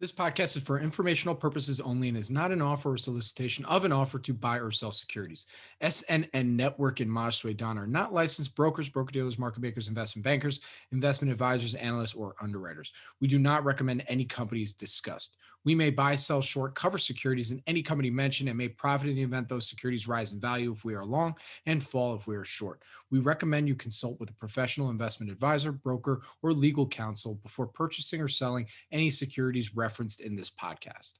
This 0.00 0.12
podcast 0.12 0.56
is 0.56 0.62
for 0.62 0.78
informational 0.78 1.34
purposes 1.34 1.80
only 1.80 2.06
and 2.08 2.16
is 2.16 2.30
not 2.30 2.52
an 2.52 2.62
offer 2.62 2.92
or 2.92 2.96
solicitation 2.96 3.64
of 3.64 3.84
an 3.84 3.90
offer 3.90 4.20
to 4.20 4.32
buy 4.32 4.60
or 4.60 4.70
sell 4.70 4.92
securities. 4.92 5.46
SNN 5.82 6.50
Network 6.50 7.00
and 7.00 7.10
Maj 7.10 7.42
Soueidan 7.42 7.76
are 7.76 7.86
not 7.86 8.14
licensed 8.14 8.54
brokers, 8.54 8.88
broker 8.88 9.10
dealers, 9.10 9.40
market 9.40 9.60
makers, 9.60 9.88
investment 9.88 10.22
bankers, 10.22 10.60
investment 10.92 11.32
advisors, 11.32 11.74
analysts, 11.74 12.14
or 12.14 12.36
underwriters. 12.40 12.92
We 13.20 13.26
do 13.26 13.40
not 13.40 13.64
recommend 13.64 14.04
any 14.06 14.24
companies 14.24 14.72
discussed. 14.72 15.36
We 15.64 15.74
may 15.74 15.90
buy, 15.90 16.14
sell, 16.14 16.40
short, 16.40 16.76
cover 16.76 16.98
securities 16.98 17.50
in 17.50 17.60
any 17.66 17.82
company 17.82 18.08
mentioned 18.08 18.48
and 18.48 18.56
may 18.56 18.68
profit 18.68 19.08
in 19.08 19.16
the 19.16 19.22
event 19.22 19.48
those 19.48 19.68
securities 19.68 20.06
rise 20.06 20.30
in 20.30 20.38
value 20.38 20.70
if 20.70 20.84
we 20.84 20.94
are 20.94 21.04
long 21.04 21.34
and 21.66 21.82
fall 21.84 22.14
if 22.14 22.28
we 22.28 22.36
are 22.36 22.44
short. 22.44 22.82
We 23.10 23.20
recommend 23.20 23.68
you 23.68 23.74
consult 23.74 24.20
with 24.20 24.30
a 24.30 24.34
professional 24.34 24.90
investment 24.90 25.32
advisor, 25.32 25.72
broker, 25.72 26.22
or 26.42 26.52
legal 26.52 26.86
counsel 26.86 27.36
before 27.42 27.66
purchasing 27.66 28.20
or 28.20 28.28
selling 28.28 28.66
any 28.92 29.10
securities 29.10 29.74
referenced 29.74 30.20
in 30.20 30.36
this 30.36 30.50
podcast. 30.50 31.14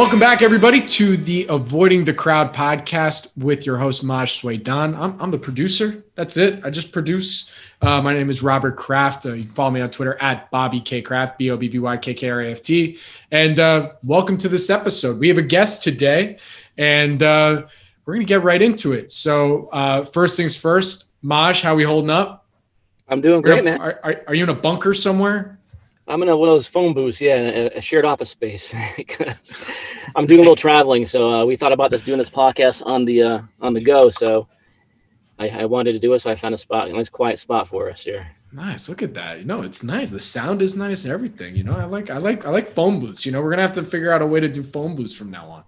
Welcome 0.00 0.18
back, 0.18 0.40
everybody, 0.40 0.80
to 0.80 1.18
the 1.18 1.44
Avoiding 1.50 2.06
the 2.06 2.14
Crowd 2.14 2.54
podcast 2.54 3.36
with 3.36 3.66
your 3.66 3.76
host, 3.76 4.02
Maj 4.02 4.40
Soueidan. 4.40 4.98
I'm, 4.98 5.14
I'm 5.20 5.30
the 5.30 5.38
producer. 5.38 6.02
That's 6.14 6.38
it. 6.38 6.64
I 6.64 6.70
just 6.70 6.90
produce. 6.90 7.50
Uh, 7.82 8.00
my 8.00 8.14
name 8.14 8.30
is 8.30 8.42
Robert 8.42 8.78
Kraft. 8.78 9.26
Uh, 9.26 9.34
you 9.34 9.44
can 9.44 9.52
follow 9.52 9.72
me 9.72 9.82
on 9.82 9.90
Twitter 9.90 10.16
at 10.22 10.50
Bobby 10.50 10.80
K 10.80 11.02
Kraft, 11.02 11.36
B 11.36 11.50
O 11.50 11.58
B 11.58 11.68
B 11.68 11.78
Y 11.78 11.98
K 11.98 12.14
K 12.14 12.30
R 12.30 12.40
A 12.40 12.52
F 12.52 12.62
T. 12.62 12.96
And 13.30 13.58
uh, 13.58 13.90
welcome 14.02 14.38
to 14.38 14.48
this 14.48 14.70
episode. 14.70 15.20
We 15.20 15.28
have 15.28 15.36
a 15.36 15.42
guest 15.42 15.82
today, 15.82 16.38
and 16.78 17.22
uh, 17.22 17.66
we're 18.06 18.14
going 18.14 18.26
to 18.26 18.28
get 18.28 18.42
right 18.42 18.62
into 18.62 18.94
it. 18.94 19.12
So, 19.12 19.66
uh, 19.66 20.06
first 20.06 20.34
things 20.34 20.56
first, 20.56 21.10
Maj, 21.20 21.60
how 21.60 21.74
we 21.74 21.84
holding 21.84 22.08
up? 22.08 22.46
I'm 23.06 23.20
doing 23.20 23.42
great, 23.42 23.64
man. 23.64 23.78
Are, 23.78 24.00
are, 24.02 24.22
are 24.28 24.34
you 24.34 24.44
in 24.44 24.48
a 24.48 24.54
bunker 24.54 24.94
somewhere? 24.94 25.59
I'm 26.10 26.22
in 26.22 26.28
a, 26.28 26.36
one 26.36 26.48
of 26.48 26.54
those 26.54 26.66
phone 26.66 26.92
booths, 26.92 27.20
yeah, 27.20 27.36
a, 27.36 27.66
a 27.78 27.80
shared 27.80 28.04
office 28.04 28.30
space. 28.30 28.74
because 28.96 29.54
I'm 30.16 30.26
doing 30.26 30.40
a 30.40 30.42
little 30.42 30.56
traveling, 30.56 31.06
so 31.06 31.32
uh, 31.32 31.44
we 31.44 31.56
thought 31.56 31.72
about 31.72 31.92
this 31.92 32.02
doing 32.02 32.18
this 32.18 32.28
podcast 32.28 32.84
on 32.84 33.04
the 33.04 33.22
uh, 33.22 33.42
on 33.60 33.74
the 33.74 33.80
go. 33.80 34.10
So 34.10 34.48
I, 35.38 35.48
I, 35.48 35.64
wanted 35.66 35.92
to 35.92 36.00
do 36.00 36.12
it, 36.12 36.18
so 36.18 36.30
I 36.30 36.34
found 36.34 36.54
a 36.54 36.58
spot, 36.58 36.88
a 36.88 36.92
nice 36.92 37.08
quiet 37.08 37.38
spot 37.38 37.68
for 37.68 37.88
us 37.88 38.02
here. 38.02 38.26
Nice, 38.52 38.88
look 38.88 39.02
at 39.02 39.14
that. 39.14 39.38
You 39.38 39.44
know, 39.44 39.62
it's 39.62 39.84
nice. 39.84 40.10
The 40.10 40.18
sound 40.18 40.60
is 40.62 40.76
nice. 40.76 41.06
Everything. 41.06 41.54
You 41.54 41.62
know, 41.62 41.74
I 41.74 41.84
like, 41.84 42.10
I 42.10 42.18
like, 42.18 42.44
I 42.44 42.50
like 42.50 42.70
phone 42.72 42.98
booths. 42.98 43.24
You 43.24 43.30
know, 43.30 43.40
we're 43.40 43.50
gonna 43.50 43.62
have 43.62 43.72
to 43.72 43.84
figure 43.84 44.12
out 44.12 44.20
a 44.20 44.26
way 44.26 44.40
to 44.40 44.48
do 44.48 44.64
phone 44.64 44.96
booths 44.96 45.14
from 45.14 45.30
now 45.30 45.46
on. 45.48 45.64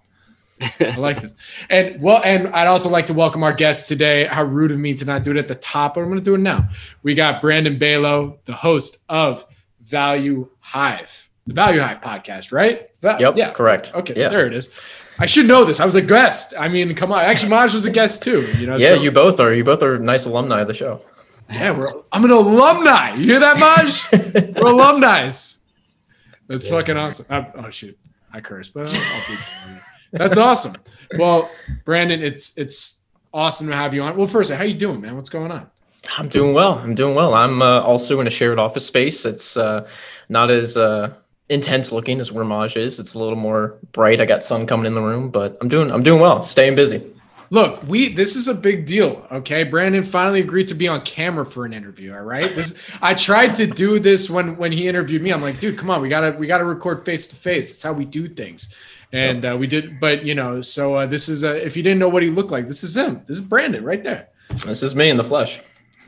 I 0.81 0.95
like 0.97 1.21
this. 1.21 1.37
And 1.69 2.01
well, 2.01 2.21
and 2.23 2.47
I'd 2.49 2.67
also 2.67 2.89
like 2.89 3.05
to 3.05 3.13
welcome 3.13 3.43
our 3.43 3.53
guests 3.53 3.87
today. 3.87 4.25
How 4.25 4.43
rude 4.43 4.71
of 4.71 4.77
me 4.77 4.93
to 4.95 5.05
not 5.05 5.23
do 5.23 5.31
it 5.31 5.37
at 5.37 5.47
the 5.47 5.55
top, 5.55 5.95
but 5.95 6.01
I'm 6.01 6.07
going 6.07 6.19
to 6.19 6.23
do 6.23 6.35
it 6.35 6.39
now. 6.39 6.69
We 7.01 7.15
got 7.15 7.41
Brandon 7.41 7.79
Beylo, 7.79 8.37
the 8.45 8.53
host 8.53 9.03
of 9.09 9.45
Value 9.83 10.49
Hive, 10.59 11.29
the 11.47 11.53
Value 11.53 11.81
Hive 11.81 12.01
podcast, 12.01 12.51
right? 12.51 12.89
yep. 13.03 13.35
Yeah. 13.37 13.51
Correct. 13.51 13.91
Okay. 13.93 14.13
Yeah. 14.15 14.29
There 14.29 14.47
it 14.47 14.53
is. 14.53 14.73
I 15.19 15.25
should 15.25 15.47
know 15.47 15.63
this. 15.63 15.79
I 15.79 15.85
was 15.85 15.95
a 15.95 16.01
guest. 16.01 16.53
I 16.57 16.67
mean, 16.67 16.95
come 16.95 17.11
on. 17.11 17.23
Actually, 17.23 17.49
Maj 17.49 17.73
was 17.73 17.85
a 17.85 17.91
guest 17.91 18.23
too. 18.23 18.41
You 18.57 18.67
know. 18.67 18.77
Yeah, 18.77 18.89
so, 18.89 19.01
you 19.01 19.11
both 19.11 19.39
are. 19.39 19.53
You 19.53 19.63
both 19.63 19.83
are 19.83 19.99
nice 19.99 20.25
alumni 20.25 20.61
of 20.61 20.67
the 20.67 20.73
show. 20.73 21.01
Yeah, 21.49 21.77
we're. 21.77 21.93
I'm 22.11 22.25
an 22.25 22.31
alumni. 22.31 23.13
You 23.13 23.25
hear 23.25 23.39
that, 23.39 23.59
Maj? 23.59 24.55
we're 24.55 24.71
alumni. 24.71 25.25
That's 25.25 26.65
yeah. 26.65 26.71
fucking 26.71 26.97
awesome. 26.97 27.25
I, 27.29 27.51
oh 27.55 27.69
shoot, 27.69 27.97
I 28.31 28.41
curse, 28.41 28.69
but 28.69 28.93
I'll, 28.93 29.01
I'll 29.01 29.27
be, 29.27 29.81
that's 30.11 30.37
awesome. 30.37 30.75
Well, 31.17 31.49
Brandon, 31.85 32.21
it's 32.21 32.57
it's 32.57 33.03
awesome 33.33 33.67
to 33.67 33.75
have 33.75 33.93
you 33.93 34.01
on. 34.03 34.17
Well, 34.17 34.27
first, 34.27 34.51
how 34.51 34.63
you 34.63 34.75
doing, 34.75 35.01
man? 35.01 35.15
What's 35.15 35.29
going 35.29 35.51
on? 35.51 35.69
I'm 36.17 36.27
doing 36.27 36.53
well. 36.53 36.73
I'm 36.79 36.95
doing 36.95 37.15
well. 37.15 37.33
I'm 37.33 37.61
uh, 37.61 37.81
also 37.81 38.19
in 38.19 38.27
a 38.27 38.29
shared 38.29 38.59
office 38.59 38.85
space. 38.85 39.25
It's 39.25 39.57
uh, 39.57 39.87
not 40.29 40.51
as 40.51 40.75
uh, 40.75 41.13
intense 41.49 41.91
looking 41.91 42.19
as 42.19 42.31
where 42.31 42.43
Maj 42.43 42.75
is. 42.75 42.99
It's 42.99 43.13
a 43.13 43.19
little 43.19 43.37
more 43.37 43.77
bright. 43.91 44.21
I 44.21 44.25
got 44.25 44.43
sun 44.43 44.67
coming 44.67 44.85
in 44.85 44.93
the 44.93 45.01
room, 45.01 45.29
but 45.29 45.57
I'm 45.61 45.69
doing 45.69 45.91
I'm 45.91 46.03
doing 46.03 46.19
well. 46.19 46.41
Staying 46.41 46.75
busy. 46.75 47.13
Look, 47.49 47.83
we 47.87 48.09
this 48.09 48.35
is 48.35 48.47
a 48.47 48.53
big 48.53 48.85
deal. 48.85 49.25
Okay, 49.31 49.63
Brandon 49.63 50.03
finally 50.03 50.39
agreed 50.39 50.67
to 50.69 50.73
be 50.73 50.87
on 50.87 51.01
camera 51.01 51.45
for 51.45 51.65
an 51.65 51.73
interview. 51.73 52.13
All 52.13 52.21
right, 52.21 52.53
this 52.55 52.79
I 53.01 53.13
tried 53.13 53.53
to 53.55 53.67
do 53.67 53.99
this 53.99 54.29
when 54.29 54.57
when 54.57 54.71
he 54.71 54.87
interviewed 54.87 55.21
me. 55.21 55.31
I'm 55.31 55.41
like, 55.41 55.59
dude, 55.59 55.77
come 55.77 55.89
on, 55.89 56.01
we 56.01 56.09
gotta 56.09 56.31
we 56.37 56.47
gotta 56.47 56.65
record 56.65 57.05
face 57.05 57.27
to 57.29 57.35
face. 57.35 57.75
It's 57.75 57.83
how 57.83 57.93
we 57.93 58.05
do 58.05 58.27
things, 58.27 58.73
and 59.11 59.45
uh, 59.45 59.55
we 59.57 59.67
did. 59.67 59.99
But 59.99 60.25
you 60.25 60.35
know, 60.35 60.61
so 60.61 60.95
uh, 60.95 61.05
this 61.05 61.29
is 61.29 61.43
uh, 61.43 61.53
if 61.53 61.77
you 61.77 61.83
didn't 61.83 61.99
know 61.99 62.09
what 62.09 62.23
he 62.23 62.29
looked 62.29 62.51
like, 62.51 62.67
this 62.67 62.83
is 62.83 62.97
him. 62.97 63.21
This 63.27 63.37
is 63.37 63.45
Brandon 63.45 63.83
right 63.83 64.03
there. 64.03 64.29
This 64.65 64.81
is 64.81 64.95
me 64.95 65.09
in 65.09 65.17
the 65.17 65.23
flesh. 65.23 65.59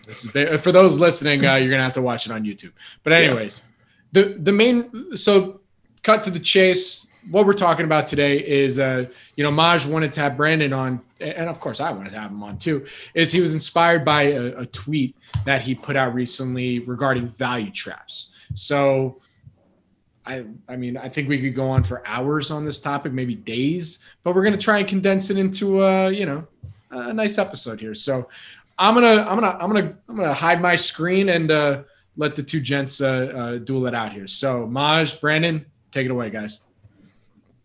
This 0.05 0.25
is 0.25 0.61
for 0.61 0.71
those 0.71 0.99
listening. 0.99 1.45
Uh, 1.45 1.55
you're 1.55 1.71
gonna 1.71 1.83
have 1.83 1.93
to 1.93 2.01
watch 2.01 2.25
it 2.25 2.31
on 2.31 2.43
YouTube. 2.43 2.73
But 3.03 3.13
anyways, 3.13 3.67
yeah. 4.11 4.23
the 4.23 4.33
the 4.39 4.51
main 4.51 5.15
so 5.15 5.61
cut 6.03 6.23
to 6.23 6.29
the 6.29 6.39
chase. 6.39 7.07
What 7.31 7.47
we're 7.47 7.53
talking 7.53 7.85
about 7.85 8.05
today 8.05 8.37
is, 8.37 8.77
uh, 8.77 9.05
you 9.35 9.43
know, 9.43 9.49
Maj 9.49 9.87
wanted 9.87 10.13
to 10.13 10.21
have 10.21 10.37
Brandon 10.37 10.71
on, 10.73 11.01
and 11.19 11.49
of 11.49 11.59
course 11.59 11.79
I 11.79 11.91
wanted 11.91 12.11
to 12.11 12.19
have 12.19 12.29
him 12.29 12.43
on 12.43 12.59
too. 12.59 12.85
Is 13.15 13.31
he 13.31 13.41
was 13.41 13.53
inspired 13.53 14.05
by 14.05 14.23
a, 14.23 14.57
a 14.57 14.65
tweet 14.67 15.15
that 15.43 15.63
he 15.63 15.73
put 15.73 15.95
out 15.95 16.13
recently 16.13 16.79
regarding 16.79 17.29
value 17.29 17.71
traps. 17.71 18.31
So 18.53 19.21
I, 20.25 20.45
I 20.67 20.75
mean, 20.75 20.97
I 20.97 21.09
think 21.09 21.29
we 21.29 21.39
could 21.39 21.55
go 21.55 21.69
on 21.69 21.83
for 21.83 22.05
hours 22.07 22.51
on 22.51 22.65
this 22.65 22.79
topic, 22.79 23.11
maybe 23.11 23.35
days, 23.35 24.03
but 24.23 24.35
we're 24.35 24.43
going 24.43 24.53
to 24.53 24.59
try 24.59 24.79
and 24.79 24.87
condense 24.87 25.29
it 25.29 25.37
into 25.37 25.83
a, 25.83 26.11
you 26.11 26.25
know, 26.25 26.47
a 26.91 27.13
nice 27.13 27.37
episode 27.37 27.79
here. 27.79 27.93
So 27.93 28.27
I'm 28.77 28.93
gonna 28.93 29.21
I'm 29.21 29.39
gonna 29.39 29.57
I'm 29.59 29.71
gonna 29.71 29.97
I'm 30.09 30.15
gonna 30.17 30.33
hide 30.33 30.61
my 30.61 30.75
screen 30.75 31.29
and 31.29 31.49
uh, 31.49 31.83
let 32.17 32.35
the 32.35 32.43
two 32.43 32.59
gents 32.59 33.01
uh, 33.01 33.07
uh, 33.07 33.57
duel 33.59 33.87
it 33.87 33.95
out 33.95 34.11
here. 34.11 34.27
So 34.27 34.65
Maj, 34.67 35.19
Brandon, 35.21 35.65
take 35.91 36.05
it 36.05 36.11
away, 36.11 36.29
guys. 36.29 36.61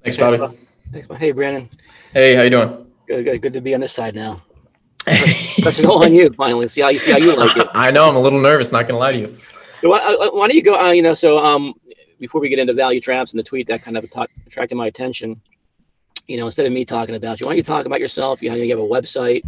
Thanks, 0.03 0.17
Bobby. 0.17 0.57
Thanks, 0.93 1.09
Hey, 1.19 1.33
Brandon. 1.33 1.69
Hey, 2.13 2.35
how 2.35 2.43
you 2.43 2.51
doing? 2.51 2.87
Good, 3.07 3.25
good, 3.25 3.43
good 3.43 3.53
to 3.55 3.61
be 3.61 3.75
on 3.75 3.81
this 3.81 3.93
side 3.93 4.15
now. 4.15 4.43
Pressure 5.05 5.87
on 5.87 6.15
you 6.15 6.33
finally. 6.35 6.69
See 6.69 6.81
how 6.81 6.89
you 6.89 6.99
see 6.99 7.11
how 7.11 7.19
you 7.19 7.35
like 7.35 7.57
it. 7.57 7.69
I 7.75 7.91
know 7.91 8.09
I'm 8.09 8.17
a 8.17 8.21
little 8.21 8.41
nervous. 8.41 8.71
Not 8.71 8.87
gonna 8.87 9.01
lie 9.01 9.13
to 9.13 9.19
you. 9.19 9.37
why, 9.83 9.99
uh, 9.99 10.31
why, 10.31 10.47
don't 10.47 10.55
you 10.55 10.63
go? 10.63 10.79
Uh, 10.79 10.93
you 10.93 11.03
know, 11.03 11.15
so 11.15 11.39
um, 11.39 11.75
before 12.21 12.41
we 12.41 12.49
get 12.49 12.59
into 12.59 12.73
value 12.73 13.01
traps 13.01 13.33
and 13.33 13.39
the 13.39 13.45
tweet 13.45 13.67
that 13.67 13.83
kind 13.83 13.97
of 13.97 14.05
attracted 14.47 14.77
my 14.77 14.87
attention, 14.87 15.41
you 16.29 16.37
know, 16.37 16.47
instead 16.47 16.67
of 16.67 16.73
me 16.73 16.85
talking 16.85 17.17
about 17.17 17.41
you, 17.41 17.47
why 17.47 17.53
don't 17.53 17.57
you 17.57 17.63
talk 17.65 17.87
about 17.87 17.99
yourself? 17.99 18.43
You, 18.43 18.55
you 18.55 18.71
have 18.71 18.79
a 18.79 18.89
website, 18.89 19.43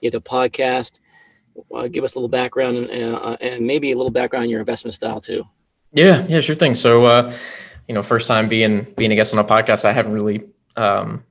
you 0.00 0.10
have 0.10 0.14
a 0.14 0.20
podcast 0.20 1.00
uh, 1.74 1.88
give 1.88 2.04
us 2.04 2.14
a 2.14 2.18
little 2.18 2.28
background 2.28 2.76
and, 2.76 3.14
uh, 3.14 3.36
and 3.40 3.66
maybe 3.66 3.92
a 3.92 3.96
little 3.96 4.12
background 4.12 4.44
on 4.44 4.50
your 4.50 4.60
investment 4.60 4.94
style 4.94 5.20
too. 5.20 5.44
Yeah, 5.92 6.26
yeah, 6.28 6.40
sure 6.40 6.56
thing. 6.56 6.74
So, 6.74 7.04
uh, 7.04 7.32
you 7.88 7.94
know, 7.94 8.02
first 8.02 8.28
time 8.28 8.48
being 8.48 8.86
being 8.96 9.12
a 9.12 9.14
guest 9.14 9.32
on 9.32 9.38
a 9.38 9.44
podcast, 9.44 9.84
I 9.84 9.92
haven't 9.92 10.12
really, 10.12 10.42
um, 10.76 11.24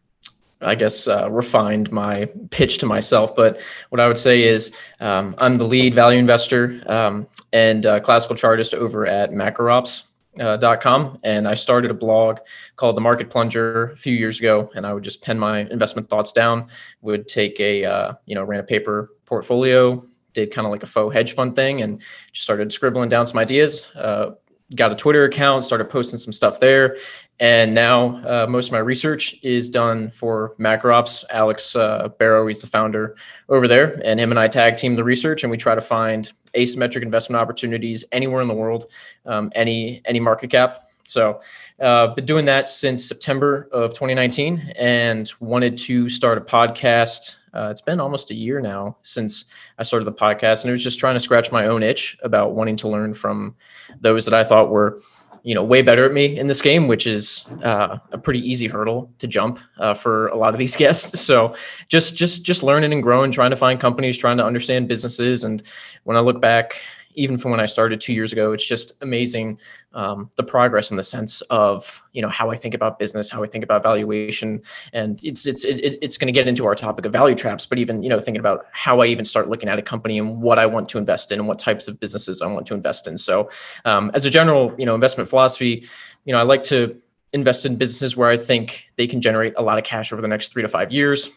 I 0.61 0.75
guess, 0.75 1.07
uh, 1.07 1.29
refined 1.29 1.91
my 1.91 2.29
pitch 2.49 2.77
to 2.79 2.85
myself. 2.85 3.35
But 3.35 3.59
what 3.89 3.99
I 3.99 4.07
would 4.07 4.17
say 4.17 4.43
is, 4.43 4.71
um, 4.99 5.35
I'm 5.39 5.57
the 5.57 5.65
lead 5.65 5.93
value 5.93 6.19
investor 6.19 6.81
um, 6.87 7.27
and 7.53 7.85
uh, 7.85 7.99
classical 7.99 8.35
chartist 8.35 8.73
over 8.73 9.05
at 9.05 9.31
MacroOps. 9.31 10.03
Uh, 10.37 10.57
dot 10.57 10.81
com 10.81 11.17
and 11.23 11.47
I 11.47 11.53
started 11.53 11.91
a 11.91 11.93
blog 11.93 12.39
called 12.75 12.97
the 12.97 13.01
Market 13.01 13.29
Plunger 13.29 13.91
a 13.91 13.95
few 13.95 14.13
years 14.13 14.37
ago, 14.37 14.69
and 14.75 14.85
I 14.85 14.93
would 14.93 15.01
just 15.01 15.21
pen 15.21 15.39
my 15.39 15.59
investment 15.59 16.09
thoughts 16.09 16.33
down. 16.33 16.67
Would 16.99 17.29
take 17.29 17.57
a 17.61 17.85
uh, 17.85 18.13
you 18.25 18.35
know 18.35 18.43
ran 18.43 18.59
a 18.59 18.63
paper 18.63 19.11
portfolio, 19.23 20.05
did 20.35 20.51
kind 20.51 20.67
of 20.67 20.71
like 20.71 20.83
a 20.83 20.87
faux 20.87 21.13
hedge 21.13 21.33
fund 21.33 21.55
thing 21.55 21.81
and 21.81 22.01
just 22.31 22.43
started 22.43 22.71
scribbling 22.71 23.09
down 23.09 23.25
some 23.25 23.39
ideas. 23.39 23.87
Uh, 23.95 24.31
got 24.75 24.91
a 24.91 24.95
Twitter 24.95 25.25
account, 25.25 25.63
started 25.63 25.89
posting 25.89 26.19
some 26.19 26.33
stuff 26.33 26.59
there. 26.59 26.97
And 27.39 27.73
now 27.75 28.23
uh, 28.25 28.47
most 28.47 28.67
of 28.67 28.71
my 28.71 28.79
research 28.79 29.35
is 29.43 29.67
done 29.67 30.09
for 30.11 30.55
MacroOps. 30.57 31.25
Alex 31.29 31.75
uh, 31.75 32.07
Barrow, 32.17 32.47
he's 32.47 32.61
the 32.61 32.67
founder 32.67 33.17
over 33.49 33.67
there, 33.67 33.99
and 34.05 34.19
him 34.19 34.31
and 34.31 34.39
I 34.39 34.47
tag 34.47 34.77
team 34.77 34.95
the 34.95 35.03
research, 35.03 35.43
and 35.43 35.51
we 35.51 35.57
try 35.57 35.75
to 35.75 35.81
find 35.81 36.31
asymmetric 36.53 37.01
investment 37.01 37.41
opportunities 37.41 38.05
anywhere 38.13 38.41
in 38.41 38.47
the 38.47 38.53
world, 38.53 38.85
um, 39.25 39.51
any 39.53 40.01
any 40.05 40.21
market 40.21 40.49
cap. 40.49 40.89
So, 41.07 41.41
uh, 41.81 42.07
been 42.15 42.25
doing 42.25 42.45
that 42.45 42.69
since 42.69 43.05
September 43.05 43.67
of 43.73 43.91
2019, 43.91 44.71
and 44.77 45.29
wanted 45.41 45.77
to 45.79 46.07
start 46.07 46.37
a 46.37 46.41
podcast 46.41 47.35
uh, 47.55 47.69
it's 47.69 47.81
been 47.81 47.99
almost 47.99 48.31
a 48.31 48.35
year 48.35 48.59
now 48.59 48.97
since 49.01 49.45
I 49.79 49.83
started 49.83 50.05
the 50.05 50.13
podcast, 50.13 50.63
and 50.63 50.69
it 50.69 50.73
was 50.73 50.83
just 50.83 50.99
trying 50.99 51.15
to 51.15 51.19
scratch 51.19 51.51
my 51.51 51.67
own 51.67 51.83
itch 51.83 52.17
about 52.21 52.53
wanting 52.53 52.75
to 52.77 52.89
learn 52.89 53.13
from 53.13 53.55
those 54.01 54.25
that 54.25 54.33
I 54.33 54.43
thought 54.43 54.69
were, 54.69 54.99
you 55.43 55.55
know, 55.55 55.63
way 55.63 55.81
better 55.81 56.05
at 56.05 56.11
me 56.11 56.37
in 56.37 56.47
this 56.47 56.61
game, 56.61 56.87
which 56.87 57.07
is 57.07 57.45
uh, 57.63 57.97
a 58.11 58.17
pretty 58.17 58.39
easy 58.39 58.67
hurdle 58.67 59.11
to 59.19 59.27
jump 59.27 59.59
uh, 59.77 59.93
for 59.93 60.27
a 60.27 60.35
lot 60.35 60.53
of 60.53 60.59
these 60.59 60.75
guests. 60.83 61.21
So 61.21 61.55
just 61.87 62.15
just 62.15 62.43
just 62.43 62.63
learning 62.63 62.91
and 62.93 63.01
growing, 63.01 63.31
trying 63.31 63.51
to 63.51 63.55
find 63.55 63.79
companies, 63.79 64.17
trying 64.17 64.37
to 64.37 64.45
understand 64.45 64.87
businesses, 64.87 65.43
and 65.43 65.63
when 66.03 66.17
I 66.17 66.19
look 66.19 66.41
back, 66.41 66.81
even 67.15 67.37
from 67.37 67.51
when 67.51 67.59
I 67.59 67.65
started 67.65 67.99
two 67.99 68.13
years 68.13 68.31
ago. 68.31 68.51
It's 68.53 68.67
just 68.67 69.01
amazing 69.01 69.59
um, 69.93 70.29
the 70.35 70.43
progress 70.43 70.91
in 70.91 70.97
the 70.97 71.03
sense 71.03 71.41
of 71.49 72.03
you 72.13 72.21
know 72.21 72.29
how 72.29 72.51
I 72.51 72.55
think 72.55 72.73
about 72.73 72.99
business, 72.99 73.29
how 73.29 73.43
I 73.43 73.47
think 73.47 73.63
about 73.63 73.83
valuation, 73.83 74.61
and 74.93 75.19
it's 75.23 75.45
it's 75.45 75.65
it, 75.65 75.97
it's 76.01 76.17
going 76.17 76.27
to 76.27 76.31
get 76.31 76.47
into 76.47 76.65
our 76.65 76.75
topic 76.75 77.05
of 77.05 77.11
value 77.11 77.35
traps. 77.35 77.65
But 77.65 77.79
even 77.79 78.03
you 78.03 78.09
know 78.09 78.19
thinking 78.19 78.39
about 78.39 78.65
how 78.71 79.01
I 79.01 79.07
even 79.07 79.25
start 79.25 79.49
looking 79.49 79.69
at 79.69 79.79
a 79.79 79.81
company 79.81 80.19
and 80.19 80.41
what 80.41 80.59
I 80.59 80.65
want 80.65 80.89
to 80.89 80.97
invest 80.97 81.31
in 81.31 81.39
and 81.39 81.47
what 81.47 81.59
types 81.59 81.87
of 81.87 81.99
businesses 81.99 82.41
I 82.41 82.47
want 82.47 82.67
to 82.67 82.73
invest 82.73 83.07
in. 83.07 83.17
So 83.17 83.49
um, 83.85 84.11
as 84.13 84.25
a 84.25 84.29
general 84.29 84.73
you 84.77 84.85
know 84.85 84.95
investment 84.95 85.29
philosophy, 85.29 85.85
you 86.25 86.33
know 86.33 86.39
I 86.39 86.43
like 86.43 86.63
to 86.63 87.01
invest 87.33 87.65
in 87.65 87.75
businesses 87.75 88.15
where 88.15 88.29
I 88.29 88.37
think 88.37 88.87
they 88.95 89.07
can 89.07 89.19
generate 89.19 89.53
a 89.57 89.61
lot 89.61 89.77
of 89.77 89.83
cash 89.83 90.13
over 90.13 90.21
the 90.21 90.27
next 90.27 90.53
three 90.53 90.61
to 90.61 90.69
five 90.69 90.91
years 90.91 91.29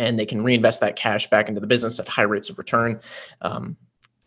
and 0.00 0.18
they 0.18 0.24
can 0.24 0.42
reinvest 0.42 0.80
that 0.80 0.96
cash 0.96 1.28
back 1.28 1.48
into 1.48 1.60
the 1.60 1.66
business 1.66 2.00
at 2.00 2.08
high 2.08 2.22
rates 2.22 2.48
of 2.48 2.56
return. 2.56 3.00
Um, 3.42 3.76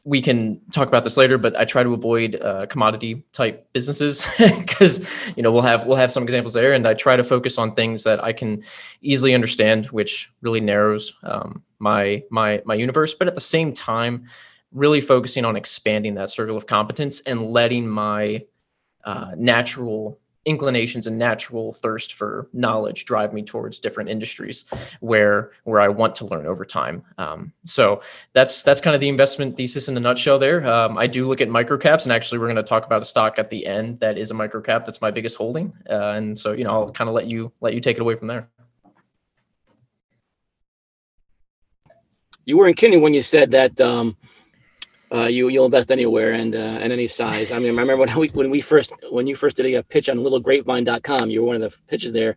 we 0.06 0.22
can 0.22 0.60
talk 0.72 0.88
about 0.88 1.04
this 1.04 1.16
later, 1.16 1.38
but 1.38 1.56
I 1.56 1.66
try 1.66 1.84
to 1.84 1.94
avoid 1.94 2.36
uh, 2.42 2.66
commodity 2.66 3.24
type 3.32 3.68
businesses 3.74 4.28
because 4.38 5.08
you 5.36 5.44
know 5.44 5.52
we'll 5.52 5.62
have 5.62 5.86
we'll 5.86 5.98
have 5.98 6.12
some 6.12 6.24
examples 6.24 6.54
there, 6.54 6.74
and 6.74 6.88
I 6.88 6.94
try 6.94 7.16
to 7.16 7.24
focus 7.24 7.58
on 7.58 7.74
things 7.74 8.04
that 8.04 8.24
I 8.24 8.34
can 8.34 8.64
easily 9.02 9.34
understand, 9.34 9.88
which 9.88 10.32
really 10.42 10.62
narrows 10.62 11.14
um, 11.24 11.64
my 11.80 12.24
my 12.30 12.62
my 12.66 12.74
universe. 12.74 13.14
But 13.14 13.28
at 13.28 13.36
the 13.36 13.42
same 13.42 13.72
time, 13.74 14.26
really 14.72 15.02
focusing 15.02 15.46
on 15.46 15.56
expanding 15.56 16.16
that 16.16 16.30
circle 16.30 16.58
of 16.58 16.68
competence 16.68 17.22
and 17.22 17.52
letting 17.52 17.88
my 17.88 18.44
uh, 19.06 19.32
natural 19.38 20.20
inclinations 20.46 21.08
and 21.08 21.18
natural 21.18 21.74
thirst 21.74 22.14
for 22.14 22.50
knowledge 22.54 23.06
drive 23.06 23.34
me 23.34 23.42
towards 23.42 23.80
different 23.80 24.10
industries 24.10 24.66
where 25.00 25.52
where 25.64 25.80
I 25.80 25.88
want 25.88 26.16
to 26.16 26.26
learn 26.26 26.46
over 26.46 26.66
time. 26.66 27.04
Um, 27.18 27.54
so 27.66 28.02
that's 28.34 28.64
that's 28.64 28.82
kind 28.82 28.96
of 28.96 29.02
the 29.02 29.10
investment 29.10 29.56
thesis 29.56 29.88
in 29.88 29.96
a 29.96 30.00
nutshell. 30.00 30.40
There, 30.40 30.66
um, 30.72 30.98
I 30.98 31.08
do 31.08 31.26
look 31.26 31.42
at 31.42 31.50
microcaps, 31.50 32.04
and 32.04 32.12
actually, 32.12 32.40
we're 32.40 32.48
going 32.48 32.56
to 32.58 32.64
talk 32.64 32.86
about 32.86 33.02
a 33.02 33.06
stock 33.06 33.40
at 33.40 33.50
the 33.50 33.66
end 33.66 34.00
that 34.02 34.18
is 34.18 34.32
a 34.32 34.34
microcap. 34.34 34.86
That's 34.86 35.02
my 35.02 35.12
biggest 35.12 35.38
holding, 35.38 35.74
uh, 35.90 36.14
and 36.16 36.38
so 36.38 36.52
you 36.52 36.64
know 36.64 36.72
I'll 36.72 36.92
kind 36.92 37.10
of 37.10 37.16
let 37.16 37.28
you 37.28 37.52
let 37.62 37.74
you 37.74 37.80
take 37.80 37.98
it 37.98 38.02
away 38.02 38.16
from 38.16 38.28
there. 38.28 38.50
You 42.46 42.58
weren't 42.58 42.76
kidding 42.76 43.02
when 43.02 43.14
you 43.14 43.22
said 43.22 43.52
that. 43.52 43.80
Um, 43.80 44.18
uh, 45.14 45.28
you 45.28 45.48
you'll 45.50 45.66
invest 45.66 45.92
anywhere 45.92 46.34
and 46.34 46.56
uh, 46.56 46.58
and 46.58 46.92
any 46.92 47.08
size. 47.08 47.52
I 47.52 47.60
mean, 47.60 47.68
I 47.78 47.82
remember 47.82 47.98
when 47.98 48.16
we 48.18 48.30
when 48.30 48.50
we 48.50 48.62
first 48.62 48.92
when 49.12 49.28
you 49.28 49.36
first 49.36 49.58
did 49.58 49.74
a 49.74 49.84
pitch 49.84 50.10
on 50.10 50.18
littlegrapevine.com, 50.18 51.30
you 51.30 51.42
were 51.42 51.48
one 51.48 51.62
of 51.62 51.72
the 51.72 51.78
pitches 51.88 52.14
there. 52.14 52.36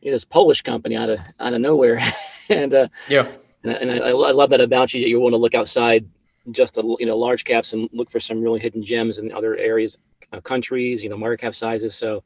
You 0.00 0.10
know, 0.10 0.14
this 0.14 0.24
Polish 0.24 0.62
company 0.62 0.96
out 0.96 1.10
of 1.10 1.20
out 1.38 1.54
of 1.54 1.60
nowhere, 1.60 2.02
and 2.48 2.74
uh, 2.74 2.88
yeah, 3.08 3.30
and, 3.62 3.72
and 3.72 3.90
I, 4.04 4.08
I 4.08 4.32
love 4.32 4.50
that 4.50 4.60
about 4.60 4.92
you. 4.92 5.02
That 5.02 5.08
you 5.08 5.20
want 5.20 5.34
to 5.34 5.38
look 5.38 5.54
outside 5.54 6.08
just 6.50 6.74
the 6.74 6.96
you 6.98 7.06
know 7.06 7.16
large 7.16 7.44
caps 7.44 7.72
and 7.72 7.88
look 7.92 8.10
for 8.10 8.18
some 8.18 8.42
really 8.42 8.60
hidden 8.60 8.82
gems 8.82 9.18
in 9.18 9.30
other 9.32 9.56
areas, 9.56 9.98
uh, 10.32 10.40
countries, 10.40 11.04
you 11.04 11.10
know, 11.10 11.16
market 11.16 11.42
cap 11.42 11.54
sizes. 11.54 11.94
So, 11.94 12.24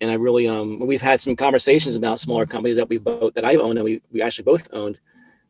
and 0.00 0.10
I 0.10 0.14
really 0.14 0.48
um 0.48 0.80
we've 0.80 1.02
had 1.02 1.20
some 1.20 1.36
conversations 1.36 1.94
about 1.94 2.18
smaller 2.18 2.46
companies 2.46 2.76
that 2.78 2.88
we 2.88 2.98
both 2.98 3.34
that 3.34 3.44
I've 3.44 3.60
owned 3.60 3.78
and 3.78 3.84
we 3.84 4.02
we 4.10 4.22
actually 4.22 4.44
both 4.44 4.68
owned. 4.72 4.98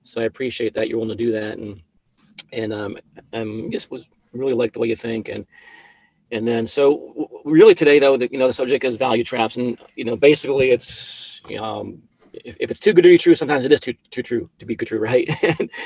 So 0.03 0.21
I 0.21 0.25
appreciate 0.25 0.75
that 0.75 0.89
you're 0.89 0.99
willing 0.99 1.17
to 1.17 1.25
do 1.25 1.33
that 1.33 1.59
and 1.59 1.81
and 2.53 2.73
um, 2.73 2.97
um, 3.33 3.71
just 3.71 3.91
was 3.91 4.09
really 4.33 4.55
like 4.55 4.73
the 4.73 4.79
way 4.79 4.89
you 4.89 4.97
think 4.97 5.29
and 5.29 5.47
and 6.31 6.47
then 6.47 6.67
so 6.67 7.43
really 7.45 7.75
today 7.75 7.99
though 7.99 8.17
the, 8.17 8.31
you 8.31 8.39
know 8.39 8.47
the 8.47 8.53
subject 8.53 8.85
is 8.85 8.97
value 8.97 9.25
traps 9.25 9.57
and 9.57 9.79
you 9.95 10.05
know 10.05 10.17
basically 10.17 10.71
it's 10.71 11.41
um, 11.59 12.03
if, 12.33 12.57
if 12.61 12.71
it's 12.71 12.81
too 12.81 12.93
good 12.93 13.03
to 13.03 13.09
be 13.09 13.19
true 13.19 13.35
sometimes 13.35 13.65
it 13.65 13.73
is 13.73 13.81
too 13.81 13.95
too 14.11 14.23
true 14.23 14.51
to 14.59 14.67
be 14.67 14.75
good 14.75 14.89
true 14.89 14.99
right? 15.01 15.29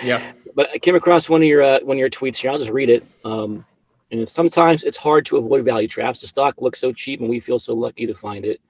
Yeah. 0.03 0.33
But 0.55 0.71
i 0.71 0.79
came 0.79 0.97
across 0.97 1.29
one 1.29 1.43
of 1.43 1.49
your 1.49 1.63
uh, 1.63 1.81
one 1.83 1.97
of 1.97 1.99
your 1.99 2.11
tweets 2.11 2.37
here. 2.37 2.51
I'll 2.51 2.59
just 2.59 2.71
read 2.71 2.91
it. 2.91 3.05
Um, 3.25 3.65
and 4.11 4.29
sometimes 4.29 4.83
it's 4.83 4.97
hard 4.97 5.25
to 5.27 5.37
avoid 5.37 5.65
value 5.65 5.87
traps. 5.87 6.21
The 6.21 6.27
stock 6.27 6.61
looks 6.61 6.81
so 6.81 6.93
cheap 6.93 7.21
and 7.21 7.29
we 7.29 7.39
feel 7.39 7.61
so 7.61 7.75
lucky 7.75 8.07
to 8.07 8.15
find 8.15 8.45
it. 8.45 8.61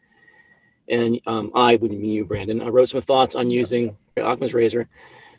And 0.89 1.21
um, 1.27 1.53
i 1.55 1.77
wouldn't 1.77 2.01
mean 2.01 2.11
you 2.11 2.25
brandon. 2.25 2.61
I 2.61 2.69
wrote 2.69 2.89
some 2.89 3.01
thoughts 3.01 3.35
on 3.35 3.51
using 3.51 3.97
occam's 4.17 4.55
razor 4.55 4.89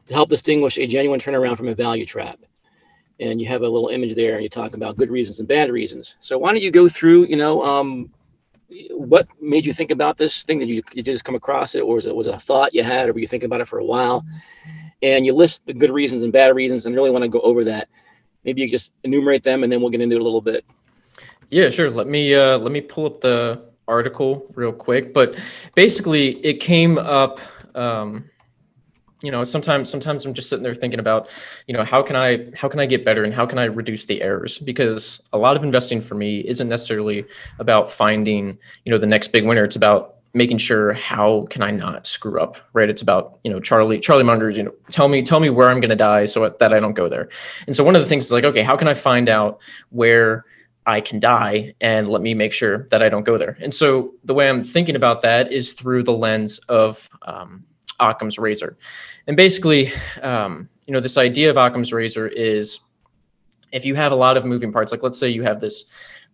to 0.07 0.13
help 0.13 0.30
distinguish 0.30 0.77
a 0.77 0.88
genuine 0.88 1.19
turnaround 1.19 1.57
from 1.57 1.68
a 1.68 1.75
value 1.75 2.06
trap. 2.06 2.39
And 3.19 3.39
you 3.39 3.48
have 3.48 3.62
a 3.62 3.69
little 3.69 3.89
image 3.89 4.15
there, 4.15 4.33
and 4.33 4.44
you 4.44 4.50
talk 4.50 4.74
about 4.74 4.98
good 4.98 5.12
reasons 5.12 5.39
and 5.39 5.48
bad 5.48 5.71
reasons. 5.71 6.15
So 6.21 6.38
why 6.38 6.51
don't 6.51 6.62
you 6.62 6.71
go 6.71 6.89
through, 6.89 7.27
you 7.27 7.36
know, 7.36 7.63
um, 7.63 8.12
what 8.92 9.27
made 9.39 9.65
you 9.65 9.74
think 9.74 9.92
about 9.92 10.18
this 10.18 10.44
thing? 10.44 10.59
Did 10.59 10.69
you, 10.69 10.81
you 10.94 11.03
just 11.03 11.24
come 11.24 11.36
across 11.36 11.75
it, 11.75 11.81
or 11.81 11.95
was 11.95 12.06
it 12.06 12.15
was 12.15 12.27
a 12.27 12.39
thought 12.39 12.74
you 12.74 12.83
had, 12.83 13.09
or 13.09 13.13
were 13.13 13.19
you 13.19 13.27
thinking 13.27 13.45
about 13.45 13.62
it 13.62 13.68
for 13.68 13.80
a 13.80 13.86
while? 13.86 14.25
And 15.03 15.25
you 15.25 15.33
list 15.33 15.65
the 15.65 15.74
good 15.74 15.92
reasons 15.92 16.24
and 16.24 16.33
bad 16.33 16.56
reasons, 16.56 16.86
and 16.86 16.95
really 16.95 17.12
want 17.12 17.24
to 17.24 17.30
go 17.30 17.42
over 17.42 17.63
that. 17.65 17.89
Maybe 18.44 18.62
you 18.62 18.71
just 18.71 18.92
enumerate 19.03 19.44
them, 19.44 19.63
and 19.63 19.71
then 19.71 19.81
we'll 19.81 19.92
get 19.92 20.01
into 20.01 20.15
it 20.15 20.21
a 20.21 20.24
little 20.24 20.42
bit. 20.42 20.65
Yeah, 21.50 21.69
sure. 21.69 21.92
Let 21.92 22.07
me 22.07 22.33
uh, 22.33 22.57
let 22.57 22.71
me 22.71 22.81
pull 22.81 23.06
up 23.06 23.21
the 23.21 23.62
article 23.88 24.48
real 24.56 24.71
quick. 24.71 25.13
But 25.13 25.36
basically, 25.75 26.44
it 26.45 26.56
came 26.56 26.98
up. 26.98 27.39
Um, 27.75 28.31
you 29.24 29.32
know 29.32 29.44
sometimes 29.44 29.90
sometimes 29.90 30.26
i'm 30.26 30.34
just 30.34 30.50
sitting 30.50 30.64
there 30.64 30.76
thinking 30.76 31.00
about 31.00 31.30
you 31.68 31.74
know 31.74 31.84
how 31.84 32.02
can 32.02 32.16
i 32.16 32.46
how 32.56 32.68
can 32.68 32.80
i 32.80 32.86
get 32.86 33.06
better 33.06 33.24
and 33.24 33.34
how 33.34 33.46
can 33.46 33.58
i 33.58 33.66
reduce 33.66 34.06
the 34.06 34.22
errors? 34.22 34.60
Because 34.60 35.22
a 35.34 35.38
lot 35.38 35.56
of 35.56 35.64
investing 35.64 36.02
for 36.02 36.16
me 36.16 36.40
isn't 36.42 36.68
necessarily 36.68 37.26
about 37.60 37.92
finding 37.92 38.58
you 38.86 38.92
know 38.92 38.98
the 38.98 39.08
next 39.08 39.30
big 39.30 39.46
winner. 39.46 39.64
It's 39.64 39.76
about 39.76 40.16
making 40.34 40.58
sure 40.58 40.94
how 40.94 41.46
can 41.50 41.62
i 41.62 41.72
not 41.72 42.08
screw 42.08 42.40
up 42.40 42.58
right? 42.74 42.90
It's 42.90 43.02
about 43.02 43.40
you 43.44 43.52
know 43.52 43.60
charlie 43.60 44.00
charlie 44.00 44.24
munger's 44.24 44.58
you 44.58 44.64
know 44.64 44.74
tell 44.90 45.08
me 45.08 45.22
tell 45.22 45.40
me 45.40 45.50
where 45.50 45.70
i'm 45.70 45.82
going 45.82 45.90
to 45.90 45.96
die 45.96 46.26
so 46.26 46.48
that 46.48 46.74
i 46.74 46.80
don't 46.80 46.94
go 46.94 47.10
there. 47.10 47.30
And 47.68 47.76
so 47.76 47.84
one 47.84 47.96
of 47.96 48.02
the 48.02 48.08
things 48.08 48.26
is 48.26 48.32
like 48.32 48.46
okay 48.46 48.64
how 48.64 48.76
can 48.76 48.88
i 48.88 48.94
find 48.94 49.30
out 49.30 49.60
where 49.90 50.46
I 50.84 51.00
can 51.00 51.20
die 51.20 51.76
and 51.80 52.10
let 52.10 52.24
me 52.24 52.34
make 52.34 52.54
sure 52.54 52.88
that 52.90 53.04
I 53.04 53.10
don't 53.10 53.24
go 53.24 53.38
there. 53.38 53.56
And 53.62 53.72
so 53.72 54.16
the 54.24 54.34
way 54.34 54.50
I'm 54.50 54.64
thinking 54.64 54.96
about 54.96 55.22
that 55.22 55.52
is 55.52 55.74
through 55.74 56.02
the 56.04 56.12
lens 56.12 56.58
of 56.70 57.08
um, 57.22 57.64
Occam's 58.01 58.38
razor. 58.38 58.77
And 59.27 59.38
basically, 59.38 59.92
um, 60.21 60.68
you 60.88 60.94
know, 60.94 61.00
this 61.00 61.18
idea 61.18 61.50
of 61.50 61.57
Occam's 61.57 61.94
razor 61.94 62.27
is 62.27 62.80
if 63.71 63.86
you 63.86 63.95
have 63.95 64.12
a 64.12 64.15
lot 64.15 64.36
of 64.36 64.44
moving 64.44 64.71
parts, 64.71 64.92
like 64.92 65.03
let's 65.03 65.18
say 65.18 65.30
you 65.30 65.44
have 65.44 65.62
this 65.62 65.86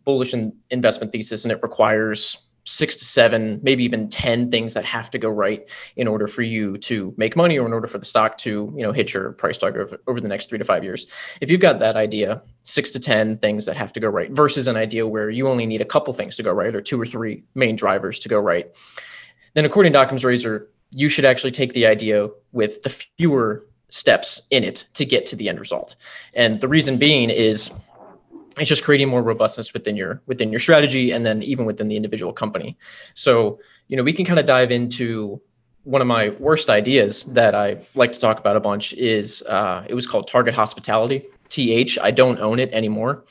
bullish 0.04 0.34
in 0.34 0.56
investment 0.72 1.12
thesis 1.12 1.46
and 1.46 1.52
it 1.52 1.60
requires 1.62 2.48
six 2.68 2.98
to 2.98 3.06
seven, 3.06 3.62
maybe 3.64 3.84
even 3.84 4.10
10 4.10 4.52
things 4.52 4.74
that 4.74 4.84
have 4.84 5.10
to 5.10 5.18
go 5.18 5.30
right 5.30 5.70
in 5.96 6.06
order 6.06 6.28
for 6.28 6.42
you 6.42 6.78
to 6.78 7.14
make 7.16 7.34
money 7.34 7.58
or 7.58 7.66
in 7.66 7.72
order 7.72 7.88
for 7.88 7.98
the 7.98 8.06
stock 8.06 8.38
to, 8.38 8.74
you 8.76 8.84
know, 8.84 8.92
hit 8.92 9.14
your 9.14 9.32
price 9.34 9.58
target 9.58 9.82
over, 9.82 9.98
over 10.08 10.20
the 10.20 10.28
next 10.28 10.50
three 10.50 10.58
to 10.58 10.66
five 10.66 10.84
years. 10.84 11.08
If 11.40 11.50
you've 11.50 11.62
got 11.62 11.80
that 11.80 11.96
idea, 11.96 12.42
six 12.64 12.92
to 12.92 13.00
10 13.00 13.38
things 13.38 13.66
that 13.68 13.78
have 13.78 13.94
to 13.94 14.02
go 14.02 14.10
right 14.10 14.30
versus 14.32 14.68
an 14.68 14.76
idea 14.76 15.08
where 15.08 15.30
you 15.30 15.48
only 15.48 15.66
need 15.66 15.80
a 15.80 15.86
couple 15.86 16.12
things 16.14 16.36
to 16.38 16.44
go 16.44 16.52
right 16.52 16.76
or 16.76 16.82
two 16.82 17.00
or 17.00 17.06
three 17.06 17.46
main 17.56 17.78
drivers 17.78 18.20
to 18.20 18.28
go 18.28 18.40
right, 18.40 18.70
then 19.54 19.64
according 19.64 19.94
to 19.94 20.02
Occam's 20.02 20.26
razor, 20.26 20.70
you 20.92 21.10
should 21.10 21.26
actually 21.26 21.52
take 21.52 21.74
the 21.74 21.86
idea 21.86 22.30
with 22.52 22.82
the 22.84 22.90
fewer 22.90 23.66
steps 23.90 24.42
in 24.52 24.64
it 24.64 24.86
to 24.94 25.06
get 25.06 25.26
to 25.28 25.36
the 25.36 25.50
end 25.50 25.60
result. 25.60 25.96
And 26.34 26.60
the 26.62 26.68
reason 26.68 26.98
being 26.98 27.30
is 27.30 27.72
it's 28.58 28.70
just 28.70 28.84
creating 28.84 29.08
more 29.08 29.22
robustness 29.22 29.74
within 29.74 29.96
your 29.96 30.22
within 30.26 30.50
your 30.50 30.60
strategy 30.60 31.12
and 31.12 31.26
then 31.26 31.44
even 31.44 31.66
within 31.66 31.88
the 31.88 31.96
individual 31.96 32.34
company. 32.34 32.78
So, 33.14 33.60
you 33.88 33.96
know, 33.96 34.04
we 34.04 34.14
can 34.14 34.26
kind 34.26 34.40
of 34.40 34.46
dive 34.46 34.72
into 34.72 35.42
one 35.84 36.02
of 36.02 36.08
my 36.08 36.30
worst 36.40 36.70
ideas 36.70 37.24
that 37.26 37.56
I 37.56 37.80
like 37.96 38.12
to 38.12 38.20
talk 38.20 38.40
about 38.40 38.58
a 38.58 38.60
bunch 38.60 38.94
is 38.94 39.42
uh, 39.44 39.86
it 39.88 39.94
was 39.94 40.06
called 40.06 40.28
Target 40.28 40.54
Hospitality. 40.54 41.26
TH. 41.50 41.98
I 42.02 42.12
don't 42.12 42.40
own 42.40 42.60
it 42.60 42.72
anymore. 42.72 43.24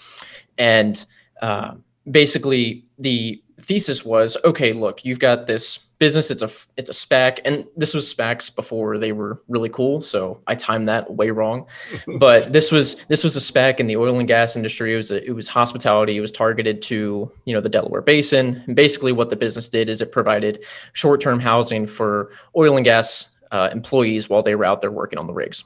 And 0.58 1.04
uh, 1.42 1.74
basically, 2.10 2.84
the 2.98 3.42
thesis 3.58 4.04
was 4.04 4.36
okay, 4.44 4.72
look, 4.72 5.04
you've 5.04 5.18
got 5.18 5.46
this 5.46 5.85
business 5.98 6.30
it's 6.30 6.42
a 6.42 6.50
it's 6.76 6.90
a 6.90 6.92
SPAC 6.92 7.38
and 7.44 7.66
this 7.76 7.94
was 7.94 8.12
SPACs 8.12 8.54
before 8.54 8.98
they 8.98 9.12
were 9.12 9.42
really 9.48 9.68
cool 9.68 10.00
so 10.00 10.40
I 10.46 10.54
timed 10.54 10.88
that 10.88 11.14
way 11.14 11.30
wrong. 11.30 11.66
But 12.18 12.52
this 12.52 12.72
was 12.72 12.96
this 13.08 13.24
was 13.24 13.36
a 13.36 13.40
SPAC 13.40 13.80
in 13.80 13.86
the 13.86 13.96
oil 13.96 14.18
and 14.18 14.28
gas 14.28 14.56
industry. 14.56 14.94
It 14.94 14.96
was 14.96 15.10
a, 15.10 15.24
it 15.24 15.32
was 15.32 15.48
hospitality. 15.48 16.16
It 16.16 16.20
was 16.20 16.32
targeted 16.32 16.82
to 16.82 17.30
you 17.44 17.54
know 17.54 17.60
the 17.60 17.68
Delaware 17.68 18.02
basin. 18.02 18.62
And 18.66 18.76
basically 18.76 19.12
what 19.12 19.30
the 19.30 19.36
business 19.36 19.68
did 19.68 19.88
is 19.88 20.00
it 20.00 20.12
provided 20.12 20.64
short-term 20.92 21.40
housing 21.40 21.86
for 21.86 22.32
oil 22.56 22.76
and 22.76 22.84
gas 22.84 23.28
uh, 23.50 23.68
employees 23.72 24.28
while 24.28 24.42
they 24.42 24.54
were 24.54 24.64
out 24.64 24.80
there 24.80 24.90
working 24.90 25.18
on 25.18 25.26
the 25.26 25.32
rigs. 25.32 25.64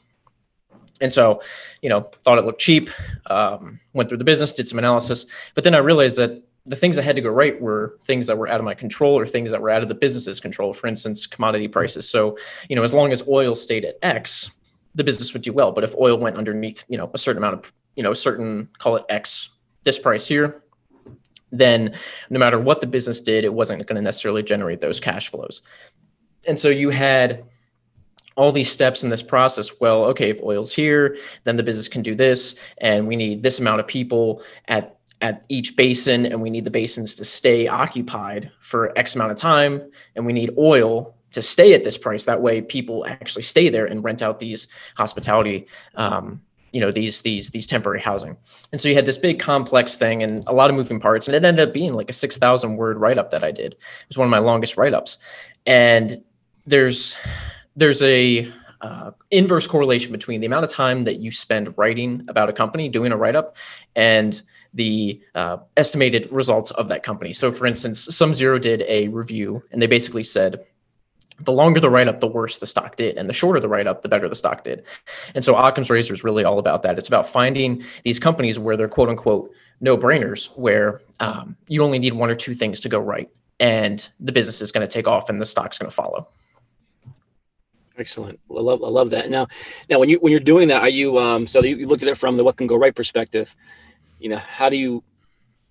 And 1.01 1.13
so, 1.13 1.41
you 1.81 1.89
know, 1.89 2.03
thought 2.25 2.39
it 2.39 2.45
looked 2.45 2.61
cheap, 2.61 2.91
um, 3.27 3.81
went 3.95 4.09
through 4.09 4.19
the 4.19 4.25
business, 4.25 4.53
did 4.53 4.69
some 4.69 4.79
analysis, 4.79 5.27
but 5.55 5.65
then 5.65 5.75
I 5.75 5.79
realized 5.79 6.19
that 6.19 6.43
the 6.67 6.77
things 6.77 6.97
that 6.97 7.03
had 7.03 7.17
to 7.17 7.23
go 7.23 7.31
right 7.31 7.61
were 7.61 7.97
things 8.03 8.27
that 8.27 8.37
were 8.37 8.49
out 8.49 8.61
of 8.61 8.65
my 8.65 8.75
control 8.75 9.19
or 9.19 9.27
things 9.27 9.51
that 9.51 9.61
were 9.61 9.71
out 9.71 9.83
of 9.83 9.89
the 9.89 9.95
business's 9.95 10.41
control. 10.41 10.73
For 10.73 10.87
instance, 10.87 11.27
commodity 11.27 11.69
prices. 11.69 12.09
So, 12.09 12.37
you 12.69 12.77
know, 12.77 12.83
as 12.83 12.93
long 12.93 13.13
as 13.13 13.27
oil 13.27 13.55
stayed 13.55 13.85
at 13.85 13.97
X, 14.03 14.51
the 14.95 15.05
business 15.05 15.33
would 15.33 15.43
do 15.43 15.53
well. 15.53 15.73
But 15.73 15.85
if 15.85 15.95
oil 15.97 16.19
went 16.19 16.37
underneath, 16.37 16.85
you 16.89 16.99
know, 16.99 17.11
a 17.15 17.19
certain 17.19 17.43
amount 17.43 17.55
of, 17.55 17.73
you 17.97 18.03
know, 18.03 18.13
a 18.13 18.17
certain 18.17 18.69
call 18.79 18.97
it 18.97 19.05
X, 19.09 19.51
this 19.85 19.99
price 19.99 20.27
here, 20.27 20.63
then 21.51 21.95
no 22.29 22.39
matter 22.39 22.59
what 22.59 22.81
the 22.81 22.87
business 22.87 23.21
did, 23.21 23.45
it 23.45 23.55
wasn't 23.55 23.85
going 23.87 23.97
to 23.97 24.03
necessarily 24.03 24.43
generate 24.43 24.81
those 24.81 25.01
cash 25.01 25.31
flows. 25.31 25.63
And 26.47 26.59
so 26.59 26.69
you 26.69 26.91
had 26.91 27.45
all 28.37 28.53
these 28.53 28.71
steps 28.71 29.03
in 29.03 29.11
this 29.11 29.23
process. 29.23 29.81
Well, 29.81 30.05
okay, 30.05 30.31
if 30.31 30.43
oil's 30.43 30.73
here, 30.73 31.19
then 31.45 31.57
the 31.57 31.63
business 31.63 31.89
can 31.89 32.03
do 32.03 32.15
this, 32.15 32.55
and 32.79 33.07
we 33.07 33.17
need 33.17 33.43
this 33.43 33.59
amount 33.59 33.81
of 33.81 33.87
people 33.87 34.43
at 34.69 35.00
at 35.21 35.45
each 35.49 35.77
basin, 35.77 36.27
and 36.27 36.41
we 36.41 36.51
need 36.51 36.65
the 36.65 36.71
basins 36.71 37.15
to 37.17 37.25
stay 37.25 37.69
occupied 37.69 38.51
for 38.61 38.97
X 38.99 39.15
amount 39.15 39.33
of 39.33 39.37
time, 39.37 39.83
and 40.17 40.25
we 40.25 40.33
need 40.33 40.51
oil 40.57 41.15
to 41.33 41.43
stay 41.43 41.75
at 41.75 41.85
this 41.85 41.99
price. 41.99 42.25
That 42.25 42.43
way, 42.43 42.61
people 42.63 43.07
actually 43.07 43.43
stay 43.43 43.69
there 43.69 43.87
and 43.87 44.03
rent 44.03 44.23
out 44.23 44.39
these 44.39 44.67
hospitality, 44.97 45.67
um, 45.95 46.41
you 46.73 46.81
know, 46.81 46.91
these 46.91 47.23
these 47.23 47.51
these 47.51 47.67
temporary 47.67 48.01
housing. 48.01 48.37
And 48.73 48.81
so 48.81 48.89
you 48.89 48.95
had 48.95 49.07
this 49.07 49.19
big 49.19 49.39
complex 49.39 49.97
thing 49.97 50.23
and 50.23 50.43
a 50.47 50.55
lot 50.55 50.71
of 50.71 50.77
moving 50.77 51.01
parts, 51.01 51.29
and 51.29 51.35
it 51.35 51.45
ended 51.45 51.69
up 51.69 51.75
being 51.75 51.95
like 51.95 52.11
a 52.11 52.15
six 52.15 52.39
thousand 52.39 52.77
word 52.77 52.99
write 52.99 53.19
up 53.19 53.31
that 53.31 53.45
I 53.45 53.51
did. 53.51 53.73
It 53.75 54.09
was 54.09 54.19
one 54.19 54.27
of 54.27 54.31
my 54.31 54.39
longest 54.39 54.77
write 54.77 54.95
ups, 54.95 55.19
and 55.67 56.23
there's 56.67 57.17
there's 57.77 58.03
a 58.03 58.51
uh, 58.81 59.11
inverse 59.31 59.67
correlation 59.67 60.13
between 60.13 60.41
the 60.41 60.47
amount 60.47 60.65
of 60.65 60.71
time 60.71 61.05
that 61.05 61.21
you 61.21 61.31
spend 61.31 61.77
writing 61.77 62.25
about 62.29 62.49
a 62.49 62.53
company, 62.53 62.89
doing 62.89 63.13
a 63.13 63.17
write 63.17 63.37
up, 63.37 63.57
and 63.95 64.43
the 64.75 65.21
uh, 65.35 65.59
estimated 65.77 66.31
results 66.31 66.71
of 66.73 66.89
that 66.89 67.03
company. 67.03 67.33
So, 67.33 67.53
for 67.53 67.67
instance, 67.67 68.07
SumZero 68.09 68.61
did 68.61 68.83
a 68.89 69.09
review, 69.09 69.63
and 69.73 69.83
they 69.83 69.87
basically 69.87 70.23
said 70.23 70.65
the 71.45 71.53
longer 71.53 71.81
the 71.81 71.91
write 71.91 72.09
up, 72.09 72.21
the 72.21 72.27
worse 72.27 72.59
the 72.59 72.67
stock 72.67 72.97
did, 72.97 73.17
and 73.17 73.29
the 73.29 73.33
shorter 73.33 73.61
the 73.61 73.69
write 73.69 73.87
up, 73.87 74.03
the 74.03 74.09
better 74.09 74.29
the 74.29 74.35
stock 74.35 74.65
did. 74.65 74.85
And 75.35 75.45
so, 75.45 75.57
Occam's 75.57 75.91
razor 75.91 76.15
is 76.15 76.25
really 76.25 76.45
all 76.45 76.59
about 76.59 76.83
that. 76.83 76.99
It's 76.99 77.09
about 77.09 77.29
finding 77.29 77.83
these 78.03 78.19
companies 78.19 78.59
where 78.59 78.77
they're 78.77 78.89
quote 78.89 79.09
unquote 79.09 79.53
no 79.83 79.97
brainers, 79.97 80.47
where 80.57 81.01
um, 81.21 81.57
you 81.69 81.83
only 81.83 81.99
need 81.99 82.13
one 82.13 82.31
or 82.31 82.35
two 82.35 82.55
things 82.55 82.81
to 82.81 82.89
go 82.89 82.99
right, 82.99 83.29
and 83.59 84.09
the 84.21 84.33
business 84.33 84.63
is 84.63 84.73
going 84.73 84.87
to 84.87 84.93
take 84.93 85.07
off, 85.07 85.29
and 85.29 85.41
the 85.41 85.47
stock's 85.47 85.79
going 85.79 85.91
to 85.91 85.95
follow. 85.95 86.29
Excellent. 87.99 88.41
I 88.51 88.61
love 88.61 88.83
I 88.83 88.89
love 88.89 89.11
that. 89.11 89.31
Now, 89.31 89.49
now 89.89 89.99
when 89.99 90.09
you 90.09 90.19
when 90.21 90.31
you're 90.31 90.41
doing 90.41 90.69
that, 90.69 90.83
are 90.83 90.89
you 90.89 91.19
um 91.19 91.47
so 91.47 91.63
you, 91.63 91.77
you 91.77 91.87
looked 91.87 92.03
at 92.03 92.09
it 92.09 92.17
from 92.17 92.37
the 92.37 92.45
what 92.45 92.57
can 92.57 92.67
go 92.67 92.77
right 92.77 92.95
perspective? 92.95 93.55
You 94.19 94.31
know, 94.31 94.39
how 94.39 94.69
do 94.69 94.77
you 94.77 95.03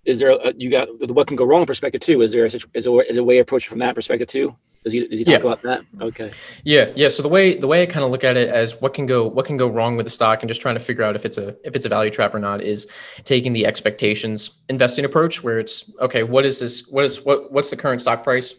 is 0.05 0.19
there 0.19 0.31
a, 0.31 0.53
you 0.55 0.69
got 0.69 0.87
the 0.99 1.13
what 1.13 1.27
can 1.27 1.35
go 1.35 1.45
wrong 1.45 1.65
perspective 1.65 2.01
too? 2.01 2.21
Is 2.21 2.31
there 2.31 2.45
a, 2.45 2.47
is 2.47 2.87
a, 2.87 2.97
is 2.99 3.17
a 3.17 3.23
way 3.23 3.39
approach 3.39 3.67
from 3.67 3.79
that 3.79 3.95
perspective 3.95 4.27
too? 4.27 4.55
Does 4.83 4.93
he 4.93 5.07
does 5.07 5.19
he 5.19 5.25
talk 5.25 5.31
yeah. 5.31 5.39
about 5.39 5.61
that? 5.63 5.81
Okay. 6.01 6.31
Yeah, 6.63 6.91
yeah. 6.95 7.09
So 7.09 7.21
the 7.21 7.27
way 7.27 7.55
the 7.55 7.67
way 7.67 7.83
I 7.83 7.85
kind 7.85 8.05
of 8.05 8.11
look 8.11 8.23
at 8.23 8.37
it 8.37 8.47
as 8.47 8.79
what 8.79 8.93
can 8.93 9.05
go 9.05 9.27
what 9.27 9.45
can 9.45 9.57
go 9.57 9.67
wrong 9.67 9.97
with 9.97 10.05
the 10.05 10.09
stock 10.09 10.41
and 10.41 10.49
just 10.49 10.61
trying 10.61 10.75
to 10.75 10.79
figure 10.79 11.03
out 11.03 11.15
if 11.15 11.25
it's 11.25 11.37
a 11.37 11.55
if 11.65 11.75
it's 11.75 11.85
a 11.85 11.89
value 11.89 12.09
trap 12.09 12.33
or 12.33 12.39
not 12.39 12.61
is 12.61 12.87
taking 13.25 13.51
the 13.51 13.65
expectations 13.65 14.51
investing 14.69 15.03
approach 15.03 15.43
where 15.43 15.59
it's 15.59 15.91
okay, 15.99 16.23
what 16.23 16.45
is 16.45 16.59
this 16.59 16.87
what 16.87 17.03
is 17.03 17.21
what 17.25 17.51
what's 17.51 17.69
the 17.69 17.75
current 17.75 18.01
stock 18.01 18.23
price? 18.23 18.55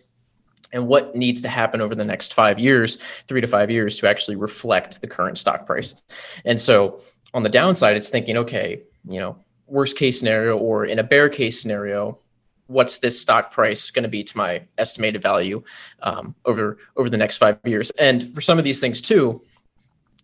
And 0.72 0.86
what 0.86 1.14
needs 1.16 1.42
to 1.42 1.48
happen 1.48 1.80
over 1.80 1.94
the 1.94 2.04
next 2.04 2.34
five 2.34 2.58
years, 2.58 2.98
three 3.26 3.40
to 3.40 3.46
five 3.46 3.70
years, 3.70 3.96
to 3.96 4.08
actually 4.08 4.36
reflect 4.36 5.00
the 5.00 5.06
current 5.06 5.38
stock 5.38 5.66
price. 5.66 6.00
And 6.44 6.60
so 6.60 7.00
on 7.34 7.42
the 7.42 7.48
downside, 7.48 7.96
it's 7.96 8.08
thinking, 8.08 8.36
okay, 8.36 8.82
you 9.08 9.18
know, 9.18 9.36
worst 9.66 9.96
case 9.96 10.18
scenario 10.18 10.56
or 10.56 10.84
in 10.84 10.98
a 10.98 11.02
bear 11.04 11.28
case 11.28 11.60
scenario, 11.60 12.18
what's 12.66 12.98
this 12.98 13.20
stock 13.20 13.50
price 13.50 13.90
going 13.90 14.02
to 14.04 14.08
be 14.08 14.22
to 14.22 14.36
my 14.36 14.62
estimated 14.78 15.22
value 15.22 15.62
um, 16.02 16.34
over 16.44 16.78
over 16.96 17.10
the 17.10 17.16
next 17.16 17.38
five 17.38 17.58
years? 17.64 17.90
And 17.92 18.34
for 18.34 18.40
some 18.40 18.58
of 18.58 18.64
these 18.64 18.80
things 18.80 19.02
too, 19.02 19.42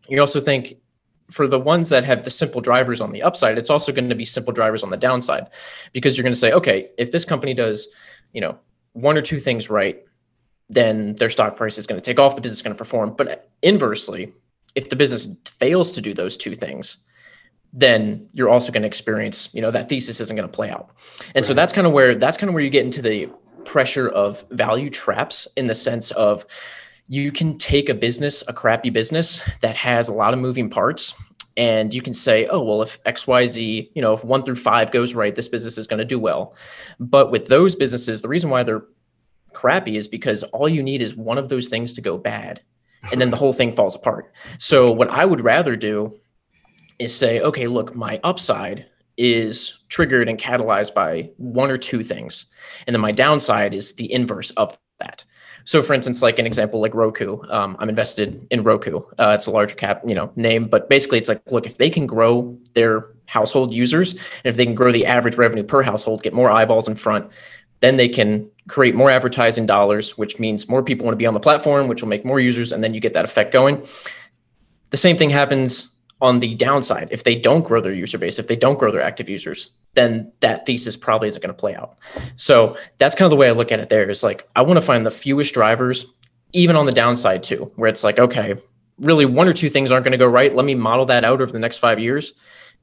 you 0.09 0.21
also 0.21 0.41
think 0.41 0.77
for 1.29 1.49
the 1.49 1.59
ones 1.59 1.89
that 1.91 2.05
have 2.05 2.23
the 2.23 2.31
simple 2.31 2.61
drivers 2.61 3.01
on 3.01 3.11
the 3.11 3.23
upside, 3.23 3.59
it's 3.59 3.71
also 3.71 3.91
going 3.91 4.09
to 4.09 4.15
be 4.15 4.25
simple 4.25 4.53
drivers 4.53 4.85
on 4.85 4.91
the 4.91 4.97
downside, 4.97 5.49
because 5.93 6.17
you're 6.17 6.23
going 6.23 6.33
to 6.33 6.39
say, 6.39 6.53
okay, 6.53 6.91
if 6.99 7.11
this 7.11 7.25
company 7.25 7.53
does, 7.53 7.89
you 8.33 8.41
know, 8.41 8.57
one 8.93 9.19
or 9.19 9.23
two 9.23 9.41
things 9.41 9.69
right, 9.69 10.05
then 10.69 11.15
their 11.17 11.31
stock 11.31 11.57
price 11.57 11.79
is 11.79 11.87
going 11.87 12.01
to 12.01 12.05
take 12.05 12.19
off. 12.19 12.35
The 12.35 12.41
business 12.41 12.59
is 12.59 12.63
going 12.63 12.75
to 12.75 12.79
perform. 12.79 13.15
But 13.17 13.51
inversely, 13.63 14.33
if 14.75 14.89
the 14.89 14.97
business 14.97 15.29
fails 15.59 15.93
to 15.93 16.01
do 16.01 16.13
those 16.13 16.37
two 16.37 16.55
things, 16.55 16.99
then 17.73 18.29
you're 18.33 18.49
also 18.49 18.73
going 18.73 18.83
to 18.83 18.89
experience, 18.89 19.53
you 19.55 19.61
know, 19.61 19.71
that 19.71 19.89
thesis 19.89 20.21
isn't 20.21 20.37
going 20.37 20.49
to 20.49 20.53
play 20.53 20.71
out. 20.71 20.91
And 21.35 21.37
right. 21.37 21.45
so 21.45 21.55
that's 21.55 21.73
kind 21.73 21.87
of 21.87 21.93
where 21.93 22.15
that's 22.15 22.37
kind 22.37 22.49
of 22.49 22.55
where 22.55 22.63
you 22.63 22.71
get 22.71 22.85
into 22.85 23.03
the 23.03 23.29
pressure 23.65 24.09
of 24.09 24.45
value 24.51 24.91
traps 24.91 25.47
in 25.57 25.67
the 25.67 25.75
sense 25.75 26.11
of 26.13 26.47
you 27.09 27.31
can 27.31 27.59
take 27.59 27.89
a 27.89 27.95
business, 27.95 28.43
a 28.49 28.53
crappy 28.53 28.91
business 28.91 29.43
that 29.61 29.77
has 29.77 30.09
a 30.09 30.13
lot 30.13 30.33
of 30.33 30.41
moving 30.41 30.71
parts 30.71 31.15
and 31.57 31.95
you 31.95 32.03
can 32.03 32.13
say, 32.13 32.47
oh, 32.47 32.63
well, 32.63 32.83
if 32.83 33.03
XYZ, 33.05 33.91
you 33.95 34.03
know, 34.03 34.13
if 34.13 34.23
one 34.23 34.43
through 34.43 34.57
five 34.57 34.93
goes 34.93 35.15
right, 35.15 35.35
this 35.35 35.49
business 35.49 35.79
is 35.79 35.87
going 35.87 35.99
to 35.99 36.05
do 36.05 36.19
well. 36.19 36.55
But 37.01 37.31
with 37.31 37.49
those 37.49 37.75
businesses, 37.75 38.21
the 38.21 38.29
reason 38.29 38.51
why 38.51 38.63
they're 38.63 38.85
crappy 39.57 39.97
is 39.97 40.07
because 40.07 40.43
all 40.45 40.69
you 40.69 40.83
need 40.83 41.03
is 41.03 41.17
one 41.17 41.39
of 41.39 41.49
those 41.49 41.69
things 41.69 41.93
to 41.95 42.01
go 42.01 42.19
bad 42.19 42.61
and 43.13 43.21
then 43.21 43.31
the 43.31 43.37
whole 43.37 43.53
thing 43.53 43.75
falls 43.75 43.97
apart. 43.97 44.33
So 44.59 44.91
what 44.91 45.11
I 45.11 45.25
would 45.25 45.41
rather 45.41 45.77
do 45.77 46.19
is 46.99 47.15
say, 47.15 47.41
okay, 47.41 47.67
look, 47.67 47.95
my 47.95 48.21
upside 48.25 48.87
is 49.17 49.85
triggered 49.89 50.29
and 50.29 50.39
catalyzed 50.39 50.95
by 50.95 51.31
one 51.37 51.71
or 51.71 51.79
two 51.79 52.03
things. 52.03 52.47
And 52.87 52.95
then 52.95 53.01
my 53.01 53.13
downside 53.13 53.75
is 53.75 53.95
the 53.95 54.13
inverse 54.13 54.51
of 54.53 54.79
that. 54.99 55.25
So 55.65 55.83
for 55.83 55.95
instance, 55.95 56.23
like 56.23 56.39
an 56.39 56.47
example, 56.47 56.81
like 56.81 56.95
Roku, 56.95 57.41
um, 57.49 57.77
I'm 57.81 57.89
invested 57.89 58.47
in 58.51 58.63
Roku. 58.63 59.01
Uh, 59.19 59.33
it's 59.35 59.47
a 59.47 59.51
large 59.51 59.77
cap, 59.77 60.03
you 60.07 60.15
know, 60.15 60.31
name, 60.37 60.69
but 60.69 60.89
basically 60.89 61.19
it's 61.19 61.29
like, 61.29 61.43
look, 61.51 61.67
if 61.67 61.79
they 61.79 61.91
can 61.91 62.07
grow 62.07 62.57
their 62.75 63.07
household 63.27 63.75
users, 63.75 64.13
and 64.13 64.45
if 64.45 64.57
they 64.57 64.65
can 64.65 64.77
grow 64.77 64.93
the 64.93 65.07
average 65.07 65.37
revenue 65.37 65.65
per 65.65 65.83
household, 65.83 66.23
get 66.23 66.33
more 66.33 66.51
eyeballs 66.51 66.87
in 66.87 66.95
front, 66.95 67.31
then 67.81 67.97
they 67.97 68.09
can 68.09 68.51
create 68.69 68.95
more 68.95 69.11
advertising 69.11 69.67
dollars, 69.67 70.17
which 70.19 70.39
means 70.39 70.69
more 70.69 70.83
people 70.83 71.05
want 71.05 71.13
to 71.13 71.19
be 71.19 71.27
on 71.27 71.35
the 71.35 71.41
platform, 71.41 71.89
which 71.89 72.03
will 72.03 72.09
make 72.09 72.25
more 72.25 72.41
users, 72.41 72.73
and 72.73 72.83
then 72.83 72.95
you 72.95 73.01
get 73.01 73.13
that 73.13 73.25
effect 73.25 73.53
going. 73.53 73.87
The 74.91 74.97
same 74.97 75.17
thing 75.17 75.31
happens 75.31 75.97
on 76.21 76.41
the 76.41 76.55
downside. 76.55 77.09
If 77.11 77.25
they 77.25 77.39
don't 77.39 77.65
grow 77.65 77.81
their 77.81 77.93
user 77.93 78.19
base, 78.19 78.39
if 78.39 78.49
they 78.49 78.57
don't 78.57 78.79
grow 78.79 78.91
their 78.91 79.03
active 79.03 79.29
users, 79.29 79.71
then 79.95 80.33
that 80.41 80.65
thesis 80.65 80.97
probably 80.97 81.29
isn't 81.29 81.43
going 81.43 81.55
to 81.55 81.59
play 81.59 81.75
out. 81.75 81.99
So 82.37 82.77
that's 82.99 83.15
kind 83.15 83.27
of 83.27 83.31
the 83.31 83.37
way 83.37 83.49
I 83.49 83.53
look 83.53 83.71
at 83.73 83.81
it 83.81 83.89
there 83.89 84.09
is 84.09 84.23
like, 84.23 84.49
I 84.57 84.63
want 84.63 84.79
to 84.79 84.83
find 84.83 85.05
the 85.05 85.11
fewest 85.11 85.53
drivers, 85.55 86.07
even 86.53 86.77
on 86.77 86.87
the 86.87 86.93
downside 86.93 87.43
too, 87.43 87.71
where 87.77 87.89
it's 87.89 88.03
like, 88.03 88.19
okay, 88.19 88.57
really 88.99 89.27
one 89.27 89.47
or 89.47 89.53
two 89.53 89.69
things 89.69 89.91
aren't 89.91 90.05
going 90.05 90.13
to 90.13 90.19
go 90.19 90.27
right. 90.27 90.55
Let 90.55 90.65
me 90.65 90.75
model 90.75 91.05
that 91.07 91.25
out 91.25 91.43
over 91.43 91.53
the 91.53 91.61
next 91.61 91.79
five 91.79 91.99
years 91.99 92.33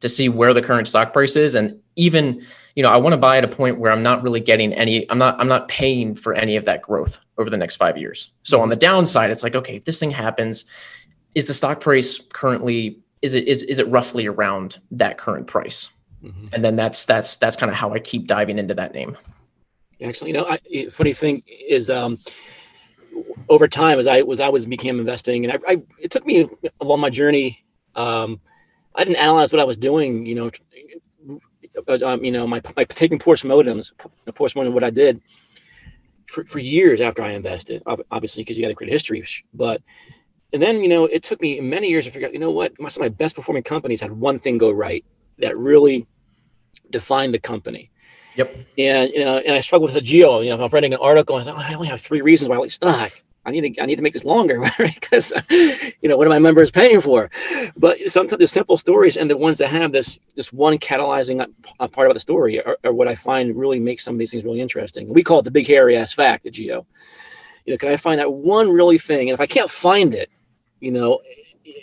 to 0.01 0.09
see 0.09 0.29
where 0.29 0.53
the 0.53 0.61
current 0.61 0.87
stock 0.87 1.13
price 1.13 1.35
is. 1.35 1.55
And 1.55 1.79
even 1.95 2.43
you 2.75 2.81
know, 2.81 2.89
I 2.89 2.97
want 2.97 3.13
to 3.13 3.17
buy 3.17 3.37
at 3.37 3.43
a 3.43 3.47
point 3.47 3.79
where 3.79 3.91
I'm 3.91 4.01
not 4.01 4.23
really 4.23 4.39
getting 4.39 4.73
any, 4.73 5.09
I'm 5.11 5.17
not, 5.17 5.39
I'm 5.39 5.47
not 5.47 5.67
paying 5.67 6.15
for 6.15 6.33
any 6.33 6.55
of 6.55 6.65
that 6.65 6.81
growth 6.81 7.19
over 7.37 7.49
the 7.49 7.57
next 7.57 7.75
five 7.75 7.97
years. 7.97 8.31
So 8.43 8.61
on 8.61 8.69
the 8.69 8.75
downside, 8.75 9.29
it's 9.29 9.43
like, 9.43 9.55
okay, 9.55 9.75
if 9.75 9.85
this 9.85 9.99
thing 9.99 10.11
happens, 10.11 10.65
is 11.35 11.47
the 11.47 11.53
stock 11.53 11.79
price 11.79 12.19
currently, 12.33 12.99
is 13.21 13.33
it, 13.35 13.47
is, 13.47 13.63
is 13.63 13.79
it 13.79 13.87
roughly 13.89 14.25
around 14.25 14.79
that 14.91 15.17
current 15.17 15.45
price? 15.47 15.89
Mm-hmm. 16.23 16.47
And 16.53 16.65
then 16.65 16.75
that's, 16.75 17.05
that's, 17.05 17.37
that's 17.37 17.55
kind 17.55 17.69
of 17.69 17.75
how 17.75 17.93
I 17.93 17.99
keep 17.99 18.25
diving 18.27 18.57
into 18.57 18.73
that 18.73 18.93
name. 18.93 19.17
Excellent. 20.01 20.33
You 20.33 20.41
know, 20.41 20.49
I, 20.49 20.87
funny 20.89 21.13
thing 21.13 21.43
is, 21.47 21.89
um, 21.89 22.17
over 23.49 23.67
time 23.67 23.99
as 23.99 24.07
I 24.07 24.23
was, 24.23 24.39
I 24.39 24.49
was 24.49 24.65
became 24.65 24.99
investing 24.99 25.45
and 25.45 25.53
I, 25.53 25.73
I 25.73 25.83
it 25.99 26.09
took 26.09 26.25
me 26.25 26.49
along 26.81 26.99
my 26.99 27.11
journey. 27.11 27.63
Um, 27.95 28.41
I 28.95 29.03
didn't 29.03 29.17
analyze 29.17 29.53
what 29.53 29.59
I 29.59 29.65
was 29.65 29.77
doing, 29.77 30.25
you 30.25 30.33
know, 30.33 30.49
um, 31.87 32.23
you 32.23 32.31
know, 32.31 32.47
my, 32.47 32.61
my 32.75 32.83
taking 32.83 33.19
postmortems, 33.19 33.91
postmortem, 34.33 34.73
what 34.73 34.83
I 34.83 34.89
did 34.89 35.21
for, 36.27 36.43
for 36.45 36.59
years 36.59 37.01
after 37.01 37.21
I 37.21 37.31
invested, 37.31 37.83
obviously, 38.11 38.43
because 38.43 38.57
you 38.57 38.63
got 38.63 38.69
to 38.69 38.75
create 38.75 38.91
history. 38.91 39.23
But, 39.53 39.81
and 40.51 40.61
then, 40.61 40.81
you 40.81 40.89
know, 40.89 41.05
it 41.05 41.23
took 41.23 41.41
me 41.41 41.59
many 41.59 41.89
years 41.89 42.05
to 42.05 42.11
figure 42.11 42.27
out, 42.27 42.33
you 42.33 42.39
know 42.39 42.51
what, 42.51 42.73
some 42.77 42.85
of 42.87 42.99
my 42.99 43.09
best 43.09 43.35
performing 43.35 43.63
companies 43.63 44.01
had 44.01 44.11
one 44.11 44.39
thing 44.39 44.57
go 44.57 44.71
right 44.71 45.03
that 45.39 45.57
really 45.57 46.07
defined 46.89 47.33
the 47.33 47.39
company. 47.39 47.89
Yep. 48.35 48.55
And, 48.77 49.11
you 49.11 49.25
know, 49.25 49.37
and 49.37 49.55
I 49.55 49.61
struggled 49.61 49.89
with 49.89 49.97
a 49.97 50.01
geo, 50.01 50.39
you 50.39 50.49
know, 50.49 50.55
if 50.55 50.61
I'm 50.61 50.69
writing 50.69 50.93
an 50.93 50.99
article, 51.01 51.35
I 51.35 51.43
said, 51.43 51.53
oh, 51.53 51.59
I 51.59 51.73
only 51.73 51.87
have 51.87 52.01
three 52.01 52.21
reasons 52.21 52.49
why 52.49 52.55
I 52.55 52.59
like 52.59 52.71
stock. 52.71 53.11
I 53.45 53.51
need 53.51 53.75
to 53.75 53.81
I 53.81 53.85
need 53.85 53.97
to 53.97 54.01
make 54.01 54.13
this 54.13 54.25
longer, 54.25 54.59
right? 54.79 54.93
Because 54.99 55.33
you 55.49 56.09
know 56.09 56.17
what 56.17 56.27
are 56.27 56.29
my 56.29 56.39
members 56.39 56.71
paying 56.71 57.01
for? 57.01 57.29
But 57.75 57.99
sometimes 58.07 58.39
the 58.39 58.47
simple 58.47 58.77
stories 58.77 59.17
and 59.17 59.29
the 59.29 59.37
ones 59.37 59.57
that 59.57 59.69
have 59.69 59.91
this 59.91 60.19
this 60.35 60.53
one 60.53 60.77
catalyzing 60.77 61.45
part 61.91 62.09
of 62.09 62.13
the 62.13 62.19
story 62.19 62.63
are, 62.63 62.77
are, 62.83 62.93
what 62.93 63.07
I 63.07 63.15
find 63.15 63.55
really 63.55 63.79
makes 63.79 64.03
some 64.03 64.15
of 64.15 64.19
these 64.19 64.31
things 64.31 64.45
really 64.45 64.61
interesting. 64.61 65.13
We 65.13 65.23
call 65.23 65.39
it 65.39 65.43
the 65.43 65.51
big 65.51 65.67
hairy 65.67 65.97
ass 65.97 66.13
fact, 66.13 66.43
the 66.43 66.51
geo. 66.51 66.85
You 67.65 67.73
know, 67.73 67.77
can 67.77 67.89
I 67.89 67.97
find 67.97 68.19
that 68.19 68.31
one 68.31 68.69
really 68.69 68.97
thing? 68.97 69.29
And 69.29 69.33
if 69.33 69.39
I 69.39 69.45
can't 69.45 69.71
find 69.71 70.13
it, 70.13 70.29
you 70.81 70.91
know, 70.91 71.21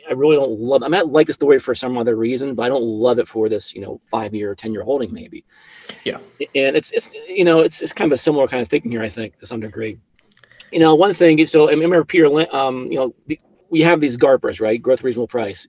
I 0.09 0.13
really 0.13 0.37
don't 0.37 0.59
love. 0.61 0.83
I 0.83 0.89
might 0.89 1.07
like 1.07 1.27
the 1.27 1.33
story 1.33 1.59
for 1.59 1.75
some 1.75 1.97
other 1.97 2.17
reason, 2.17 2.55
but 2.55 2.65
I 2.65 2.69
don't 2.69 2.83
love 2.83 3.19
it 3.19 3.27
for 3.27 3.49
this, 3.49 3.75
you 3.75 3.81
know, 3.81 3.99
five 4.11 4.35
year 4.35 4.51
or 4.51 4.55
ten 4.55 4.73
year 4.73 4.83
holding 4.83 5.13
maybe. 5.13 5.45
Yeah, 6.05 6.19
and 6.55 6.77
it's 6.77 6.91
it's 6.93 7.15
you 7.15 7.45
know 7.45 7.61
it's 7.61 7.83
it's 7.83 7.93
kind 7.93 8.11
of 8.11 8.15
a 8.15 8.19
similar 8.19 8.47
kind 8.47 8.63
of 8.63 8.69
thinking 8.69 8.91
here, 8.91 9.03
I 9.03 9.09
think, 9.09 9.39
to 9.39 9.47
some 9.47 9.61
degree 9.61 9.99
you 10.73 10.81
know, 10.81 10.95
one 10.95 11.15
thing 11.15 11.39
is 11.39 11.51
so 11.51 11.69
I 11.69 11.73
remember 11.73 12.05
Peter, 12.05 12.27
um, 12.55 12.91
you 12.91 12.99
know, 12.99 13.15
the, 13.27 13.41
we 13.71 13.81
have 13.83 14.01
these 14.01 14.17
GARPers, 14.17 14.61
right? 14.61 14.81
Growth 14.83 15.03
reasonable 15.05 15.29
price. 15.29 15.67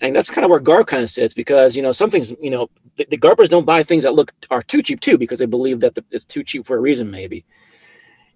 And 0.00 0.16
that's 0.16 0.30
kind 0.30 0.44
of 0.44 0.50
where 0.50 0.60
GARP 0.60 0.88
kind 0.88 1.02
of 1.02 1.10
sits 1.10 1.34
because, 1.34 1.76
you 1.76 1.82
know, 1.82 1.92
some 1.92 2.10
things, 2.10 2.32
you 2.40 2.50
know, 2.50 2.70
the, 2.96 3.06
the 3.10 3.18
GARPers 3.18 3.48
don't 3.48 3.64
buy 3.64 3.82
things 3.84 4.02
that 4.02 4.14
look 4.14 4.32
are 4.50 4.62
too 4.62 4.82
cheap 4.82 5.00
too 5.00 5.16
because 5.16 5.38
they 5.38 5.46
believe 5.46 5.80
that 5.80 5.94
the, 5.94 6.04
it's 6.10 6.24
too 6.24 6.42
cheap 6.42 6.66
for 6.66 6.76
a 6.76 6.80
reason, 6.80 7.10
maybe. 7.10 7.44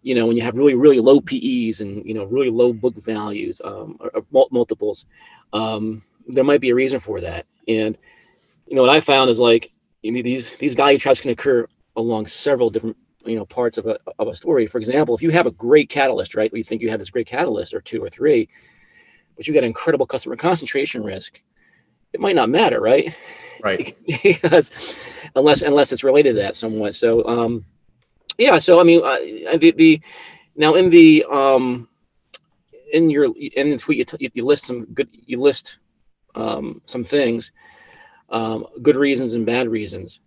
you 0.07 0.15
know, 0.15 0.25
when 0.25 0.37
you 0.37 0.43
have 0.45 0.57
really, 0.57 0.77
really 0.77 1.01
low 1.01 1.21
PEs 1.21 1.81
and, 1.81 2.07
you 2.07 2.15
know, 2.15 2.25
really 2.27 2.49
low 2.49 2.73
book 2.73 2.95
values 3.05 3.61
um, 3.65 3.97
or, 3.99 4.09
or 4.33 4.47
multiples, 4.53 5.05
um, 5.53 6.01
there 6.29 6.45
might 6.45 6.61
be 6.61 6.71
a 6.71 6.75
reason 6.77 7.01
for 7.01 7.21
that. 7.21 7.45
And, 7.67 7.99
you 8.69 8.77
know, 8.77 8.83
what 8.83 8.91
I 8.91 9.01
found 9.01 9.31
is 9.31 9.41
like, 9.41 9.73
you 10.03 10.13
know, 10.13 10.23
these, 10.23 10.53
these 10.61 10.75
value 10.75 10.97
traps 10.97 11.21
can 11.21 11.33
occur 11.33 11.67
along 11.97 12.27
several 12.27 12.71
different, 12.71 12.97
you 13.27 13.37
know, 13.37 13.45
parts 13.45 13.79
of 13.79 13.87
a, 13.87 13.99
of 14.19 14.29
a 14.29 14.35
story. 14.35 14.67
For 14.67 14.79
example, 14.79 15.15
if 15.15 15.23
you 15.23 15.31
have 15.31 15.47
a 15.47 15.51
great 15.51 15.89
catalyst, 15.89 16.35
right, 16.35 16.53
you 16.53 16.65
think 16.65 16.83
you 16.83 16.91
have 16.91 16.99
this 16.99 17.11
great 17.11 17.27
catalyst 17.27 17.75
or 17.75 17.81
two 17.81 18.03
or 18.03 18.09
three, 18.09 18.49
but 19.37 19.47
you 19.47 19.55
got 19.55 19.65
incredible 19.65 20.07
customer 20.07 20.37
concentration 20.37 21.03
risk, 21.03 21.43
it 22.13 22.21
might 22.21 22.37
not 22.37 22.49
matter, 22.49 22.81
right? 22.81 23.15
Right. 23.63 23.97
because 24.23 24.71
unless, 25.35 25.63
unless 25.63 25.93
it's 25.93 26.05
related 26.05 26.37
to 26.37 26.43
that 26.43 26.57
somewhat. 26.57 26.95
So, 26.95 27.27
um, 27.27 27.65
yeah 28.39 28.59
so 28.59 28.81
i 28.81 28.83
mean 28.83 29.03
uh, 29.05 29.57
the, 29.57 29.73
the 29.73 30.01
now 30.57 30.75
in 30.75 30.91
the 30.91 31.25
um 31.31 31.89
in 32.93 33.11
your 33.11 33.33
in 33.55 33.71
the 33.71 33.79
tweet 33.79 33.99
you, 33.99 34.05
t- 34.05 34.31
you 34.35 34.45
list 34.45 34.67
some 34.67 34.85
good 34.87 35.09
you 35.13 35.41
list 35.41 35.79
um 36.35 36.81
some 36.87 37.05
things 37.05 37.53
um 38.31 38.67
good 38.83 38.97
reasons 38.97 39.35
and 39.35 39.47
bad 39.47 39.69
reasons 39.69 40.21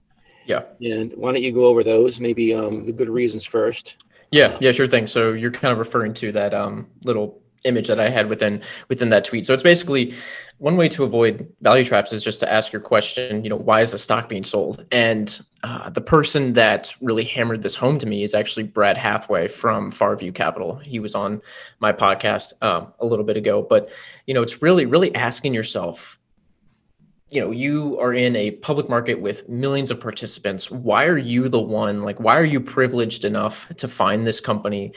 yeah 0.50 0.62
and 0.82 1.14
why 1.16 1.32
don't 1.32 1.44
you 1.44 1.52
go 1.52 1.66
over 1.66 1.84
those 1.84 2.20
maybe 2.20 2.54
um 2.54 2.86
the 2.86 2.92
good 2.92 3.10
reasons 3.10 3.46
first 3.46 3.98
yeah 4.32 4.58
yeah 4.60 4.72
sure 4.72 4.88
thing 4.88 5.08
so 5.08 5.32
you're 5.34 5.52
kind 5.52 5.72
of 5.72 5.78
referring 5.78 6.14
to 6.14 6.32
that 6.32 6.54
um 6.54 6.88
little 7.06 7.42
image 7.66 7.88
that 7.88 8.00
I 8.00 8.10
had 8.10 8.30
within 8.30 8.62
within 8.88 9.10
that 9.10 9.26
tweet. 9.26 9.46
So 9.46 9.54
it's 9.54 9.64
basically 9.64 10.14
one 10.58 10.76
way 10.76 10.90
to 10.90 11.04
avoid 11.04 11.48
value 11.62 11.86
traps 11.86 12.12
is 12.12 12.24
just 12.24 12.40
to 12.42 12.52
ask 12.52 12.74
your 12.74 12.82
question, 12.82 13.44
you 13.44 13.50
know, 13.50 13.56
why 13.56 13.82
is 13.82 13.92
the 13.92 13.98
stock 13.98 14.28
being 14.28 14.44
sold? 14.44 14.86
And 14.92 15.40
uh, 15.64 15.90
the 15.90 16.02
person 16.02 16.54
that 16.54 16.94
really 17.02 17.24
hammered 17.24 17.62
this 17.62 17.76
home 17.76 17.98
to 17.98 18.06
me 18.06 18.24
is 18.24 18.34
actually 18.34 18.64
Brad 18.64 18.98
Hathaway 18.98 19.48
from 19.48 19.92
Farview 19.92 20.34
Capital. 20.34 20.78
He 20.78 21.00
was 21.00 21.16
on 21.16 21.42
my 21.80 21.94
podcast 21.94 22.54
um, 22.62 22.94
a 23.00 23.06
little 23.06 23.26
bit 23.26 23.38
ago, 23.38 23.62
but 23.62 23.90
you 24.26 24.34
know, 24.34 24.42
it's 24.42 24.62
really 24.62 24.86
really 24.86 25.14
asking 25.16 25.54
yourself. 25.54 26.19
You 27.30 27.42
know, 27.42 27.52
you 27.52 28.00
are 28.00 28.14
in 28.14 28.36
a 28.36 28.52
public 28.52 28.90
market 28.90 29.22
with 29.22 29.48
millions 29.48 29.92
of 29.92 30.00
participants. 30.00 30.72
Why 30.72 31.06
are 31.06 31.18
you 31.18 31.48
the 31.48 31.60
one? 31.60 32.02
Like, 32.02 32.20
why 32.20 32.38
are 32.38 32.46
you 32.46 32.60
privileged 32.60 33.24
enough 33.24 33.72
to 33.78 33.88
find 33.88 34.26
this 34.26 34.40
company 34.40 34.94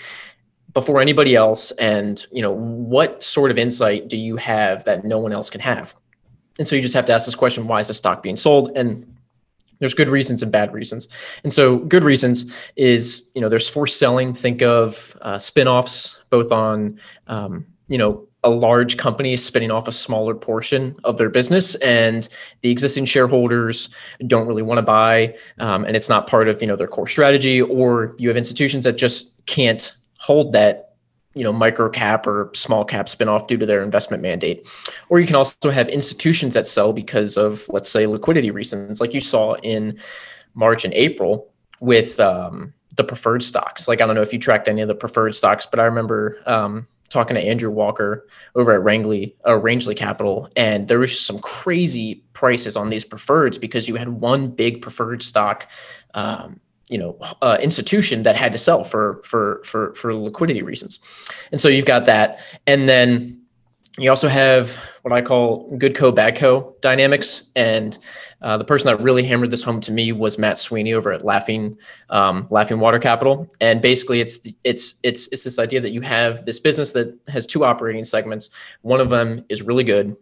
before 0.74 1.00
anybody 1.00 1.34
else 1.34 1.70
and 1.72 2.26
you 2.32 2.42
know 2.42 2.52
what 2.52 3.22
sort 3.22 3.50
of 3.50 3.58
insight 3.58 4.08
do 4.08 4.16
you 4.16 4.36
have 4.36 4.84
that 4.84 5.04
no 5.04 5.18
one 5.18 5.32
else 5.32 5.50
can 5.50 5.60
have 5.60 5.94
and 6.58 6.66
so 6.66 6.74
you 6.76 6.82
just 6.82 6.94
have 6.94 7.06
to 7.06 7.12
ask 7.12 7.26
this 7.26 7.34
question 7.34 7.66
why 7.66 7.80
is 7.80 7.88
the 7.88 7.94
stock 7.94 8.22
being 8.22 8.36
sold 8.36 8.70
and 8.74 9.06
there's 9.78 9.94
good 9.94 10.08
reasons 10.08 10.42
and 10.42 10.52
bad 10.52 10.72
reasons 10.72 11.08
and 11.44 11.52
so 11.52 11.78
good 11.78 12.04
reasons 12.04 12.54
is 12.76 13.30
you 13.34 13.40
know 13.40 13.48
there's 13.48 13.68
forced 13.68 13.98
selling 13.98 14.32
think 14.32 14.62
of 14.62 15.16
uh, 15.22 15.38
spin-offs 15.38 16.22
both 16.30 16.52
on 16.52 16.98
um, 17.26 17.66
you 17.88 17.98
know 17.98 18.26
a 18.44 18.50
large 18.50 18.96
company 18.96 19.36
spinning 19.36 19.70
off 19.70 19.86
a 19.86 19.92
smaller 19.92 20.34
portion 20.34 20.96
of 21.04 21.16
their 21.16 21.30
business 21.30 21.74
and 21.76 22.28
the 22.62 22.70
existing 22.70 23.04
shareholders 23.04 23.88
don't 24.26 24.46
really 24.46 24.62
want 24.62 24.78
to 24.78 24.82
buy 24.82 25.34
um, 25.60 25.84
and 25.84 25.96
it's 25.96 26.08
not 26.08 26.26
part 26.26 26.48
of 26.48 26.60
you 26.60 26.66
know 26.66 26.76
their 26.76 26.88
core 26.88 27.06
strategy 27.06 27.62
or 27.62 28.14
you 28.18 28.28
have 28.28 28.36
institutions 28.36 28.84
that 28.84 28.98
just 28.98 29.44
can't 29.46 29.94
hold 30.18 30.52
that 30.52 30.92
you 31.34 31.44
know 31.44 31.52
micro 31.52 31.88
cap 31.88 32.26
or 32.26 32.50
small 32.54 32.84
cap 32.84 33.06
spinoff 33.06 33.46
due 33.46 33.56
to 33.56 33.66
their 33.66 33.82
investment 33.82 34.22
mandate. 34.22 34.66
Or 35.08 35.20
you 35.20 35.26
can 35.26 35.36
also 35.36 35.70
have 35.70 35.88
institutions 35.88 36.54
that 36.54 36.66
sell 36.66 36.92
because 36.92 37.36
of 37.36 37.68
let's 37.70 37.88
say 37.88 38.06
liquidity 38.06 38.50
reasons 38.50 39.00
like 39.00 39.14
you 39.14 39.20
saw 39.20 39.54
in 39.56 39.98
march 40.54 40.84
and 40.84 40.92
april 40.94 41.50
with 41.80 42.20
um, 42.20 42.72
the 42.94 43.04
preferred 43.04 43.42
stocks. 43.42 43.88
Like 43.88 44.00
i 44.00 44.06
don't 44.06 44.14
know 44.14 44.22
if 44.22 44.32
you 44.32 44.38
tracked 44.38 44.68
any 44.68 44.82
of 44.82 44.88
the 44.88 44.94
preferred 44.94 45.34
stocks 45.34 45.66
but 45.66 45.80
i 45.80 45.84
remember 45.84 46.38
um, 46.46 46.86
talking 47.12 47.34
to 47.34 47.42
andrew 47.42 47.70
walker 47.70 48.26
over 48.54 48.72
at 48.72 48.82
Rangeley, 48.82 49.36
uh, 49.46 49.58
rangeley 49.58 49.94
capital 49.94 50.48
and 50.56 50.88
there 50.88 50.98
was 50.98 51.18
some 51.18 51.38
crazy 51.38 52.22
prices 52.32 52.76
on 52.76 52.90
these 52.90 53.04
preferreds 53.04 53.60
because 53.60 53.88
you 53.88 53.96
had 53.96 54.08
one 54.08 54.48
big 54.48 54.82
preferred 54.82 55.22
stock 55.22 55.68
um, 56.14 56.60
you 56.92 56.98
know 56.98 57.16
uh, 57.40 57.56
institution 57.60 58.22
that 58.22 58.36
had 58.36 58.52
to 58.52 58.58
sell 58.58 58.84
for 58.84 59.22
for 59.24 59.62
for 59.64 59.94
for 59.94 60.14
liquidity 60.14 60.62
reasons. 60.62 61.00
And 61.50 61.60
so 61.60 61.68
you've 61.68 61.86
got 61.86 62.04
that. 62.04 62.40
And 62.66 62.86
then 62.86 63.40
you 63.98 64.08
also 64.10 64.28
have 64.28 64.78
what 65.02 65.12
i 65.12 65.20
call 65.20 65.74
good 65.76 65.96
co 65.96 66.12
bad 66.12 66.36
co 66.36 66.76
dynamics. 66.82 67.44
And 67.56 67.98
uh, 68.42 68.56
the 68.56 68.64
person 68.64 68.86
that 68.86 69.02
really 69.02 69.22
hammered 69.22 69.50
this 69.50 69.62
home 69.62 69.80
to 69.80 69.92
me 69.92 70.12
was 70.12 70.38
matt 70.38 70.58
sweeney 70.58 70.92
over 70.92 71.12
at 71.12 71.24
laughing 71.24 71.76
um, 72.10 72.46
laughing 72.50 72.80
water 72.80 72.98
capital 72.98 73.48
and 73.60 73.80
basically 73.80 74.20
it's 74.20 74.40
it's 74.64 74.96
it's 75.02 75.28
it's 75.28 75.44
this 75.44 75.58
idea 75.58 75.80
that 75.80 75.92
you 75.92 76.00
have 76.00 76.44
this 76.44 76.58
business 76.58 76.92
that 76.92 77.16
has 77.28 77.46
two 77.46 77.64
operating 77.64 78.04
segments 78.04 78.50
one 78.82 79.00
of 79.00 79.10
them 79.10 79.44
is 79.48 79.62
really 79.62 79.84
good 79.84 80.16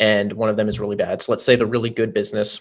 and 0.00 0.32
one 0.32 0.48
of 0.48 0.56
them 0.56 0.68
is 0.68 0.80
really 0.80 0.96
bad 0.96 1.20
so 1.20 1.32
let's 1.32 1.44
say 1.44 1.56
the 1.56 1.66
really 1.66 1.90
good 1.90 2.14
business 2.14 2.60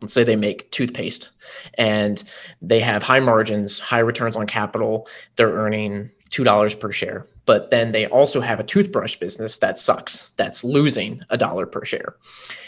let's 0.00 0.14
say 0.14 0.24
they 0.24 0.36
make 0.36 0.70
toothpaste 0.70 1.30
and 1.74 2.24
they 2.62 2.80
have 2.80 3.02
high 3.02 3.20
margins, 3.20 3.78
high 3.78 3.98
returns 3.98 4.36
on 4.36 4.46
capital, 4.46 5.06
they're 5.36 5.52
earning 5.52 6.10
$2 6.30 6.80
per 6.80 6.92
share. 6.92 7.26
But 7.46 7.70
then 7.70 7.90
they 7.90 8.06
also 8.06 8.40
have 8.40 8.60
a 8.60 8.64
toothbrush 8.64 9.16
business 9.16 9.58
that 9.58 9.78
sucks, 9.78 10.30
that's 10.36 10.62
losing 10.62 11.22
a 11.30 11.36
dollar 11.36 11.66
per 11.66 11.84
share. 11.84 12.16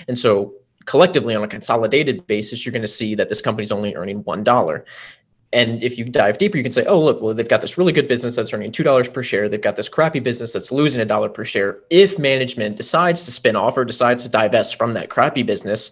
And 0.09 0.19
so 0.19 0.55
collectively 0.85 1.35
on 1.35 1.43
a 1.43 1.49
consolidated 1.49 2.27
basis, 2.27 2.65
you're 2.65 2.73
going 2.73 2.83
to 2.83 2.89
see 2.89 3.15
that 3.15 3.29
this 3.29 3.41
company's 3.41 3.73
only 3.73 3.95
earning 3.95 4.23
$1. 4.25 4.85
And 5.55 5.85
if 5.85 5.99
you 5.99 6.07
dive 6.07 6.39
deeper, 6.39 6.57
you 6.57 6.63
can 6.63 6.73
say, 6.73 6.87
oh, 6.87 6.99
look, 6.99 7.21
well, 7.21 7.35
they've 7.35 7.47
got 7.47 7.61
this 7.61 7.77
really 7.77 7.93
good 7.93 8.09
business 8.09 8.37
that's 8.37 8.55
earning 8.55 8.73
$2 8.73 9.13
per 9.13 9.23
share. 9.23 9.49
They've 9.49 9.61
got 9.61 9.77
this 9.77 9.89
crappy 9.89 10.19
business 10.19 10.53
that's 10.53 10.73
losing 10.73 11.03
a 11.03 11.05
dollar 11.05 11.29
per 11.29 11.45
share. 11.45 11.81
If 11.91 12.19
management 12.19 12.77
decides 12.77 13.25
to 13.25 13.33
spin 13.33 13.55
off 13.55 13.77
or 13.77 13.85
decides 13.85 14.23
to 14.23 14.31
divest 14.31 14.77
from 14.77 14.95
that 14.95 15.11
crappy 15.11 15.43
business, 15.43 15.91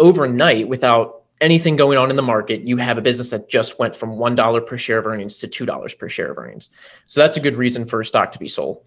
overnight 0.00 0.68
without 0.68 1.22
anything 1.40 1.76
going 1.76 1.98
on 1.98 2.10
in 2.10 2.16
the 2.16 2.22
market, 2.22 2.62
you 2.62 2.78
have 2.78 2.98
a 2.98 3.02
business 3.02 3.30
that 3.30 3.48
just 3.48 3.78
went 3.78 3.94
from 3.94 4.10
$1 4.10 4.66
per 4.66 4.78
share 4.78 4.98
of 4.98 5.06
earnings 5.06 5.38
to 5.38 5.46
$2 5.46 5.98
per 5.98 6.08
share 6.08 6.32
of 6.32 6.38
earnings. 6.38 6.70
So 7.06 7.20
that's 7.20 7.36
a 7.36 7.40
good 7.40 7.56
reason 7.56 7.84
for 7.84 8.00
a 8.00 8.04
stock 8.04 8.32
to 8.32 8.38
be 8.38 8.48
sold. 8.48 8.82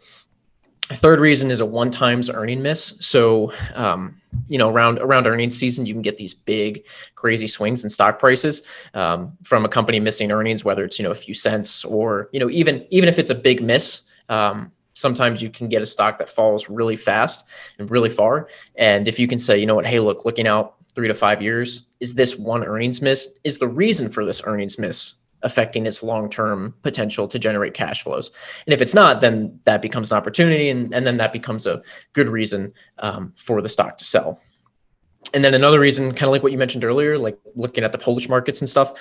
Third 0.96 1.20
reason 1.20 1.52
is 1.52 1.60
a 1.60 1.66
one 1.66 1.92
times 1.92 2.32
earning 2.32 2.64
miss. 2.64 2.98
So, 3.00 3.54
um, 3.76 4.20
you 4.48 4.58
know, 4.58 4.70
around 4.70 4.98
around 5.00 5.28
earnings 5.28 5.56
season, 5.56 5.86
you 5.86 5.94
can 5.94 6.02
get 6.02 6.18
these 6.18 6.34
big, 6.34 6.84
crazy 7.14 7.46
swings 7.48 7.84
in 7.84 7.92
stock 7.92 8.18
prices 8.18 8.64
um, 8.96 9.38
from 9.44 9.66
a 9.66 9.70
company 9.70 10.00
missing 10.00 10.32
earnings, 10.32 10.66
whether 10.66 10.84
it's 10.84 10.98
you 10.98 11.04
know 11.04 11.12
a 11.12 11.16
few 11.16 11.36
cents 11.36 11.86
or 11.86 12.30
you 12.32 12.40
know 12.40 12.50
even 12.50 12.88
even 12.90 13.08
if 13.08 13.20
it's 13.20 13.30
a 13.30 13.36
big 13.36 13.62
miss. 13.62 14.02
Um, 14.30 14.72
sometimes 14.94 15.42
you 15.42 15.50
can 15.50 15.70
get 15.70 15.82
a 15.82 15.86
stock 15.86 16.18
that 16.20 16.30
falls 16.30 16.70
really 16.70 16.98
fast 16.98 17.46
and 17.78 17.90
really 17.90 18.10
far. 18.10 18.50
And 18.76 19.08
if 19.08 19.18
you 19.18 19.28
can 19.28 19.40
say, 19.40 19.58
you 19.58 19.66
know 19.66 19.76
what, 19.76 19.86
hey, 19.86 20.00
look, 20.00 20.26
looking 20.26 20.46
out 20.46 20.76
three 20.94 21.08
to 21.08 21.14
five 21.14 21.42
years, 21.42 21.90
is 22.00 22.16
this 22.16 22.38
one 22.38 22.66
earnings 22.66 23.02
miss? 23.02 23.30
Is 23.44 23.60
the 23.60 23.68
reason 23.68 24.10
for 24.10 24.26
this 24.26 24.42
earnings 24.44 24.78
miss 24.78 25.14
affecting 25.42 25.86
its 25.86 26.04
long-term 26.04 26.74
potential 26.82 27.28
to 27.28 27.40
generate 27.40 27.74
cash 27.74 28.04
flows? 28.04 28.32
And 28.66 28.74
if 28.74 28.82
it's 28.82 28.94
not, 28.94 29.22
then 29.22 29.60
that 29.64 29.82
becomes 29.82 30.12
an 30.12 30.18
opportunity, 30.18 30.70
and, 30.70 30.94
and 30.94 31.06
then 31.06 31.18
that 31.18 31.34
becomes 31.34 31.68
a 31.68 31.82
good 32.14 32.30
reason 32.30 32.74
um, 33.00 33.34
for 33.36 33.62
the 33.62 33.70
stock 33.70 33.98
to 33.98 34.06
sell. 34.06 34.42
And 35.34 35.44
then 35.44 35.54
another 35.54 35.80
reason, 35.80 36.12
kind 36.12 36.24
of 36.24 36.32
like 36.32 36.44
what 36.44 36.52
you 36.52 36.58
mentioned 36.58 36.84
earlier, 36.84 37.18
like 37.18 37.38
looking 37.56 37.84
at 37.84 37.92
the 37.92 37.98
Polish 37.98 38.30
markets 38.30 38.62
and 38.62 38.70
stuff, 38.70 38.94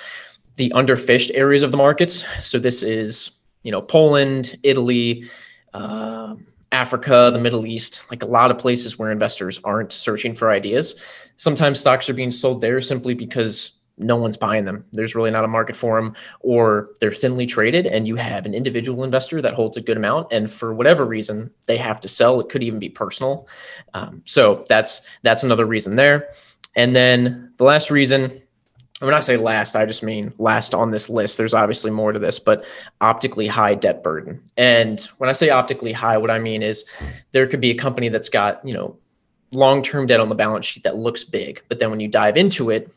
the 0.57 0.69
underfished 0.75 1.31
areas 1.33 1.63
of 1.63 1.71
the 1.71 1.77
markets. 1.77 2.25
So 2.41 2.59
this 2.59 2.83
is, 2.83 3.31
you 3.63 3.71
know, 3.71 3.81
Poland, 3.81 4.59
Italy, 4.63 5.25
um, 5.73 6.45
Africa, 6.71 7.31
the 7.33 7.39
Middle 7.39 7.65
East, 7.65 8.11
like 8.11 8.21
a 8.21 8.27
lot 8.27 8.51
of 8.51 8.59
places 8.59 8.99
where 8.99 9.11
investors 9.11 9.59
aren't 9.63 9.91
searching 9.91 10.35
for 10.35 10.51
ideas. 10.51 11.01
Sometimes 11.37 11.79
stocks 11.79 12.09
are 12.09 12.13
being 12.13 12.31
sold 12.31 12.61
there 12.61 12.79
simply 12.81 13.13
because 13.13 13.78
no 13.99 14.15
one's 14.15 14.37
buying 14.37 14.65
them. 14.65 14.85
There's 14.91 15.15
really 15.15 15.31
not 15.31 15.43
a 15.43 15.47
market 15.47 15.75
for 15.75 16.01
them, 16.01 16.15
or 16.39 16.89
they're 16.99 17.11
thinly 17.11 17.45
traded, 17.45 17.85
and 17.85 18.07
you 18.07 18.15
have 18.15 18.45
an 18.45 18.53
individual 18.53 19.03
investor 19.03 19.41
that 19.41 19.53
holds 19.53 19.77
a 19.77 19.81
good 19.81 19.97
amount, 19.97 20.27
and 20.31 20.49
for 20.49 20.73
whatever 20.73 21.05
reason 21.05 21.51
they 21.67 21.77
have 21.77 21.99
to 22.01 22.07
sell. 22.07 22.39
It 22.39 22.49
could 22.49 22.63
even 22.63 22.79
be 22.79 22.89
personal. 22.89 23.47
Um, 23.93 24.21
so 24.25 24.65
that's 24.69 25.01
that's 25.21 25.43
another 25.43 25.65
reason 25.65 25.95
there. 25.95 26.29
And 26.75 26.95
then 26.95 27.53
the 27.57 27.63
last 27.63 27.91
reason 27.91 28.41
when 28.99 29.13
I 29.13 29.21
say 29.21 29.37
last, 29.37 29.75
I 29.75 29.85
just 29.85 30.03
mean 30.03 30.33
last 30.37 30.73
on 30.73 30.91
this 30.91 31.09
list. 31.09 31.37
There's 31.37 31.53
obviously 31.53 31.89
more 31.89 32.11
to 32.11 32.19
this, 32.19 32.37
but 32.37 32.65
optically 32.99 33.47
high 33.47 33.75
debt 33.75 34.03
burden. 34.03 34.41
And 34.57 34.99
when 35.19 35.29
I 35.29 35.33
say 35.33 35.49
optically 35.49 35.93
high, 35.93 36.17
what 36.17 36.29
I 36.29 36.39
mean 36.39 36.61
is 36.61 36.83
there 37.31 37.47
could 37.47 37.61
be 37.61 37.71
a 37.71 37.75
company 37.75 38.09
that's 38.09 38.29
got, 38.29 38.65
you 38.67 38.73
know, 38.73 38.97
long-term 39.51 40.07
debt 40.07 40.19
on 40.19 40.29
the 40.29 40.35
balance 40.35 40.65
sheet 40.65 40.83
that 40.83 40.97
looks 40.97 41.23
big, 41.23 41.63
but 41.69 41.79
then 41.79 41.89
when 41.89 41.99
you 41.99 42.07
dive 42.07 42.37
into 42.37 42.69
it, 42.69 42.93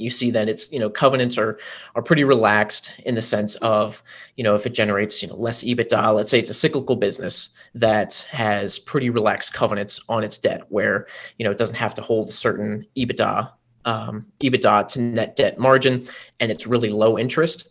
you 0.00 0.10
see 0.10 0.30
that 0.30 0.48
it's, 0.48 0.70
you 0.72 0.78
know, 0.78 0.90
covenants 0.90 1.38
are 1.38 1.58
are 1.94 2.02
pretty 2.02 2.24
relaxed 2.24 2.92
in 3.04 3.14
the 3.14 3.22
sense 3.22 3.54
of, 3.56 4.02
you 4.36 4.44
know, 4.44 4.54
if 4.54 4.66
it 4.66 4.74
generates, 4.74 5.22
you 5.22 5.28
know, 5.28 5.36
less 5.36 5.62
EBITDA, 5.62 6.14
let's 6.14 6.30
say 6.30 6.38
it's 6.38 6.50
a 6.50 6.54
cyclical 6.54 6.96
business 6.96 7.50
that 7.74 8.26
has 8.30 8.78
pretty 8.78 9.10
relaxed 9.10 9.52
covenants 9.54 10.00
on 10.08 10.24
its 10.24 10.38
debt 10.38 10.62
where, 10.68 11.06
you 11.38 11.44
know, 11.44 11.50
it 11.50 11.58
doesn't 11.58 11.76
have 11.76 11.94
to 11.94 12.02
hold 12.02 12.28
a 12.28 12.32
certain 12.32 12.86
EBITDA 12.96 13.50
um, 13.84 14.26
EBITDA 14.40 14.88
to 14.88 15.00
net 15.00 15.36
debt 15.36 15.58
margin, 15.58 16.06
and 16.38 16.50
it's 16.50 16.66
really 16.66 16.90
low 16.90 17.18
interest. 17.18 17.68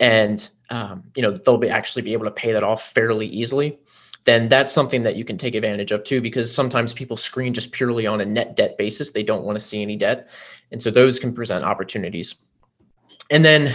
and 0.00 0.48
um, 0.70 1.04
you 1.16 1.22
know 1.22 1.30
they'll 1.32 1.58
be 1.58 1.70
actually 1.70 2.02
be 2.02 2.12
able 2.12 2.24
to 2.24 2.30
pay 2.30 2.52
that 2.52 2.62
off 2.62 2.92
fairly 2.92 3.26
easily 3.26 3.78
then 4.24 4.48
that's 4.48 4.72
something 4.72 5.02
that 5.02 5.16
you 5.16 5.24
can 5.24 5.38
take 5.38 5.54
advantage 5.54 5.90
of 5.90 6.04
too 6.04 6.20
because 6.20 6.54
sometimes 6.54 6.92
people 6.92 7.16
screen 7.16 7.54
just 7.54 7.72
purely 7.72 8.06
on 8.06 8.20
a 8.20 8.24
net 8.24 8.54
debt 8.56 8.76
basis 8.76 9.10
they 9.10 9.22
don't 9.22 9.44
want 9.44 9.56
to 9.56 9.64
see 9.64 9.80
any 9.82 9.96
debt 9.96 10.28
and 10.72 10.82
so 10.82 10.90
those 10.90 11.18
can 11.18 11.32
present 11.32 11.64
opportunities 11.64 12.34
and 13.30 13.44
then 13.44 13.74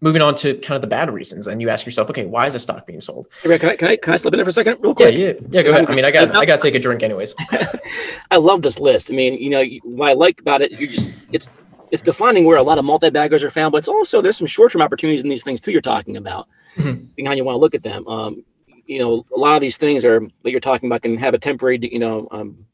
moving 0.00 0.20
on 0.20 0.34
to 0.34 0.54
kind 0.58 0.76
of 0.76 0.82
the 0.82 0.86
bad 0.88 1.10
reasons 1.12 1.46
and 1.46 1.60
you 1.62 1.68
ask 1.70 1.86
yourself 1.86 2.10
okay 2.10 2.24
why 2.26 2.46
is 2.46 2.54
a 2.54 2.60
stock 2.60 2.84
being 2.86 3.00
sold 3.00 3.26
Hey, 3.42 3.58
can 3.58 3.70
I, 3.70 3.76
can 3.76 3.88
I, 3.88 3.96
can 3.96 4.12
I 4.12 4.16
slip 4.16 4.34
in 4.34 4.38
there 4.38 4.44
for 4.44 4.50
a 4.50 4.52
second 4.52 4.78
real 4.80 4.94
yeah 4.98 5.06
quick? 5.10 5.18
yeah 5.18 5.32
yeah 5.50 5.62
go 5.62 5.70
ahead 5.70 5.88
i 5.90 5.94
mean 5.94 6.04
i 6.04 6.10
got 6.10 6.34
i 6.36 6.44
got 6.44 6.60
to 6.60 6.62
take 6.66 6.74
a 6.74 6.78
drink 6.78 7.02
anyways 7.02 7.34
I 8.30 8.36
love 8.38 8.62
this 8.62 8.80
list. 8.80 9.12
I 9.12 9.14
mean, 9.14 9.34
you 9.34 9.50
know, 9.50 9.62
what 9.84 10.08
I 10.08 10.12
like 10.14 10.40
about 10.40 10.60
it, 10.62 10.72
you 10.72 10.88
just 10.88 11.08
it's 11.30 11.48
it's 11.92 12.02
defining 12.02 12.44
where 12.46 12.56
a 12.56 12.62
lot 12.62 12.78
of 12.78 12.84
multi-baggers 12.84 13.44
are 13.44 13.50
found, 13.50 13.70
but 13.70 13.78
it's 13.78 13.86
also 13.86 14.20
there's 14.20 14.36
some 14.36 14.46
short-term 14.46 14.82
opportunities 14.82 15.22
in 15.22 15.28
these 15.28 15.44
things 15.44 15.60
too. 15.60 15.70
You're 15.70 15.80
talking 15.82 16.16
about, 16.16 16.48
Mhm. 16.76 17.06
and 17.18 17.28
how 17.28 17.34
you 17.34 17.44
want 17.44 17.54
to 17.56 17.60
look 17.60 17.74
at 17.74 17.82
them. 17.84 18.08
Um, 18.08 18.42
you 18.86 18.98
know, 18.98 19.24
a 19.36 19.38
lot 19.38 19.54
of 19.54 19.60
these 19.60 19.76
things 19.76 20.04
are 20.04 20.20
that 20.42 20.50
you're 20.50 20.58
talking 20.58 20.88
about 20.88 21.02
can 21.02 21.16
have 21.18 21.34
a 21.34 21.38
temporary, 21.38 21.78
you 21.82 21.98
know, 22.00 22.26
um, 22.32 22.66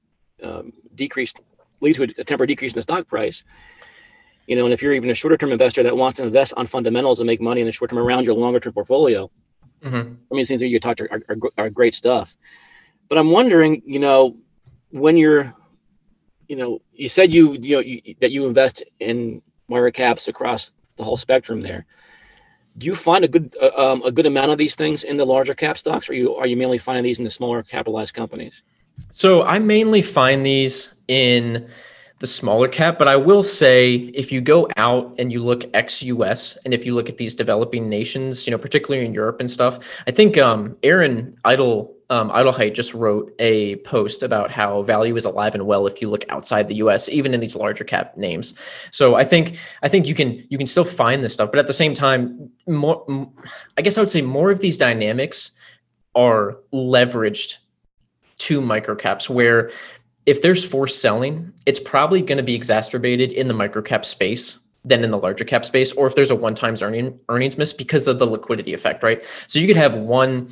um, 0.42 0.72
decrease, 0.94 1.34
lead 1.80 1.94
to 1.96 2.02
a, 2.04 2.24
temporary 2.24 2.48
decrease 2.48 2.72
in 2.72 2.78
the 2.78 2.82
stock 2.82 3.06
price. 3.06 3.44
You 4.46 4.56
know, 4.56 4.64
and 4.64 4.72
if 4.72 4.82
you're 4.82 4.92
even 4.92 5.10
a 5.10 5.14
shorter-term 5.14 5.52
investor 5.52 5.82
that 5.82 5.96
wants 5.96 6.16
to 6.16 6.24
invest 6.24 6.54
on 6.56 6.66
fundamentals 6.66 7.20
and 7.20 7.26
make 7.26 7.40
money 7.40 7.60
in 7.60 7.66
the 7.66 7.72
short 7.72 7.90
term 7.90 7.98
around 7.98 8.24
your 8.24 8.34
longer-term 8.34 8.72
portfolio, 8.72 9.30
Mhm. 9.82 10.16
I 10.30 10.34
mean, 10.34 10.46
things 10.46 10.60
that 10.60 10.68
you 10.68 10.78
talked 10.78 11.00
are, 11.00 11.22
are, 11.28 11.36
are 11.56 11.70
great 11.70 11.94
stuff. 11.94 12.36
But 13.08 13.18
I'm 13.18 13.30
wondering, 13.30 13.82
you 13.86 13.98
know, 13.98 14.36
when 14.90 15.16
you're, 15.16 15.54
you 16.48 16.56
know, 16.56 16.82
you 16.92 17.08
said 17.08 17.32
you, 17.32 17.54
you 17.54 17.76
know, 17.76 17.80
you, 17.80 18.14
that 18.20 18.30
you 18.30 18.46
invest 18.46 18.82
in 18.98 19.42
wire 19.68 19.90
caps 19.90 20.28
across 20.28 20.72
the 20.96 21.04
whole 21.04 21.16
spectrum 21.16 21.62
there. 21.62 21.86
Do 22.76 22.86
you 22.86 22.94
find 22.94 23.24
a 23.24 23.28
good, 23.28 23.56
uh, 23.60 23.70
um, 23.76 24.02
a 24.02 24.12
good 24.12 24.26
amount 24.26 24.50
of 24.52 24.58
these 24.58 24.74
things 24.74 25.02
in 25.02 25.16
the 25.16 25.26
larger 25.26 25.54
cap 25.54 25.76
stocks, 25.76 26.08
or 26.08 26.14
you 26.14 26.34
are 26.36 26.46
you 26.46 26.56
mainly 26.56 26.78
finding 26.78 27.04
these 27.04 27.18
in 27.18 27.24
the 27.24 27.30
smaller 27.30 27.62
capitalized 27.62 28.14
companies? 28.14 28.62
So 29.12 29.42
I 29.42 29.58
mainly 29.58 30.02
find 30.02 30.44
these 30.44 30.94
in 31.08 31.68
the 32.20 32.26
smaller 32.26 32.68
cap, 32.68 32.98
but 32.98 33.08
I 33.08 33.16
will 33.16 33.42
say 33.42 33.94
if 34.14 34.30
you 34.30 34.40
go 34.42 34.68
out 34.76 35.14
and 35.18 35.32
you 35.32 35.42
look 35.42 35.64
ex-US 35.74 36.56
and 36.64 36.74
if 36.74 36.84
you 36.84 36.94
look 36.94 37.08
at 37.08 37.16
these 37.16 37.34
developing 37.34 37.88
nations, 37.88 38.46
you 38.46 38.50
know, 38.50 38.58
particularly 38.58 39.06
in 39.06 39.14
Europe 39.14 39.40
and 39.40 39.50
stuff, 39.50 39.78
I 40.06 40.10
think 40.10 40.36
um, 40.36 40.76
Aaron 40.82 41.34
Idle 41.44 41.94
um, 42.10 42.28
Edelheit 42.30 42.74
just 42.74 42.92
wrote 42.92 43.32
a 43.38 43.76
post 43.76 44.22
about 44.22 44.50
how 44.50 44.82
value 44.82 45.16
is 45.16 45.24
alive 45.24 45.54
and 45.54 45.66
well 45.66 45.86
if 45.86 46.02
you 46.02 46.10
look 46.10 46.24
outside 46.28 46.68
the 46.68 46.74
US, 46.76 47.08
even 47.08 47.32
in 47.32 47.40
these 47.40 47.56
larger 47.56 47.84
cap 47.84 48.16
names. 48.16 48.52
So 48.90 49.14
I 49.14 49.24
think 49.24 49.58
I 49.82 49.88
think 49.88 50.06
you 50.06 50.14
can 50.14 50.44
you 50.50 50.58
can 50.58 50.66
still 50.66 50.84
find 50.84 51.22
this 51.22 51.32
stuff, 51.32 51.50
but 51.50 51.58
at 51.58 51.68
the 51.68 51.72
same 51.72 51.94
time, 51.94 52.50
more 52.66 53.04
I 53.78 53.82
guess 53.82 53.96
I 53.96 54.00
would 54.00 54.10
say 54.10 54.22
more 54.22 54.50
of 54.50 54.60
these 54.60 54.76
dynamics 54.76 55.52
are 56.16 56.58
leveraged 56.74 57.58
to 58.40 58.60
microcaps 58.60 59.28
where 59.28 59.70
if 60.26 60.42
there's 60.42 60.64
forced 60.64 61.00
selling, 61.00 61.52
it's 61.66 61.78
probably 61.78 62.22
going 62.22 62.38
to 62.38 62.44
be 62.44 62.54
exacerbated 62.54 63.32
in 63.32 63.48
the 63.48 63.54
microcap 63.54 64.04
space 64.04 64.58
than 64.84 65.04
in 65.04 65.10
the 65.10 65.18
larger 65.18 65.44
cap 65.44 65.64
space, 65.64 65.92
or 65.92 66.06
if 66.06 66.14
there's 66.14 66.30
a 66.30 66.36
one 66.36 66.54
times 66.54 66.82
earning 66.82 67.18
earnings 67.28 67.58
miss 67.58 67.72
because 67.72 68.08
of 68.08 68.18
the 68.18 68.26
liquidity 68.26 68.72
effect, 68.72 69.02
right? 69.02 69.24
So 69.46 69.58
you 69.58 69.66
could 69.66 69.76
have 69.76 69.94
one 69.94 70.50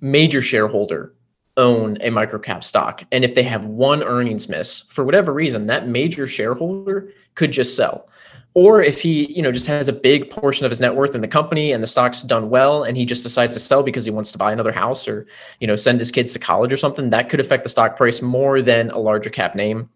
major 0.00 0.42
shareholder 0.42 1.12
own 1.56 1.96
a 2.00 2.10
microcap 2.10 2.64
stock. 2.64 3.04
And 3.12 3.24
if 3.24 3.34
they 3.34 3.42
have 3.44 3.64
one 3.64 4.02
earnings 4.02 4.48
miss 4.48 4.80
for 4.80 5.04
whatever 5.04 5.32
reason, 5.32 5.66
that 5.66 5.88
major 5.88 6.26
shareholder 6.26 7.12
could 7.34 7.52
just 7.52 7.76
sell. 7.76 8.08
Or 8.54 8.80
if 8.80 9.00
he, 9.00 9.32
you 9.32 9.42
know, 9.42 9.50
just 9.50 9.66
has 9.66 9.88
a 9.88 9.92
big 9.92 10.30
portion 10.30 10.64
of 10.64 10.70
his 10.70 10.80
net 10.80 10.94
worth 10.94 11.14
in 11.14 11.20
the 11.20 11.28
company 11.28 11.72
and 11.72 11.82
the 11.82 11.88
stock's 11.88 12.22
done 12.22 12.50
well 12.50 12.84
and 12.84 12.96
he 12.96 13.04
just 13.04 13.24
decides 13.24 13.54
to 13.56 13.60
sell 13.60 13.82
because 13.82 14.04
he 14.04 14.12
wants 14.12 14.30
to 14.32 14.38
buy 14.38 14.52
another 14.52 14.70
house 14.70 15.08
or, 15.08 15.26
you 15.58 15.66
know, 15.66 15.74
send 15.74 15.98
his 15.98 16.12
kids 16.12 16.32
to 16.32 16.38
college 16.38 16.72
or 16.72 16.76
something, 16.76 17.10
that 17.10 17.28
could 17.28 17.40
affect 17.40 17.64
the 17.64 17.68
stock 17.68 17.96
price 17.96 18.22
more 18.22 18.62
than 18.62 18.90
a 18.90 18.98
larger 18.98 19.28
cap 19.28 19.56
name. 19.56 19.90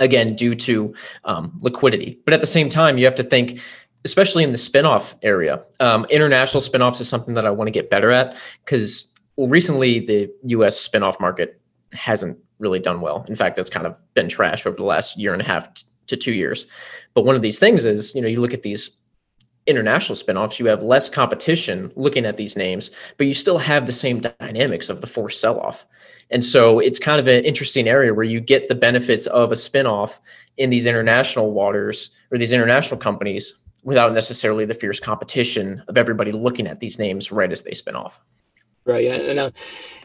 Again, 0.00 0.34
due 0.34 0.54
to 0.54 0.94
um, 1.26 1.56
liquidity. 1.60 2.18
But 2.24 2.34
at 2.34 2.40
the 2.40 2.46
same 2.46 2.70
time, 2.70 2.96
you 2.96 3.04
have 3.04 3.14
to 3.16 3.22
think, 3.22 3.60
especially 4.04 4.42
in 4.42 4.50
the 4.50 4.58
spinoff 4.58 5.14
area, 5.22 5.62
um, 5.80 6.06
international 6.06 6.62
spinoffs 6.62 7.00
is 7.00 7.08
something 7.08 7.34
that 7.34 7.46
I 7.46 7.50
want 7.50 7.68
to 7.68 7.72
get 7.72 7.90
better 7.90 8.10
at 8.10 8.34
because 8.64 9.12
well, 9.36 9.48
recently 9.48 10.00
the 10.00 10.32
US 10.44 10.88
spinoff 10.88 11.20
market 11.20 11.60
hasn't 11.92 12.38
really 12.58 12.78
done 12.78 13.00
well. 13.00 13.24
In 13.28 13.36
fact, 13.36 13.58
it's 13.58 13.68
kind 13.68 13.86
of 13.86 13.98
been 14.14 14.28
trash 14.28 14.66
over 14.66 14.76
the 14.76 14.84
last 14.84 15.18
year 15.18 15.32
and 15.34 15.42
a 15.42 15.44
half 15.44 15.68
to 16.06 16.16
two 16.16 16.32
years. 16.32 16.66
But 17.14 17.24
one 17.24 17.36
of 17.36 17.42
these 17.42 17.58
things 17.58 17.84
is, 17.84 18.14
you 18.14 18.22
know, 18.22 18.28
you 18.28 18.40
look 18.40 18.54
at 18.54 18.62
these 18.62 18.98
international 19.66 20.16
spinoffs, 20.16 20.58
you 20.58 20.66
have 20.66 20.82
less 20.82 21.08
competition 21.08 21.92
looking 21.94 22.24
at 22.24 22.36
these 22.36 22.56
names, 22.56 22.90
but 23.16 23.26
you 23.26 23.34
still 23.34 23.58
have 23.58 23.86
the 23.86 23.92
same 23.92 24.20
dynamics 24.20 24.88
of 24.88 25.00
the 25.00 25.06
forced 25.06 25.40
sell 25.40 25.60
off. 25.60 25.86
And 26.30 26.44
so 26.44 26.78
it's 26.78 26.98
kind 26.98 27.20
of 27.20 27.28
an 27.28 27.44
interesting 27.44 27.86
area 27.86 28.14
where 28.14 28.24
you 28.24 28.40
get 28.40 28.68
the 28.68 28.74
benefits 28.74 29.26
of 29.26 29.52
a 29.52 29.54
spinoff 29.54 30.18
in 30.56 30.70
these 30.70 30.86
international 30.86 31.52
waters 31.52 32.10
or 32.30 32.38
these 32.38 32.52
international 32.52 32.98
companies 32.98 33.54
without 33.84 34.14
necessarily 34.14 34.64
the 34.64 34.74
fierce 34.74 35.00
competition 35.00 35.82
of 35.88 35.96
everybody 35.96 36.32
looking 36.32 36.66
at 36.66 36.80
these 36.80 36.98
names 36.98 37.30
right 37.30 37.52
as 37.52 37.62
they 37.62 37.72
spin 37.72 37.96
off. 37.96 38.20
Right. 38.84 39.04
Yeah. 39.04 39.14
And 39.14 39.38
uh, 39.38 39.50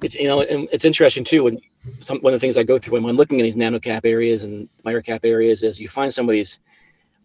it's 0.04 0.13
you 0.15 0.28
know, 0.28 0.41
and 0.41 0.67
it's 0.72 0.86
interesting 0.86 1.24
too 1.24 1.43
when 1.46 1.60
some 2.00 2.20
one 2.20 2.34
of 2.34 2.39
the 2.39 2.46
things 2.46 2.58
I 2.58 2.63
go 2.63 2.78
through 2.78 3.00
when 3.00 3.10
I'm 3.10 3.15
looking 3.15 3.39
at 3.39 3.43
these 3.43 3.58
nano 3.58 3.80
cap 3.80 4.06
areas 4.06 4.43
and 4.43 4.70
micro 4.84 5.02
cap 5.02 5.22
areas 5.24 5.63
is 5.63 5.80
you 5.80 5.89
find 5.89 6.13
some 6.13 6.30
of 6.30 6.34
these 6.34 6.60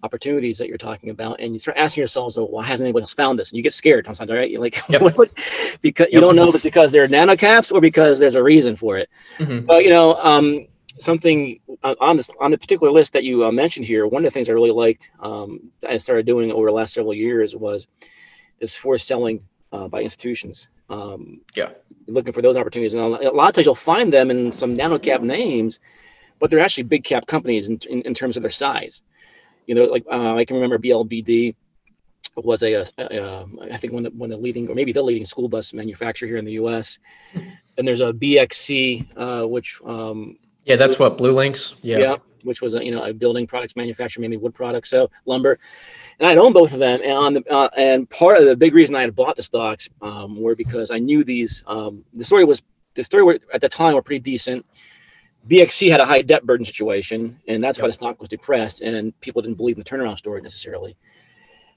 opportunities 0.03 0.59
that 0.59 0.69
you're 0.69 0.79
talking 0.79 1.11
about, 1.11 1.41
and 1.41 1.53
you 1.53 1.59
start 1.59 1.77
asking 1.77 2.01
yourselves, 2.01 2.37
"Oh, 2.37 2.45
why 2.45 2.65
hasn't 2.65 2.87
anybody 2.87 3.03
else 3.05 3.13
found 3.13 3.39
this?" 3.39 3.51
And 3.51 3.57
you 3.57 3.63
get 3.63 3.73
scared 3.73 4.05
sometimes, 4.07 4.31
right? 4.31 4.51
You're 4.51 4.61
like, 4.61 4.77
Yep. 4.89 5.17
what, 5.17 5.31
because 5.81 6.09
you 6.11 6.21
don't 6.21 6.37
know 6.37 6.49
if 6.49 6.55
it's 6.57 6.65
because 6.65 6.93
they're 6.93 7.09
nano 7.09 7.37
caps 7.37 7.71
or 7.71 7.81
because 7.81 8.19
there's 8.21 8.35
a 8.35 8.43
reason 8.43 8.77
for 8.77 8.99
it. 8.99 9.09
Mhm. 9.39 9.67
But 9.67 9.85
you 9.85 9.91
know, 9.91 10.15
um, 10.15 10.67
something 10.99 11.59
uh, 11.83 11.95
on 12.01 12.17
this 12.17 12.31
on 12.41 12.51
the 12.51 12.59
particular 12.59 12.93
list 12.93 13.13
that 13.15 13.25
you 13.25 13.45
uh, 13.45 13.53
mentioned 13.53 13.87
here, 13.87 14.07
one 14.07 14.25
of 14.25 14.31
the 14.31 14.35
things 14.35 14.49
I 14.49 14.53
really 14.53 14.71
liked 14.73 15.11
um, 15.21 15.71
I 15.89 15.97
started 15.99 16.27
doing 16.27 16.51
over 16.53 16.67
the 16.67 16.73
last 16.73 16.95
several 16.95 17.15
years 17.15 17.55
was 17.57 17.87
this 18.61 18.77
forced 18.77 19.07
selling 19.07 19.45
uh, 19.73 19.89
by 19.89 20.03
institutions. 20.03 20.69
Um, 20.91 21.41
Yeah. 21.57 21.71
looking 22.07 22.33
for 22.35 22.43
those 22.43 22.57
opportunities, 22.57 22.93
and 22.95 23.03
a 23.03 23.31
lot 23.31 23.49
of 23.49 23.55
times 23.55 23.65
you'll 23.67 23.75
find 23.75 24.13
them 24.13 24.31
in 24.31 24.53
some 24.53 24.75
nano 24.77 24.99
cap 24.99 25.23
names, 25.23 25.81
but 26.39 26.51
they're 26.51 26.61
actually 26.61 26.83
big 26.83 27.03
cap 27.05 27.27
companies 27.27 27.69
in, 27.71 27.79
in, 27.89 28.03
in 28.03 28.13
terms 28.15 28.37
of 28.37 28.43
their 28.43 28.51
size. 28.51 29.01
You 29.67 29.75
know, 29.75 29.85
like 29.85 30.05
uh, 30.11 30.35
I 30.35 30.45
can 30.45 30.57
remember 30.57 30.79
BLBD 30.79 31.55
was 32.37 32.63
a, 32.63 32.73
a, 32.75 32.87
a 32.99 33.47
I 33.73 33.77
think 33.77 33.93
one 33.93 34.07
of 34.07 34.13
the, 34.13 34.19
one 34.19 34.33
of 34.33 34.39
the 34.39 34.43
leading 34.43 34.69
or 34.69 34.75
maybe 34.75 34.93
the 34.93 35.03
leading 35.03 35.27
school 35.27 35.49
bus 35.49 35.73
manufacturer 35.73 36.29
here 36.29 36.39
in 36.39 36.45
the 36.45 36.53
U.S. 36.53 36.99
And 37.35 37.87
there's 37.89 38.01
a 38.01 38.13
BXC, 38.13 39.07
uh, 39.17 39.49
which 39.49 39.81
um, 39.85 40.37
Yeah, 40.65 40.77
that's 40.77 40.99
what 40.99 41.19
BlueLinx. 41.19 41.77
Yeah. 41.83 41.99
yeah. 41.99 42.17
which 42.43 42.61
was 42.61 42.75
a 42.75 42.85
you 42.85 42.91
know 42.91 43.05
a 43.05 43.13
building 43.13 43.47
products 43.47 43.77
manufacturer, 43.77 44.21
mainly 44.23 44.37
wood 44.37 44.55
products, 44.55 44.91
so 44.91 45.11
lumber. 45.27 45.59
And 46.19 46.29
I'd 46.29 46.39
owned 46.39 46.55
both 46.55 46.73
of 46.73 46.79
them, 46.79 47.01
and 47.03 47.13
on 47.13 47.33
the 47.35 47.45
uh, 47.51 47.69
and 47.77 48.09
part 48.09 48.39
of 48.39 48.45
the 48.45 48.57
big 48.57 48.75
reason 48.75 48.95
I 48.95 49.01
had 49.03 49.15
bought 49.15 49.37
the 49.37 49.43
stocks 49.43 49.89
um, 50.01 50.41
were 50.41 50.55
because 50.55 50.91
I 50.91 50.99
knew 50.99 51.25
these. 51.25 51.63
Um, 51.67 52.05
the 52.13 52.25
story 52.25 52.45
was 52.45 52.63
the 52.95 53.05
story 53.05 53.23
were, 53.23 53.39
at 53.53 53.61
the 53.61 53.69
time 53.69 53.95
were 53.95 54.03
pretty 54.03 54.21
decent. 54.21 54.67
BXC 55.49 55.91
had 55.91 56.01
a 56.01 56.07
high 56.07 56.23
debt 56.23 56.45
burden 56.45 56.65
situation, 56.65 57.39
and 57.49 57.63
that's 57.63 57.81
why 57.81 57.87
the 57.89 57.93
stock 57.93 58.21
was 58.21 58.29
depressed, 58.29 58.81
and 58.81 59.19
people 59.21 59.43
didn't 59.43 59.57
believe 59.57 59.77
in 59.77 59.83
the 59.83 59.89
turnaround 59.91 60.17
story 60.17 60.41
necessarily. 60.41 60.97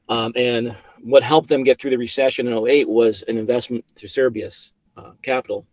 Um, 0.07 0.33
and 0.35 0.75
what 1.01 1.23
helped 1.23 1.49
them 1.49 1.63
get 1.63 1.79
through 1.79 1.89
the 1.89 1.97
recession 1.97 2.47
in 2.47 2.53
08 2.53 2.87
was 2.87 3.23
an 3.23 3.37
investment 3.37 3.83
through 3.95 4.09
Cerberus 4.09 4.71
uh, 4.97 5.11
Capital, 5.23 5.65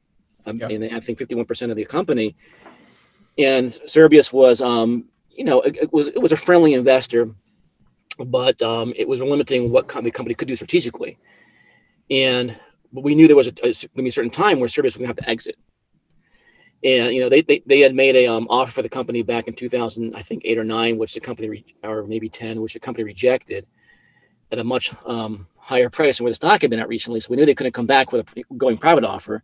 um, 0.46 0.58
Yeah. 0.58 0.68
and 0.68 0.84
I 0.94 1.00
think 1.00 1.18
51% 1.18 1.70
of 1.70 1.76
the 1.76 1.84
company 1.84 2.34
and 3.38 3.72
Cerberus 3.86 4.32
was, 4.32 4.60
um, 4.60 5.06
you 5.30 5.44
know, 5.44 5.60
it, 5.62 5.76
it 5.76 5.92
was 5.92 6.08
it 6.08 6.18
was 6.20 6.32
a 6.32 6.36
friendly 6.36 6.74
investor, 6.74 7.30
but 8.26 8.60
um, 8.60 8.92
it 8.96 9.08
was 9.08 9.22
limiting 9.22 9.70
what 9.70 9.88
com- 9.88 10.04
the 10.04 10.10
company 10.10 10.34
could 10.34 10.48
do 10.48 10.54
strategically, 10.54 11.18
and 12.10 12.56
but 12.92 13.02
we 13.02 13.14
knew 13.14 13.26
there 13.26 13.36
was 13.36 13.48
a, 13.48 13.52
be 13.96 14.08
a 14.08 14.12
certain 14.12 14.30
time 14.30 14.60
where 14.60 14.68
Cerberus 14.68 14.94
was 14.94 14.96
gonna 14.98 15.06
have 15.06 15.16
to 15.16 15.28
exit, 15.30 15.56
and 16.84 17.14
you 17.14 17.20
know 17.20 17.28
they 17.28 17.42
they, 17.42 17.62
they 17.66 17.80
had 17.80 17.94
made 17.94 18.16
a 18.16 18.26
um, 18.26 18.46
offer 18.50 18.72
for 18.72 18.82
the 18.82 18.88
company 18.88 19.22
back 19.22 19.48
in 19.48 19.54
2000, 19.54 20.14
I 20.14 20.22
think 20.22 20.42
eight 20.44 20.58
or 20.58 20.64
nine, 20.64 20.98
which 20.98 21.14
the 21.14 21.20
company 21.20 21.48
re- 21.48 21.64
or 21.84 22.04
maybe 22.04 22.28
10, 22.28 22.60
which 22.60 22.74
the 22.74 22.80
company 22.80 23.04
rejected 23.04 23.66
at 24.50 24.58
a 24.58 24.64
much 24.64 24.92
um, 25.06 25.46
higher 25.56 25.88
price 25.88 26.18
than 26.18 26.24
where 26.24 26.30
the 26.30 26.36
stock 26.36 26.60
had 26.60 26.70
been 26.70 26.80
at 26.80 26.88
recently. 26.88 27.20
So 27.20 27.28
we 27.30 27.36
knew 27.36 27.46
they 27.46 27.54
couldn't 27.54 27.72
come 27.72 27.86
back 27.86 28.12
with 28.12 28.20
a 28.22 28.24
pre- 28.24 28.44
going 28.56 28.78
private 28.78 29.04
offer, 29.04 29.42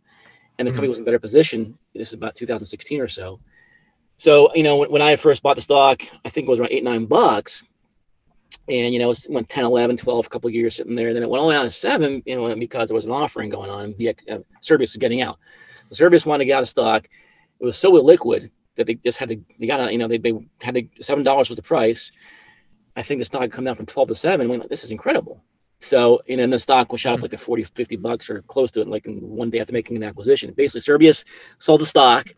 and 0.57 0.67
the 0.67 0.71
Mhm. 0.71 0.75
company 0.75 0.89
was 0.89 0.99
in 0.99 1.05
better 1.05 1.19
position. 1.19 1.77
This 1.95 2.09
is 2.09 2.13
about 2.13 2.35
2016 2.35 3.01
or 3.01 3.07
so. 3.07 3.39
So, 4.17 4.53
you 4.53 4.63
know, 4.63 4.75
when, 4.75 4.91
when 4.91 5.01
I 5.01 5.15
first 5.15 5.41
bought 5.41 5.55
the 5.55 5.61
stock, 5.61 6.03
I 6.25 6.29
think 6.29 6.45
it 6.45 6.49
was 6.49 6.59
around 6.59 6.71
eight, 6.71 6.83
nine 6.83 7.05
bucks. 7.05 7.63
And, 8.67 8.93
you 8.93 8.99
know, 8.99 9.09
it 9.09 9.25
went 9.29 9.47
10, 9.49 9.63
11, 9.63 9.95
12, 9.97 10.25
a 10.25 10.29
couple 10.29 10.49
of 10.49 10.53
years 10.53 10.75
sitting 10.75 10.93
there. 10.93 11.13
Then 11.13 11.23
it 11.23 11.29
went 11.29 11.41
only 11.41 11.55
down 11.55 11.65
to 11.65 11.71
seven, 11.71 12.21
you 12.25 12.35
know, 12.35 12.53
because 12.55 12.89
there 12.89 12.95
was 12.95 13.05
an 13.05 13.11
offering 13.13 13.49
going 13.49 13.69
on. 13.69 13.95
The 13.97 14.09
uh, 14.29 14.39
Cerberus 14.61 14.91
was 14.91 14.97
getting 14.97 15.21
out. 15.21 15.39
The 15.87 15.95
service 15.95 16.25
wanted 16.25 16.39
to 16.39 16.45
get 16.45 16.57
out 16.57 16.63
of 16.63 16.69
stock. 16.69 17.07
It 17.59 17.65
was 17.65 17.77
so 17.77 17.91
illiquid 17.93 18.51
that 18.75 18.87
they 18.87 18.95
just 18.95 19.17
had 19.17 19.29
to, 19.29 19.39
they 19.59 19.67
got 19.67 19.79
out, 19.79 19.91
you 19.91 19.97
know, 19.97 20.07
they, 20.07 20.17
they 20.17 20.33
had 20.61 20.75
to, 20.75 20.83
$7 20.83 21.49
was 21.49 21.55
the 21.55 21.61
price. 21.61 22.11
I 22.95 23.01
think 23.01 23.19
the 23.19 23.25
stock 23.25 23.41
had 23.41 23.51
come 23.51 23.65
down 23.65 23.75
from 23.75 23.85
12 23.85 24.09
to 24.09 24.15
seven. 24.15 24.49
we 24.49 24.57
Went, 24.57 24.69
this 24.69 24.83
is 24.83 24.91
incredible. 24.91 25.43
So, 25.81 26.21
and 26.27 26.39
then 26.39 26.49
the 26.49 26.59
stock 26.59 26.91
was 26.91 26.99
shot 26.99 27.13
up 27.13 27.21
like 27.21 27.31
to 27.31 27.37
40, 27.37 27.63
50 27.63 27.95
bucks 27.97 28.29
or 28.29 28.41
close 28.43 28.71
to 28.71 28.81
it, 28.81 28.87
like 28.87 29.05
in 29.05 29.17
one 29.21 29.49
day 29.49 29.59
after 29.59 29.71
making 29.71 29.95
an 29.95 30.03
acquisition. 30.03 30.53
Basically, 30.53 30.81
Cerberus 30.81 31.23
sold 31.57 31.81
the 31.81 31.85
stock. 31.85 32.29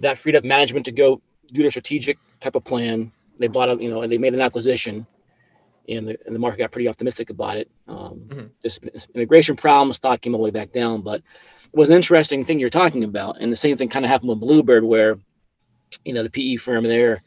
That 0.00 0.18
freed 0.18 0.36
up 0.36 0.44
management 0.44 0.84
to 0.86 0.92
go 0.92 1.20
do 1.52 1.62
their 1.62 1.70
strategic 1.70 2.18
type 2.40 2.54
of 2.54 2.64
plan. 2.64 3.10
They 3.38 3.48
bought 3.48 3.70
a, 3.70 3.82
you 3.82 3.90
know, 3.90 4.02
and 4.02 4.12
they 4.12 4.18
made 4.18 4.34
an 4.34 4.40
acquisition, 4.40 5.06
and 5.88 6.06
the, 6.08 6.18
and 6.26 6.34
the 6.34 6.38
market 6.38 6.58
got 6.58 6.70
pretty 6.70 6.88
optimistic 6.88 7.30
about 7.30 7.56
it. 7.56 7.70
Um, 7.88 8.20
Mhm. 8.28 8.50
This, 8.62 8.78
this 8.78 9.08
integration 9.14 9.56
problem, 9.56 9.92
stock 9.94 10.20
came 10.20 10.34
all 10.34 10.40
the 10.40 10.44
way 10.44 10.50
back 10.50 10.70
down, 10.72 11.00
but 11.02 11.22
was 11.72 11.90
an 11.90 11.96
interesting 11.96 12.44
thing 12.44 12.58
you're 12.58 12.70
talking 12.70 13.04
about. 13.04 13.40
And 13.40 13.52
the 13.52 13.56
same 13.56 13.76
thing 13.76 13.88
kind 13.88 14.04
of 14.04 14.10
happened 14.10 14.30
with 14.30 14.40
Bluebird, 14.40 14.84
where, 14.84 15.18
you 16.04 16.12
know, 16.12 16.22
the 16.22 16.30
PE 16.30 16.56
firm 16.56 16.84
there 16.84 17.22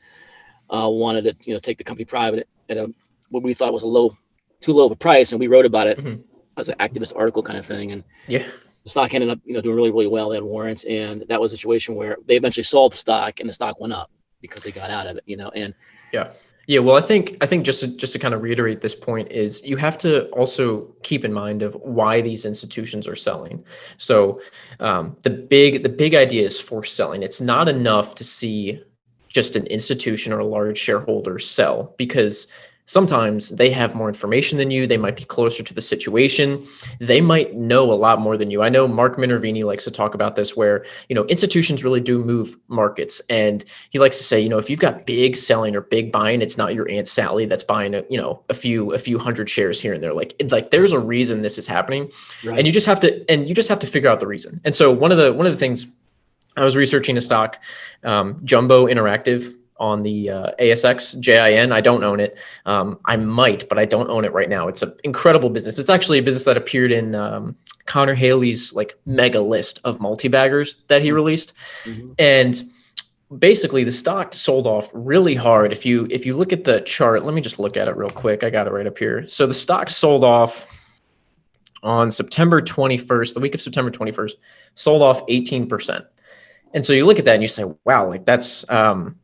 uh, 0.70 0.90
wanted 0.90 1.24
to, 1.24 1.36
you 1.44 1.54
know, 1.54 1.60
take 1.60 1.78
the 1.78 1.84
company 1.84 2.06
private 2.06 2.48
at 2.70 2.78
a 2.78 2.94
what 3.30 3.44
we 3.44 3.54
thought 3.54 3.72
was 3.74 3.84
a 3.84 3.88
low, 3.88 4.16
too 4.60 4.74
low 4.74 4.86
of 4.86 4.92
a 4.92 4.96
price, 4.96 5.32
and 5.32 5.40
we 5.40 5.48
wrote 5.48 5.66
about 5.66 5.88
it 5.88 5.98
Mhm. 6.00 6.22
as 6.58 6.68
an 6.70 6.76
activist 6.80 7.14
article 7.16 7.42
kind 7.42 7.58
of 7.58 7.66
thing. 7.66 7.92
And 7.94 8.04
Yeah. 8.28 8.46
the 8.84 8.90
stock 8.90 9.14
ended 9.14 9.30
up, 9.30 9.40
you 9.46 9.54
know, 9.54 9.62
doing 9.62 9.76
really, 9.76 9.92
really 9.92 10.08
well. 10.08 10.30
They 10.30 10.36
had 10.36 10.44
warrants, 10.44 10.84
and 10.84 11.24
that 11.30 11.40
was 11.40 11.54
a 11.54 11.58
situation 11.58 11.96
where 11.96 12.18
they 12.26 12.36
eventually 12.36 12.64
sold 12.64 12.94
the 12.94 12.98
stock, 12.98 13.40
and 13.40 13.48
the 13.48 13.54
stock 13.54 13.80
went 13.80 13.94
up 13.94 14.10
because 14.42 14.64
they 14.64 14.72
got 14.72 14.90
out 14.90 15.08
of 15.08 15.18
it, 15.18 15.24
you 15.26 15.38
know. 15.38 15.50
And 15.50 15.74
Yeah, 16.12 16.34
well, 16.68 16.96
I 16.96 17.02
think 17.02 17.38
I 17.42 17.46
think 17.46 17.66
just 17.66 17.82
to, 17.82 17.88
just 17.88 18.14
to 18.14 18.20
kind 18.20 18.34
of 18.34 18.42
reiterate 18.42 18.82
this 18.82 18.96
point 18.96 19.32
is 19.32 19.64
you 19.64 19.78
have 19.78 19.98
to 20.00 20.28
also 20.30 20.94
keep 21.04 21.26
in 21.26 21.34
mind 21.34 21.62
of 21.62 21.74
why 21.76 22.22
these 22.22 22.46
institutions 22.46 23.08
are 23.08 23.16
selling. 23.16 23.64
So 23.98 24.42
um, 24.80 25.18
the 25.24 25.32
big 25.32 25.84
the 25.84 25.90
big 25.90 26.16
idea 26.16 26.46
is 26.46 26.60
for 26.60 26.84
selling. 26.84 27.24
It's 27.24 27.42
not 27.42 27.68
enough 27.68 28.16
to 28.16 28.24
see 28.24 28.82
just 29.28 29.56
an 29.56 29.66
institution 29.68 30.34
or 30.34 30.40
a 30.40 30.46
large 30.46 30.78
shareholder 30.78 31.40
sell 31.40 31.96
because 31.98 32.48
sometimes 32.86 33.50
they 33.50 33.70
have 33.70 33.96
more 33.96 34.08
information 34.08 34.58
than 34.58 34.72
you. 34.72 34.86
They 34.86 34.98
might 34.98 35.16
be 35.16 35.24
closer 35.24 35.64
to 35.64 35.74
the 35.74 35.82
situation. 35.82 36.66
They 37.00 37.22
might 37.22 37.56
know 37.56 37.92
a 37.92 37.96
lot 37.96 38.20
more 38.20 38.38
than 38.38 38.52
you. 38.52 38.62
I 38.62 38.70
know 38.70 38.88
Mark 38.88 39.18
Minervini 39.18 39.64
likes 39.64 39.84
to 39.86 39.92
talk 39.92 40.14
about 40.14 40.36
this, 40.36 40.56
where 40.56 40.86
you 41.10 41.16
know 41.16 41.26
institutions 41.26 41.84
really 41.84 42.00
do 42.00 42.24
move 42.24 42.58
markets, 42.68 43.22
and 43.30 43.64
he 43.90 44.00
likes 44.00 44.18
to 44.18 44.24
say, 44.24 44.40
you 44.40 44.50
know, 44.50 44.58
if 44.58 44.70
you've 44.70 44.80
got 44.80 45.06
big 45.06 45.36
selling 45.36 45.76
or 45.76 45.82
big 45.82 46.12
buying, 46.12 46.42
it's 46.42 46.58
not 46.58 46.74
your 46.74 46.90
aunt 46.90 47.08
Sally 47.08 47.46
that's 47.46 47.64
buying 47.64 47.94
a 47.94 48.04
you 48.10 48.18
know 48.18 48.44
a 48.50 48.54
few 48.54 48.94
a 48.94 49.00
few 49.00 49.18
hundred 49.18 49.50
shares 49.50 49.80
here 49.80 49.94
and 49.94 50.04
there. 50.04 50.14
Like 50.14 50.42
like 50.50 50.72
there's 50.72 50.92
a 50.92 51.00
reason 51.00 51.42
this 51.42 51.58
is 51.58 51.68
happening, 51.68 52.12
right, 52.44 52.58
and 52.58 52.68
you 52.68 52.74
just 52.74 52.88
have 52.88 53.00
to 53.02 53.30
and 53.32 53.48
you 53.48 53.56
just 53.56 53.70
have 53.70 53.80
to 53.80 53.88
figure 53.88 54.10
out 54.10 54.20
the 54.20 54.28
reason. 54.28 54.62
And 54.66 54.76
so 54.76 54.92
one 54.92 55.12
of 55.12 55.18
the 55.18 55.34
one 55.34 55.46
of 55.46 55.54
the 55.54 55.60
things 55.60 55.88
I 56.58 56.66
was 56.66 56.76
researching 56.76 57.16
a 57.18 57.22
stock, 57.22 57.62
um, 58.04 58.42
Jumbo 58.44 58.88
Interactive 58.88 59.56
on 59.82 60.04
the 60.04 60.30
uh, 60.30 60.52
ASX 60.60 61.20
JIN. 61.20 61.72
I 61.72 61.82
don't 61.82 62.04
own 62.04 62.20
it. 62.20 62.38
Um, 62.66 63.00
I 63.06 63.16
might, 63.18 63.68
but 63.68 63.80
I 63.80 63.86
don't 63.86 64.10
own 64.10 64.24
it 64.24 64.32
right 64.32 64.48
now. 64.48 64.68
It's 64.68 64.84
an 64.84 64.94
incredible 65.04 65.50
business. 65.50 65.80
It's 65.80 65.90
actually 65.90 66.20
a 66.20 66.24
business 66.24 66.46
that 66.46 66.56
appeared 66.56 66.92
in 66.92 67.16
um, 67.16 67.56
Connor 67.88 68.14
Haley's 68.14 68.74
like 68.74 68.94
mega 69.08 69.42
list 69.42 69.80
of 69.84 70.00
multi-baggers 70.00 70.76
that 70.88 71.02
he 71.02 71.12
released, 71.12 71.54
Mhm. 71.86 72.14
and 72.20 72.64
basically 73.40 73.84
the 73.84 73.92
stock 73.92 74.34
sold 74.36 74.68
off 74.68 74.92
really 74.94 75.34
hard. 75.36 75.72
If 75.72 75.84
you 75.86 76.08
if 76.12 76.26
you 76.28 76.36
look 76.36 76.54
at 76.54 76.64
the 76.64 76.82
chart, 76.82 77.26
let 77.26 77.34
me 77.34 77.42
just 77.42 77.58
look 77.60 77.76
at 77.76 77.88
it 77.88 77.98
real 77.98 78.10
quick. 78.10 78.44
I 78.44 78.50
got 78.52 78.68
it 78.68 78.72
right 78.74 78.86
up 78.86 78.98
here. 79.00 79.26
So 79.28 79.48
the 79.48 79.54
stock 79.54 79.90
sold 79.90 80.24
off 80.24 80.68
on 81.82 82.12
September 82.12 82.62
21st, 82.62 83.34
the 83.34 83.40
week 83.40 83.56
of 83.56 83.62
September 83.62 83.90
21st, 83.90 84.34
sold 84.76 85.02
off 85.02 85.26
18%. 85.28 86.06
And 86.76 86.86
so 86.86 86.94
you 86.94 87.06
look 87.08 87.18
at 87.18 87.26
that 87.26 87.34
and 87.34 87.42
you 87.42 87.48
say, 87.48 87.64
wow, 87.84 88.08
like 88.08 88.24
that's 88.26 88.70
um, 88.70 89.16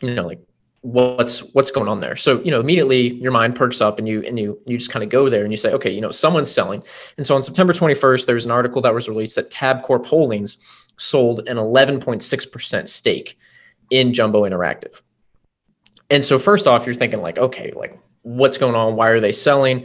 you 0.00 0.14
know, 0.14 0.26
like 0.26 0.40
what's 0.82 1.40
what's 1.54 1.70
going 1.70 1.88
on 1.88 2.00
there. 2.00 2.16
So, 2.16 2.40
you 2.42 2.50
know, 2.50 2.60
immediately 2.60 3.14
your 3.14 3.32
mind 3.32 3.56
perks 3.56 3.80
up 3.80 3.98
and 3.98 4.08
you 4.08 4.22
and 4.22 4.38
you 4.38 4.58
you 4.66 4.78
just 4.78 4.90
kind 4.90 5.02
of 5.02 5.08
go 5.08 5.28
there 5.28 5.42
and 5.42 5.52
you 5.52 5.56
say, 5.56 5.72
okay, 5.72 5.90
you 5.90 6.00
know, 6.00 6.10
someone's 6.10 6.50
selling. 6.50 6.82
And 7.16 7.26
so 7.26 7.34
on 7.34 7.42
September 7.42 7.72
21st, 7.72 8.26
there 8.26 8.36
was 8.36 8.44
an 8.44 8.52
article 8.52 8.80
that 8.82 8.94
was 8.94 9.08
released 9.08 9.36
that 9.36 9.50
Tabcorp 9.50 10.06
Holdings 10.06 10.58
sold 10.98 11.40
an 11.48 11.56
11.6% 11.56 12.88
stake 12.88 13.36
in 13.90 14.14
Jumbo 14.14 14.42
Interactive. 14.42 15.02
And 16.08 16.24
so 16.24 16.38
first 16.38 16.66
off, 16.66 16.86
you're 16.86 16.94
thinking 16.94 17.20
like, 17.20 17.38
okay, 17.38 17.72
like 17.74 17.98
what's 18.22 18.56
going 18.56 18.74
on? 18.74 18.96
Why 18.96 19.08
are 19.08 19.20
they 19.20 19.32
selling? 19.32 19.84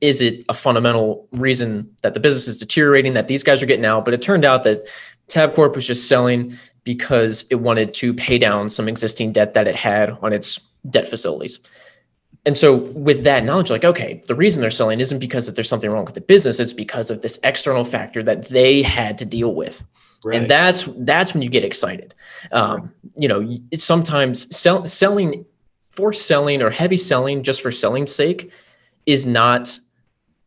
Is 0.00 0.22
it 0.22 0.44
a 0.48 0.54
fundamental 0.54 1.28
reason 1.32 1.94
that 2.02 2.14
the 2.14 2.20
business 2.20 2.48
is 2.48 2.58
deteriorating 2.58 3.14
that 3.14 3.28
these 3.28 3.42
guys 3.42 3.62
are 3.62 3.66
getting 3.66 3.84
out? 3.84 4.06
But 4.06 4.14
it 4.14 4.22
turned 4.22 4.46
out 4.46 4.62
that 4.64 4.88
Tabcorp 5.28 5.74
was 5.74 5.86
just 5.86 6.08
selling 6.08 6.58
because 6.84 7.46
it 7.50 7.56
wanted 7.56 7.94
to 7.94 8.14
pay 8.14 8.38
down 8.38 8.70
some 8.70 8.88
existing 8.88 9.32
debt 9.32 9.54
that 9.54 9.68
it 9.68 9.76
had 9.76 10.10
on 10.22 10.32
its 10.32 10.60
debt 10.88 11.08
facilities. 11.08 11.58
And 12.46 12.56
so 12.56 12.76
with 12.76 13.24
that 13.24 13.44
knowledge, 13.44 13.70
like, 13.70 13.84
okay, 13.84 14.22
the 14.26 14.34
reason 14.34 14.62
they're 14.62 14.70
selling 14.70 15.00
isn't 15.00 15.18
because 15.18 15.44
that 15.46 15.56
there's 15.56 15.68
something 15.68 15.90
wrong 15.90 16.06
with 16.06 16.14
the 16.14 16.22
business, 16.22 16.58
it's 16.58 16.72
because 16.72 17.10
of 17.10 17.20
this 17.20 17.38
external 17.44 17.84
factor 17.84 18.22
that 18.22 18.48
they 18.48 18.80
had 18.80 19.18
to 19.18 19.26
deal 19.26 19.54
with 19.54 19.84
right. 20.24 20.40
and 20.40 20.50
that's 20.50 20.84
that's 20.98 21.34
when 21.34 21.42
you 21.42 21.48
get 21.48 21.64
excited 21.64 22.14
um, 22.52 22.92
you 23.16 23.28
know 23.28 23.58
it's 23.70 23.84
sometimes 23.84 24.54
sell, 24.54 24.86
selling 24.86 25.44
for 25.90 26.12
selling 26.12 26.62
or 26.62 26.70
heavy 26.70 26.96
selling 26.96 27.42
just 27.42 27.62
for 27.62 27.72
selling's 27.72 28.14
sake 28.14 28.50
is 29.06 29.26
not 29.26 29.78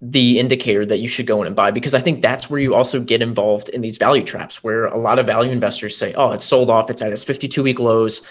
the 0.06 0.38
indicator 0.38 0.86
that 0.86 1.00
you 1.00 1.08
should 1.08 1.26
go 1.26 1.40
in 1.40 1.48
and 1.48 1.56
buy 1.56 1.72
because 1.72 1.94
i 1.94 2.00
think 2.00 2.22
that's 2.22 2.50
where 2.50 2.60
you 2.60 2.76
also 2.76 3.00
get 3.00 3.22
involved 3.22 3.70
in 3.70 3.80
these 3.80 3.98
value 3.98 4.24
traps 4.24 4.62
where 4.62 4.86
a 4.88 4.98
lot 4.98 5.18
of 5.18 5.26
value 5.26 5.52
investors 5.52 5.96
say 5.96 6.14
oh 6.16 6.32
it's 6.32 6.44
sold 6.44 6.70
off 6.70 6.90
it's 6.90 7.02
at 7.02 7.12
its 7.12 7.24
52 7.24 7.64
week 7.64 7.80
lows. 7.80 8.22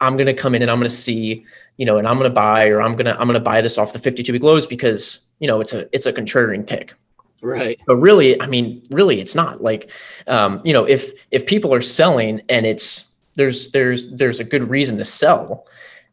I'm 0.00 0.16
going 0.16 0.26
to 0.26 0.34
come 0.34 0.54
in 0.54 0.62
and 0.62 0.70
i'm 0.70 0.78
going 0.78 0.88
to 0.88 0.94
see 0.94 1.44
you 1.78 1.86
know 1.86 1.96
and 1.98 2.06
i'm 2.06 2.16
going 2.16 2.30
to 2.30 2.34
buy 2.34 2.68
or 2.68 2.80
i'm 2.80 2.92
going 2.92 3.06
to 3.06 3.18
i'm 3.18 3.26
going 3.26 3.34
to 3.34 3.40
buy 3.40 3.60
this 3.60 3.76
off 3.76 3.92
the 3.92 3.98
52 3.98 4.32
week 4.32 4.42
lows 4.44 4.66
because 4.66 5.26
you 5.40 5.48
know 5.48 5.60
it's 5.60 5.72
a 5.72 5.88
it's 5.94 6.06
a 6.06 6.12
contrarian 6.12 6.66
pick. 6.66 6.94
Right, 7.42 7.78
but 7.86 7.96
really 7.96 8.40
i 8.40 8.46
mean 8.46 8.82
really 8.90 9.20
it's 9.20 9.34
not. 9.34 9.62
Like 9.62 9.90
um, 10.28 10.62
you 10.64 10.72
know 10.72 10.84
if 10.84 11.12
if 11.30 11.44
people 11.44 11.74
are 11.74 11.82
selling 11.82 12.40
and 12.48 12.64
it's 12.66 13.12
there's 13.34 13.70
there's 13.72 14.10
there's 14.12 14.40
a 14.40 14.44
good 14.44 14.70
reason 14.70 14.96
to 14.98 15.04
sell 15.04 15.66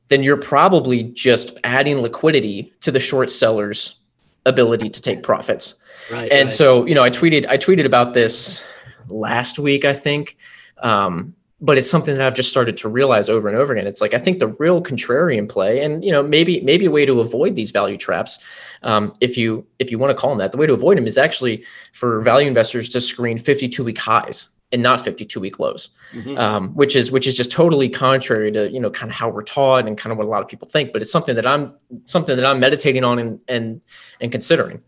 then 0.10 0.24
you're 0.24 0.36
probably 0.36 1.04
just 1.04 1.58
adding 1.64 2.00
liquidity 2.00 2.74
to 2.82 2.92
the 2.92 3.00
short 3.00 3.32
sellers 3.32 4.01
ability 4.46 4.90
to 4.90 5.02
take 5.02 5.24
profits 5.24 5.76
right. 6.12 6.32
and 6.32 6.44
right. 6.44 6.52
so 6.52 6.86
you 6.86 6.96
know 6.96 7.04
i 7.04 7.10
tweeted 7.10 7.46
i 7.48 7.58
tweeted 7.58 7.86
about 7.86 8.14
this 8.14 8.64
last 9.10 9.60
week 9.60 9.86
i 9.86 9.94
think 9.94 10.38
um, 10.80 11.36
but 11.60 11.78
it's 11.78 11.90
something 11.90 12.16
that 12.16 12.26
i've 12.26 12.36
just 12.36 12.50
started 12.50 12.76
to 12.76 12.90
realize 12.90 13.30
over 13.30 13.48
and 13.48 13.58
over 13.58 13.74
again 13.74 13.86
it's 13.86 14.02
like 14.02 14.14
i 14.14 14.18
think 14.18 14.40
the 14.40 14.48
real 14.60 14.82
contrarian 14.82 15.48
play 15.48 15.84
and 15.84 16.04
you 16.04 16.12
know 16.12 16.24
maybe 16.24 16.62
maybe 16.62 16.86
a 16.86 16.92
way 16.92 17.06
to 17.06 17.20
avoid 17.20 17.56
these 17.56 17.72
value 17.72 17.98
traps 17.98 18.40
um, 18.84 19.14
if 19.22 19.38
you 19.38 19.66
if 19.78 19.92
you 19.92 20.00
want 20.00 20.10
to 20.10 20.16
call 20.16 20.32
them 20.32 20.40
that 20.40 20.52
the 20.52 20.58
way 20.58 20.66
to 20.66 20.74
avoid 20.74 20.98
them 20.98 21.06
is 21.06 21.18
actually 21.18 21.64
for 21.94 22.22
value 22.22 22.48
investors 22.48 22.90
to 22.90 23.00
screen 23.00 23.38
52 23.38 23.84
week 23.84 23.98
highs 24.00 24.50
and 24.74 24.82
not 24.82 25.02
52 25.02 25.40
week 25.40 25.60
lows 25.60 25.90
Mhm. 26.14 26.38
um, 26.38 26.70
which 26.76 26.96
is 26.96 27.12
which 27.12 27.28
is 27.28 27.36
just 27.36 27.52
totally 27.52 27.90
contrary 27.90 28.52
to 28.52 28.70
you 28.72 28.80
know 28.80 28.90
kind 28.90 29.10
of 29.12 29.16
how 29.16 29.30
we're 29.30 29.44
taught 29.44 29.88
and 29.88 29.98
kind 29.98 30.12
of 30.12 30.18
what 30.18 30.26
a 30.28 30.30
lot 30.30 30.42
of 30.42 30.48
people 30.48 30.68
think 30.68 30.94
but 30.94 31.02
it's 31.02 31.12
something 31.12 31.36
that 31.36 31.46
i'm 31.46 31.74
something 32.04 32.36
that 32.36 32.46
i'm 32.46 32.60
meditating 32.60 33.04
on 33.04 33.20
and 33.20 33.40
and 33.48 33.82
and 34.22 34.32
considering 34.32 34.82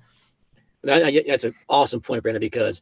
That- 0.84 1.04
that- 1.13 1.28
that's 1.28 1.43
an 1.46 1.56
awesome 1.69 2.02
point, 2.02 2.24
Brandon, 2.24 2.41
because 2.41 2.82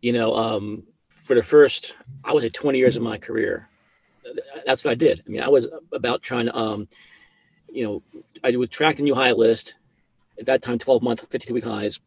you 0.00 0.12
know, 0.12 0.34
um, 0.34 0.84
for 1.08 1.34
the 1.36 1.42
first, 1.42 1.94
I 2.24 2.32
would 2.32 2.42
say 2.42 2.48
20 2.48 2.78
years 2.78 2.96
of 2.96 3.02
my 3.02 3.18
career, 3.18 3.68
that's 4.66 4.84
what 4.84 4.90
I 4.90 4.94
did. 4.94 5.22
I 5.26 5.30
mean, 5.30 5.42
I 5.42 5.48
was 5.48 5.68
about 5.92 6.22
trying 6.22 6.46
to, 6.46 6.56
um, 6.56 6.88
you 7.72 7.84
know, 7.84 8.02
I 8.44 8.56
would 8.56 8.70
track 8.70 8.96
the 8.96 9.02
new 9.04 9.14
high 9.14 9.32
list 9.32 9.74
at 10.38 10.46
that 10.46 10.62
time, 10.62 10.78
12 10.78 11.02
month, 11.02 11.20
52 11.30 11.54
week 11.54 11.64
highs, 11.64 12.00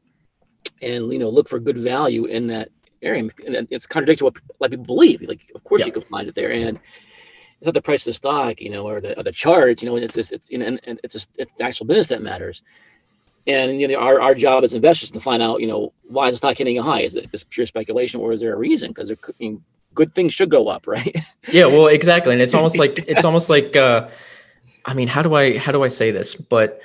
and 0.82 1.12
you 1.12 1.19
know, 1.19 1.30
look 1.30 1.48
for 1.50 1.60
good 1.60 1.78
value 1.78 2.26
in 2.26 2.48
that 2.48 2.69
area. 3.05 3.29
And 3.45 3.67
it's 3.71 3.85
contradictory 3.85 4.17
to 4.17 4.25
what 4.25 4.37
a 4.37 4.41
lot 4.59 4.65
of 4.67 4.71
people 4.71 4.85
believe. 4.95 5.21
Like, 5.21 5.51
of 5.55 5.63
course, 5.63 5.81
Yeah. 5.81 5.87
you 5.87 5.91
can 5.93 6.01
find 6.03 6.27
it 6.27 6.35
there, 6.35 6.51
and 6.51 6.77
it's 7.57 7.65
not 7.65 7.73
the 7.73 7.81
price 7.81 8.03
of 8.05 8.11
the 8.11 8.13
stock, 8.15 8.59
you 8.59 8.69
know, 8.69 8.85
or 8.87 8.99
the 8.99 9.17
or 9.19 9.23
the 9.23 9.31
chart, 9.31 9.81
you 9.81 9.89
know, 9.89 9.95
it's 9.97 10.17
it's, 10.17 10.31
it's 10.31 10.49
you 10.51 10.57
know, 10.57 10.65
and, 10.65 10.79
and 10.87 10.99
it's 11.03 11.13
just, 11.13 11.29
it's 11.37 11.53
the 11.57 11.63
actual 11.63 11.85
business 11.85 12.07
that 12.07 12.21
matters. 12.21 12.61
And 13.47 13.79
you 13.79 13.87
know, 13.87 13.95
our, 14.07 14.19
our 14.21 14.33
job 14.35 14.63
as 14.63 14.73
investors 14.73 15.09
is 15.09 15.11
to 15.11 15.19
find 15.19 15.41
out, 15.43 15.61
you 15.61 15.67
know, 15.67 15.93
why 16.07 16.27
is 16.27 16.33
the 16.33 16.37
stock 16.37 16.57
hitting 16.57 16.77
a 16.79 16.83
high? 16.83 17.01
Is 17.01 17.15
it 17.15 17.31
just 17.31 17.49
pure 17.49 17.67
speculation, 17.67 18.19
or 18.19 18.31
is 18.33 18.39
there 18.41 18.53
a 18.53 18.57
reason? 18.57 18.89
Because 18.89 19.11
I 19.11 19.15
mean, 19.39 19.63
good 19.93 20.11
things 20.13 20.33
should 20.33 20.49
go 20.49 20.67
up, 20.67 20.87
right? 20.95 21.15
yeah 21.53 21.65
well 21.67 21.87
exactly 21.87 22.33
and 22.33 22.41
it's 22.41 22.53
almost 22.55 22.77
like 22.79 22.95
it's 23.07 23.23
almost 23.23 23.49
like 23.51 23.75
uh 23.75 24.09
i 24.85 24.93
mean 24.95 25.07
how 25.07 25.21
do 25.21 25.35
i 25.35 25.57
how 25.57 25.71
do 25.71 25.83
i 25.83 25.87
say 25.87 26.09
this 26.11 26.33
but 26.35 26.81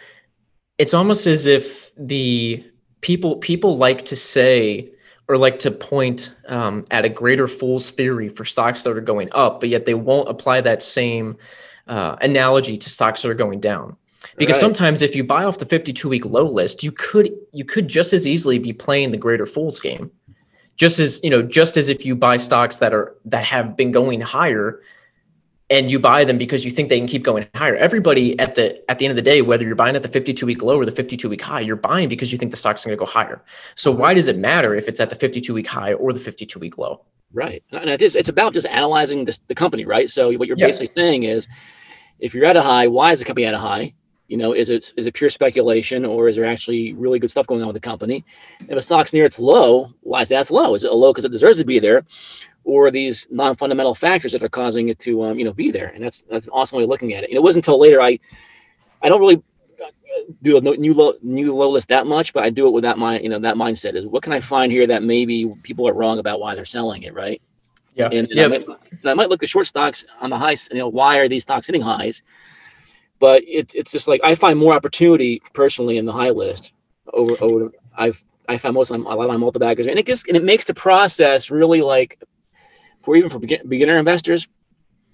it's 0.77 0.93
almost 0.95 1.27
as 1.27 1.47
if 1.47 1.91
the 1.97 2.63
people 3.01 3.37
people 3.37 3.77
like 3.79 4.05
to 4.05 4.17
say 4.17 4.89
or 5.31 5.39
like 5.39 5.61
to 5.61 5.71
point 5.71 6.35
um, 6.49 6.85
at 6.91 7.05
a 7.05 7.09
greater 7.09 7.47
fool's 7.47 7.93
theory 7.93 8.29
for 8.29 8.45
stocks 8.45 8.83
that 8.83 8.97
are 8.97 9.01
going 9.01 9.29
up 9.33 9.61
but 9.61 9.69
yet 9.69 9.85
they 9.87 9.95
won't 9.95 10.29
apply 10.29 10.61
that 10.61 10.83
same 10.83 11.37
uh, 11.87 12.17
analogy 12.21 12.77
to 12.77 12.91
stocks 12.91 13.23
that 13.23 13.31
are 13.31 13.35
going 13.35 13.61
down 13.61 13.97
because 14.37 14.57
Right. 14.57 14.61
sometimes 14.61 15.03
if 15.03 15.15
you 15.15 15.25
buy 15.25 15.45
off 15.45 15.59
the 15.59 15.67
52 15.67 16.09
week 16.09 16.25
low 16.25 16.47
list 16.51 16.83
you 16.83 16.93
could 16.93 17.31
you 17.53 17.65
could 17.65 17.87
just 17.89 18.13
as 18.13 18.27
easily 18.27 18.59
be 18.59 18.73
playing 18.73 19.13
the 19.13 19.17
greater 19.17 19.47
fool's 19.47 19.79
game 19.79 20.11
just 20.77 20.99
as 20.99 21.21
you 21.23 21.31
know 21.31 21.43
just 21.43 21.77
as 21.77 21.89
if 21.89 22.05
you 22.05 22.17
buy 22.17 22.37
stocks 22.37 22.79
that 22.79 22.93
are 22.93 23.15
that 23.25 23.45
have 23.45 23.77
been 23.77 23.93
going 23.93 24.21
higher 24.21 24.81
and 25.71 25.91
you 25.91 25.99
buy 25.99 26.25
them 26.25 26.37
because 26.37 26.65
you 26.65 26.71
think 26.71 26.89
they 26.89 26.99
can 26.99 27.07
keep 27.07 27.23
going 27.23 27.47
higher. 27.55 27.77
Everybody 27.77 28.39
at 28.39 28.57
the 28.57 28.91
at 28.91 28.99
the 28.99 29.07
end 29.07 29.13
of 29.13 29.17
the 29.17 29.23
day, 29.23 29.41
whether 29.41 29.65
you're 29.65 29.77
buying 29.77 29.97
at 29.97 30.03
the 30.03 30.09
52 30.09 30.45
week 30.45 30.63
low 30.63 30.77
or 30.77 30.85
the 30.85 30.93
52 30.93 31.29
week 31.29 31.43
high, 31.43 31.61
you're 31.61 31.77
buying 31.77 32.09
because 32.09 32.33
you 32.33 32.39
think 32.39 32.51
the 32.51 32.57
stock's 32.57 32.85
going 32.85 32.97
to 32.97 32.99
go 32.99 33.07
higher. 33.11 33.43
So 33.77 33.91
why 33.93 34.13
does 34.15 34.29
it 34.29 34.37
matter 34.37 34.75
if 34.75 34.89
it's 34.89 35.01
at 35.01 35.11
the 35.11 35.17
52 35.17 35.55
week 35.55 35.67
high 35.69 35.95
or 35.95 36.13
the 36.13 36.21
52 36.21 36.59
week 36.59 36.77
low? 36.77 37.03
Right. 37.33 37.63
And 37.71 37.89
it 37.89 38.03
is, 38.03 38.17
it's 38.17 38.29
about 38.29 38.55
just 38.55 38.67
analyzing 38.67 39.25
this, 39.25 39.39
the 39.47 39.55
company, 39.55 39.85
right? 39.85 40.11
So 40.11 40.33
what 40.37 40.49
you're 40.49 40.57
Yeah. 40.59 40.67
basically 40.67 40.91
saying 40.97 41.23
is 41.23 41.47
if 42.19 42.35
you're 42.35 42.45
at 42.45 42.57
a 42.57 42.63
high, 42.63 42.89
why 42.89 43.13
is 43.13 43.21
the 43.21 43.25
company 43.25 43.47
at 43.47 43.55
a 43.55 43.59
high? 43.59 43.95
You 44.27 44.37
know, 44.37 44.53
is 44.53 44.71
it 44.71 44.93
is 44.97 45.07
it 45.07 45.15
pure 45.15 45.29
speculation 45.31 46.05
or 46.05 46.29
is 46.29 46.37
there 46.37 46.45
actually 46.45 46.93
really 46.93 47.19
good 47.19 47.33
stuff 47.33 47.49
going 47.49 47.63
on 47.63 47.67
with 47.67 47.75
the 47.75 47.81
company? 47.81 48.25
If 48.61 48.77
a 48.77 48.83
stock's 48.83 49.13
near 49.13 49.25
its 49.25 49.41
low, 49.41 49.93
why 50.03 50.23
is 50.23 50.29
that 50.29 50.51
low? 50.53 50.77
Is 50.77 50.85
it 50.85 50.91
a 50.91 50.95
low 50.95 51.13
because 51.13 51.25
it 51.25 51.33
deserves 51.33 51.59
to 51.59 51.65
be 51.65 51.81
there? 51.81 52.05
Or 52.65 52.91
these 52.91 53.27
non-fundamental 53.31 53.95
factors 53.95 54.33
that 54.33 54.43
are 54.43 54.49
causing 54.49 54.89
it 54.89 54.99
to 55.01 55.25
um, 55.25 55.39
you 55.39 55.45
know 55.45 55.53
be 55.53 55.71
there? 55.71 55.89
And 55.89 56.05
that's 56.05 56.23
that's 56.25 56.47
an 56.47 56.53
awesome 56.53 56.79
way 56.79 56.85
of 56.85 56.91
looking 56.91 57.15
at 57.15 57.25
it. 57.25 57.31
And 57.31 57.37
it 57.37 57.43
wasn't 57.43 57.67
until 57.67 57.81
later 57.81 58.01
I 58.01 58.19
I 59.03 59.09
don't 59.09 59.21
really 59.21 59.43
uh, 59.83 59.91
do 60.43 60.57
a 60.57 60.61
new 60.61 60.95
low 60.95 61.15
new 61.23 61.55
low 61.55 61.71
list 61.71 61.89
that 61.89 62.07
much, 62.07 62.33
but 62.33 62.45
I 62.45 62.51
do 62.51 62.67
it 62.67 62.71
with 62.71 62.83
that 62.83 62.99
mind, 62.99 63.25
you 63.25 63.31
know, 63.31 63.39
that 63.39 63.57
mindset 63.57 63.95
is 63.95 64.07
what 64.07 64.23
can 64.23 64.33
I 64.33 64.41
find 64.41 64.71
here 64.71 64.87
that 64.87 65.03
maybe 65.03 65.53
people 65.63 65.89
are 65.89 65.95
wrong 65.95 66.19
about 66.19 66.39
why 66.39 66.55
they're 66.55 66.65
selling 66.65 67.03
it, 67.03 67.15
right? 67.15 67.41
Yeah. 67.95 68.07
And, 68.07 68.29
and 68.29 68.35
yeah. 68.35 68.45
I, 68.45 68.49
might, 68.49 68.67
and 68.67 69.11
I 69.11 69.15
might 69.15 69.29
look 69.31 69.43
at 69.43 69.49
short 69.49 69.67
stocks 69.67 70.05
on 70.21 70.31
the 70.31 70.39
highs, 70.39 70.69
you 70.71 70.79
know, 70.79 70.89
why 70.89 71.19
are 71.19 71.29
these 71.29 71.43
stocks 71.43 71.67
hitting 71.67 71.83
highs? 71.83 72.23
But 73.19 73.43
it's 73.47 73.75
it's 73.75 73.93
just 73.93 74.09
like 74.09 74.21
I 74.23 74.35
find 74.35 74.59
more 74.59 74.75
opportunity 74.75 75.43
personally 75.55 75.99
in 75.99 76.07
the 76.07 76.13
high 76.13 76.31
list 76.31 76.73
over 77.13 77.37
over 77.43 77.73
I've 77.97 78.25
I 78.49 78.59
found 78.59 78.75
most 78.75 78.91
of 78.91 79.01
my, 79.01 79.13
a 79.13 79.15
lot 79.15 79.25
of 79.25 79.31
my 79.31 79.37
multi 79.37 79.59
baggers, 79.59 79.87
and 79.87 79.99
it 79.99 80.07
gets 80.07 80.27
and 80.27 80.37
it 80.37 80.43
makes 80.43 80.65
the 80.65 80.75
process 80.75 81.51
really 81.51 81.83
like 81.83 82.23
for 83.01 83.17
even 83.17 83.31
for 83.31 83.39
begin, 83.39 83.67
beginner 83.69 83.99
investors 83.99 84.49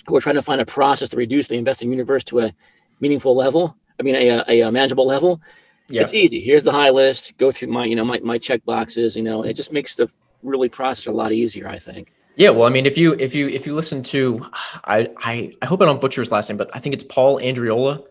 who 0.06 0.16
are 0.16 0.20
trying 0.20 0.36
to 0.36 0.42
find 0.42 0.60
a 0.60 0.66
process 0.66 1.08
to 1.10 1.16
reduce 1.16 1.48
the 1.48 1.56
investing 1.56 1.90
universe 1.90 2.24
to 2.24 2.40
a 2.40 2.54
meaningful 3.00 3.34
level. 3.34 3.76
I 3.98 4.02
mean, 4.02 4.14
a, 4.14 4.44
a, 4.48 4.60
a 4.62 4.72
manageable 4.72 5.06
level. 5.06 5.40
Yeah. 5.88 6.02
It's 6.02 6.14
easy. 6.14 6.40
Here's 6.40 6.64
the 6.64 6.72
high 6.72 6.90
list. 6.90 7.36
Go 7.38 7.52
through 7.52 7.68
my 7.68 7.84
you 7.84 7.96
know 7.96 8.04
my 8.04 8.18
my 8.20 8.38
check 8.38 8.64
boxes. 8.64 9.16
You 9.16 9.22
know, 9.22 9.42
it 9.42 9.54
just 9.54 9.72
makes 9.72 9.94
the 9.96 10.12
really 10.42 10.68
process 10.68 11.06
a 11.06 11.12
lot 11.12 11.32
easier. 11.32 11.68
I 11.68 11.78
think. 11.78 12.12
Yeah, 12.36 12.50
well, 12.50 12.64
I 12.64 12.70
mean, 12.70 12.84
if 12.84 12.98
you 12.98 13.14
if 13.14 13.34
you 13.34 13.48
if 13.48 13.66
you 13.66 13.74
listen 13.74 14.02
to, 14.04 14.46
I 14.84 15.08
I 15.18 15.52
I 15.62 15.66
hope 15.66 15.80
I 15.80 15.86
don't 15.86 16.00
butcher 16.00 16.20
his 16.20 16.30
last 16.30 16.48
name, 16.50 16.58
but 16.58 16.70
I 16.74 16.80
think 16.80 16.94
it's 16.94 17.04
Paul 17.04 17.40
Andreola. 17.40 18.04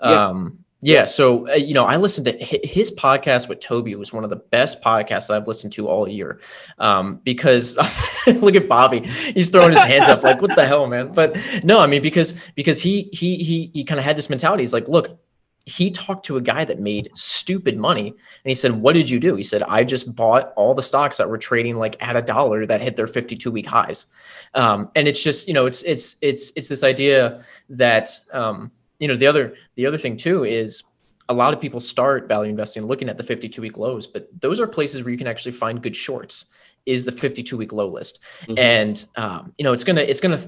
Um, 0.00 0.58
yeah. 0.58 0.61
Yeah, 0.84 1.04
so 1.04 1.48
uh, 1.48 1.54
you 1.54 1.74
know, 1.74 1.84
I 1.84 1.96
listened 1.96 2.26
to 2.26 2.32
his 2.32 2.90
podcast 2.90 3.48
with 3.48 3.60
Toby. 3.60 3.94
Was 3.94 4.12
one 4.12 4.24
of 4.24 4.30
the 4.30 4.36
best 4.36 4.82
podcasts 4.82 5.28
that 5.28 5.34
I've 5.34 5.46
listened 5.46 5.72
to 5.74 5.86
all 5.86 6.08
year. 6.08 6.40
Um, 6.78 7.20
because 7.22 7.76
look 8.26 8.56
at 8.56 8.68
Bobby, 8.68 9.00
he's 9.00 9.48
throwing 9.48 9.70
his 9.70 9.84
hands 9.84 10.08
up 10.08 10.24
like, 10.24 10.42
what 10.42 10.56
the 10.56 10.66
hell, 10.66 10.88
man? 10.88 11.12
But 11.12 11.38
no, 11.62 11.78
I 11.78 11.86
mean, 11.86 12.02
because 12.02 12.34
because 12.56 12.82
he 12.82 13.08
he 13.12 13.36
he 13.36 13.70
he 13.72 13.84
kind 13.84 14.00
of 14.00 14.04
had 14.04 14.16
this 14.16 14.28
mentality. 14.28 14.64
He's 14.64 14.72
like, 14.72 14.88
look, 14.88 15.20
he 15.66 15.88
talked 15.92 16.26
to 16.26 16.36
a 16.36 16.40
guy 16.40 16.64
that 16.64 16.80
made 16.80 17.08
stupid 17.14 17.78
money 17.78 18.08
and 18.08 18.50
he 18.50 18.54
said 18.54 18.72
what 18.72 18.94
did 18.94 19.08
you 19.08 19.20
do 19.20 19.36
he 19.36 19.44
said 19.44 19.62
i 19.68 19.84
just 19.84 20.16
bought 20.16 20.52
all 20.56 20.74
the 20.74 20.82
stocks 20.82 21.18
that 21.18 21.28
were 21.28 21.38
trading 21.38 21.76
like 21.76 21.96
at 22.02 22.16
a 22.16 22.22
dollar 22.22 22.66
that 22.66 22.82
hit 22.82 22.96
their 22.96 23.06
52 23.06 23.48
week 23.48 23.66
highs 23.66 24.06
um, 24.54 24.90
and 24.96 25.06
it's 25.06 25.22
just 25.22 25.46
you 25.46 25.54
know 25.54 25.66
it's 25.66 25.82
it's 25.84 26.16
it's 26.20 26.52
it's 26.56 26.68
this 26.68 26.82
idea 26.82 27.44
that 27.68 28.10
um, 28.32 28.72
you 29.02 29.08
know 29.08 29.16
the 29.16 29.26
other 29.26 29.54
the 29.74 29.84
other 29.84 29.98
thing 29.98 30.16
too 30.16 30.44
is 30.44 30.84
a 31.28 31.34
lot 31.34 31.52
of 31.54 31.60
people 31.60 31.80
start 31.80 32.28
value 32.28 32.50
investing 32.50 32.84
looking 32.84 33.08
at 33.08 33.16
the 33.16 33.22
52 33.24 33.60
week 33.60 33.76
lows 33.76 34.06
but 34.06 34.28
those 34.40 34.58
are 34.60 34.66
places 34.66 35.02
where 35.02 35.10
you 35.10 35.18
can 35.18 35.26
actually 35.26 35.52
find 35.52 35.82
good 35.82 35.96
shorts 35.96 36.46
is 36.86 37.04
the 37.04 37.12
52 37.12 37.56
week 37.56 37.72
low 37.72 37.88
list 37.88 38.20
Mhm. 38.46 38.58
and 38.58 39.04
um, 39.16 39.52
you 39.58 39.64
know 39.64 39.72
it's 39.72 39.84
gonna 39.84 40.02
it's 40.12 40.20
gonna 40.20 40.38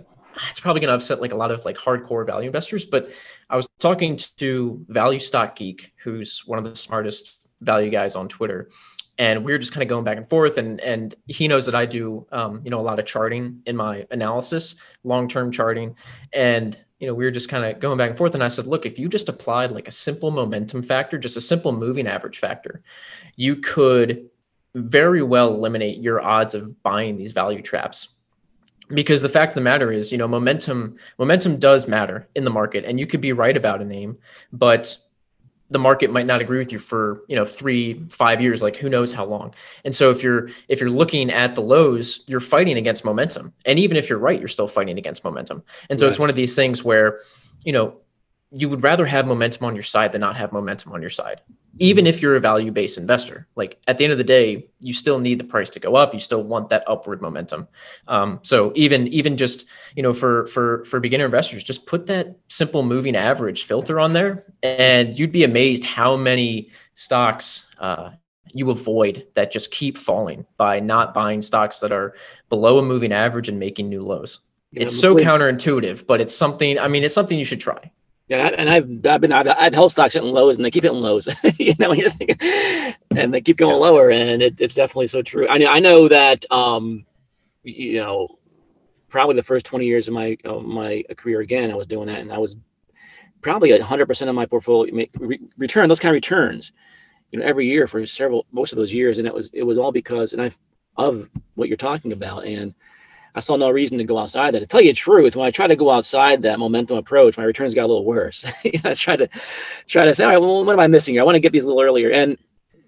it's 0.50 0.60
probably 0.60 0.80
going 0.80 0.88
to 0.88 0.94
upset 0.94 1.20
like 1.20 1.32
a 1.32 1.36
lot 1.36 1.50
of 1.52 1.64
like 1.64 1.76
hardcore 1.76 2.26
value 2.26 2.46
investors 2.48 2.84
but 2.84 3.10
i 3.50 3.56
was 3.56 3.68
talking 3.78 4.16
to 4.16 4.84
value 4.88 5.20
stock 5.20 5.54
geek 5.56 5.92
who's 6.02 6.42
one 6.46 6.58
of 6.58 6.64
the 6.64 6.74
smartest 6.76 7.46
value 7.60 7.90
guys 7.90 8.16
on 8.16 8.28
twitter 8.28 8.68
and 9.18 9.44
we 9.44 9.52
were 9.52 9.58
just 9.58 9.72
kind 9.72 9.84
of 9.84 9.88
going 9.88 10.02
back 10.02 10.16
and 10.16 10.28
forth 10.28 10.58
and 10.58 10.80
and 10.80 11.14
he 11.28 11.46
knows 11.46 11.64
that 11.66 11.76
i 11.76 11.86
do 11.86 12.26
um, 12.32 12.60
you 12.64 12.70
know 12.72 12.80
a 12.80 12.86
lot 12.90 12.98
of 12.98 13.06
charting 13.06 13.60
in 13.66 13.76
my 13.76 14.04
analysis 14.10 14.74
long-term 15.04 15.52
charting 15.52 15.94
and 16.32 16.83
you 16.98 17.06
know 17.06 17.14
we 17.14 17.24
were 17.24 17.30
just 17.30 17.48
kind 17.48 17.64
of 17.64 17.80
going 17.80 17.98
back 17.98 18.10
and 18.10 18.18
forth 18.18 18.34
and 18.34 18.44
i 18.44 18.48
said 18.48 18.66
look 18.66 18.86
if 18.86 18.98
you 18.98 19.08
just 19.08 19.28
applied 19.28 19.70
like 19.70 19.88
a 19.88 19.92
simple 19.92 20.30
momentum 20.30 20.82
factor 20.82 21.18
just 21.18 21.36
a 21.36 21.40
simple 21.40 21.72
moving 21.72 22.06
average 22.06 22.38
factor 22.38 22.82
you 23.36 23.56
could 23.56 24.28
very 24.74 25.22
well 25.22 25.54
eliminate 25.54 26.00
your 26.00 26.20
odds 26.20 26.54
of 26.54 26.82
buying 26.82 27.16
these 27.16 27.32
value 27.32 27.62
traps. 27.62 28.08
Because 28.88 29.22
the 29.22 29.28
fact 29.28 29.52
of 29.52 29.54
the 29.54 29.60
matter 29.62 29.90
is 29.90 30.12
you 30.12 30.18
know 30.18 30.28
momentum 30.28 30.96
momentum 31.18 31.56
does 31.56 31.88
matter 31.88 32.28
in 32.34 32.44
the 32.44 32.50
market 32.50 32.84
and 32.84 33.00
you 33.00 33.06
could 33.06 33.22
be 33.22 33.32
right 33.32 33.56
about 33.56 33.80
a 33.80 33.84
name 33.84 34.18
but 34.52 34.98
the 35.70 35.78
market 35.78 36.10
might 36.10 36.26
not 36.26 36.40
agree 36.40 36.58
with 36.58 36.72
you 36.72 36.78
for 36.78 37.24
you 37.28 37.36
know 37.36 37.46
three 37.46 38.04
five 38.08 38.40
years 38.40 38.62
like 38.62 38.76
who 38.76 38.88
knows 38.88 39.12
how 39.12 39.24
long. 39.24 39.54
And 39.84 39.94
so 39.94 40.10
if 40.10 40.22
you're 40.22 40.48
if 40.68 40.80
you're 40.80 40.90
looking 40.90 41.30
at 41.30 41.54
the 41.54 41.62
lows 41.62 42.22
you're 42.28 42.40
fighting 42.40 42.76
against 42.76 43.04
momentum. 43.04 43.52
And 43.66 43.78
even 43.78 43.96
if 43.96 44.08
you're 44.08 44.18
right 44.18 44.38
you're 44.38 44.48
still 44.48 44.68
fighting 44.68 44.98
against 44.98 45.24
momentum. 45.24 45.62
And 45.90 45.98
so 45.98 46.08
it's 46.08 46.18
one 46.18 46.30
of 46.30 46.36
these 46.36 46.54
things 46.54 46.84
where 46.84 47.20
you 47.64 47.72
know 47.72 47.96
you 48.54 48.68
would 48.68 48.82
rather 48.82 49.06
have 49.06 49.26
momentum 49.26 49.66
on 49.66 49.74
your 49.74 49.82
side 49.82 50.12
than 50.12 50.20
not 50.20 50.36
have 50.36 50.52
momentum 50.52 50.92
on 50.92 51.00
your 51.00 51.10
side 51.10 51.40
even 51.78 52.06
if 52.06 52.22
you're 52.22 52.36
a 52.36 52.40
value 52.40 52.70
based 52.70 52.98
investor. 52.98 53.46
Like 53.56 53.80
at 53.86 53.98
the 53.98 54.04
end 54.04 54.12
of 54.12 54.18
the 54.18 54.24
day 54.24 54.68
you 54.80 54.92
still 54.92 55.18
need 55.18 55.40
the 55.40 55.44
price 55.44 55.70
to 55.70 55.80
go 55.80 55.96
up. 55.96 56.12
You 56.14 56.20
still 56.20 56.42
want 56.42 56.68
that 56.68 56.84
upward 56.86 57.20
momentum. 57.20 57.68
Um, 58.06 58.40
so 58.42 58.72
even 58.74 59.08
even 59.08 59.36
just 59.36 59.66
you 59.96 60.02
know 60.02 60.12
for 60.12 60.46
for 60.46 60.84
for 60.84 61.00
beginner 61.00 61.24
investors 61.24 61.64
just 61.64 61.86
put 61.86 62.06
that 62.06 62.36
simple 62.48 62.82
moving 62.82 63.16
average 63.16 63.64
filter 63.64 63.98
on 63.98 64.12
there 64.12 64.44
and 64.62 65.18
you'd 65.18 65.32
be 65.32 65.44
amazed 65.44 65.84
how 65.84 66.16
many 66.16 66.70
stocks 66.94 67.70
uh, 67.78 68.10
you 68.52 68.70
avoid 68.70 69.26
that 69.34 69.50
just 69.50 69.70
keep 69.70 69.98
falling 69.98 70.46
by 70.56 70.78
not 70.78 71.12
buying 71.12 71.42
stocks 71.42 71.80
that 71.80 71.90
are 71.90 72.14
below 72.48 72.78
a 72.78 72.82
moving 72.82 73.10
average 73.10 73.48
and 73.48 73.58
making 73.58 73.88
new 73.88 74.00
lows. 74.00 74.40
Yeah, 74.70 74.84
it's 74.84 74.98
so 74.98 75.14
counterintuitive 75.14 76.04
but 76.04 76.20
it's 76.20 76.34
something 76.34 76.80
i 76.80 76.88
mean 76.88 77.04
it's 77.04 77.14
something 77.14 77.38
you 77.38 77.44
should 77.44 77.60
try 77.60 77.92
Yeah, 78.28 78.48
and 78.56 78.70
I've 78.70 79.06
I've 79.06 79.20
been 79.20 79.32
I've, 79.32 79.48
I've 79.48 79.74
held 79.74 79.92
stocks 79.92 80.14
hitting 80.14 80.32
lows, 80.32 80.56
and 80.56 80.64
they 80.64 80.70
keep 80.70 80.84
hitting 80.84 81.00
lows. 81.00 81.28
you 81.58 81.74
know, 81.78 81.92
you're 81.92 82.08
thinking, 82.08 82.38
and 83.14 83.34
they 83.34 83.42
keep 83.42 83.58
going 83.58 83.78
lower, 83.78 84.10
and 84.10 84.42
it, 84.42 84.60
it's 84.60 84.74
definitely 84.74 85.08
so 85.08 85.20
true. 85.20 85.46
I 85.48 85.58
know 85.58 85.66
I 85.66 85.78
know 85.80 86.08
that 86.08 86.50
um, 86.50 87.04
you 87.64 88.00
know, 88.00 88.28
probably 89.10 89.36
the 89.36 89.42
first 89.42 89.66
twenty 89.66 89.84
years 89.84 90.08
of 90.08 90.14
my 90.14 90.38
of 90.44 90.64
my 90.64 91.04
career 91.16 91.40
again, 91.40 91.70
I 91.70 91.74
was 91.74 91.86
doing 91.86 92.06
that, 92.06 92.20
and 92.20 92.32
I 92.32 92.38
was 92.38 92.56
probably 93.42 93.78
hundred 93.78 94.06
percent 94.06 94.30
of 94.30 94.34
my 94.34 94.46
portfolio 94.46 95.06
re, 95.18 95.38
return 95.58 95.88
those 95.90 96.00
kind 96.00 96.10
of 96.10 96.14
returns, 96.14 96.72
you 97.30 97.38
know, 97.38 97.44
every 97.44 97.66
year 97.66 97.86
for 97.86 98.06
several 98.06 98.46
most 98.52 98.72
of 98.72 98.78
those 98.78 98.94
years, 98.94 99.18
and 99.18 99.26
it 99.26 99.34
was 99.34 99.50
it 99.52 99.64
was 99.64 99.76
all 99.76 99.92
because 99.92 100.32
and 100.32 100.40
I 100.40 100.50
of 100.96 101.28
what 101.56 101.68
you're 101.68 101.76
talking 101.76 102.12
about, 102.12 102.46
and 102.46 102.72
I 103.34 103.40
saw 103.40 103.56
no 103.56 103.70
reason 103.70 103.98
to 103.98 104.04
go 104.04 104.18
outside 104.18 104.54
that. 104.54 104.60
To 104.60 104.66
tell 104.66 104.80
you 104.80 104.92
the 104.92 104.96
truth, 104.96 105.34
when 105.34 105.46
I 105.46 105.50
tried 105.50 105.68
to 105.68 105.76
go 105.76 105.90
outside 105.90 106.42
that 106.42 106.58
momentum 106.58 106.96
approach, 106.96 107.36
my 107.36 107.44
returns 107.44 107.74
got 107.74 107.84
a 107.84 107.92
little 107.92 108.04
worse. 108.04 108.44
You 108.64 108.78
know, 108.84 108.90
I 108.90 108.94
tried 108.94 109.16
to 109.16 109.28
try 109.86 110.04
to 110.04 110.14
say, 110.14 110.24
all 110.24 110.30
right, 110.30 110.40
well, 110.40 110.64
what 110.64 110.72
am 110.72 110.80
I 110.80 110.86
missing 110.86 111.14
here? 111.14 111.22
I 111.22 111.24
want 111.24 111.34
to 111.34 111.40
get 111.40 111.52
these 111.52 111.64
a 111.64 111.68
little 111.68 111.82
earlier, 111.82 112.10
and 112.10 112.38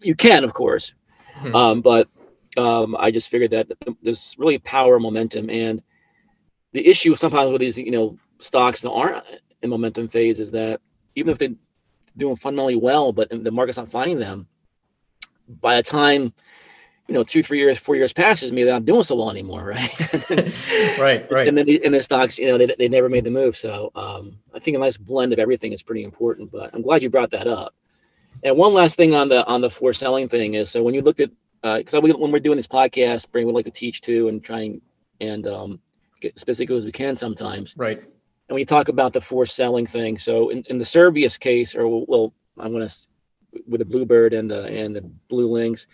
you 0.01 0.15
can, 0.15 0.45
of 0.45 0.55
course, 0.55 0.95
Hmm. 1.41 1.55
um, 1.55 1.81
but 1.83 2.09
um, 2.57 2.97
I 2.99 3.11
just 3.11 3.29
figured 3.29 3.51
that 3.51 3.67
there's 4.03 4.35
really 4.39 4.59
power 4.59 4.99
momentum, 4.99 5.51
and 5.51 5.83
the 6.73 6.87
issue 6.87 7.15
sometimes 7.15 7.51
with 7.51 7.61
these, 7.61 7.77
you 7.77 7.91
know, 7.91 8.19
stocks 8.39 8.83
that 8.83 8.91
aren't 8.91 9.25
in 9.63 9.71
momentum 9.71 10.09
phase 10.09 10.41
is 10.41 10.51
that 10.53 10.81
even 11.15 11.33
if 11.33 11.39
they're 11.39 11.55
doing 12.17 12.37
fundamentally 12.37 12.77
well, 12.77 13.13
but 13.13 13.29
the 13.31 13.51
market's 13.51 13.79
not 13.79 13.89
finding 13.91 14.19
them, 14.19 14.47
by 15.61 15.77
the 15.77 15.83
time 15.83 16.33
you 17.09 17.15
know 17.15 17.23
two, 17.23 17.43
three 17.43 17.59
years, 17.59 17.79
four 17.79 17.97
years 17.97 18.13
passes, 18.13 18.53
maybe 18.53 18.65
they're 18.65 18.75
not 18.75 18.85
doing 18.85 19.03
so 19.03 19.17
well 19.17 19.31
anymore, 19.31 19.65
right? 19.65 20.29
right 20.99 21.31
right 21.31 21.49
and 21.49 21.57
then 21.57 21.67
the, 21.67 21.85
and 21.85 21.95
the 21.95 22.01
stocks, 22.01 22.39
you 22.39 22.47
know, 22.47 22.59
they, 22.59 22.75
they 22.79 22.89
never 22.89 23.09
made 23.09 23.25
the 23.25 23.31
move. 23.31 23.57
So 23.57 23.93
um, 23.95 24.39
I 24.55 24.59
think 24.59 24.77
a 24.77 24.81
nice 24.81 24.97
blend 24.97 25.33
of 25.33 25.39
everything 25.39 25.73
is 25.73 25.83
pretty 25.83 26.05
important. 26.05 26.51
But 26.51 26.71
I'm 26.75 26.83
glad 26.83 27.03
you 27.03 27.11
brought 27.11 27.31
that 27.31 27.47
up. 27.47 27.75
And 28.43 28.57
one 28.57 28.75
last 28.75 28.97
thing 28.97 29.15
on 29.15 29.29
the 29.29 29.47
on 29.47 29.61
the 29.61 29.71
for 29.71 29.93
selling 29.93 30.29
thing 30.29 30.55
is 30.55 30.71
so 30.71 30.83
when 30.83 30.95
you 30.95 31.03
looked 31.03 31.21
at 31.21 31.31
because 31.63 31.95
uh, 31.95 32.01
when 32.01 32.31
we're 32.31 32.39
doing 32.39 32.57
this 32.57 32.67
podcast, 32.67 33.31
Brian 33.33 33.47
would 33.47 33.55
like 33.55 33.65
to 33.65 33.71
teach 33.71 34.01
too 34.01 34.29
and 34.29 34.43
trying 34.43 34.81
and 35.21 35.47
um, 35.47 35.81
get 36.21 36.35
as 36.37 36.43
specific 36.43 36.71
as 36.77 36.85
we 36.85 36.93
can 36.93 37.17
sometimes. 37.17 37.75
right 37.77 37.99
And 37.99 38.55
when 38.55 38.59
you 38.59 38.67
talk 38.67 38.89
about 38.89 39.13
the 39.13 39.21
for 39.21 39.47
selling 39.47 39.87
thing, 39.87 40.19
so 40.19 40.51
in, 40.51 40.65
in 40.69 40.79
the 40.79 40.85
Cerberus 40.85 41.39
case, 41.39 41.75
or 41.75 42.05
well, 42.07 42.35
I'm 42.59 42.73
going 42.73 42.87
to 42.87 42.95
with 43.69 43.79
the 43.81 43.85
Bluebird 43.85 44.33
and 44.35 44.51
the 44.51 44.65
and 44.67 44.95
the 44.97 45.03
BlueLinx, 45.31 45.87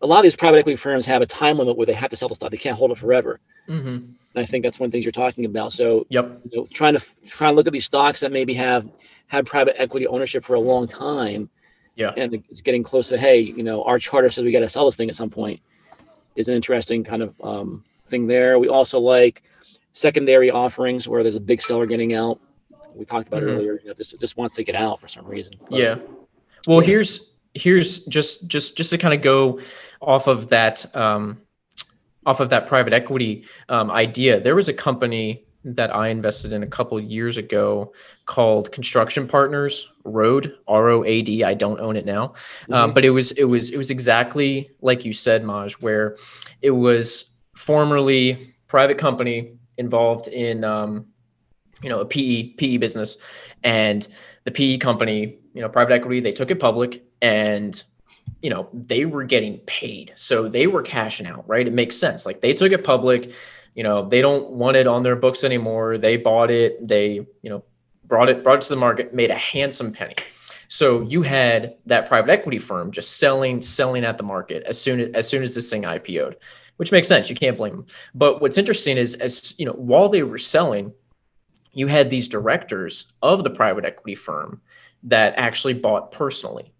a 0.00 0.06
lot 0.06 0.18
of 0.18 0.22
these 0.24 0.36
private 0.36 0.58
equity 0.58 0.76
firms 0.76 1.06
have 1.06 1.22
a 1.22 1.26
time 1.26 1.58
limit 1.58 1.76
where 1.76 1.86
they 1.86 1.92
have 1.92 2.10
to 2.10 2.16
sell 2.16 2.28
the 2.28 2.34
stock; 2.34 2.50
they 2.50 2.56
can't 2.56 2.76
hold 2.76 2.90
it 2.90 2.98
forever. 2.98 3.40
hmm 3.66 3.78
And 3.78 4.16
I 4.36 4.44
think 4.44 4.64
that's 4.64 4.78
one 4.80 4.86
of 4.86 4.90
the 4.90 4.96
things 4.96 5.04
you're 5.04 5.12
talking 5.12 5.44
about. 5.44 5.72
So 5.72 6.06
yep 6.10 6.40
you 6.50 6.58
know, 6.60 6.66
trying 6.72 6.94
to 6.98 7.02
try 7.26 7.48
and 7.48 7.56
look 7.56 7.66
at 7.66 7.72
these 7.72 7.84
stocks 7.86 8.20
that 8.20 8.32
maybe 8.32 8.54
have 8.54 8.88
had 9.26 9.46
private 9.46 9.80
equity 9.80 10.06
ownership 10.06 10.44
for 10.44 10.54
a 10.54 10.60
long 10.60 10.86
time. 10.88 11.48
Yeah. 11.94 12.12
And 12.16 12.34
it's 12.48 12.62
getting 12.62 12.82
close 12.82 13.08
to, 13.08 13.18
hey, 13.18 13.38
you 13.40 13.62
know, 13.62 13.82
our 13.84 13.98
charter 13.98 14.30
says 14.30 14.44
we 14.44 14.52
got 14.52 14.60
to 14.60 14.68
sell 14.68 14.86
this 14.86 14.96
thing 14.96 15.10
at 15.10 15.14
some 15.14 15.28
point 15.30 15.60
is 16.36 16.48
an 16.48 16.54
interesting 16.54 17.04
kind 17.04 17.22
of 17.22 17.34
um, 17.42 17.84
thing 18.08 18.26
there. 18.26 18.58
We 18.58 18.68
also 18.68 18.98
like 18.98 19.42
secondary 19.92 20.50
offerings 20.50 21.06
where 21.06 21.22
there's 21.22 21.36
a 21.36 21.40
big 21.40 21.60
seller 21.60 21.84
getting 21.84 22.14
out. 22.14 22.40
We 22.94 23.04
talked 23.04 23.28
about 23.28 23.42
Mhm. 23.42 23.56
earlier. 23.56 23.78
You 23.82 23.88
know, 23.88 23.94
just 23.94 24.18
just 24.20 24.36
wants 24.38 24.54
to 24.56 24.64
get 24.64 24.74
out 24.74 25.00
for 25.00 25.08
some 25.08 25.26
reason. 25.26 25.52
But- 25.68 25.78
yeah. 25.78 25.96
Well, 26.66 26.80
Yeah. 26.80 26.86
here's 26.86 27.32
here's 27.54 28.04
just 28.06 28.48
just 28.48 28.76
just 28.76 28.90
to 28.90 28.98
kind 28.98 29.12
of 29.14 29.20
go 29.22 29.60
off 30.00 30.26
of 30.26 30.48
that 30.48 30.84
um, 30.96 31.38
off 32.26 32.40
of 32.40 32.50
that 32.50 32.66
private 32.66 32.92
equity 32.92 33.44
um, 33.68 33.90
idea. 33.90 34.40
There 34.40 34.54
was 34.54 34.68
a 34.68 34.72
company 34.74 35.44
that 35.64 35.94
I 35.94 36.08
invested 36.08 36.52
in 36.52 36.64
a 36.64 36.66
couple 36.66 36.98
years 36.98 37.36
ago 37.36 37.92
called 38.26 38.72
Construction 38.72 39.28
Partners 39.28 39.88
Road 40.04 40.56
R 40.66 40.88
O 40.88 41.04
A 41.04 41.22
D. 41.22 41.44
I 41.44 41.54
don't 41.54 41.78
own 41.80 41.96
it 41.96 42.04
now, 42.04 42.34
um, 42.70 42.90
Mhm. 42.90 42.94
but 42.94 43.04
it 43.04 43.10
was 43.10 43.32
it 43.32 43.44
was 43.44 43.70
it 43.70 43.76
was 43.76 43.90
exactly 43.90 44.70
like 44.80 45.04
you 45.04 45.12
said, 45.12 45.44
Maj, 45.44 45.74
where 45.74 46.16
it 46.62 46.70
was 46.72 47.30
formerly 47.54 48.54
private 48.66 48.98
company 48.98 49.52
involved 49.78 50.26
in 50.28 50.64
um, 50.64 51.06
you 51.82 51.88
know 51.88 52.00
a 52.00 52.04
PE 52.06 52.54
PE 52.54 52.76
business, 52.78 53.18
and 53.62 54.08
the 54.44 54.50
PE 54.50 54.78
company, 54.78 55.38
you 55.54 55.60
know, 55.60 55.68
private 55.68 55.92
equity, 55.92 56.20
they 56.20 56.32
took 56.32 56.50
it 56.50 56.60
public 56.60 57.04
and 57.20 57.82
you 58.40 58.50
know 58.50 58.68
they 58.72 59.04
were 59.06 59.24
getting 59.24 59.58
paid. 59.60 60.12
So 60.16 60.48
they 60.48 60.66
were 60.66 60.82
cashing 60.82 61.26
out 61.26 61.48
right? 61.48 61.66
It 61.66 61.72
makes 61.72 61.96
sense. 61.96 62.26
Like 62.26 62.40
they 62.40 62.54
took 62.54 62.72
it 62.72 62.84
public. 62.84 63.32
You 63.74 63.84
know 63.84 64.08
they 64.08 64.20
don't 64.20 64.50
want 64.50 64.76
it 64.76 64.86
on 64.86 65.02
their 65.02 65.16
books 65.16 65.44
anymore. 65.44 65.96
They 65.98 66.16
bought 66.16 66.50
it. 66.50 66.86
They 66.86 67.26
you 67.42 67.50
know 67.50 67.64
brought 68.04 68.28
it 68.28 68.42
brought 68.42 68.58
it 68.58 68.62
to 68.62 68.68
the 68.70 68.76
market 68.76 69.14
made 69.14 69.30
a 69.30 69.36
handsome 69.36 69.92
penny. 69.92 70.16
So 70.68 71.02
you 71.02 71.22
had 71.22 71.76
that 71.86 72.08
private 72.08 72.30
equity 72.30 72.58
firm 72.58 72.90
just 72.90 73.18
selling 73.18 73.62
selling 73.62 74.04
at 74.04 74.18
the 74.18 74.24
market 74.24 74.62
as 74.64 74.80
soon 74.80 75.00
as, 75.00 75.08
as 75.14 75.28
soon 75.28 75.42
as 75.42 75.54
this 75.54 75.70
thing 75.70 75.82
ipo'd 75.82 76.36
which 76.78 76.90
makes 76.90 77.06
sense. 77.06 77.30
You 77.30 77.36
can't 77.36 77.56
blame 77.56 77.76
them. 77.76 77.86
But 78.14 78.40
what's 78.40 78.58
interesting 78.58 78.96
is 78.96 79.14
as 79.14 79.58
you 79.58 79.66
know 79.66 79.72
while 79.72 80.08
they 80.08 80.22
were 80.22 80.38
selling 80.38 80.92
you 81.72 81.86
had 81.86 82.10
these 82.10 82.28
directors 82.28 83.12
of 83.22 83.44
the 83.44 83.50
private 83.50 83.84
equity 83.84 84.14
firm 84.14 84.60
that 85.02 85.34
actually 85.36 85.74
bought 85.74 86.12
personally 86.12 86.72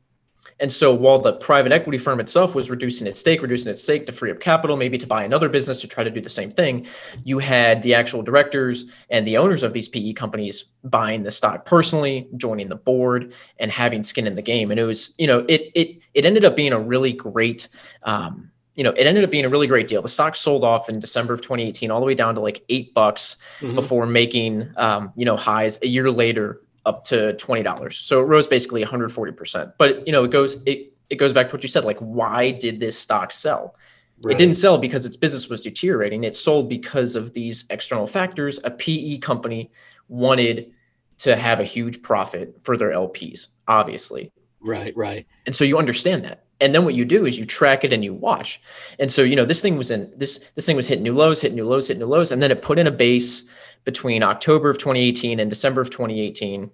and 0.62 0.72
so 0.72 0.94
while 0.94 1.18
the 1.18 1.32
private 1.32 1.72
equity 1.72 1.98
firm 1.98 2.20
itself 2.20 2.54
was 2.54 2.70
reducing 2.70 3.08
its 3.08 3.18
stake, 3.18 3.42
reducing 3.42 3.72
its 3.72 3.82
stake 3.82 4.06
to 4.06 4.12
free 4.12 4.30
up 4.30 4.38
capital, 4.38 4.76
maybe 4.76 4.96
to 4.96 5.08
buy 5.08 5.24
another 5.24 5.48
business 5.48 5.80
to 5.80 5.88
try 5.88 6.04
to 6.04 6.10
do 6.10 6.20
the 6.20 6.30
same 6.30 6.52
thing, 6.52 6.86
you 7.24 7.40
had 7.40 7.82
the 7.82 7.94
actual 7.94 8.22
directors 8.22 8.84
and 9.10 9.26
the 9.26 9.36
owners 9.36 9.64
of 9.64 9.72
these 9.72 9.88
PE 9.88 10.12
companies 10.12 10.66
buying 10.84 11.24
the 11.24 11.32
stock 11.32 11.64
personally, 11.64 12.28
joining 12.36 12.68
the 12.68 12.76
board, 12.76 13.34
and 13.58 13.72
having 13.72 14.04
skin 14.04 14.24
in 14.24 14.36
the 14.36 14.42
game. 14.42 14.70
And 14.70 14.78
it 14.78 14.84
was, 14.84 15.16
you 15.18 15.26
know, 15.26 15.44
it 15.48 15.72
it 15.74 15.98
it 16.14 16.24
ended 16.24 16.44
up 16.44 16.54
being 16.54 16.72
a 16.72 16.78
really 16.78 17.12
great 17.12 17.68
um, 18.04 18.51
you 18.74 18.82
know, 18.84 18.90
it 18.90 19.06
ended 19.06 19.22
up 19.24 19.30
being 19.30 19.44
a 19.44 19.48
really 19.48 19.66
great 19.66 19.86
deal. 19.86 20.00
The 20.02 20.08
stock 20.08 20.34
sold 20.34 20.64
off 20.64 20.88
in 20.88 20.98
December 20.98 21.34
of 21.34 21.40
2018, 21.42 21.90
all 21.90 22.00
the 22.00 22.06
way 22.06 22.14
down 22.14 22.34
to 22.36 22.40
like 22.40 22.62
eight 22.70 22.94
bucks 22.94 23.36
Mhm. 23.60 23.74
before 23.74 24.06
making, 24.06 24.70
um, 24.76 25.12
you 25.16 25.24
know, 25.26 25.36
highs 25.36 25.78
a 25.82 25.86
year 25.86 26.10
later 26.10 26.60
up 26.86 27.04
to 27.04 27.34
twenty 27.34 27.62
dollars. 27.62 27.96
So 28.02 28.20
it 28.20 28.24
rose 28.24 28.46
basically 28.48 28.80
140 28.82 29.32
percent. 29.32 29.70
But 29.78 30.04
you 30.06 30.12
know, 30.12 30.24
it 30.24 30.30
goes 30.30 30.56
it 30.66 30.92
it 31.10 31.16
goes 31.16 31.32
back 31.32 31.48
to 31.50 31.54
what 31.54 31.62
you 31.62 31.68
said. 31.68 31.84
Like, 31.84 31.98
why 31.98 32.50
did 32.50 32.80
this 32.80 32.98
stock 32.98 33.30
sell? 33.32 33.76
Right. 34.24 34.34
It 34.34 34.38
didn't 34.38 34.56
sell 34.56 34.78
because 34.78 35.04
its 35.04 35.16
business 35.16 35.48
was 35.48 35.60
deteriorating. 35.60 36.24
It 36.24 36.34
sold 36.34 36.68
because 36.70 37.14
of 37.16 37.34
these 37.34 37.64
external 37.70 38.06
factors. 38.06 38.58
A 38.64 38.70
PE 38.70 39.18
company 39.18 39.70
wanted 40.08 40.70
to 41.18 41.36
have 41.36 41.60
a 41.60 41.64
huge 41.64 42.02
profit 42.02 42.54
for 42.62 42.76
their 42.76 42.90
LPs, 42.90 43.48
obviously. 43.68 44.32
Right. 44.60 44.96
Right. 44.96 45.26
And 45.46 45.54
so 45.54 45.64
you 45.64 45.76
understand 45.78 46.24
that. 46.24 46.44
And 46.62 46.74
then 46.74 46.84
what 46.84 46.94
you 46.94 47.04
do 47.04 47.26
is 47.26 47.38
you 47.38 47.44
track 47.44 47.84
it 47.84 47.92
and 47.92 48.04
you 48.04 48.14
watch. 48.14 48.60
And 48.98 49.12
so, 49.12 49.22
you 49.22 49.36
know, 49.36 49.44
this 49.44 49.60
thing 49.60 49.76
was 49.76 49.90
in 49.90 50.12
this 50.16 50.38
this 50.54 50.64
thing 50.64 50.76
was 50.76 50.88
hitting 50.88 51.02
new 51.02 51.14
lows, 51.14 51.40
hitting 51.40 51.56
new 51.56 51.66
lows, 51.66 51.88
hitting 51.88 52.00
new 52.00 52.06
lows, 52.06 52.30
and 52.30 52.40
then 52.40 52.50
it 52.50 52.62
put 52.62 52.78
in 52.78 52.86
a 52.86 52.92
base 52.92 53.44
between 53.84 54.22
October 54.22 54.70
of 54.70 54.78
2018 54.78 55.40
and 55.40 55.50
December 55.50 55.80
of 55.80 55.90
2018. 55.90 56.70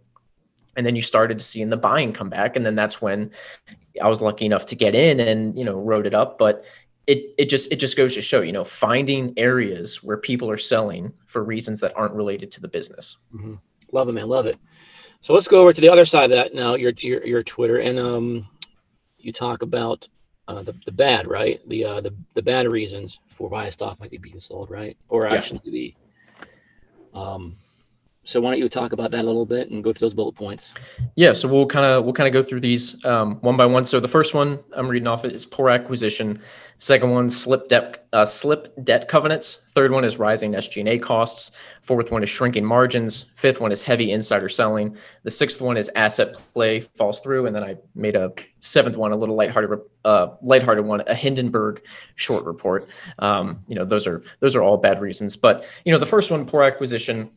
And 0.77 0.87
then 0.87 0.95
you 0.95 1.03
started 1.03 1.39
to 1.39 1.45
see 1.45 1.63
in 1.63 1.71
the 1.71 1.77
buying 1.77 2.13
come 2.13 2.29
back. 2.29 2.55
And 2.55 2.65
then 2.65 2.77
that's 2.77 3.03
when 3.03 3.33
I 4.01 4.09
was 4.09 4.21
lucky 4.21 4.47
enough 4.47 4.67
to 4.67 4.77
get 4.77 4.95
in 4.95 5.19
and, 5.19 5.59
you 5.59 5.65
know, 5.65 5.81
wrote 5.81 6.07
it 6.07 6.15
up. 6.15 6.39
But 6.39 6.65
it 7.07 7.35
it 7.39 7.49
just 7.49 7.73
it 7.73 7.77
just 7.77 7.97
goes 7.97 8.15
to 8.15 8.21
show, 8.23 8.43
you 8.43 8.53
know, 8.53 8.65
finding 8.65 9.33
areas 9.39 10.05
where 10.05 10.19
people 10.19 10.51
are 10.51 10.59
selling 10.59 11.13
for 11.27 11.43
reasons 11.43 11.81
that 11.81 11.97
aren't 11.97 12.15
related 12.15 12.53
to 12.53 12.61
the 12.61 12.69
business. 12.69 13.17
Love 13.93 14.09
it, 14.11 14.13
man. 14.13 14.29
Love 14.29 14.47
it. 14.47 14.59
So 15.23 15.35
let's 15.35 15.49
go 15.49 15.61
over 15.61 15.73
to 15.73 15.81
the 15.81 15.89
other 15.89 16.05
side 16.05 16.31
of 16.31 16.37
that 16.37 16.55
now. 16.55 16.75
Your 16.75 16.93
your 16.99 17.27
your 17.27 17.43
Twitter 17.43 17.79
and 17.79 17.99
um, 17.99 18.47
you 19.19 19.33
talk 19.33 19.63
about 19.63 20.09
uh, 20.49 20.63
the 20.63 20.75
the 20.87 20.93
bad, 20.93 21.27
right? 21.27 21.61
The 21.69 21.85
uh 21.85 22.01
the 22.01 22.15
the 22.35 22.43
bad 22.43 22.69
reasons 22.69 23.21
for 23.29 23.49
why 23.49 23.67
a 23.67 23.73
stock 23.73 24.01
might 24.01 24.11
be 24.11 24.19
being 24.19 24.41
sold, 24.41 24.71
right? 24.71 24.97
Or 25.09 25.27
Yeah. 25.27 25.35
actually 25.35 25.61
the 25.65 25.95
um. 27.15 27.57
So 28.29 28.43
why 28.43 28.51
don't 28.51 28.59
you 28.59 28.69
talk 28.69 28.93
about 28.93 29.11
that 29.13 29.25
a 29.25 29.27
little 29.27 29.47
bit 29.47 29.71
and 29.71 29.83
go 29.83 29.91
through 29.91 30.05
those 30.05 30.13
bullet 30.13 30.35
points? 30.35 30.75
Yeah, 31.17 31.33
so 31.33 31.49
we'll 31.49 31.65
kind 31.65 31.87
of 31.87 32.05
we'll 32.05 32.13
kind 32.13 32.27
of 32.27 32.35
go 32.35 32.43
through 32.43 32.61
these 32.61 33.03
um, 33.07 33.37
one 33.37 33.57
by 33.57 33.65
one. 33.65 33.87
So 33.87 34.01
the 34.01 34.09
first 34.09 34.35
one 34.35 34.59
I'm 34.77 34.87
reading 34.87 35.07
off 35.07 35.25
is 35.25 35.47
poor 35.47 35.71
acquisition. 35.71 36.39
Second 36.77 37.11
one, 37.11 37.31
slip 37.31 37.69
debt 37.69 38.07
uh, 38.13 38.27
slip 38.27 38.75
debt 38.85 39.09
covenants. 39.09 39.63
Third 39.71 39.93
one 39.93 40.05
is 40.05 40.19
rising 40.19 40.53
SG&A 40.53 40.99
costs. 40.99 41.53
Fourth 41.81 42.11
one 42.11 42.23
is 42.23 42.29
shrinking 42.29 42.67
margins. 42.67 43.31
Fifth 43.35 43.63
one 43.63 43.73
is 43.73 43.83
heavy 43.83 44.13
insider 44.13 44.51
selling. 44.51 44.95
The 45.23 45.31
sixth 45.31 45.63
one 45.63 45.79
is 45.79 45.91
asset 45.97 46.35
play 46.53 46.81
falls 46.81 47.21
through, 47.21 47.47
and 47.47 47.57
then 47.57 47.65
I 47.65 47.77
made 47.95 48.15
a 48.15 48.31
seventh 48.61 48.99
one, 48.99 49.13
a 49.13 49.17
little 49.17 49.37
lighthearted 49.37 49.81
uh, 50.05 50.29
lighthearted 50.43 50.85
one, 50.85 51.03
a 51.07 51.15
Hindenburg 51.15 51.83
short 52.17 52.45
report. 52.45 52.91
Um, 53.21 53.65
you 53.69 53.75
know, 53.75 53.87
those 53.87 54.07
are 54.07 54.23
those 54.41 54.55
are 54.55 54.63
all 54.63 54.77
bad 54.77 55.01
reasons. 55.01 55.35
But 55.35 55.65
you 55.87 55.93
know, 55.93 55.99
the 55.99 56.05
first 56.05 56.31
one, 56.31 56.45
poor 56.45 56.63
acquisition 56.63 57.31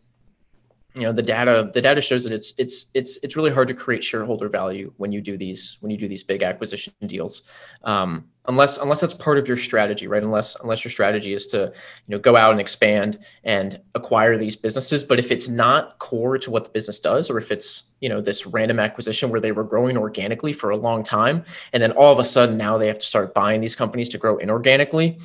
you 0.95 1.03
know 1.03 1.13
the 1.13 1.21
data 1.21 1.69
the 1.73 1.81
data 1.81 2.01
shows 2.01 2.23
that 2.25 2.33
it's 2.33 2.53
it's 2.57 2.87
it's 2.93 3.17
it's 3.23 3.35
really 3.37 3.51
hard 3.51 3.67
to 3.69 3.73
create 3.73 4.03
shareholder 4.03 4.49
value 4.49 4.91
when 4.97 5.11
you 5.11 5.21
do 5.21 5.37
these 5.37 5.77
when 5.79 5.89
you 5.89 5.97
do 5.97 6.07
these 6.07 6.23
big 6.23 6.43
acquisition 6.43 6.93
deals. 7.05 7.43
Um, 7.83 8.25
unless 8.47 8.77
unless 8.77 8.99
that's 8.99 9.13
part 9.13 9.37
of 9.37 9.47
your 9.47 9.55
strategy 9.55 10.07
right? 10.07 10.21
Unless 10.21 10.57
unless 10.59 10.83
your 10.83 10.91
strategy 10.91 11.33
is 11.33 11.47
to 11.47 11.71
you 12.07 12.11
know 12.15 12.19
go 12.19 12.35
out 12.35 12.51
and 12.51 12.59
expand 12.59 13.19
and 13.45 13.79
acquire 13.95 14.37
these 14.37 14.57
businesses. 14.57 15.03
But 15.03 15.19
if 15.19 15.31
it's 15.31 15.47
not 15.47 15.97
core 15.99 16.37
to 16.39 16.51
what 16.51 16.65
the 16.65 16.71
business 16.71 16.99
does 16.99 17.29
or 17.29 17.37
if 17.37 17.51
it's 17.51 17.83
you 18.01 18.09
know 18.09 18.19
this 18.19 18.45
random 18.45 18.79
acquisition 18.79 19.29
where 19.29 19.39
they 19.39 19.53
were 19.53 19.63
growing 19.63 19.97
organically 19.97 20.51
for 20.51 20.71
a 20.71 20.77
long 20.77 21.03
time 21.03 21.45
and 21.71 21.81
then 21.81 21.91
all 21.93 22.11
of 22.11 22.19
a 22.19 22.25
sudden 22.25 22.57
now 22.57 22.77
they 22.77 22.87
have 22.87 22.97
to 22.97 23.05
start 23.05 23.33
buying 23.33 23.61
these 23.61 23.75
companies 23.75 24.09
to 24.09 24.17
grow 24.17 24.37
inorganically 24.37 25.21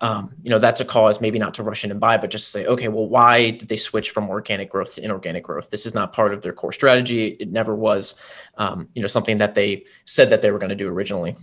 um, 0.00 0.32
you 0.42 0.50
know 0.50 0.58
that's 0.58 0.80
a 0.80 0.84
cause 0.84 1.20
maybe 1.20 1.38
not 1.38 1.54
to 1.54 1.62
rush 1.62 1.84
in 1.84 1.90
and 1.90 2.00
buy 2.00 2.16
but 2.16 2.30
just 2.30 2.50
say 2.50 2.64
okay 2.66 2.88
well 2.88 3.06
why 3.06 3.50
did 3.50 3.68
they 3.68 3.76
switch 3.76 4.10
from 4.10 4.30
organic 4.30 4.70
growth 4.70 4.94
to 4.94 5.04
inorganic 5.04 5.44
growth? 5.44 5.70
This 5.70 5.86
is 5.86 5.94
not 5.94 6.12
part 6.12 6.32
of 6.32 6.42
their 6.42 6.52
core 6.52 6.72
strategy. 6.72 7.28
It 7.40 7.50
never 7.50 7.74
was 7.74 8.14
um, 8.56 8.88
you 8.94 9.02
know 9.02 9.08
something 9.08 9.36
that 9.38 9.54
they 9.54 9.84
said 10.06 10.30
that 10.30 10.42
they 10.42 10.50
were 10.50 10.58
going 10.58 10.70
to 10.70 10.76
do 10.76 10.88
originally. 10.88 11.36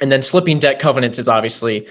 And 0.00 0.10
then 0.10 0.22
slipping 0.22 0.58
debt 0.58 0.80
covenants 0.80 1.18
is 1.18 1.28
obviously 1.28 1.88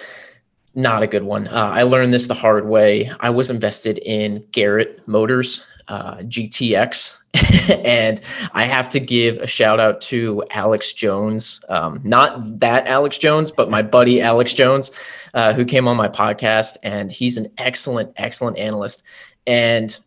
not 0.75 1.03
a 1.03 1.07
good 1.07 1.23
one. 1.23 1.47
Uh, 1.47 1.71
i 1.73 1.84
learned 1.84 2.13
this 2.13 2.25
the 2.25 2.34
hard 2.34 2.67
way. 2.67 3.11
I 3.19 3.29
was 3.29 3.49
invested 3.49 3.99
in 3.99 4.45
garrett 4.51 5.07
motors 5.07 5.65
uh, 5.88 6.15
gtx 6.17 7.23
and 7.84 8.21
I 8.53 8.65
have 8.65 8.89
to 8.89 8.99
give 8.99 9.38
a 9.38 9.47
shout 9.47 9.79
out 9.79 10.01
to 10.01 10.43
Alex 10.51 10.93
Jones, 10.93 11.63
um, 11.67 11.99
not 12.03 12.59
that 12.59 12.86
Alex 12.86 13.17
Jones, 13.17 13.51
but 13.51 13.71
my 13.71 13.81
buddy 13.81 14.21
Alex 14.21 14.53
Jones, 14.53 14.91
uh, 15.34 15.51
who 15.53 15.65
came 15.65 15.88
on 15.88 15.97
my 15.97 16.07
podcast, 16.07 16.77
and 16.84 17.11
he's 17.11 17.38
an 17.38 17.47
excellent, 17.57 18.13
excellent 18.17 18.59
analyst. 18.59 19.01
And 19.47 19.97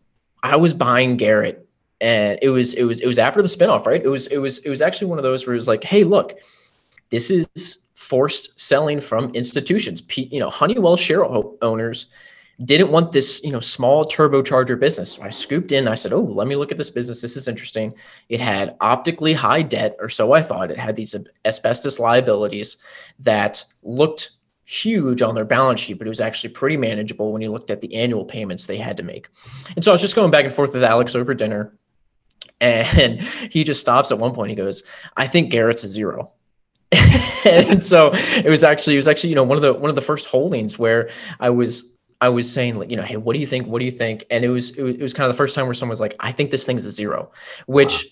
I 0.41 0.55
was 0.55 0.73
buying 0.73 1.17
Garrett, 1.17 1.67
and 1.99 2.39
it 2.41 2.49
was 2.49 2.73
it 2.73 2.83
was 2.83 3.01
it 3.01 3.07
was 3.07 3.19
after 3.19 3.41
the 3.41 3.49
spinoff, 3.49 3.85
right? 3.85 4.01
It 4.01 4.09
was 4.09 4.27
it 4.27 4.37
was 4.37 4.59
it 4.59 4.69
was 4.69 4.81
actually 4.81 5.07
one 5.07 5.19
of 5.19 5.23
those 5.23 5.45
where 5.45 5.53
it 5.53 5.57
was 5.57 5.67
like, 5.67 5.83
hey, 5.83 6.05
look, 6.05 6.39
this 7.09 7.29
is 7.29 7.79
forced 7.93 8.57
selling 8.57 9.01
from 9.01 9.31
institutions. 9.31 9.99
P, 9.99 10.29
you 10.31 10.39
know, 10.39 10.49
Honeywell 10.49 10.95
share 10.95 11.25
owners 11.61 12.05
didn't 12.63 12.91
want 12.91 13.11
this, 13.11 13.43
you 13.43 13.51
know, 13.51 13.59
small 13.59 14.03
turbocharger 14.03 14.79
business. 14.79 15.13
So 15.13 15.23
I 15.23 15.29
scooped 15.29 15.71
in. 15.71 15.87
I 15.87 15.95
said, 15.95 16.11
"Oh, 16.11 16.21
let 16.21 16.47
me 16.47 16.55
look 16.55 16.71
at 16.71 16.77
this 16.77 16.89
business. 16.89 17.21
This 17.21 17.37
is 17.37 17.47
interesting." 17.47 17.93
It 18.29 18.39
had 18.39 18.75
optically 18.81 19.33
high 19.33 19.61
debt, 19.61 19.95
or 19.99 20.09
so 20.09 20.31
I 20.31 20.41
thought. 20.41 20.71
It 20.71 20.79
had 20.79 20.95
these 20.95 21.15
asbestos 21.45 21.99
liabilities 21.99 22.77
that 23.19 23.63
looked 23.83 24.31
huge 24.65 25.21
on 25.21 25.35
their 25.35 25.45
balance 25.45 25.79
sheet, 25.79 25.97
but 25.97 26.07
it 26.07 26.09
was 26.09 26.19
actually 26.19 26.51
pretty 26.51 26.77
manageable 26.77 27.31
when 27.31 27.41
you 27.41 27.51
looked 27.51 27.69
at 27.69 27.79
the 27.79 27.93
annual 27.95 28.25
payments 28.25 28.65
they 28.65 28.77
had 28.77 28.97
to 28.97 29.03
make. 29.03 29.29
And 29.75 29.83
so 29.83 29.91
I 29.91 29.93
was 29.93 30.01
just 30.01 30.15
going 30.15 30.31
back 30.31 30.43
and 30.43 30.53
forth 30.53 30.73
with 30.73 30.83
Alex 30.83 31.15
over 31.15 31.33
dinner, 31.35 31.77
and 32.61 33.21
he 33.21 33.63
just 33.63 33.81
stops 33.81 34.11
at 34.11 34.17
one 34.17 34.33
point. 34.33 34.49
He 34.49 34.55
goes, 34.55 34.81
"I 35.15 35.27
think 35.27 35.51
Garrett's 35.51 35.83
a 35.83 35.89
zero. 35.89 36.31
and 37.45 37.85
so 37.85 38.11
it 38.13 38.49
was 38.49 38.63
actually 38.63 38.95
it 38.95 38.99
was 38.99 39.09
actually 39.09 39.29
you 39.29 39.35
know 39.35 39.43
one 39.43 39.57
of 39.57 39.61
the 39.61 39.73
one 39.73 39.89
of 39.89 39.95
the 39.95 40.01
first 40.01 40.25
holdings 40.25 40.79
where 40.79 41.09
I 41.39 41.49
was 41.49 41.96
I 42.19 42.29
was 42.29 42.51
saying 42.51 42.79
like, 42.79 42.89
you 42.89 42.97
know, 42.97 43.03
hey, 43.03 43.17
what 43.17 43.33
do 43.33 43.39
you 43.39 43.45
think? 43.45 43.67
What 43.67 43.79
do 43.79 43.85
you 43.85 43.91
think? 43.91 44.25
And 44.31 44.43
it 44.43 44.49
was, 44.49 44.71
it 44.71 44.83
was 44.83 44.95
it 44.95 45.01
was 45.01 45.13
kind 45.13 45.29
of 45.29 45.33
the 45.33 45.37
first 45.37 45.55
time 45.55 45.65
where 45.65 45.73
someone 45.73 45.91
was 45.91 46.01
like, 46.01 46.15
I 46.19 46.31
think 46.31 46.51
this 46.51 46.65
thing's 46.65 46.85
a 46.85 46.91
zero, 46.91 47.31
which 47.67 47.93
wow. 47.93 48.09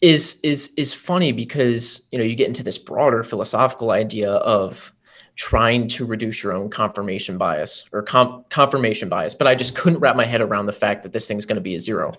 is 0.00 0.40
is 0.42 0.72
is 0.76 0.92
funny 0.92 1.32
because 1.32 2.06
you 2.10 2.18
know 2.18 2.24
you 2.24 2.34
get 2.34 2.48
into 2.48 2.62
this 2.62 2.78
broader 2.78 3.22
philosophical 3.22 3.92
idea 3.92 4.32
of 4.32 4.92
trying 5.36 5.88
to 5.88 6.06
reduce 6.06 6.42
your 6.42 6.52
own 6.52 6.70
confirmation 6.70 7.36
bias 7.36 7.88
or 7.92 8.02
com- 8.02 8.44
confirmation 8.50 9.08
bias, 9.08 9.34
but 9.34 9.46
I 9.46 9.54
just 9.54 9.74
couldn't 9.74 9.98
wrap 9.98 10.14
my 10.14 10.24
head 10.24 10.40
around 10.40 10.66
the 10.66 10.72
fact 10.72 11.02
that 11.02 11.12
this 11.12 11.26
thing's 11.26 11.44
going 11.44 11.56
to 11.56 11.62
be 11.62 11.74
a 11.74 11.80
zero. 11.80 12.12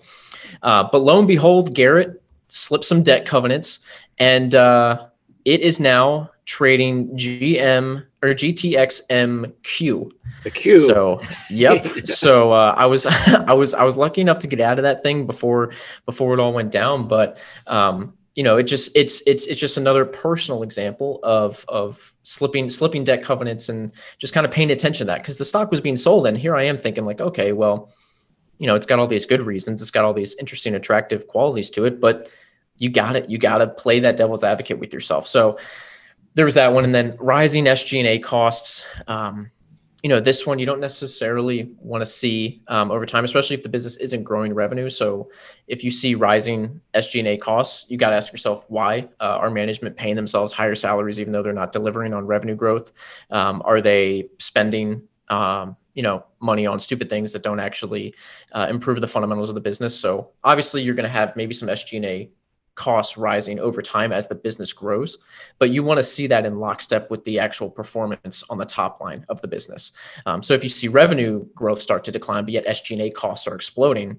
Uh, 0.62 0.86
but 0.90 0.98
lo 0.98 1.18
and 1.18 1.26
behold, 1.26 1.74
Garrett 1.74 2.22
slipped 2.48 2.84
some 2.84 3.02
debt 3.02 3.26
covenants, 3.26 3.80
and 4.18 4.54
uh, 4.54 5.06
it 5.46 5.60
is 5.60 5.78
now 5.78 6.28
trading 6.44 7.08
GM 7.16 8.04
or 8.22 8.28
GTXMQ. 8.30 10.10
The 10.42 10.50
Q. 10.50 10.86
So, 10.86 11.22
yep. 11.48 11.86
so 12.06 12.52
uh, 12.52 12.74
I 12.76 12.86
was 12.86 13.06
I 13.46 13.52
was 13.54 13.72
I 13.72 13.84
was 13.84 13.96
lucky 13.96 14.20
enough 14.20 14.40
to 14.40 14.48
get 14.48 14.60
out 14.60 14.78
of 14.78 14.82
that 14.82 15.02
thing 15.02 15.26
before 15.26 15.72
before 16.04 16.34
it 16.34 16.40
all 16.40 16.52
went 16.52 16.72
down, 16.72 17.06
but 17.08 17.38
um, 17.68 18.12
you 18.34 18.42
know, 18.42 18.56
it 18.56 18.64
just 18.64 18.90
it's 18.96 19.22
it's 19.24 19.46
it's 19.46 19.60
just 19.60 19.76
another 19.76 20.04
personal 20.04 20.64
example 20.64 21.20
of 21.22 21.64
of 21.68 22.12
slipping 22.24 22.68
slipping 22.68 23.04
debt 23.04 23.22
covenants 23.22 23.68
and 23.68 23.92
just 24.18 24.34
kind 24.34 24.44
of 24.44 24.50
paying 24.52 24.72
attention 24.72 25.06
to 25.06 25.12
that 25.12 25.22
because 25.22 25.38
the 25.38 25.44
stock 25.44 25.70
was 25.70 25.80
being 25.80 25.96
sold 25.96 26.26
and 26.26 26.36
here 26.36 26.56
I 26.56 26.64
am 26.64 26.76
thinking 26.76 27.04
like, 27.04 27.20
okay, 27.20 27.52
well, 27.52 27.92
you 28.58 28.66
know, 28.66 28.74
it's 28.74 28.86
got 28.86 28.98
all 28.98 29.06
these 29.06 29.26
good 29.26 29.42
reasons, 29.42 29.80
it's 29.80 29.92
got 29.92 30.04
all 30.04 30.12
these 30.12 30.34
interesting, 30.34 30.74
attractive 30.74 31.28
qualities 31.28 31.70
to 31.70 31.84
it, 31.84 32.00
but 32.00 32.30
you 32.78 32.90
got 32.90 33.16
it, 33.16 33.30
you 33.30 33.38
got 33.38 33.58
to 33.58 33.66
play 33.66 34.00
that 34.00 34.16
devil's 34.16 34.44
advocate 34.44 34.78
with 34.78 34.92
yourself. 34.92 35.26
So 35.26 35.58
there 36.34 36.44
was 36.44 36.54
that 36.56 36.72
one, 36.72 36.84
and 36.84 36.94
then 36.94 37.16
rising 37.18 37.64
SG&A 37.64 38.18
costs. 38.18 38.86
Um, 39.08 39.50
you 40.02 40.10
know, 40.10 40.20
this 40.20 40.46
one 40.46 40.58
you 40.58 40.66
don't 40.66 40.80
necessarily 40.80 41.72
want 41.78 42.02
to 42.02 42.06
see 42.06 42.62
um, 42.68 42.90
over 42.90 43.06
time, 43.06 43.24
especially 43.24 43.56
if 43.56 43.62
the 43.62 43.68
business 43.68 43.96
isn't 43.96 44.22
growing 44.22 44.54
revenue. 44.54 44.90
So, 44.90 45.30
if 45.66 45.82
you 45.82 45.90
see 45.90 46.14
rising 46.14 46.80
SG&A 46.94 47.38
costs, 47.38 47.86
you 47.88 47.96
got 47.96 48.10
to 48.10 48.16
ask 48.16 48.32
yourself 48.32 48.66
why 48.68 49.08
uh, 49.18 49.38
are 49.40 49.50
management 49.50 49.96
paying 49.96 50.14
themselves 50.14 50.52
higher 50.52 50.74
salaries 50.74 51.18
even 51.18 51.32
though 51.32 51.42
they're 51.42 51.52
not 51.52 51.72
delivering 51.72 52.12
on 52.12 52.26
revenue 52.26 52.54
growth? 52.54 52.92
Um, 53.32 53.62
are 53.64 53.80
they 53.80 54.28
spending 54.38 55.02
um, 55.28 55.74
you 55.94 56.02
know 56.02 56.24
money 56.38 56.66
on 56.66 56.78
stupid 56.78 57.08
things 57.08 57.32
that 57.32 57.42
don't 57.42 57.58
actually 57.58 58.14
uh, 58.52 58.68
improve 58.70 59.00
the 59.00 59.08
fundamentals 59.08 59.48
of 59.48 59.54
the 59.54 59.60
business? 59.60 59.98
So, 59.98 60.30
obviously, 60.44 60.82
you're 60.82 60.94
going 60.94 61.04
to 61.04 61.10
have 61.10 61.34
maybe 61.34 61.54
some 61.54 61.68
SG&A 61.68 62.30
costs 62.76 63.16
rising 63.16 63.58
over 63.58 63.82
time 63.82 64.12
as 64.12 64.28
the 64.28 64.34
business 64.34 64.72
grows 64.72 65.18
but 65.58 65.70
you 65.70 65.82
want 65.82 65.98
to 65.98 66.04
see 66.04 66.26
that 66.26 66.46
in 66.46 66.58
lockstep 66.60 67.10
with 67.10 67.24
the 67.24 67.38
actual 67.38 67.68
performance 67.68 68.44
on 68.48 68.58
the 68.58 68.64
top 68.64 69.00
line 69.00 69.24
of 69.28 69.40
the 69.40 69.48
business. 69.48 69.92
Um, 70.26 70.42
so 70.42 70.54
if 70.54 70.62
you 70.62 70.70
see 70.70 70.88
revenue 70.88 71.44
growth 71.54 71.82
start 71.82 72.04
to 72.04 72.12
decline 72.12 72.44
but 72.44 72.52
yet 72.52 72.66
sg&a 72.66 73.10
costs 73.10 73.46
are 73.46 73.54
exploding 73.54 74.16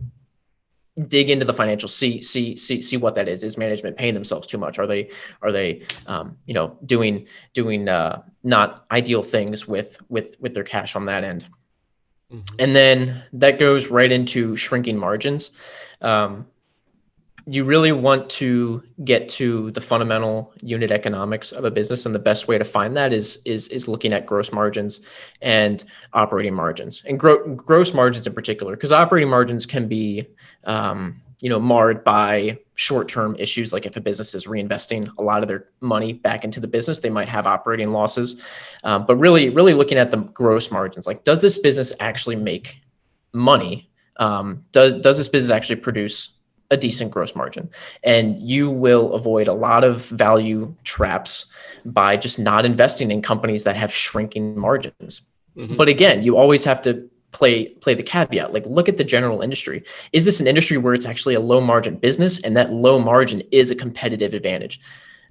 dig 1.07 1.29
into 1.29 1.45
the 1.45 1.53
financial 1.53 1.87
see 1.87 2.21
see 2.21 2.57
see 2.57 2.81
see 2.81 2.97
what 2.97 3.15
that 3.15 3.27
is. 3.27 3.43
Is 3.43 3.57
management 3.57 3.97
paying 3.97 4.13
themselves 4.13 4.47
too 4.47 4.57
much? 4.57 4.79
Are 4.79 4.87
they 4.87 5.11
are 5.41 5.51
they 5.51 5.83
um, 6.07 6.37
you 6.45 6.53
know 6.53 6.77
doing 6.85 7.27
doing 7.53 7.87
uh, 7.87 8.23
not 8.43 8.85
ideal 8.91 9.21
things 9.21 9.67
with 9.67 9.97
with 10.09 10.37
with 10.39 10.53
their 10.53 10.63
cash 10.63 10.95
on 10.95 11.05
that 11.05 11.23
end? 11.23 11.45
Mm-hmm. 12.29 12.55
and 12.59 12.75
then 12.75 13.23
that 13.31 13.57
goes 13.57 13.87
right 13.87 14.11
into 14.11 14.57
shrinking 14.57 14.97
margins. 14.97 15.51
Um, 16.01 16.47
you 17.49 17.63
really 17.63 17.93
want 17.93 18.29
to 18.29 18.83
get 19.05 19.29
to 19.29 19.71
the 19.71 19.79
fundamental 19.79 20.53
unit 20.61 20.91
economics 20.91 21.53
of 21.53 21.63
a 21.63 21.71
business 21.71 22.05
and 22.05 22.13
the 22.13 22.19
best 22.19 22.49
way 22.49 22.57
to 22.57 22.65
find 22.65 22.95
that 22.97 23.13
is 23.13 23.39
is 23.45 23.69
is 23.69 23.87
looking 23.87 24.11
at 24.11 24.25
gross 24.25 24.51
margins 24.51 24.99
and 25.41 25.85
operating 26.11 26.53
margins. 26.53 27.03
And 27.07 27.17
gro- 27.17 27.55
gross 27.55 27.93
margins 27.93 28.27
in 28.27 28.33
particular 28.33 28.75
because 28.75 28.91
operating 28.91 29.29
margins 29.29 29.65
can 29.65 29.87
be 29.87 30.27
um, 30.65 31.21
you 31.39 31.49
know 31.49 31.59
marred 31.59 32.03
by 32.03 32.59
short-term 32.75 33.35
issues 33.39 33.71
like 33.71 33.85
if 33.85 33.95
a 33.95 34.01
business 34.01 34.35
is 34.35 34.45
reinvesting 34.45 35.09
a 35.17 35.23
lot 35.23 35.41
of 35.41 35.47
their 35.47 35.69
money 35.79 36.13
back 36.13 36.43
into 36.43 36.59
the 36.59 36.67
business 36.67 36.99
they 36.99 37.09
might 37.09 37.29
have 37.29 37.47
operating 37.47 37.91
losses. 37.91 38.41
Um, 38.83 39.05
but 39.05 39.15
really 39.15 39.49
really 39.49 39.73
looking 39.73 39.97
at 39.97 40.11
the 40.11 40.17
gross 40.17 40.69
margins 40.69 41.07
like 41.07 41.23
does 41.23 41.41
this 41.41 41.57
business 41.59 41.93
actually 42.01 42.35
make 42.35 42.81
money? 43.33 43.89
Um, 44.17 44.65
does 44.73 44.99
does 44.99 45.17
this 45.17 45.29
business 45.29 45.55
actually 45.55 45.77
produce 45.77 46.36
a 46.69 46.77
decent 46.77 47.11
gross 47.11 47.35
margin. 47.35 47.69
And 48.03 48.39
you 48.39 48.69
will 48.69 49.13
avoid 49.13 49.47
a 49.47 49.53
lot 49.53 49.83
of 49.83 50.05
value 50.09 50.75
traps 50.83 51.45
by 51.85 52.17
just 52.17 52.37
not 52.39 52.65
investing 52.65 53.11
in 53.11 53.21
companies 53.21 53.63
that 53.63 53.75
have 53.75 53.93
shrinking 53.93 54.59
margins. 54.59 55.21
Mm-hmm. 55.57 55.75
but 55.75 55.89
again 55.89 56.21
you 56.21 56.37
always 56.37 56.63
have 56.63 56.83
to 56.83 57.09
play 57.31 57.69
play 57.69 57.93
the 57.93 58.03
caveat. 58.03 58.53
Like 58.53 58.65
look 58.65 58.87
at 58.87 58.97
the 58.97 59.03
general 59.03 59.41
industry. 59.41 59.83
Is 60.13 60.25
this 60.25 60.39
an 60.39 60.47
industry 60.47 60.77
where 60.77 60.93
it's 60.93 61.05
actually 61.05 61.33
a 61.33 61.39
low 61.39 61.61
margin 61.61 61.95
business? 61.95 62.39
And 62.39 62.55
that 62.55 62.71
low 62.71 62.99
margin 62.99 63.41
is 63.51 63.69
a 63.69 63.75
competitive 63.75 64.33
advantage. 64.33 64.79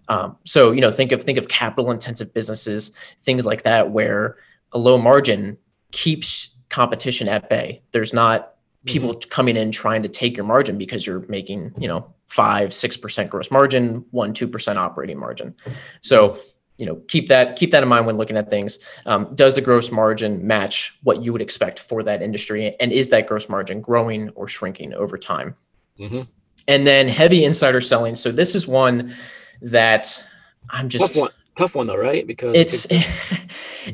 Um, 0.09 0.37
so 0.45 0.73
you 0.73 0.81
know 0.81 0.91
think 0.91 1.13
of 1.13 1.23
think 1.23 1.39
of 1.39 1.49
capital 1.49 1.91
intensive 1.91 2.33
businesses 2.33 2.93
things 3.21 3.47
like 3.47 3.63
that 3.63 3.91
where 3.91 4.37
a 4.73 4.79
low 4.79 4.99
margin 4.99 5.59
keeps 5.93 6.57
competition 6.69 7.29
at 7.29 7.49
bay. 7.49 7.83
There's 7.93 8.13
not 8.13 8.56
people 8.87 9.15
mm-hmm. 9.15 9.29
coming 9.29 9.57
in 9.57 9.71
trying 9.71 10.03
to 10.03 10.09
take 10.09 10.37
your 10.37 10.47
margin 10.47 10.79
because 10.79 11.07
you're 11.07 11.25
making 11.29 11.73
you 11.79 11.89
know 11.89 12.15
five 12.29 12.73
six 12.73 12.97
percent 12.97 13.31
gross 13.31 13.51
margin 13.51 14.05
one 14.11 14.33
two 14.33 14.49
percent 14.49 14.79
operating 14.79 15.19
margin 15.19 15.55
so 16.01 16.39
you 16.79 16.87
know 16.87 16.97
keep 17.09 17.29
that 17.29 17.57
keep 17.57 17.71
that 17.71 17.83
in 17.83 17.89
mind 17.89 18.07
when 18.07 18.17
looking 18.17 18.37
at 18.37 18.51
things 18.51 18.79
um, 19.07 19.35
does 19.35 19.55
the 19.55 19.61
gross 19.61 19.91
margin 19.91 20.45
match 20.47 20.99
what 21.03 21.23
you 21.23 21.33
would 21.33 21.43
expect 21.43 21.79
for 21.79 22.03
that 22.03 22.23
industry 22.23 22.75
and 22.81 22.93
is 22.93 23.09
that 23.09 23.27
gross 23.27 23.49
margin 23.49 23.81
growing 23.81 24.31
or 24.31 24.49
shrinking 24.49 24.95
over 24.95 25.19
time 25.19 25.55
mm-hmm. 25.99 26.23
and 26.69 26.87
then 26.87 27.09
heavy 27.09 27.45
insider 27.45 27.81
selling 27.81 28.17
so 28.17 28.33
this 28.33 28.55
is 28.55 28.67
one 28.67 29.15
that 29.63 30.23
i'm 30.71 30.89
just 30.89 31.15
tough 31.15 31.21
one 31.23 31.31
tough 31.57 31.75
one 31.75 31.87
though, 31.87 31.97
right? 31.97 32.27
Because 32.27 32.57
it's 32.57 32.87
it's 32.91 33.07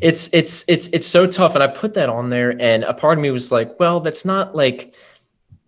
it's 0.00 0.30
it's 0.32 0.64
it's 0.68 0.88
it's 0.88 1.06
so 1.06 1.26
tough, 1.26 1.54
and 1.54 1.62
I 1.62 1.66
put 1.66 1.94
that 1.94 2.08
on 2.08 2.30
there, 2.30 2.50
and 2.60 2.84
a 2.84 2.94
part 2.94 3.18
of 3.18 3.22
me 3.22 3.30
was 3.30 3.52
like, 3.52 3.78
well, 3.78 4.00
that's 4.00 4.24
not 4.24 4.54
like 4.54 4.94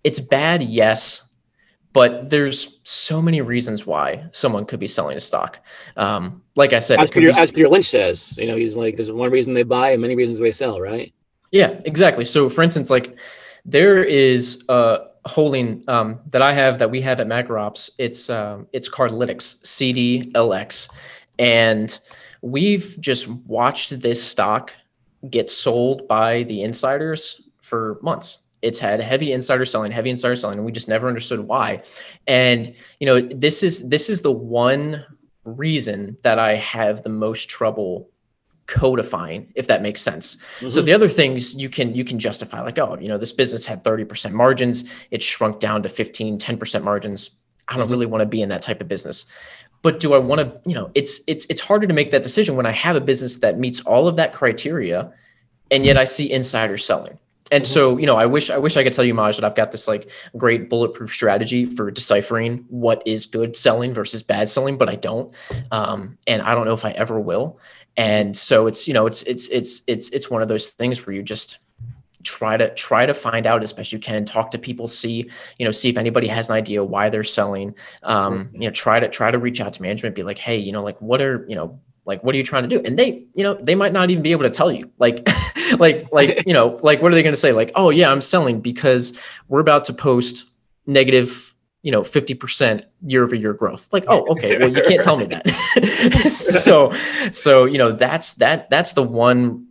it's 0.04 0.20
bad, 0.20 0.62
yes, 0.62 1.30
but 1.92 2.28
there's 2.28 2.80
so 2.84 3.22
many 3.22 3.40
reasons 3.40 3.86
why 3.86 4.24
someone 4.32 4.66
could 4.66 4.80
be 4.80 4.86
selling 4.86 5.16
a 5.16 5.20
stock. 5.20 5.60
Um, 5.96 6.42
like 6.56 6.72
I 6.72 6.80
said, 6.80 7.00
as 7.00 7.10
Peter, 7.10 7.28
be, 7.28 7.38
as 7.38 7.52
Peter 7.52 7.68
Lynch 7.68 7.86
says, 7.86 8.36
you 8.36 8.46
know, 8.46 8.56
he's 8.56 8.76
like, 8.76 8.96
there's 8.96 9.12
one 9.12 9.30
reason 9.30 9.54
they 9.54 9.62
buy 9.62 9.90
and 9.90 10.02
many 10.02 10.14
reasons 10.14 10.38
they 10.38 10.52
sell, 10.52 10.80
right? 10.80 11.12
Yeah, 11.50 11.80
exactly. 11.84 12.24
So, 12.24 12.50
for 12.50 12.62
instance, 12.62 12.90
like 12.90 13.16
there 13.64 14.02
is 14.02 14.64
a 14.68 15.06
holding 15.24 15.84
um, 15.88 16.20
that 16.26 16.42
I 16.42 16.52
have 16.52 16.78
that 16.80 16.90
we 16.90 17.00
have 17.02 17.20
at 17.20 17.26
MacroOps. 17.26 17.90
It's 17.98 18.28
um, 18.28 18.66
it's 18.72 18.88
Cardlytics 18.88 19.62
CDLX 19.62 20.90
and 21.38 21.98
we've 22.44 22.98
just 23.00 23.26
watched 23.26 23.98
this 24.00 24.22
stock 24.22 24.74
get 25.30 25.48
sold 25.48 26.06
by 26.06 26.42
the 26.42 26.62
insiders 26.62 27.40
for 27.62 27.98
months. 28.02 28.40
It's 28.60 28.78
had 28.78 29.00
heavy 29.00 29.32
insider 29.32 29.64
selling, 29.64 29.90
heavy 29.90 30.10
insider 30.10 30.36
selling, 30.36 30.58
and 30.58 30.66
we 30.66 30.72
just 30.72 30.88
never 30.88 31.08
understood 31.08 31.40
why. 31.40 31.82
And 32.26 32.74
you 33.00 33.06
know, 33.06 33.20
this 33.20 33.62
is 33.62 33.88
this 33.88 34.10
is 34.10 34.20
the 34.20 34.30
one 34.30 35.04
reason 35.44 36.18
that 36.22 36.38
I 36.38 36.56
have 36.56 37.02
the 37.02 37.08
most 37.08 37.48
trouble 37.48 38.10
codifying 38.66 39.52
if 39.56 39.66
that 39.66 39.82
makes 39.82 40.00
sense 40.00 40.36
mm-hmm. 40.36 40.70
so 40.70 40.80
the 40.80 40.94
other 40.94 41.06
things 41.06 41.54
you 41.54 41.68
can 41.68 41.94
you 41.94 42.02
can 42.02 42.18
justify 42.18 42.62
like 42.62 42.78
oh 42.78 42.96
you 42.98 43.08
know 43.08 43.18
this 43.18 43.30
business 43.30 43.62
had 43.62 43.84
30% 43.84 44.32
margins 44.32 44.84
it 45.10 45.20
shrunk 45.20 45.60
down 45.60 45.82
to 45.82 45.88
15 45.90 46.38
10% 46.38 46.82
margins 46.82 47.32
i 47.68 47.74
don't 47.74 47.82
mm-hmm. 47.82 47.92
really 47.92 48.06
want 48.06 48.22
to 48.22 48.26
be 48.26 48.40
in 48.40 48.48
that 48.48 48.62
type 48.62 48.80
of 48.80 48.88
business 48.88 49.26
but 49.84 50.00
do 50.00 50.14
I 50.14 50.18
want 50.18 50.40
to, 50.40 50.50
you 50.68 50.74
know, 50.74 50.90
it's 50.94 51.20
it's 51.26 51.44
it's 51.50 51.60
harder 51.60 51.86
to 51.86 51.92
make 51.92 52.10
that 52.10 52.22
decision 52.22 52.56
when 52.56 52.64
I 52.64 52.70
have 52.70 52.96
a 52.96 53.02
business 53.02 53.36
that 53.36 53.58
meets 53.58 53.80
all 53.82 54.08
of 54.08 54.16
that 54.16 54.32
criteria 54.32 55.12
and 55.70 55.84
yet 55.84 55.98
I 55.98 56.04
see 56.04 56.32
insider 56.32 56.78
selling. 56.78 57.18
And 57.52 57.64
mm-hmm. 57.64 57.70
so, 57.70 57.98
you 57.98 58.06
know, 58.06 58.16
I 58.16 58.24
wish 58.24 58.48
I 58.48 58.56
wish 58.56 58.78
I 58.78 58.82
could 58.82 58.94
tell 58.94 59.04
you, 59.04 59.12
Maj, 59.12 59.36
that 59.36 59.44
I've 59.44 59.54
got 59.54 59.72
this 59.72 59.86
like 59.86 60.08
great 60.38 60.70
bulletproof 60.70 61.10
strategy 61.10 61.66
for 61.66 61.90
deciphering 61.90 62.64
what 62.70 63.06
is 63.06 63.26
good 63.26 63.58
selling 63.58 63.92
versus 63.92 64.22
bad 64.22 64.48
selling, 64.48 64.78
but 64.78 64.88
I 64.88 64.96
don't. 64.96 65.34
Um, 65.70 66.16
and 66.26 66.40
I 66.40 66.54
don't 66.54 66.64
know 66.64 66.72
if 66.72 66.86
I 66.86 66.92
ever 66.92 67.20
will. 67.20 67.60
And 67.98 68.34
so 68.34 68.66
it's, 68.66 68.88
you 68.88 68.94
know, 68.94 69.04
it's 69.04 69.22
it's 69.24 69.48
it's 69.48 69.82
it's 69.86 70.08
it's 70.08 70.30
one 70.30 70.40
of 70.40 70.48
those 70.48 70.70
things 70.70 71.06
where 71.06 71.14
you 71.14 71.22
just 71.22 71.58
try 72.24 72.56
to 72.56 72.72
try 72.74 73.06
to 73.06 73.14
find 73.14 73.46
out 73.46 73.62
as 73.62 73.72
best 73.72 73.92
you 73.92 73.98
can 73.98 74.24
talk 74.24 74.50
to 74.50 74.58
people 74.58 74.88
see 74.88 75.30
you 75.58 75.64
know 75.64 75.70
see 75.70 75.88
if 75.88 75.96
anybody 75.96 76.26
has 76.26 76.48
an 76.48 76.56
idea 76.56 76.82
why 76.82 77.08
they're 77.08 77.22
selling. 77.22 77.74
Um, 78.02 78.50
you 78.52 78.66
know 78.66 78.70
try 78.70 78.98
to 78.98 79.08
try 79.08 79.30
to 79.30 79.38
reach 79.38 79.60
out 79.60 79.72
to 79.74 79.82
management 79.82 80.14
be 80.14 80.22
like 80.22 80.38
hey 80.38 80.56
you 80.56 80.72
know 80.72 80.82
like 80.82 81.00
what 81.00 81.20
are 81.20 81.44
you 81.48 81.54
know 81.54 81.78
like 82.06 82.22
what 82.22 82.34
are 82.34 82.38
you 82.38 82.44
trying 82.44 82.62
to 82.64 82.68
do? 82.68 82.82
And 82.84 82.98
they 82.98 83.26
you 83.34 83.42
know 83.42 83.54
they 83.54 83.74
might 83.74 83.92
not 83.92 84.10
even 84.10 84.22
be 84.22 84.32
able 84.32 84.44
to 84.44 84.50
tell 84.50 84.70
you. 84.72 84.90
Like 84.98 85.26
like 85.78 86.06
like 86.12 86.42
you 86.46 86.52
know 86.52 86.78
like 86.82 87.02
what 87.02 87.12
are 87.12 87.14
they 87.14 87.22
going 87.22 87.34
to 87.34 87.40
say? 87.40 87.52
Like 87.52 87.72
oh 87.74 87.90
yeah 87.90 88.10
i'm 88.10 88.20
selling 88.20 88.60
because 88.60 89.18
we're 89.48 89.60
about 89.60 89.84
to 89.84 89.92
post 89.92 90.44
negative 90.86 91.54
you 91.82 91.92
know 91.92 92.00
50% 92.02 92.82
year 93.06 93.22
over 93.22 93.34
year 93.34 93.52
growth. 93.52 93.88
Like 93.92 94.04
oh 94.08 94.26
okay 94.32 94.58
well 94.58 94.68
you 94.68 94.82
can't 94.82 95.02
tell 95.02 95.16
me 95.16 95.26
that. 95.26 95.44
So 96.64 96.92
so 97.32 97.64
you 97.64 97.78
know 97.78 97.92
that's 97.92 98.34
that 98.34 98.70
that's 98.70 98.92
the 98.92 99.02
one 99.02 99.66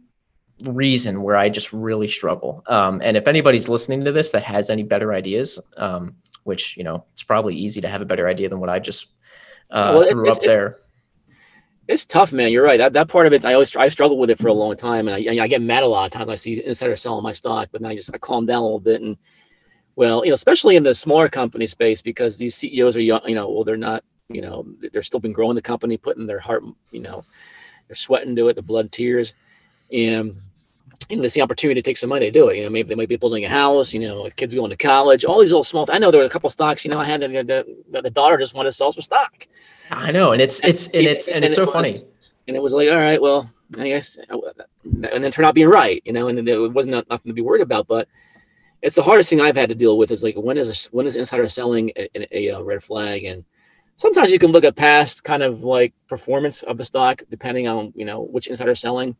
reason 0.64 1.22
where 1.22 1.36
I 1.36 1.49
just 1.49 1.74
really 1.74 2.07
struggle. 2.07 2.64
Um, 2.68 3.01
and 3.03 3.18
if 3.18 3.28
anybody's 3.28 3.70
listening 3.70 4.03
to 4.05 4.11
this 4.11 4.32
that 4.32 4.43
has 4.43 4.70
any 4.70 4.84
better 4.84 5.14
ideas, 5.14 5.59
um, 5.78 6.16
which 6.43 6.78
you 6.78 6.84
know 6.84 7.05
it's 7.14 7.24
probably 7.24 7.55
easy 7.55 7.82
to 7.82 7.88
have 7.88 8.01
a 8.01 8.05
better 8.05 8.28
idea 8.28 8.49
than 8.49 8.59
what 8.59 8.70
I 8.70 8.80
just 8.80 9.07
uh, 9.72 9.93
well, 9.97 10.09
threw 10.09 10.32
up 10.32 10.39
there. 10.39 10.78
It's 11.88 12.05
tough, 12.05 12.32
man. 12.32 12.51
You're 12.51 12.64
right. 12.64 12.78
That, 12.78 12.93
that 12.93 13.09
part 13.09 13.28
of 13.28 13.34
it, 13.34 13.43
I 13.43 13.53
always 13.53 13.76
I 13.76 13.89
struggled 13.89 14.20
with 14.20 14.30
it 14.30 14.39
for 14.39 14.47
a 14.47 14.53
long 14.53 14.78
time, 14.78 15.07
and 15.07 15.16
I, 15.16 15.43
I 15.43 15.47
get 15.47 15.61
mad 15.61 15.84
a 15.84 15.88
lot 15.88 16.05
of 16.05 16.11
times. 16.11 16.30
I 16.30 16.36
see 16.36 16.64
insiders 16.64 17.01
selling 17.01 17.24
my 17.24 17.34
stock, 17.34 17.70
but 17.72 17.82
now 17.82 17.89
I 17.89 17.95
just 17.95 18.14
I 18.14 18.18
calm 18.18 18.45
down 18.45 18.59
a 18.59 18.64
little 18.64 18.80
bit, 18.80 19.01
and 19.01 19.18
well, 19.95 20.24
you 20.24 20.32
know, 20.32 20.36
especially 20.36 20.76
in 20.76 20.84
the 20.84 20.93
smaller 20.93 21.28
company 21.28 21.68
space, 21.68 22.01
because 22.01 22.38
these 22.38 22.55
CEOs 22.55 22.95
are 22.95 23.01
young. 23.01 23.22
You 23.28 23.36
know, 23.36 23.49
well, 23.49 23.64
they're 23.64 23.78
not. 23.78 24.03
You 24.30 24.41
know, 24.41 24.66
they're 24.93 25.03
still 25.03 25.20
been 25.20 25.34
growing 25.34 25.55
the 25.55 25.61
company, 25.61 25.97
putting 25.97 26.26
their 26.26 26.39
heart. 26.39 26.64
You 26.91 27.01
know, 27.01 27.26
they're 27.88 27.95
sweating 27.95 28.36
to 28.38 28.47
it, 28.47 28.55
the 28.55 28.61
blood, 28.61 28.91
tears, 28.91 29.34
and 29.91 30.38
you 31.10 31.16
know, 31.16 31.22
they 31.22 31.30
see 31.30 31.41
opportunity 31.41 31.82
to 31.82 31.86
take 31.86 31.97
some 31.97 32.10
money, 32.10 32.26
they 32.26 32.32
do 32.32 32.49
it. 32.49 32.58
You 32.58 32.64
know, 32.64 32.70
maybe 32.70 32.88
they 32.88 32.95
might 32.95 33.10
be 33.10 33.16
building 33.16 33.45
a 33.45 33.49
house, 33.49 33.93
you 33.93 33.99
know, 33.99 34.30
kids 34.36 34.56
going 34.56 34.70
to 34.70 34.78
college, 34.78 35.26
all 35.26 35.39
these 35.39 35.51
little 35.51 35.64
small. 35.64 35.88
I 35.91 35.99
know 35.99 36.12
there 36.12 36.22
were 36.22 36.28
a 36.28 36.30
couple 36.30 36.49
stocks, 36.49 36.86
you 36.86 36.91
know, 36.91 36.97
I 36.97 37.06
had 37.06 37.22
the, 37.22 37.28
the, 37.91 38.01
the 38.01 38.10
daughter 38.10 38.38
just 38.38 38.54
wanted 38.54 38.70
to 38.70 38.74
sell 38.74 38.91
some 38.91 39.01
stock. 39.01 39.47
I 39.91 40.12
know, 40.12 40.32
and 40.32 40.41
it's 40.41 40.64
it's 40.64 40.88
and 40.88 41.06
it's 41.06 41.28
and, 41.28 41.38
and 41.38 41.45
it's 41.45 41.56
so 41.56 41.64
it 41.64 41.72
funny. 41.72 41.89
Was, 41.89 42.06
and 42.47 42.56
it 42.56 42.62
was 42.62 42.74
like, 42.74 42.89
all 42.89 42.97
right, 42.97 43.22
well, 43.22 43.49
I 43.78 43.88
guess, 43.89 44.18
uh, 44.30 44.38
and 44.84 45.24
then 45.24 45.32
turn 45.32 45.45
out 45.45 45.56
being 45.56 45.70
right, 45.70 46.01
you 46.06 46.14
know, 46.14 46.28
and 46.28 46.47
it 46.47 46.74
wasn't 46.74 47.08
nothing 47.10 47.30
to 47.30 47.34
be 47.34 47.41
worried 47.41 47.62
about. 47.62 47.88
But 47.88 48.08
it's 48.82 48.95
the 48.95 49.04
hardest 49.04 49.30
thing 49.30 49.41
I've 49.41 49.56
had 49.56 49.70
to 49.70 49.76
deal 49.76 49.97
with 49.97 50.12
is 50.12 50.24
like 50.24 50.36
when 50.36 50.58
is 50.58 50.86
when 50.88 51.06
is 51.06 51.16
insider 51.16 51.47
selling 51.49 51.91
a, 51.95 52.10
a, 52.32 52.47
a 52.49 52.64
red 52.64 52.84
flag, 52.84 53.24
and 53.26 53.43
sometimes 53.97 54.32
you 54.32 54.39
can 54.39 54.51
look 54.51 54.64
at 54.64 54.76
past 54.76 55.24
kind 55.24 55.43
of 55.43 55.64
like 55.64 55.93
performance 56.08 56.64
of 56.64 56.78
the 56.78 56.86
stock 56.86 57.22
depending 57.30 57.68
on 57.68 57.93
you 57.95 58.06
know 58.06 58.22
which 58.22 58.47
insider 58.47 58.76
selling 58.76 59.16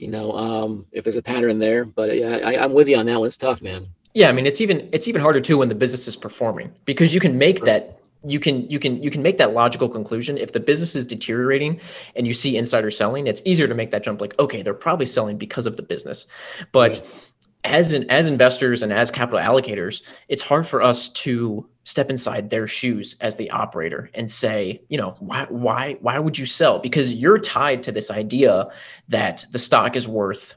you 0.00 0.08
know, 0.08 0.32
um, 0.32 0.86
if 0.92 1.04
there's 1.04 1.16
a 1.16 1.22
pattern 1.22 1.58
there. 1.58 1.84
But 1.84 2.16
yeah, 2.16 2.38
I, 2.44 2.64
am 2.64 2.72
with 2.72 2.88
you 2.88 2.96
on 2.96 3.06
that 3.06 3.18
one. 3.18 3.26
It's 3.26 3.36
tough, 3.36 3.62
man. 3.62 3.86
Yeah, 4.14 4.28
I 4.28 4.32
mean, 4.32 4.46
it's 4.46 4.60
even 4.60 4.88
it's 4.92 5.06
even 5.06 5.20
harder 5.22 5.40
too 5.40 5.58
when 5.58 5.68
the 5.68 5.74
business 5.74 6.08
is 6.08 6.16
performing 6.16 6.72
because 6.84 7.14
you 7.14 7.20
can 7.20 7.38
make 7.38 7.60
that 7.62 8.00
you 8.24 8.40
can 8.40 8.68
you 8.68 8.78
can 8.78 9.02
you 9.02 9.10
can 9.10 9.22
make 9.22 9.38
that 9.38 9.54
logical 9.54 9.88
conclusion 9.88 10.36
if 10.36 10.52
the 10.52 10.60
business 10.60 10.96
is 10.96 11.06
deteriorating 11.06 11.80
and 12.16 12.26
you 12.26 12.34
see 12.34 12.54
insider 12.54 12.90
selling 12.90 13.26
it's 13.26 13.40
easier 13.46 13.66
to 13.66 13.74
make 13.74 13.92
that 13.92 14.04
jump 14.04 14.20
like 14.20 14.38
okay 14.38 14.60
they're 14.60 14.74
probably 14.74 15.06
selling 15.06 15.38
because 15.38 15.64
of 15.64 15.76
the 15.76 15.82
business 15.82 16.26
but 16.70 16.98
yeah 16.98 17.20
as 17.64 17.92
in, 17.92 18.08
as 18.10 18.26
investors 18.26 18.82
and 18.82 18.92
as 18.92 19.10
capital 19.10 19.38
allocators, 19.38 20.02
it's 20.28 20.42
hard 20.42 20.66
for 20.66 20.82
us 20.82 21.08
to 21.10 21.66
step 21.84 22.10
inside 22.10 22.50
their 22.50 22.66
shoes 22.66 23.16
as 23.20 23.36
the 23.36 23.50
operator 23.50 24.10
and 24.14 24.30
say, 24.30 24.82
you 24.88 24.98
know, 24.98 25.14
why 25.18 25.46
why 25.48 25.96
why 26.00 26.18
would 26.18 26.38
you 26.38 26.46
sell? 26.46 26.78
Because 26.78 27.14
you're 27.14 27.38
tied 27.38 27.82
to 27.84 27.92
this 27.92 28.10
idea 28.10 28.68
that 29.08 29.44
the 29.50 29.58
stock 29.58 29.96
is 29.96 30.06
worth 30.06 30.56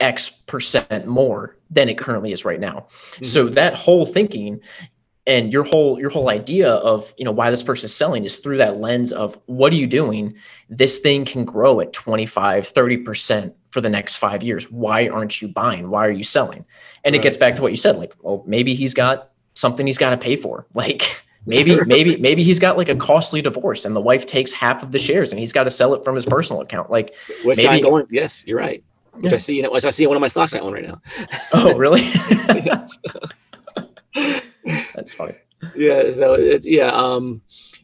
X 0.00 0.28
percent 0.28 1.06
more 1.06 1.56
than 1.70 1.88
it 1.88 1.98
currently 1.98 2.32
is 2.32 2.44
right 2.44 2.60
now. 2.60 2.86
Mm-hmm. 3.12 3.24
So 3.24 3.48
that 3.48 3.74
whole 3.74 4.04
thinking 4.04 4.60
and 5.26 5.52
your 5.52 5.64
whole 5.64 5.98
your 5.98 6.10
whole 6.10 6.28
idea 6.28 6.70
of 6.70 7.14
you 7.16 7.24
know 7.24 7.32
why 7.32 7.50
this 7.50 7.62
person 7.62 7.86
is 7.86 7.94
selling 7.94 8.24
is 8.24 8.36
through 8.36 8.58
that 8.58 8.78
lens 8.78 9.12
of 9.12 9.38
what 9.46 9.72
are 9.72 9.76
you 9.76 9.86
doing 9.86 10.34
this 10.68 10.98
thing 10.98 11.24
can 11.24 11.44
grow 11.44 11.80
at 11.80 11.92
25 11.92 12.72
30% 12.72 13.54
for 13.68 13.80
the 13.80 13.88
next 13.88 14.16
five 14.16 14.42
years 14.42 14.70
why 14.70 15.08
aren't 15.08 15.40
you 15.40 15.48
buying 15.48 15.88
why 15.88 16.06
are 16.06 16.10
you 16.10 16.24
selling 16.24 16.64
and 17.04 17.12
right. 17.12 17.20
it 17.20 17.22
gets 17.22 17.36
back 17.36 17.54
to 17.54 17.62
what 17.62 17.70
you 17.70 17.76
said 17.76 17.96
like 17.96 18.12
well 18.20 18.44
maybe 18.46 18.74
he's 18.74 18.92
got 18.92 19.30
something 19.54 19.86
he's 19.86 19.98
got 19.98 20.10
to 20.10 20.16
pay 20.16 20.36
for 20.36 20.66
like 20.74 21.24
maybe 21.46 21.78
maybe 21.86 22.16
maybe 22.16 22.42
he's 22.42 22.58
got 22.58 22.76
like 22.76 22.88
a 22.88 22.96
costly 22.96 23.42
divorce 23.42 23.84
and 23.84 23.94
the 23.94 24.00
wife 24.00 24.26
takes 24.26 24.52
half 24.52 24.82
of 24.82 24.92
the 24.92 24.98
shares 24.98 25.32
and 25.32 25.38
he's 25.38 25.52
got 25.52 25.64
to 25.64 25.70
sell 25.70 25.94
it 25.94 26.04
from 26.04 26.14
his 26.14 26.26
personal 26.26 26.62
account 26.62 26.90
like 26.90 27.14
which 27.44 27.58
maybe, 27.58 27.68
I'm 27.68 27.82
going 27.82 28.06
yes 28.10 28.44
you're 28.46 28.58
right 28.58 28.82
which 29.12 29.32
yeah. 29.32 29.36
I 29.36 29.38
see 29.38 29.62
which 29.66 29.84
I 29.84 29.90
see 29.90 30.04
in 30.04 30.10
one 30.10 30.16
of 30.16 30.20
my 30.20 30.28
stocks 30.28 30.54
I 30.54 30.58
own 30.58 30.72
right 30.72 30.86
now 30.86 31.00
oh 31.52 31.76
really 31.76 32.10
That's 34.94 35.12
funny. 35.12 35.34
Yeah. 35.74 36.12
So 36.12 36.34
it's 36.34 36.66
yeah. 36.66 36.90
Um, 36.90 37.42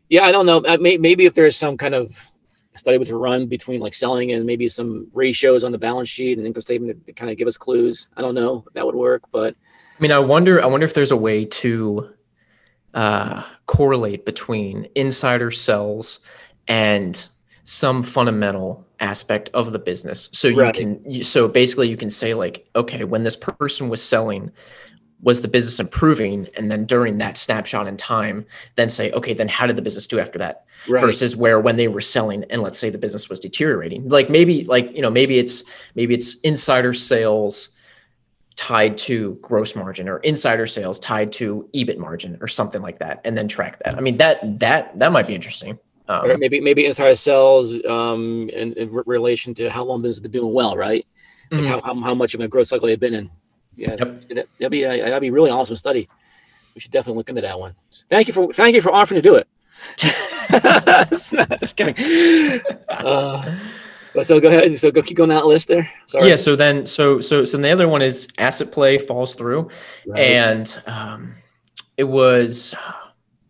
yeah. 0.08 0.24
I 0.24 0.32
don't 0.32 0.46
know. 0.46 0.60
Maybe 0.78 1.26
if 1.26 1.34
there's 1.34 1.56
some 1.56 1.76
kind 1.76 1.94
of 1.94 2.26
study 2.74 3.02
to 3.04 3.16
run 3.16 3.46
between 3.46 3.80
like 3.80 3.94
selling 3.94 4.32
and 4.32 4.46
maybe 4.46 4.68
some 4.68 5.08
ratios 5.12 5.64
on 5.64 5.72
the 5.72 5.78
balance 5.78 6.08
sheet 6.08 6.38
and 6.38 6.46
income 6.46 6.62
statement 6.62 7.04
to 7.06 7.12
kind 7.12 7.30
of 7.30 7.36
give 7.36 7.48
us 7.48 7.56
clues. 7.56 8.08
I 8.16 8.22
don't 8.22 8.34
know 8.34 8.64
if 8.66 8.72
that 8.74 8.86
would 8.86 8.94
work, 8.94 9.22
but 9.32 9.54
I 10.00 10.02
mean, 10.02 10.12
I 10.12 10.18
wonder. 10.18 10.62
I 10.62 10.66
wonder 10.66 10.86
if 10.86 10.94
there's 10.94 11.10
a 11.10 11.16
way 11.16 11.44
to 11.44 12.08
uh, 12.94 13.44
correlate 13.66 14.24
between 14.24 14.88
insider 14.94 15.50
sells 15.50 16.20
and 16.66 17.28
some 17.64 18.02
fundamental 18.02 18.86
aspect 18.98 19.50
of 19.52 19.72
the 19.72 19.78
business. 19.78 20.30
So 20.32 20.48
you 20.48 20.60
right. 20.60 20.74
can. 20.74 21.22
So 21.22 21.48
basically, 21.48 21.90
you 21.90 21.98
can 21.98 22.08
say 22.08 22.32
like, 22.32 22.66
okay, 22.74 23.04
when 23.04 23.24
this 23.24 23.36
person 23.36 23.90
was 23.90 24.02
selling 24.02 24.50
was 25.22 25.42
the 25.42 25.48
business 25.48 25.78
improving 25.78 26.48
and 26.56 26.70
then 26.70 26.86
during 26.86 27.18
that 27.18 27.36
snapshot 27.36 27.86
in 27.86 27.94
time 27.94 28.46
then 28.76 28.88
say 28.88 29.12
okay 29.12 29.34
then 29.34 29.48
how 29.48 29.66
did 29.66 29.76
the 29.76 29.82
business 29.82 30.06
do 30.06 30.18
after 30.18 30.38
that 30.38 30.64
right. 30.88 31.02
versus 31.02 31.36
where 31.36 31.60
when 31.60 31.76
they 31.76 31.88
were 31.88 32.00
selling 32.00 32.42
and 32.48 32.62
let's 32.62 32.78
say 32.78 32.88
the 32.88 32.96
business 32.96 33.28
was 33.28 33.38
deteriorating 33.38 34.08
like 34.08 34.30
maybe 34.30 34.64
like 34.64 34.90
you 34.96 35.02
know 35.02 35.10
maybe 35.10 35.38
it's 35.38 35.62
maybe 35.94 36.14
it's 36.14 36.36
insider 36.36 36.94
sales 36.94 37.68
tied 38.60 38.98
to 38.98 39.38
gross 39.40 39.74
margin 39.74 40.08
or 40.08 40.18
insider 40.18 40.66
sales 40.66 40.98
tied 40.98 41.32
to 41.32 41.66
ebit 41.74 41.96
margin 41.96 42.36
or 42.42 42.48
something 42.48 42.82
like 42.82 42.98
that 42.98 43.20
and 43.24 43.36
then 43.36 43.48
track 43.48 43.82
that 43.84 43.96
i 43.96 44.00
mean 44.00 44.18
that 44.18 44.58
that 44.58 44.96
that 44.98 45.12
might 45.12 45.26
be 45.26 45.34
interesting 45.34 45.78
um, 46.08 46.38
maybe 46.38 46.60
maybe 46.60 46.84
insider 46.84 47.16
sales 47.16 47.82
um 47.86 48.50
in, 48.50 48.72
in, 48.74 48.92
relation 49.06 49.54
to 49.54 49.70
how 49.70 49.82
long 49.84 50.02
this 50.02 50.16
has 50.16 50.20
been 50.20 50.30
doing 50.30 50.52
well 50.52 50.76
right 50.76 51.06
like 51.50 51.60
mm-hmm. 51.62 51.70
how, 51.70 51.80
how, 51.80 52.00
how 52.00 52.14
much 52.14 52.34
of 52.34 52.40
a 52.40 52.48
growth 52.48 52.66
cycle 52.66 52.86
they've 52.86 53.00
been 53.00 53.14
in 53.14 53.30
yeah, 53.74 53.94
yep. 53.98 54.28
that, 54.28 54.48
would 54.60 54.70
be 54.70 54.84
a, 54.84 54.96
that'd 54.98 55.20
be 55.20 55.30
really 55.30 55.50
awesome 55.50 55.76
study. 55.76 56.08
We 56.74 56.80
should 56.80 56.90
definitely 56.90 57.18
look 57.18 57.28
into 57.28 57.42
that 57.42 57.58
one. 57.58 57.74
Thank 58.08 58.28
you 58.28 58.34
for 58.34 58.52
thank 58.52 58.74
you 58.74 58.82
for 58.82 58.92
offering 58.92 59.22
to 59.22 59.28
do 59.28 59.36
it. 59.36 59.48
just 61.60 61.76
kidding. 61.76 62.60
Uh, 62.90 63.56
so 64.22 64.40
go 64.40 64.48
ahead. 64.48 64.64
And 64.64 64.78
so 64.78 64.90
go 64.90 65.02
keep 65.02 65.16
going 65.16 65.30
that 65.30 65.46
list 65.46 65.68
there. 65.68 65.88
Sorry. 66.06 66.28
Yeah. 66.28 66.36
So 66.36 66.56
then, 66.56 66.86
so 66.86 67.20
so 67.20 67.44
so 67.44 67.58
the 67.58 67.70
other 67.70 67.88
one 67.88 68.02
is 68.02 68.28
asset 68.38 68.72
play 68.72 68.98
falls 68.98 69.34
through, 69.34 69.70
right. 70.06 70.22
and 70.22 70.82
um, 70.86 71.34
it 71.96 72.04
was 72.04 72.74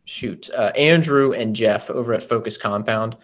shoot 0.05 0.51
uh, 0.57 0.73
Andrew 0.77 1.33
and 1.33 1.55
Geoff 1.55 1.89
over 1.89 2.13
at 2.13 2.23
Focus 2.23 2.57
Compound. 2.57 3.17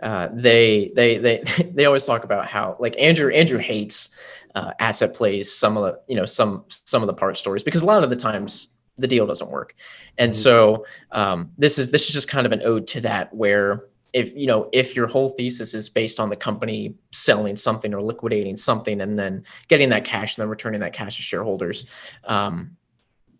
Uh, 0.00 0.28
they 0.32 0.92
they 0.94 1.18
they 1.18 1.42
they 1.72 1.86
always 1.86 2.04
talk 2.04 2.24
about 2.24 2.46
how 2.46 2.76
like 2.78 2.94
Andrew 2.98 3.32
Andrew 3.32 3.58
hates 3.58 4.10
uh, 4.54 4.72
asset 4.78 5.14
plays, 5.14 5.52
some 5.52 5.76
of 5.76 5.84
the 5.84 6.00
you 6.06 6.16
know 6.16 6.26
some 6.26 6.64
sum 6.68 7.02
of 7.02 7.06
the 7.06 7.14
part 7.14 7.36
stories 7.36 7.64
because 7.64 7.82
a 7.82 7.86
lot 7.86 8.04
of 8.04 8.10
the 8.10 8.16
times 8.16 8.68
the 8.96 9.06
deal 9.06 9.26
doesn't 9.26 9.50
work, 9.50 9.74
and 10.18 10.32
mm-hmm. 10.32 10.40
so 10.40 10.86
um, 11.12 11.50
this 11.58 11.78
is 11.78 11.90
this 11.90 12.06
is 12.06 12.14
just 12.14 12.28
kind 12.28 12.46
of 12.46 12.52
an 12.52 12.62
ode 12.64 12.86
to 12.86 13.00
that 13.00 13.32
where 13.34 13.84
if 14.12 14.34
you 14.36 14.46
know 14.46 14.68
if 14.72 14.96
your 14.96 15.06
whole 15.06 15.28
thesis 15.28 15.74
is 15.74 15.88
based 15.88 16.20
on 16.20 16.28
the 16.28 16.36
company 16.36 16.94
selling 17.12 17.56
something 17.56 17.94
or 17.94 18.00
liquidating 18.00 18.56
something 18.56 19.00
and 19.00 19.18
then 19.18 19.44
getting 19.68 19.88
that 19.90 20.04
cash 20.04 20.36
and 20.36 20.42
then 20.42 20.48
returning 20.48 20.80
that 20.80 20.92
cash 20.92 21.16
to 21.16 21.22
shareholders 21.22 21.88
um, 22.24 22.76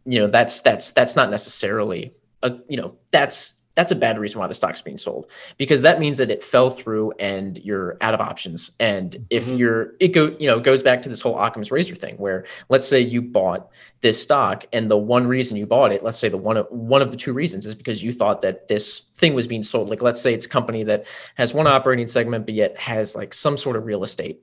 you 0.04 0.20
know 0.20 0.26
that's 0.26 0.60
that's 0.60 0.92
that's 0.92 1.16
not 1.16 1.30
necessarily 1.30 2.14
a 2.42 2.56
you 2.68 2.76
know 2.76 2.94
that's 3.10 3.55
that's 3.76 3.92
a 3.92 3.96
bad 3.96 4.18
reason 4.18 4.40
why 4.40 4.46
the 4.46 4.54
stock's 4.54 4.80
being 4.80 4.96
sold 4.96 5.30
because 5.58 5.82
that 5.82 6.00
means 6.00 6.16
that 6.16 6.30
it 6.30 6.42
fell 6.42 6.70
through 6.70 7.12
and 7.20 7.58
you're 7.58 7.98
out 8.00 8.14
of 8.14 8.20
options. 8.20 8.70
And 8.80 9.24
if 9.28 9.46
mm-hmm. 9.46 9.56
you're, 9.58 9.94
it 10.00 10.08
go, 10.08 10.34
you 10.40 10.48
know, 10.48 10.58
goes 10.58 10.82
back 10.82 11.02
to 11.02 11.10
this 11.10 11.20
whole 11.20 11.38
Occam's 11.38 11.70
razor 11.70 11.94
thing 11.94 12.16
where 12.16 12.46
let's 12.70 12.88
say 12.88 12.98
you 13.00 13.20
bought 13.20 13.70
this 14.00 14.20
stock 14.20 14.64
and 14.72 14.90
the 14.90 14.96
one 14.96 15.26
reason 15.26 15.58
you 15.58 15.66
bought 15.66 15.92
it, 15.92 16.02
let's 16.02 16.18
say 16.18 16.30
the 16.30 16.38
one 16.38 16.56
of 16.56 16.66
one 16.70 17.02
of 17.02 17.10
the 17.10 17.18
two 17.18 17.34
reasons 17.34 17.66
is 17.66 17.74
because 17.74 18.02
you 18.02 18.12
thought 18.12 18.40
that 18.40 18.66
this 18.66 19.10
thing 19.14 19.34
was 19.34 19.46
being 19.46 19.62
sold. 19.62 19.90
Like 19.90 20.02
let's 20.02 20.22
say 20.22 20.32
it's 20.32 20.46
a 20.46 20.48
company 20.48 20.82
that 20.84 21.04
has 21.34 21.52
one 21.52 21.66
operating 21.66 22.06
segment, 22.06 22.46
but 22.46 22.54
yet 22.54 22.78
has 22.78 23.14
like 23.14 23.34
some 23.34 23.58
sort 23.58 23.76
of 23.76 23.84
real 23.84 24.02
estate 24.02 24.40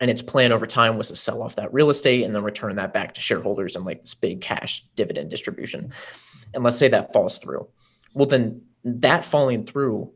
and 0.00 0.10
its 0.10 0.22
plan 0.22 0.52
over 0.52 0.66
time 0.66 0.96
was 0.96 1.08
to 1.08 1.16
sell 1.16 1.42
off 1.42 1.56
that 1.56 1.72
real 1.74 1.90
estate 1.90 2.22
and 2.22 2.34
then 2.34 2.44
return 2.44 2.76
that 2.76 2.92
back 2.92 3.14
to 3.14 3.20
shareholders 3.20 3.74
and 3.74 3.84
like 3.84 4.02
this 4.02 4.14
big 4.14 4.40
cash 4.40 4.84
dividend 4.94 5.30
distribution. 5.30 5.92
And 6.52 6.62
let's 6.62 6.78
say 6.78 6.86
that 6.88 7.12
falls 7.12 7.38
through 7.38 7.66
well 8.14 8.26
then 8.26 8.62
that 8.84 9.24
falling 9.24 9.66
through 9.66 10.10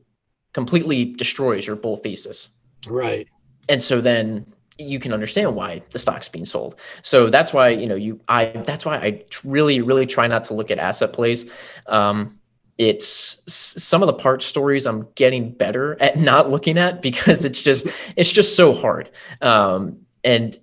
completely 0.53 1.05
destroys 1.05 1.67
your 1.67 1.77
bull 1.77 1.97
thesis. 1.97 2.51
Right. 2.87 3.29
And 3.69 3.83
so 3.83 4.01
then 4.01 4.47
you 4.79 4.99
can 4.99 5.13
understand 5.13 5.55
why 5.55 5.83
the 5.91 5.99
stock's 5.99 6.29
being 6.29 6.45
sold. 6.45 6.79
So 7.03 7.29
that's 7.29 7.53
why 7.53 7.71
you 7.71 7.87
know 7.87 7.97
you 7.97 8.21
i 8.29 8.47
that's 8.65 8.85
why 8.85 8.97
i 8.97 9.25
really 9.45 9.81
really 9.81 10.07
try 10.07 10.27
not 10.27 10.45
to 10.45 10.55
look 10.55 10.71
at 10.71 10.79
asset 10.79 11.13
plays. 11.13 11.51
Um, 11.87 12.39
it's 12.79 13.43
sum 13.53 14.03
of 14.03 14.07
the 14.07 14.13
part 14.13 14.41
stories 14.41 14.87
i'm 14.87 15.09
getting 15.17 15.51
better 15.51 16.01
at 16.01 16.17
not 16.31 16.49
looking 16.49 16.79
at 16.79 17.03
because 17.03 17.45
it's 17.45 17.61
just 17.61 17.87
it's 18.17 18.33
just 18.33 18.57
so 18.57 18.73
hard. 18.73 19.11
Um, 19.43 19.99
and 20.25 20.59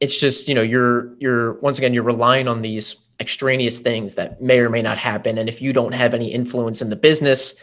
it's 0.00 0.18
just 0.18 0.48
you 0.48 0.54
know 0.54 0.62
you're 0.62 1.14
you're 1.18 1.54
once 1.60 1.78
again 1.78 1.92
you're 1.92 2.02
relying 2.02 2.48
on 2.48 2.62
these 2.62 3.04
extraneous 3.20 3.80
things 3.80 4.14
that 4.14 4.40
may 4.40 4.60
or 4.60 4.70
may 4.70 4.82
not 4.82 4.96
happen. 4.96 5.38
And 5.38 5.48
if 5.48 5.60
you 5.60 5.72
don't 5.72 5.92
have 5.92 6.14
any 6.14 6.32
influence 6.32 6.80
in 6.80 6.88
the 6.88 6.96
business, 6.96 7.54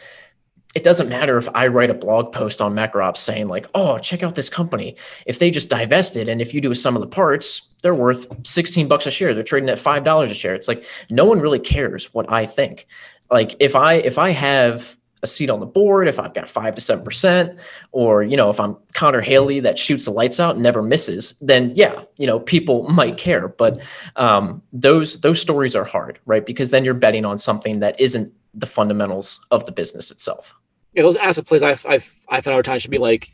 it 0.74 0.84
doesn't 0.84 1.08
matter 1.08 1.38
if 1.38 1.48
I 1.54 1.68
write 1.68 1.88
a 1.88 1.94
blog 1.94 2.32
post 2.32 2.60
on 2.60 2.74
MacroOps 2.74 3.16
saying 3.16 3.48
like, 3.48 3.66
"Oh, 3.74 3.98
check 3.98 4.22
out 4.22 4.34
this 4.34 4.50
company. 4.50 4.96
If 5.24 5.38
they 5.38 5.50
just 5.50 5.70
divested, 5.70 6.28
and 6.28 6.42
if 6.42 6.52
you 6.52 6.60
do 6.60 6.74
sum 6.74 6.94
of 6.94 7.00
the 7.00 7.08
parts, 7.08 7.72
they're 7.82 7.94
worth 7.94 8.26
16 8.46 8.86
bucks 8.86 9.06
a 9.06 9.10
share. 9.10 9.32
They're 9.32 9.42
trading 9.42 9.70
at 9.70 9.78
five 9.78 10.04
dollars 10.04 10.30
a 10.30 10.34
share." 10.34 10.54
It's 10.54 10.68
like 10.68 10.84
no 11.08 11.24
one 11.24 11.40
really 11.40 11.58
cares 11.58 12.12
what 12.12 12.30
I 12.30 12.44
think. 12.44 12.86
Like 13.30 13.56
if 13.58 13.74
I 13.74 13.94
if 13.94 14.18
I 14.18 14.30
have 14.30 14.96
a 15.26 15.28
seat 15.28 15.50
on 15.50 15.60
the 15.60 15.66
board, 15.66 16.08
if 16.08 16.18
I've 16.18 16.32
got 16.34 16.48
five 16.48 16.74
to 16.76 16.80
seven 16.80 17.04
percent, 17.04 17.58
or 17.92 18.22
you 18.22 18.36
know, 18.36 18.48
if 18.48 18.58
I'm 18.60 18.76
Connor 18.94 19.20
Haley 19.20 19.60
that 19.60 19.78
shoots 19.78 20.04
the 20.04 20.10
lights 20.12 20.40
out 20.40 20.54
and 20.54 20.62
never 20.62 20.82
misses, 20.82 21.34
then 21.40 21.72
yeah, 21.74 22.02
you 22.16 22.26
know, 22.26 22.40
people 22.40 22.88
might 22.88 23.16
care. 23.16 23.48
But 23.48 23.80
um, 24.16 24.62
those 24.72 25.20
those 25.20 25.40
stories 25.40 25.74
are 25.76 25.84
hard, 25.84 26.18
right? 26.26 26.44
Because 26.46 26.70
then 26.70 26.84
you're 26.84 26.94
betting 26.94 27.24
on 27.24 27.38
something 27.38 27.80
that 27.80 27.98
isn't 28.00 28.32
the 28.54 28.66
fundamentals 28.66 29.40
of 29.50 29.66
the 29.66 29.72
business 29.72 30.10
itself. 30.10 30.54
Yeah, 30.94 31.02
those 31.02 31.16
asset 31.16 31.46
plays 31.46 31.62
I've 31.62 31.84
I've 31.86 32.10
I 32.28 32.40
thought 32.40 32.54
our 32.54 32.62
time 32.62 32.78
should 32.78 32.90
be 32.90 32.98
like 32.98 33.28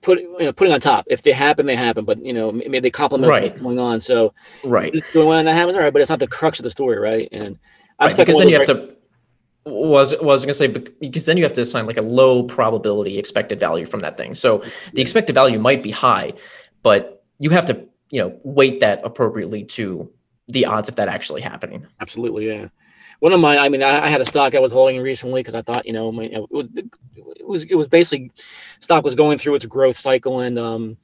put 0.00 0.20
you 0.20 0.36
know 0.40 0.52
putting 0.52 0.72
on 0.72 0.80
top. 0.80 1.06
If 1.08 1.22
they 1.22 1.32
happen, 1.32 1.66
they 1.66 1.76
happen. 1.76 2.04
But 2.04 2.24
you 2.24 2.32
know, 2.32 2.52
maybe 2.52 2.80
they 2.80 2.90
complement 2.90 3.30
Right. 3.30 3.42
what's 3.42 3.60
going 3.60 3.78
on. 3.78 4.00
So 4.00 4.34
Right. 4.64 4.92
when 5.14 5.44
that 5.44 5.54
happens, 5.54 5.76
all 5.76 5.82
right, 5.82 5.92
but 5.92 6.02
it's 6.02 6.10
not 6.10 6.18
the 6.18 6.26
crux 6.28 6.58
of 6.58 6.64
the 6.64 6.70
story, 6.70 6.98
right? 6.98 7.28
And 7.32 7.58
I'm 7.98 8.06
Right, 8.06 8.14
stuck 8.14 8.26
because 8.26 8.38
then 8.38 8.48
you 8.48 8.56
of 8.56 8.66
have 8.66 8.76
to 8.76 8.96
was 9.64 10.14
was 10.20 10.44
gonna 10.44 10.54
say 10.54 10.66
because 10.66 11.26
then 11.26 11.36
you 11.36 11.44
have 11.44 11.52
to 11.52 11.60
assign 11.60 11.86
like 11.86 11.98
a 11.98 12.02
low 12.02 12.42
probability 12.42 13.18
expected 13.18 13.60
value 13.60 13.86
from 13.86 14.00
that 14.00 14.16
thing. 14.16 14.34
So 14.34 14.62
the 14.92 15.02
expected 15.02 15.34
value 15.34 15.58
might 15.58 15.82
be 15.82 15.90
high, 15.90 16.32
but 16.82 17.24
you 17.38 17.50
have 17.50 17.66
to 17.66 17.86
you 18.10 18.20
know 18.20 18.38
weight 18.42 18.80
that 18.80 19.00
appropriately 19.04 19.64
to 19.64 20.10
the 20.48 20.66
odds 20.66 20.88
of 20.88 20.96
that 20.96 21.08
actually 21.08 21.40
happening. 21.40 21.86
Absolutely, 22.00 22.48
yeah. 22.48 22.68
One 23.20 23.32
of 23.32 23.38
my, 23.38 23.56
I 23.56 23.68
mean, 23.68 23.84
I, 23.84 24.06
I 24.06 24.08
had 24.08 24.20
a 24.20 24.26
stock 24.26 24.56
I 24.56 24.58
was 24.58 24.72
holding 24.72 25.00
recently 25.00 25.40
because 25.40 25.54
I 25.54 25.62
thought, 25.62 25.86
you 25.86 25.92
know, 25.92 26.10
my, 26.10 26.24
it 26.24 26.50
was, 26.50 26.70
it 26.74 27.46
was, 27.46 27.62
it 27.62 27.76
was 27.76 27.86
basically, 27.86 28.32
stock 28.80 29.04
was 29.04 29.14
going 29.14 29.38
through 29.38 29.54
its 29.54 29.64
growth 29.64 29.96
cycle, 29.96 30.40
and 30.40 30.58
um, 30.58 30.96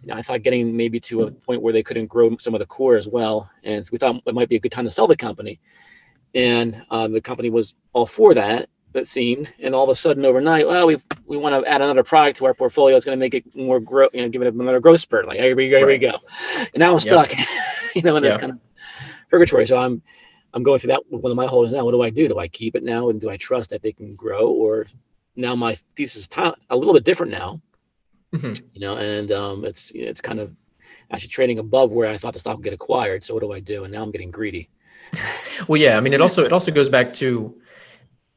you 0.00 0.08
know, 0.08 0.14
I 0.14 0.22
thought 0.22 0.42
getting 0.42 0.76
maybe 0.76 0.98
to 1.00 1.24
a 1.24 1.30
point 1.30 1.60
where 1.60 1.74
they 1.74 1.82
couldn't 1.82 2.06
grow 2.06 2.34
some 2.38 2.54
of 2.54 2.60
the 2.60 2.66
core 2.66 2.96
as 2.96 3.06
well, 3.06 3.50
and 3.64 3.84
so 3.84 3.90
we 3.92 3.98
thought 3.98 4.22
it 4.24 4.34
might 4.34 4.48
be 4.48 4.56
a 4.56 4.60
good 4.60 4.72
time 4.72 4.86
to 4.86 4.90
sell 4.90 5.06
the 5.06 5.16
company, 5.16 5.60
and 6.38 6.80
uh, 6.90 7.08
the 7.08 7.20
company 7.20 7.50
was 7.50 7.74
all 7.92 8.06
for 8.06 8.32
that. 8.34 8.68
It 8.94 9.06
seemed, 9.06 9.52
and 9.60 9.74
all 9.74 9.84
of 9.84 9.90
a 9.90 9.94
sudden, 9.94 10.24
overnight, 10.24 10.66
well, 10.66 10.86
we 10.86 10.96
we 11.26 11.36
want 11.36 11.62
to 11.62 11.70
add 11.70 11.82
another 11.82 12.02
product 12.02 12.38
to 12.38 12.46
our 12.46 12.54
portfolio. 12.54 12.96
It's 12.96 13.04
going 13.04 13.18
to 13.18 13.20
make 13.20 13.34
it 13.34 13.44
more 13.54 13.80
grow, 13.80 14.08
you 14.14 14.22
know, 14.22 14.28
give 14.28 14.40
it 14.42 14.52
another 14.54 14.80
growth 14.80 15.00
spurt. 15.00 15.26
Like 15.26 15.38
here 15.38 15.54
we 15.54 15.68
go, 15.68 15.76
here 15.78 15.86
we 15.86 15.92
Right. 15.94 16.00
go. 16.00 16.14
And 16.72 16.78
now 16.80 16.88
I'm 16.94 17.00
Yep. 17.00 17.02
stuck, 17.02 17.30
you 17.94 18.02
know, 18.02 18.16
in 18.16 18.22
this 18.22 18.34
Yeah. 18.36 18.40
kind 18.40 18.52
of 18.52 18.58
purgatory. 19.30 19.66
So 19.66 19.76
I'm 19.76 20.00
I'm 20.54 20.62
going 20.62 20.78
through 20.78 20.88
that 20.88 21.02
with 21.10 21.22
one 21.22 21.30
of 21.30 21.36
my 21.36 21.46
holdings 21.46 21.74
now. 21.74 21.84
What 21.84 21.90
do 21.92 22.00
I 22.02 22.08
do? 22.10 22.26
Do 22.28 22.38
I 22.38 22.48
keep 22.48 22.74
it 22.76 22.82
now, 22.82 23.10
and 23.10 23.20
do 23.20 23.28
I 23.28 23.36
trust 23.36 23.68
that 23.70 23.82
they 23.82 23.92
can 23.92 24.14
grow, 24.14 24.48
or 24.48 24.86
now 25.36 25.54
my 25.54 25.76
thesis 25.96 26.22
is 26.22 26.28
ti- 26.28 26.54
a 26.70 26.76
little 26.76 26.94
bit 26.94 27.04
different 27.04 27.30
now, 27.32 27.60
Mhm. 28.34 28.58
you 28.72 28.80
know, 28.80 28.96
and 28.96 29.30
um, 29.30 29.64
it's 29.66 29.92
it's 29.94 30.22
kind 30.22 30.40
of 30.40 30.56
actually 31.10 31.28
trading 31.28 31.58
above 31.58 31.92
where 31.92 32.08
I 32.08 32.16
thought 32.16 32.32
the 32.32 32.38
stock 32.40 32.56
would 32.56 32.64
get 32.64 32.72
acquired. 32.72 33.22
So 33.22 33.34
what 33.34 33.40
do 33.42 33.52
I 33.52 33.60
do? 33.60 33.84
And 33.84 33.92
now 33.92 34.02
I'm 34.02 34.10
getting 34.10 34.30
greedy. 34.30 34.70
Well, 35.66 35.80
yeah, 35.80 35.96
I 35.96 36.00
mean, 36.00 36.12
it 36.12 36.20
also 36.20 36.44
it 36.44 36.52
also 36.52 36.70
goes 36.70 36.88
back 36.88 37.12
to 37.14 37.60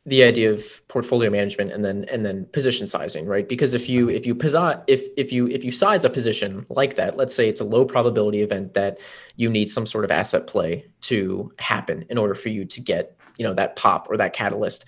the 0.05 0.23
idea 0.23 0.51
of 0.51 0.87
portfolio 0.87 1.29
management 1.29 1.71
and 1.71 1.85
then 1.85 2.05
and 2.11 2.25
then 2.25 2.45
position 2.47 2.87
sizing, 2.87 3.25
right? 3.25 3.47
Because 3.47 3.73
if 3.73 3.87
you 3.87 4.09
if 4.09 4.25
you 4.25 4.33
posi- 4.33 4.83
if 4.87 5.03
if 5.15 5.31
you 5.31 5.47
if 5.47 5.63
you 5.63 5.71
size 5.71 6.03
a 6.03 6.09
position 6.09 6.65
like 6.69 6.95
that, 6.95 7.17
let's 7.17 7.35
say 7.35 7.47
it's 7.47 7.61
a 7.61 7.65
low 7.65 7.85
probability 7.85 8.41
event 8.41 8.73
that 8.73 8.97
you 9.35 9.49
need 9.49 9.69
some 9.69 9.85
sort 9.85 10.03
of 10.03 10.11
asset 10.11 10.47
play 10.47 10.85
to 11.01 11.53
happen 11.59 12.05
in 12.09 12.17
order 12.17 12.33
for 12.33 12.49
you 12.49 12.65
to 12.65 12.81
get 12.81 13.15
you 13.37 13.45
know 13.45 13.53
that 13.53 13.75
pop 13.75 14.09
or 14.09 14.17
that 14.17 14.33
catalyst. 14.33 14.85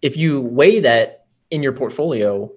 If 0.00 0.16
you 0.16 0.40
weigh 0.40 0.80
that 0.80 1.26
in 1.50 1.62
your 1.62 1.72
portfolio, 1.72 2.50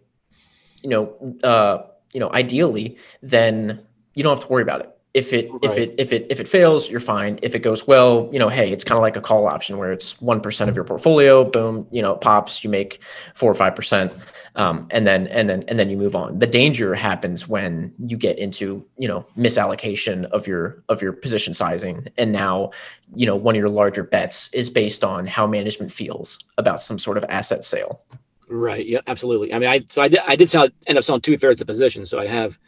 you 0.82 0.90
know, 0.90 1.38
uh, 1.44 1.84
you 2.14 2.20
know, 2.20 2.32
ideally, 2.32 2.98
then 3.22 3.86
you 4.16 4.24
don't 4.24 4.36
have 4.36 4.46
to 4.46 4.52
worry 4.52 4.64
about 4.64 4.82
it. 4.82 4.97
If 5.18 5.34
it 5.34 5.50
if 5.64 5.76
it 5.80 5.96
if 5.98 6.14
it 6.14 6.28
if 6.30 6.40
it 6.40 6.48
fails, 6.48 6.92
you're 6.92 7.00
fine. 7.00 7.40
If 7.42 7.56
it 7.56 7.60
goes 7.60 7.88
well, 7.88 8.30
you 8.32 8.38
know, 8.38 8.50
hey, 8.50 8.72
it's 8.72 8.84
kind 8.84 8.98
of 8.98 9.02
like 9.02 9.18
a 9.18 9.22
call 9.22 9.48
option 9.48 9.80
where 9.80 9.92
it's 9.92 10.22
one 10.22 10.42
percent 10.42 10.70
of 10.70 10.76
your 10.76 10.86
portfolio. 10.86 11.44
Boom, 11.44 11.88
you 11.90 12.04
know, 12.04 12.14
it 12.14 12.22
pops. 12.22 12.64
You 12.64 12.70
make 12.70 13.02
four 13.34 13.50
or 13.50 13.56
five 13.56 13.76
percent, 13.76 14.14
um, 14.58 14.88
and 14.92 15.08
then 15.08 15.26
and 15.30 15.50
then 15.50 15.64
and 15.68 15.80
then 15.80 15.90
you 15.90 15.98
move 15.98 16.16
on. 16.16 16.38
The 16.38 16.46
danger 16.46 16.94
happens 16.94 17.48
when 17.48 17.92
you 17.98 18.16
get 18.16 18.38
into 18.38 18.86
you 19.00 19.08
know 19.08 19.26
misallocation 19.36 20.26
of 20.26 20.46
your 20.46 20.84
of 20.88 21.02
your 21.02 21.14
position 21.14 21.56
sizing, 21.56 22.08
and 22.20 22.32
now 22.32 22.70
you 23.16 23.26
know 23.26 23.36
one 23.36 23.56
of 23.56 23.60
your 23.60 23.70
larger 23.70 24.04
bets 24.04 24.54
is 24.54 24.70
based 24.70 25.04
on 25.04 25.26
how 25.26 25.48
management 25.48 25.92
feels 25.92 26.38
about 26.60 26.80
some 26.84 27.00
sort 27.00 27.18
of 27.18 27.26
asset 27.28 27.66
sale. 27.66 28.04
Right. 28.50 28.86
Yeah. 28.86 29.02
Absolutely. 29.08 29.52
I 29.52 29.58
mean, 29.58 29.70
I 29.70 29.84
so 29.90 30.04
I 30.04 30.10
did 30.10 30.20
I 30.28 30.36
did 30.36 30.48
sell 30.48 30.70
end 30.86 31.00
up 31.00 31.04
selling 31.04 31.22
two 31.22 31.40
thirds 31.40 31.60
of 31.60 31.66
the 31.66 31.72
position, 31.74 32.06
so 32.06 32.20
I 32.20 32.28
have 32.28 32.60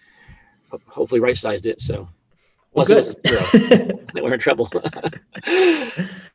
hopefully 0.87 1.21
right 1.21 1.37
sized 1.37 1.67
it. 1.67 1.79
So 1.79 2.09
Well, 2.73 2.85
it 2.89 3.23
good. 3.23 3.99
then 4.13 4.23
we're 4.23 4.33
in 4.33 4.39
trouble. 4.39 4.69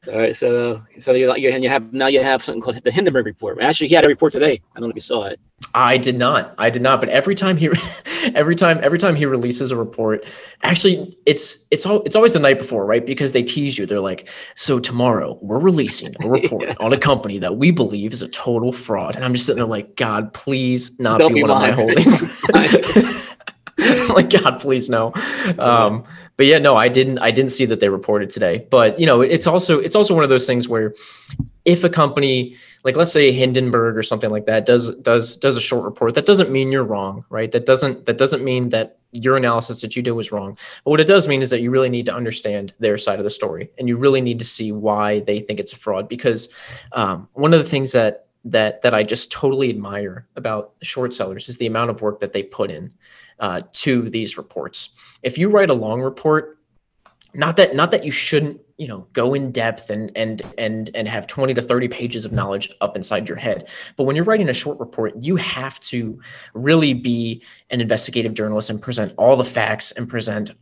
All 0.06 0.18
right, 0.18 0.36
so 0.36 0.82
so 0.98 1.12
you 1.12 1.34
you 1.36 1.50
and 1.50 1.62
you 1.62 1.70
have 1.70 1.92
now 1.92 2.08
you 2.08 2.22
have 2.22 2.42
something 2.42 2.60
called 2.60 2.82
the 2.82 2.90
Hindenburg 2.90 3.24
report. 3.24 3.58
Actually, 3.60 3.88
he 3.88 3.94
had 3.94 4.04
a 4.04 4.08
report 4.08 4.32
today. 4.32 4.60
I 4.74 4.80
don't 4.80 4.88
know 4.88 4.90
if 4.90 4.96
you 4.96 5.00
saw 5.00 5.24
it. 5.24 5.40
I 5.72 5.96
did 5.96 6.18
not. 6.18 6.54
I 6.58 6.68
did 6.68 6.82
not. 6.82 7.00
But 7.00 7.08
every 7.08 7.34
time 7.34 7.56
he, 7.56 7.70
every 8.34 8.54
time, 8.54 8.80
every 8.82 8.98
time 8.98 9.14
he 9.14 9.24
releases 9.24 9.70
a 9.70 9.76
report, 9.76 10.26
actually, 10.62 11.16
it's 11.24 11.66
it's 11.70 11.86
all 11.86 12.02
it's 12.02 12.16
always 12.16 12.34
the 12.34 12.38
night 12.38 12.58
before, 12.58 12.84
right? 12.84 13.06
Because 13.06 13.32
they 13.32 13.42
tease 13.42 13.78
you. 13.78 13.86
They're 13.86 14.00
like, 14.00 14.28
"So 14.56 14.78
tomorrow 14.78 15.38
we're 15.40 15.60
releasing 15.60 16.14
a 16.22 16.28
report 16.28 16.62
Yeah. 16.64 16.74
on 16.80 16.92
a 16.92 16.98
company 16.98 17.38
that 17.38 17.56
we 17.56 17.70
believe 17.70 18.12
is 18.12 18.20
a 18.22 18.28
total 18.28 18.72
fraud." 18.72 19.16
And 19.16 19.24
I'm 19.24 19.32
just 19.32 19.46
sitting 19.46 19.56
there 19.62 19.66
like, 19.66 19.96
"God, 19.96 20.34
please 20.34 20.98
not 21.00 21.20
be, 21.20 21.34
be 21.34 21.42
one 21.42 21.50
of 21.50 21.58
my 21.58 21.70
holdings." 21.70 22.44
like 24.08 24.30
God, 24.30 24.58
please 24.60 24.88
no. 24.88 25.12
Um, 25.58 26.04
but 26.36 26.46
yeah, 26.46 26.58
no, 26.58 26.76
I 26.76 26.88
didn't. 26.88 27.18
I 27.18 27.30
didn't 27.30 27.52
see 27.52 27.64
that 27.66 27.80
they 27.80 27.88
reported 27.88 28.30
today. 28.30 28.66
But 28.70 28.98
you 28.98 29.06
know, 29.06 29.20
it's 29.20 29.46
also 29.46 29.78
it's 29.78 29.94
also 29.94 30.14
one 30.14 30.24
of 30.24 30.30
those 30.30 30.46
things 30.46 30.68
where 30.68 30.94
if 31.64 31.84
a 31.84 31.88
company 31.88 32.56
like 32.84 32.96
let's 32.96 33.12
say 33.12 33.32
Hindenburg 33.32 33.96
or 33.96 34.02
something 34.02 34.30
like 34.30 34.44
that 34.46 34.66
does 34.66 34.94
does 34.98 35.36
does 35.36 35.56
a 35.56 35.60
short 35.60 35.84
report, 35.84 36.14
that 36.14 36.26
doesn't 36.26 36.50
mean 36.50 36.70
you're 36.70 36.84
wrong, 36.84 37.24
right? 37.30 37.50
That 37.50 37.66
doesn't 37.66 38.04
that 38.04 38.18
doesn't 38.18 38.44
mean 38.44 38.68
that 38.70 38.98
your 39.12 39.36
analysis 39.36 39.80
that 39.80 39.96
you 39.96 40.02
did 40.02 40.12
was 40.12 40.32
wrong. 40.32 40.58
But 40.84 40.90
what 40.90 41.00
it 41.00 41.06
does 41.06 41.26
mean 41.26 41.40
is 41.40 41.50
that 41.50 41.60
you 41.60 41.70
really 41.70 41.88
need 41.88 42.06
to 42.06 42.14
understand 42.14 42.74
their 42.78 42.98
side 42.98 43.18
of 43.18 43.24
the 43.24 43.30
story, 43.30 43.70
and 43.78 43.88
you 43.88 43.96
really 43.96 44.20
need 44.20 44.38
to 44.38 44.44
see 44.44 44.70
why 44.70 45.20
they 45.20 45.40
think 45.40 45.60
it's 45.60 45.72
a 45.72 45.76
fraud. 45.76 46.08
Because 46.08 46.50
um, 46.92 47.28
one 47.32 47.54
of 47.54 47.62
the 47.62 47.68
things 47.68 47.92
that 47.92 48.26
that 48.44 48.82
that 48.82 48.94
I 48.94 49.02
just 49.02 49.32
totally 49.32 49.70
admire 49.70 50.26
about 50.36 50.74
short 50.82 51.14
sellers 51.14 51.48
is 51.48 51.56
the 51.56 51.66
amount 51.66 51.90
of 51.90 52.02
work 52.02 52.20
that 52.20 52.34
they 52.34 52.42
put 52.42 52.70
in 52.70 52.92
uh, 53.44 53.60
to 53.72 54.08
these 54.08 54.38
reports. 54.38 54.88
If 55.22 55.36
you 55.36 55.50
write 55.50 55.68
a 55.68 55.74
long 55.74 56.00
report, 56.00 56.58
not 57.34 57.58
that 57.58 57.76
not 57.76 57.90
that 57.90 58.02
you 58.02 58.10
shouldn't 58.10 58.62
you 58.78 58.88
know 58.88 59.06
go 59.12 59.34
in 59.34 59.52
depth 59.52 59.90
and 59.90 60.10
and 60.16 60.40
and 60.56 60.90
and 60.94 61.06
have 61.06 61.26
20 61.26 61.52
to 61.52 61.60
30 61.60 61.88
pages 61.88 62.24
of 62.24 62.32
knowledge 62.32 62.70
up 62.80 62.96
inside 62.96 63.28
your 63.28 63.36
head 63.36 63.68
but 63.96 64.04
when 64.04 64.14
you're 64.14 64.24
writing 64.24 64.48
a 64.48 64.54
short 64.54 64.78
report 64.78 65.12
you 65.20 65.34
have 65.34 65.78
to 65.80 66.20
really 66.54 66.94
be 66.94 67.42
an 67.70 67.80
investigative 67.80 68.34
journalist 68.34 68.70
and 68.70 68.80
present 68.80 69.12
all 69.18 69.36
the 69.36 69.44
facts 69.44 69.90
and 69.92 70.08
present 70.08 70.52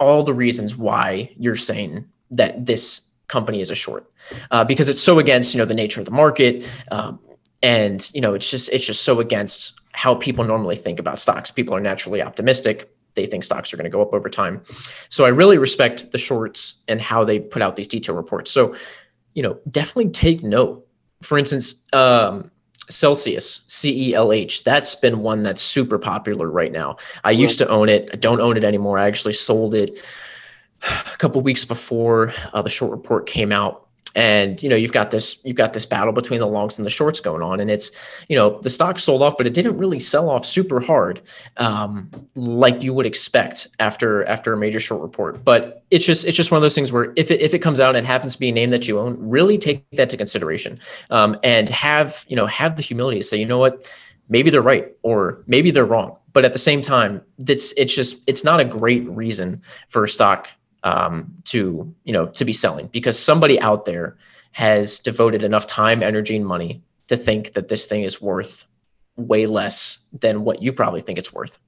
all 0.00 0.22
the 0.22 0.32
reasons 0.32 0.76
why 0.76 1.30
you're 1.38 1.56
saying 1.56 2.06
that 2.30 2.64
this 2.64 3.08
company 3.28 3.60
is 3.60 3.70
a 3.70 3.74
short 3.74 4.10
uh, 4.50 4.64
because 4.64 4.88
it's 4.88 5.02
so 5.02 5.18
against 5.18 5.52
you 5.54 5.58
know 5.58 5.66
the 5.66 5.74
nature 5.74 6.00
of 6.00 6.06
the 6.06 6.10
market 6.24 6.66
um, 6.90 7.20
and 7.62 8.10
you 8.14 8.20
know 8.22 8.32
it's 8.32 8.50
just 8.50 8.70
it's 8.72 8.86
just 8.86 9.02
so 9.02 9.20
against 9.20 9.78
how 9.94 10.14
people 10.16 10.44
normally 10.44 10.74
think 10.74 10.98
about 10.98 11.20
stocks. 11.20 11.52
People 11.52 11.74
are 11.74 11.80
naturally 11.80 12.20
optimistic. 12.20 12.90
They 13.14 13.26
think 13.26 13.44
stocks 13.44 13.72
are 13.72 13.76
going 13.76 13.84
to 13.84 13.90
go 13.90 14.02
up 14.02 14.12
over 14.12 14.28
time. 14.28 14.60
So 15.08 15.24
i 15.24 15.28
really 15.28 15.56
respect 15.56 16.10
the 16.10 16.18
shorts 16.18 16.82
and 16.88 17.00
how 17.00 17.24
they 17.24 17.38
put 17.38 17.62
out 17.62 17.76
these 17.76 17.86
detailed 17.88 18.18
reports. 18.18 18.50
So 18.50 18.74
you 19.34 19.42
know 19.42 19.58
definitely 19.70 20.10
take 20.10 20.42
note. 20.42 20.86
For 21.22 21.38
instance 21.38 21.86
um, 21.92 22.50
celsius 22.90 23.64
c-e-l-h 23.66 24.62
that's 24.62 24.94
been 24.94 25.20
one 25.20 25.42
that's 25.42 25.62
super 25.62 25.98
popular 25.98 26.50
right 26.50 26.72
now. 26.72 26.96
I 27.22 27.30
used 27.30 27.58
to 27.60 27.68
own 27.68 27.88
it. 27.88 28.10
I 28.12 28.16
don't 28.16 28.40
own 28.40 28.56
it 28.56 28.64
anymore. 28.64 28.98
I 28.98 29.06
actually 29.06 29.34
sold 29.34 29.74
it 29.74 30.04
a 30.82 31.16
couple 31.18 31.40
weeks 31.40 31.64
before 31.64 32.32
uh, 32.52 32.62
the 32.62 32.68
short 32.68 32.90
report 32.90 33.26
came 33.26 33.52
out 33.52 33.83
and 34.14 34.62
you 34.62 34.68
know 34.68 34.76
you've 34.76 34.92
got 34.92 35.10
this 35.10 35.40
you've 35.44 35.56
got 35.56 35.72
this 35.72 35.86
battle 35.86 36.12
between 36.12 36.40
the 36.40 36.46
longs 36.46 36.78
and 36.78 36.86
the 36.86 36.90
shorts 36.90 37.20
going 37.20 37.42
on. 37.42 37.60
And 37.60 37.70
it's 37.70 37.90
you 38.28 38.36
know 38.36 38.60
the 38.60 38.70
stock 38.70 38.98
sold 38.98 39.22
off 39.22 39.36
but 39.36 39.46
it 39.46 39.54
didn't 39.54 39.76
really 39.76 39.98
sell 39.98 40.30
off 40.30 40.46
super 40.46 40.80
hard 40.80 41.20
um, 41.56 42.10
like 42.34 42.82
you 42.82 42.94
would 42.94 43.06
expect 43.06 43.68
after 43.80 44.24
after 44.26 44.52
a 44.52 44.56
major 44.56 44.80
short 44.80 45.02
report. 45.02 45.44
But 45.44 45.84
it's 45.90 46.04
just 46.04 46.26
it's 46.26 46.36
just 46.36 46.50
one 46.50 46.56
of 46.56 46.62
those 46.62 46.74
things 46.74 46.92
where 46.92 47.12
if 47.16 47.30
it, 47.30 47.40
if 47.40 47.54
it 47.54 47.60
comes 47.60 47.80
out 47.80 47.96
and 47.96 48.06
happens 48.06 48.34
to 48.34 48.40
be 48.40 48.48
a 48.48 48.52
name 48.52 48.70
that 48.70 48.86
you 48.86 48.98
own 48.98 49.16
really 49.18 49.58
take 49.58 49.84
that 49.92 50.08
to 50.10 50.16
consideration. 50.16 50.78
Um, 51.10 51.38
and 51.42 51.68
have 51.68 52.24
you 52.28 52.36
know 52.36 52.46
have 52.46 52.76
the 52.76 52.82
humility 52.82 53.18
to 53.18 53.24
say 53.24 53.36
you 53.36 53.46
know 53.46 53.58
what? 53.58 53.90
Maybe 54.28 54.48
they're 54.48 54.62
right 54.62 54.90
or 55.02 55.42
maybe 55.46 55.70
they're 55.70 55.84
wrong. 55.84 56.16
But 56.32 56.44
at 56.44 56.52
the 56.52 56.58
same 56.58 56.82
time 56.82 57.20
that's 57.38 57.72
it's 57.76 57.94
just 57.94 58.22
it's 58.26 58.44
not 58.44 58.60
a 58.60 58.64
great 58.64 59.08
reason 59.08 59.62
for 59.88 60.04
a 60.04 60.08
stock 60.08 60.48
um, 60.84 61.34
to 61.44 61.92
you 62.04 62.12
know 62.12 62.26
to 62.26 62.44
be 62.44 62.52
selling 62.52 62.86
because 62.88 63.18
somebody 63.18 63.60
out 63.60 63.84
there 63.84 64.16
has 64.52 65.00
devoted 65.00 65.42
enough 65.42 65.66
time 65.66 66.02
energy 66.02 66.36
and 66.36 66.46
money 66.46 66.82
to 67.08 67.16
think 67.16 67.52
that 67.54 67.68
this 67.68 67.86
thing 67.86 68.04
is 68.04 68.20
worth 68.22 68.64
way 69.16 69.46
less 69.46 69.98
than 70.12 70.44
what 70.44 70.62
you 70.62 70.72
probably 70.72 71.00
think 71.00 71.18
it's 71.18 71.32
worth 71.32 71.58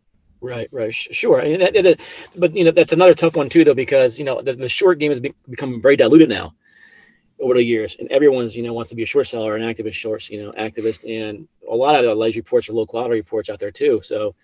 Right, 0.41 0.69
right, 0.71 0.95
sure. 0.95 1.41
I 1.41 1.45
mean, 1.47 1.61
that, 1.61 1.99
but 2.37 2.55
you 2.55 2.65
know 2.65 2.71
that's 2.71 2.93
another 2.93 3.15
tough 3.15 3.37
one 3.37 3.49
too, 3.49 3.65
though, 3.65 3.75
because 3.75 4.19
you 4.19 4.25
know 4.25 4.43
the, 4.43 4.53
the 4.53 4.69
short 4.69 4.99
game 4.99 5.11
has 5.11 5.19
be, 5.19 5.35
become 5.49 5.81
very 5.81 5.97
diluted 5.97 6.29
now. 6.29 6.55
over 7.41 7.55
the 7.55 7.63
years, 7.63 7.97
and 7.99 8.11
everyone's 8.13 8.55
you 8.55 8.63
know 8.63 8.73
wants 8.73 8.91
to 8.91 8.97
be 8.97 9.03
a 9.03 9.07
short 9.07 9.27
seller, 9.27 9.57
an 9.57 9.63
activist 9.63 9.95
short, 9.95 10.29
you 10.29 10.43
know, 10.43 10.53
activist, 10.53 11.05
and 11.09 11.49
a 11.71 11.75
lot 11.75 11.97
of 11.97 12.05
the 12.05 12.13
alleged 12.13 12.37
reports 12.37 12.69
are 12.69 12.75
low 12.75 12.87
quality 12.87 13.17
reports 13.17 13.49
out 13.49 13.59
there 13.59 13.71
too. 13.71 14.01
So 14.03 14.35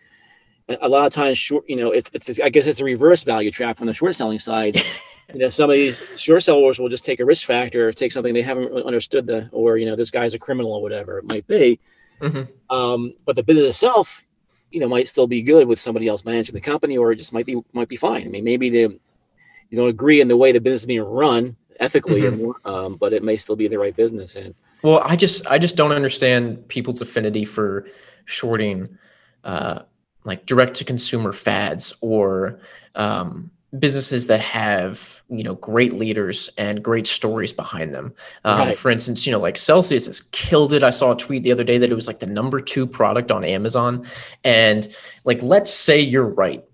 a 0.69 0.89
lot 0.89 1.07
of 1.07 1.13
times, 1.13 1.39
short, 1.39 1.65
you 1.69 1.77
know, 1.77 1.91
it's 1.91 2.11
it's 2.13 2.41
I 2.41 2.49
guess 2.49 2.67
it's 2.67 2.81
a 2.81 2.85
reverse 2.85 3.23
value 3.23 3.51
trap 3.51 3.81
on 3.81 3.87
the 3.87 3.95
short 3.95 4.15
selling 4.15 4.39
side. 4.39 4.77
you 5.33 5.39
know, 5.39 5.49
some 5.49 5.71
of 5.71 5.77
these 5.77 6.03
short 6.17 6.43
sellers 6.43 6.79
will 6.79 6.89
just 6.89 7.05
take 7.05 7.21
a 7.21 7.25
risk 7.25 7.47
factor, 7.47 7.89
or 7.89 7.93
take 7.93 8.13
something 8.13 8.35
they 8.35 8.43
haven't 8.43 8.69
really 8.69 8.85
understood 8.85 9.27
the, 9.27 9.49
or 9.53 9.77
you 9.77 9.87
know, 9.87 9.97
this 9.97 10.11
guy's 10.11 10.35
a 10.35 10.39
criminal 10.39 10.73
or 10.73 10.83
whatever 10.83 11.19
it 11.19 11.25
might 11.25 11.47
be. 11.47 11.79
Mm-hmm. 12.21 12.75
Um, 12.75 13.13
but 13.25 13.37
the 13.37 13.43
business 13.43 13.71
itself, 13.71 14.25
you 14.71 14.81
know, 14.81 14.89
might 14.89 15.09
still 15.09 15.27
be 15.27 15.43
good 15.43 15.67
with 15.67 15.81
somebody 15.81 16.09
else 16.09 16.25
managing 16.25 16.55
the 16.55 16.61
company, 16.61 16.97
or 16.97 17.13
it 17.13 17.17
just 17.17 17.33
might 17.33 17.47
be 17.47 17.61
might 17.73 17.89
be 17.89 17.97
fine. 17.97 18.27
I 18.27 18.29
mean, 18.29 18.45
maybe 18.45 18.71
they 18.71 18.83
you 18.83 19.79
don't 19.79 19.89
agree 19.89 20.21
in 20.21 20.29
the 20.29 20.37
way 20.37 20.53
the 20.53 20.61
business 20.61 20.83
is 20.83 20.87
being 20.87 21.01
run 21.01 21.57
ethically, 21.81 22.23
mm-hmm. 22.23 22.69
um, 22.69 22.97
but 22.97 23.13
it 23.13 23.23
may 23.23 23.37
still 23.37 23.57
be 23.57 23.69
the 23.69 23.79
right 23.79 23.97
business. 23.97 24.37
And 24.37 24.55
well, 24.83 25.01
I 25.05 25.17
just 25.17 25.47
I 25.47 25.59
just 25.59 25.77
don't 25.77 25.93
understand 25.93 26.69
people's 26.69 27.01
affinity 27.01 27.45
for 27.45 27.87
shorting, 28.25 28.99
uh, 29.45 29.81
like 30.25 30.47
direct 30.47 30.77
to 30.77 30.85
consumer 30.85 31.33
fads 31.33 31.95
or 32.01 32.61
um, 32.95 33.51
businesses 33.79 34.27
that 34.27 34.41
have 34.41 35.23
you 35.29 35.43
know 35.43 35.55
great 35.55 35.95
leaders 35.95 36.51
and 36.59 36.83
great 36.83 37.07
stories 37.07 37.53
behind 37.53 37.95
them. 37.95 38.15
Um, 38.45 38.59
right. 38.59 38.79
for 38.79 38.91
instance 38.91 39.27
you 39.27 39.33
know 39.33 39.41
like 39.41 39.57
celsius 39.57 40.07
has 40.07 40.21
killed 40.21 40.73
it. 40.73 40.83
I 40.83 40.91
saw 40.91 41.13
a 41.13 41.17
tweet 41.17 41.43
the 41.43 41.53
other 41.53 41.65
day 41.65 41.79
that 41.79 41.91
it 41.91 41.95
was 41.95 42.07
like 42.07 42.21
the 42.21 42.27
number 42.27 42.61
two 42.61 42.87
product 42.87 43.31
on 43.31 43.45
amazon. 43.45 44.07
And 44.45 44.95
like 45.25 45.43
let's 45.43 45.73
say 45.73 46.01
you're 46.01 46.29
right 46.29 46.65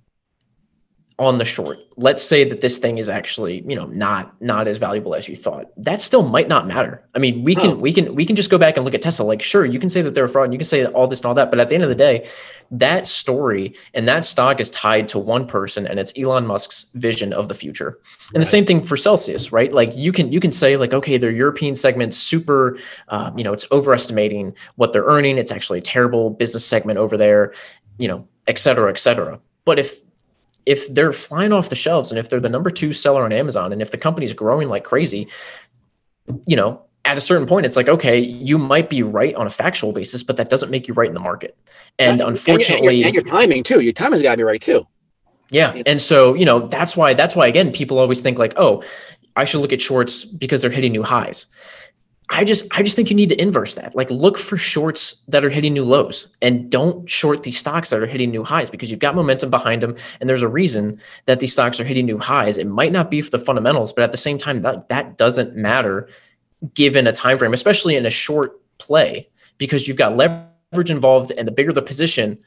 on 1.19 1.39
the 1.39 1.45
short. 1.45 1.79
Let's 1.97 2.23
say 2.23 2.45
that 2.45 2.61
this 2.61 2.79
thing 2.79 2.99
is 2.99 3.09
actually 3.09 3.64
you 3.66 3.75
know 3.75 3.87
not 3.87 4.41
not 4.41 4.69
as 4.69 4.79
valuable 4.79 5.16
as 5.16 5.29
you 5.29 5.35
thought. 5.35 5.66
That 5.77 6.01
still 6.01 6.23
might 6.23 6.47
not 6.47 6.69
matter. 6.69 7.03
I 7.14 7.19
mean 7.19 7.43
we 7.43 7.57
can 7.57 7.71
oh. 7.71 7.75
we 7.75 7.93
can 7.93 8.14
we 8.14 8.25
can 8.25 8.37
just 8.37 8.51
go 8.51 8.59
back 8.59 8.77
and 8.77 8.85
look 8.85 8.95
at 8.95 9.03
tesla. 9.03 9.25
Like 9.25 9.43
sure 9.43 9.64
you 9.64 9.81
can 9.81 9.91
say 9.91 10.01
that 10.03 10.14
they're 10.14 10.25
a 10.25 10.29
fraud 10.29 10.45
and 10.45 10.53
you 10.53 10.59
can 10.59 10.64
say 10.64 10.85
all 10.87 11.09
this 11.09 11.21
and 11.21 11.27
all 11.27 11.35
that 11.35 11.51
but 11.51 11.59
at 11.59 11.69
the 11.69 11.75
end 11.75 11.83
of 11.83 11.91
the 11.91 11.97
day 11.97 12.29
that 12.71 13.09
story 13.09 13.75
and 13.95 14.07
that 14.07 14.25
stock 14.25 14.61
is 14.61 14.71
tied 14.71 15.09
to 15.09 15.19
one 15.19 15.47
person 15.47 15.87
and 15.87 15.99
it's 15.99 16.12
elon 16.16 16.47
musk's 16.47 16.87
vision 16.95 17.33
of 17.33 17.49
the 17.49 17.55
future. 17.55 17.99
And 18.29 18.37
right. 18.37 18.41
the 18.41 18.45
same 18.45 18.64
thing 18.64 18.81
for 18.81 18.97
celsius 18.97 19.51
right? 19.51 19.73
Like 19.73 19.97
you 19.97 20.12
can 20.12 20.31
you 20.31 20.39
can 20.39 20.53
say 20.53 20.77
like 20.77 20.95
okay 20.95 21.19
their 21.19 21.33
european 21.33 21.75
segment 21.75 22.14
super 22.14 22.79
um, 23.09 23.37
you 23.37 23.43
know 23.43 23.53
it's 23.53 23.66
overestimating 23.73 24.55
what 24.77 24.93
they're 24.93 25.05
earning. 25.05 25.37
It's 25.37 25.51
actually 25.51 25.81
a 25.81 25.83
terrible 25.83 26.31
business 26.31 26.64
segment 26.64 26.99
over 26.99 27.16
there 27.16 27.55
you 27.99 28.07
know 28.07 28.29
et 28.47 28.61
cetera 28.61 28.89
et 28.89 28.99
cetera. 29.01 29.41
But 29.64 29.81
if 29.81 30.01
if 30.69 30.93
they're 30.95 31.14
flying 31.14 31.53
off 31.53 31.71
the 31.71 31.75
shelves 31.75 32.12
and 32.12 32.19
if 32.19 32.29
they're 32.29 32.41
the 32.41 32.49
number 32.49 32.69
two 32.69 32.93
seller 32.93 33.25
on 33.25 33.33
Amazon 33.33 33.73
and 33.73 33.81
if 33.81 33.91
the 33.91 33.97
company's 33.97 34.35
growing 34.35 34.69
like 34.69 34.85
crazy, 34.85 35.27
you 36.47 36.57
know, 36.57 36.83
at 37.07 37.16
a 37.16 37.23
certain 37.23 37.47
point, 37.47 37.64
it's 37.64 37.75
like, 37.75 37.89
okay, 37.89 38.19
you 38.19 38.59
might 38.59 38.91
be 38.91 39.03
right 39.03 39.35
on 39.35 39.47
a 39.47 39.51
factual 39.51 39.93
basis, 39.93 40.23
but 40.23 40.37
that 40.37 40.51
doesn't 40.51 40.71
make 40.71 40.87
you 40.87 40.93
right 40.93 41.09
in 41.09 41.14
the 41.14 41.21
market. 41.21 41.57
And 41.99 42.21
unfortunately, 42.21 42.89
and 42.89 42.99
your, 42.99 43.07
and 43.07 43.14
your 43.14 43.23
timing 43.25 43.62
too, 43.62 43.81
your 43.81 43.95
timing's 43.95 44.21
got 44.21 44.33
to 44.33 44.37
be 44.37 44.43
right 44.43 44.61
too. 44.61 44.87
Yeah. 45.51 45.81
And 45.87 46.03
so, 46.03 46.35
you 46.35 46.45
know, 46.45 46.69
that's 46.69 46.95
why, 46.95 47.14
that's 47.14 47.35
why, 47.35 47.47
again, 47.47 47.73
people 47.73 47.99
always 47.99 48.21
think 48.21 48.39
like, 48.39 48.53
oh, 48.59 48.85
I 49.37 49.45
should 49.45 49.62
look 49.62 49.73
at 49.73 49.81
shorts 49.81 50.27
because 50.27 50.61
they're 50.61 50.71
hitting 50.71 50.93
new 50.93 51.03
highs. 51.03 51.47
I 52.31 52.45
just 52.45 52.66
I 52.76 52.83
just 52.83 52.95
think 52.95 53.11
you 53.11 53.16
need 53.16 53.31
to 53.31 53.41
inverse 53.41 53.74
that. 53.76 53.97
Like 53.97 54.11
look 54.11 54.37
for 54.37 54.57
shorts 54.57 55.22
that 55.29 55.45
are 55.45 55.51
hitting 55.51 55.72
new 55.72 55.85
lows 55.85 56.29
and 56.43 56.70
don't 56.70 57.09
short 57.09 57.43
these 57.43 57.59
stocks 57.59 57.91
that 57.91 58.01
are 58.01 58.07
hitting 58.07 58.31
new 58.31 58.45
highs 58.45 58.68
because 58.70 58.91
you've 58.91 59.01
got 59.01 59.14
momentum 59.14 59.51
behind 59.51 59.83
them 59.83 59.97
and 60.20 60.29
there's 60.29 60.43
a 60.43 60.49
reason 60.49 61.01
that 61.26 61.41
these 61.41 61.53
stocks 61.53 61.81
are 61.81 61.85
hitting 61.85 62.05
new 62.07 62.18
highs. 62.18 62.59
It 62.59 62.66
might 62.66 62.93
not 62.93 63.11
be 63.11 63.22
for 63.22 63.31
the 63.31 63.39
fundamentals, 63.39 63.93
but 63.93 64.05
at 64.05 64.12
the 64.12 64.18
same 64.18 64.37
time 64.37 64.61
that 64.62 64.89
that 64.89 65.16
doesn't 65.16 65.57
matter 65.57 66.09
given 66.74 67.07
a 67.07 67.12
time 67.12 67.39
frame, 67.39 67.55
especially 67.55 67.97
in 67.97 68.05
a 68.05 68.11
short 68.11 68.61
play 68.79 69.29
because 69.57 69.89
you've 69.89 69.97
got 69.97 70.16
leverage 70.16 70.91
involved 70.91 71.31
and 71.31 71.49
the 71.49 71.53
bigger 71.53 71.72
the 71.72 71.83
position, 71.83 72.39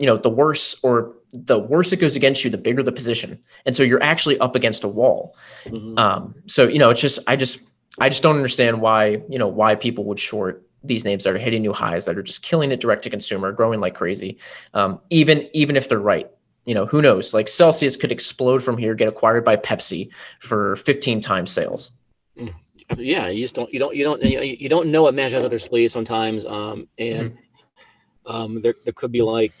you 0.00 0.06
know, 0.06 0.16
the 0.16 0.30
worse 0.30 0.82
or 0.82 1.14
the 1.32 1.58
worse 1.58 1.92
it 1.92 1.96
goes 1.98 2.16
against 2.16 2.42
you, 2.44 2.50
the 2.50 2.58
bigger 2.58 2.82
the 2.82 2.92
position. 2.92 3.38
And 3.66 3.76
so 3.76 3.82
you're 3.82 4.02
actually 4.02 4.38
up 4.38 4.56
against 4.56 4.84
a 4.84 4.88
wall. 4.88 5.36
Mm-hmm. 5.66 5.98
Um, 5.98 6.34
so, 6.46 6.66
you 6.66 6.78
know, 6.78 6.90
it's 6.90 7.00
just 7.00 7.18
I 7.26 7.36
just 7.36 7.60
I 8.00 8.08
just 8.08 8.22
don't 8.22 8.36
understand 8.36 8.80
why, 8.80 9.22
you 9.28 9.38
know, 9.38 9.48
why 9.48 9.74
people 9.74 10.04
would 10.04 10.20
short 10.20 10.64
these 10.84 11.04
names 11.04 11.24
that 11.24 11.34
are 11.34 11.38
hitting 11.38 11.62
new 11.62 11.72
highs 11.72 12.04
that 12.04 12.16
are 12.16 12.22
just 12.22 12.42
killing 12.42 12.70
it 12.70 12.80
direct 12.80 13.02
to 13.04 13.10
consumer, 13.10 13.52
growing 13.52 13.80
like 13.80 13.94
crazy. 13.94 14.38
Um, 14.74 15.00
even 15.10 15.48
even 15.52 15.76
if 15.76 15.88
they're 15.88 15.98
right, 15.98 16.30
you 16.64 16.74
know, 16.74 16.86
who 16.86 17.02
knows? 17.02 17.34
Like 17.34 17.48
Celsius 17.48 17.96
could 17.96 18.12
explode 18.12 18.62
from 18.62 18.78
here, 18.78 18.94
get 18.94 19.08
acquired 19.08 19.44
by 19.44 19.56
Pepsi 19.56 20.10
for 20.40 20.76
15 20.76 21.20
times 21.20 21.50
sales. 21.50 21.92
Mm. 22.38 22.54
Yeah, 22.96 23.28
you 23.28 23.44
just 23.44 23.54
don't 23.54 23.72
you 23.72 23.78
don't 23.78 23.94
you 23.94 24.04
don't 24.04 24.22
you 24.22 24.68
don't 24.68 24.88
know 24.88 25.02
what 25.02 25.14
magic 25.14 25.42
up 25.42 25.50
their 25.50 25.58
sleeves 25.58 25.92
sometimes. 25.92 26.46
Um, 26.46 26.88
and 26.98 27.32
mm-hmm. 27.32 28.30
um, 28.30 28.62
there 28.62 28.74
there 28.84 28.94
could 28.94 29.12
be 29.12 29.22
like 29.22 29.52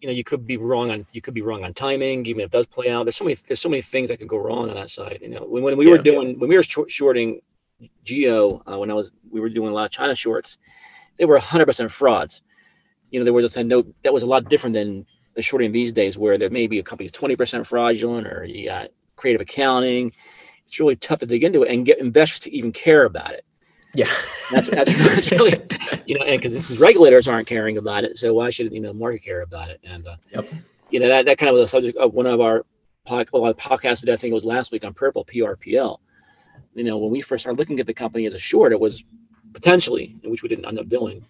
you 0.00 0.08
know 0.08 0.12
you 0.12 0.24
could 0.24 0.46
be 0.46 0.56
wrong 0.56 0.90
on 0.90 1.06
you 1.12 1.20
could 1.20 1.34
be 1.34 1.42
wrong 1.42 1.64
on 1.64 1.74
timing 1.74 2.26
even 2.26 2.40
if 2.40 2.46
it 2.46 2.52
does 2.52 2.66
play 2.66 2.90
out. 2.90 3.04
There's 3.04 3.16
so 3.16 3.24
many 3.24 3.36
there's 3.46 3.60
so 3.60 3.68
many 3.68 3.82
things 3.82 4.08
that 4.08 4.18
could 4.18 4.28
go 4.28 4.38
wrong 4.38 4.68
on 4.68 4.74
that 4.76 4.90
side 4.90 5.18
you 5.22 5.28
know. 5.28 5.44
When, 5.44 5.62
when 5.62 5.76
we 5.76 5.86
yeah, 5.86 5.92
were 5.92 5.98
doing 5.98 6.38
when 6.38 6.48
we 6.48 6.56
were 6.56 6.62
shorting 6.62 7.40
geo 8.04 8.62
uh, 8.70 8.78
when 8.78 8.90
i 8.90 8.94
was 8.94 9.10
we 9.30 9.40
were 9.40 9.48
doing 9.48 9.70
a 9.70 9.72
lot 9.72 9.86
of 9.86 9.90
china 9.90 10.14
shorts 10.14 10.58
they 11.20 11.26
were 11.26 11.38
100% 11.38 11.90
frauds. 11.90 12.40
You 13.10 13.20
know 13.20 13.24
there 13.24 13.34
was 13.34 13.56
a 13.56 13.62
note 13.62 13.94
that 14.02 14.12
was 14.12 14.22
a 14.22 14.26
lot 14.26 14.48
different 14.48 14.74
than 14.74 15.06
the 15.34 15.42
shorting 15.42 15.70
these 15.70 15.92
days 15.92 16.16
where 16.16 16.38
there 16.38 16.50
may 16.50 16.66
be 16.66 16.78
a 16.78 16.82
company's 16.82 17.12
20% 17.12 17.66
fraudulent 17.66 18.26
or 18.26 18.44
you 18.44 18.66
got 18.66 18.88
creative 19.16 19.42
accounting. 19.42 20.12
It's 20.66 20.80
really 20.80 20.96
tough 20.96 21.18
to 21.18 21.26
dig 21.26 21.44
into 21.44 21.62
it 21.62 21.72
and 21.72 21.84
get 21.84 21.98
investors 21.98 22.40
to 22.40 22.54
even 22.54 22.72
care 22.72 23.04
about 23.04 23.32
it 23.32 23.44
yeah, 23.94 24.10
that's 24.50 24.68
that's 24.68 24.90
really 25.30 25.52
you 26.06 26.18
know, 26.18 26.24
and 26.24 26.40
because 26.40 26.52
this 26.52 26.70
is 26.70 26.78
regulators 26.78 27.28
aren't 27.28 27.48
caring 27.48 27.78
about 27.78 28.04
it, 28.04 28.18
so 28.18 28.34
why 28.34 28.50
should 28.50 28.72
you 28.72 28.80
know 28.80 28.92
market 28.92 29.22
care 29.22 29.42
about 29.42 29.70
it? 29.70 29.80
And 29.84 30.06
uh, 30.06 30.16
yep. 30.30 30.48
you 30.90 31.00
know 31.00 31.08
that 31.08 31.26
that 31.26 31.38
kind 31.38 31.48
of 31.48 31.54
was 31.54 31.64
a 31.64 31.68
subject 31.68 31.98
of 31.98 32.14
one 32.14 32.26
of 32.26 32.40
our 32.40 32.64
podcast, 33.06 33.56
podcasts 33.56 34.00
that 34.02 34.12
I 34.12 34.16
think 34.16 34.30
it 34.30 34.34
was 34.34 34.44
last 34.44 34.72
week 34.72 34.84
on 34.84 34.94
Purple 34.94 35.24
PRPL. 35.24 35.98
You 36.74 36.84
know, 36.84 36.98
when 36.98 37.10
we 37.10 37.20
first 37.20 37.42
started 37.42 37.58
looking 37.58 37.80
at 37.80 37.86
the 37.86 37.94
company 37.94 38.26
as 38.26 38.34
a 38.34 38.38
short, 38.38 38.72
it 38.72 38.80
was 38.80 39.04
potentially, 39.52 40.16
which 40.24 40.42
we 40.42 40.48
didn't 40.48 40.66
end 40.66 40.78
up 40.78 40.88
doing. 40.88 41.24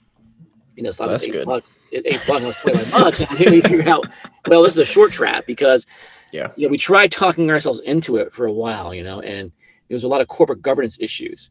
You 0.77 0.83
know, 0.83 0.91
so 0.91 1.09
that's 1.09 1.25
eight 1.25 1.33
good. 1.33 1.63
Eight 1.93 2.23
bucks, 2.27 2.63
twenty 2.63 2.79
five 2.79 2.91
bucks, 2.93 3.21
and 3.21 3.39
we 3.39 3.61
figure 3.63 3.89
out, 3.89 4.07
well, 4.47 4.63
this 4.63 4.75
is 4.75 4.79
a 4.79 4.85
short 4.85 5.13
trap 5.13 5.47
because 5.47 5.87
yeah, 6.31 6.53
you 6.57 6.67
know, 6.67 6.71
we 6.71 6.79
tried 6.79 7.11
talking 7.11 7.51
ourselves 7.51 7.81
into 7.81 8.17
it 8.17 8.33
for 8.33 8.47
a 8.47 8.53
while, 8.53 8.95
you 8.95 9.03
know, 9.03 9.21
and 9.21 9.51
there 9.89 9.97
was 9.97 10.05
a 10.05 10.09
lot 10.09 10.21
of 10.21 10.29
corporate 10.29 10.63
governance 10.63 10.99
issues 11.01 11.51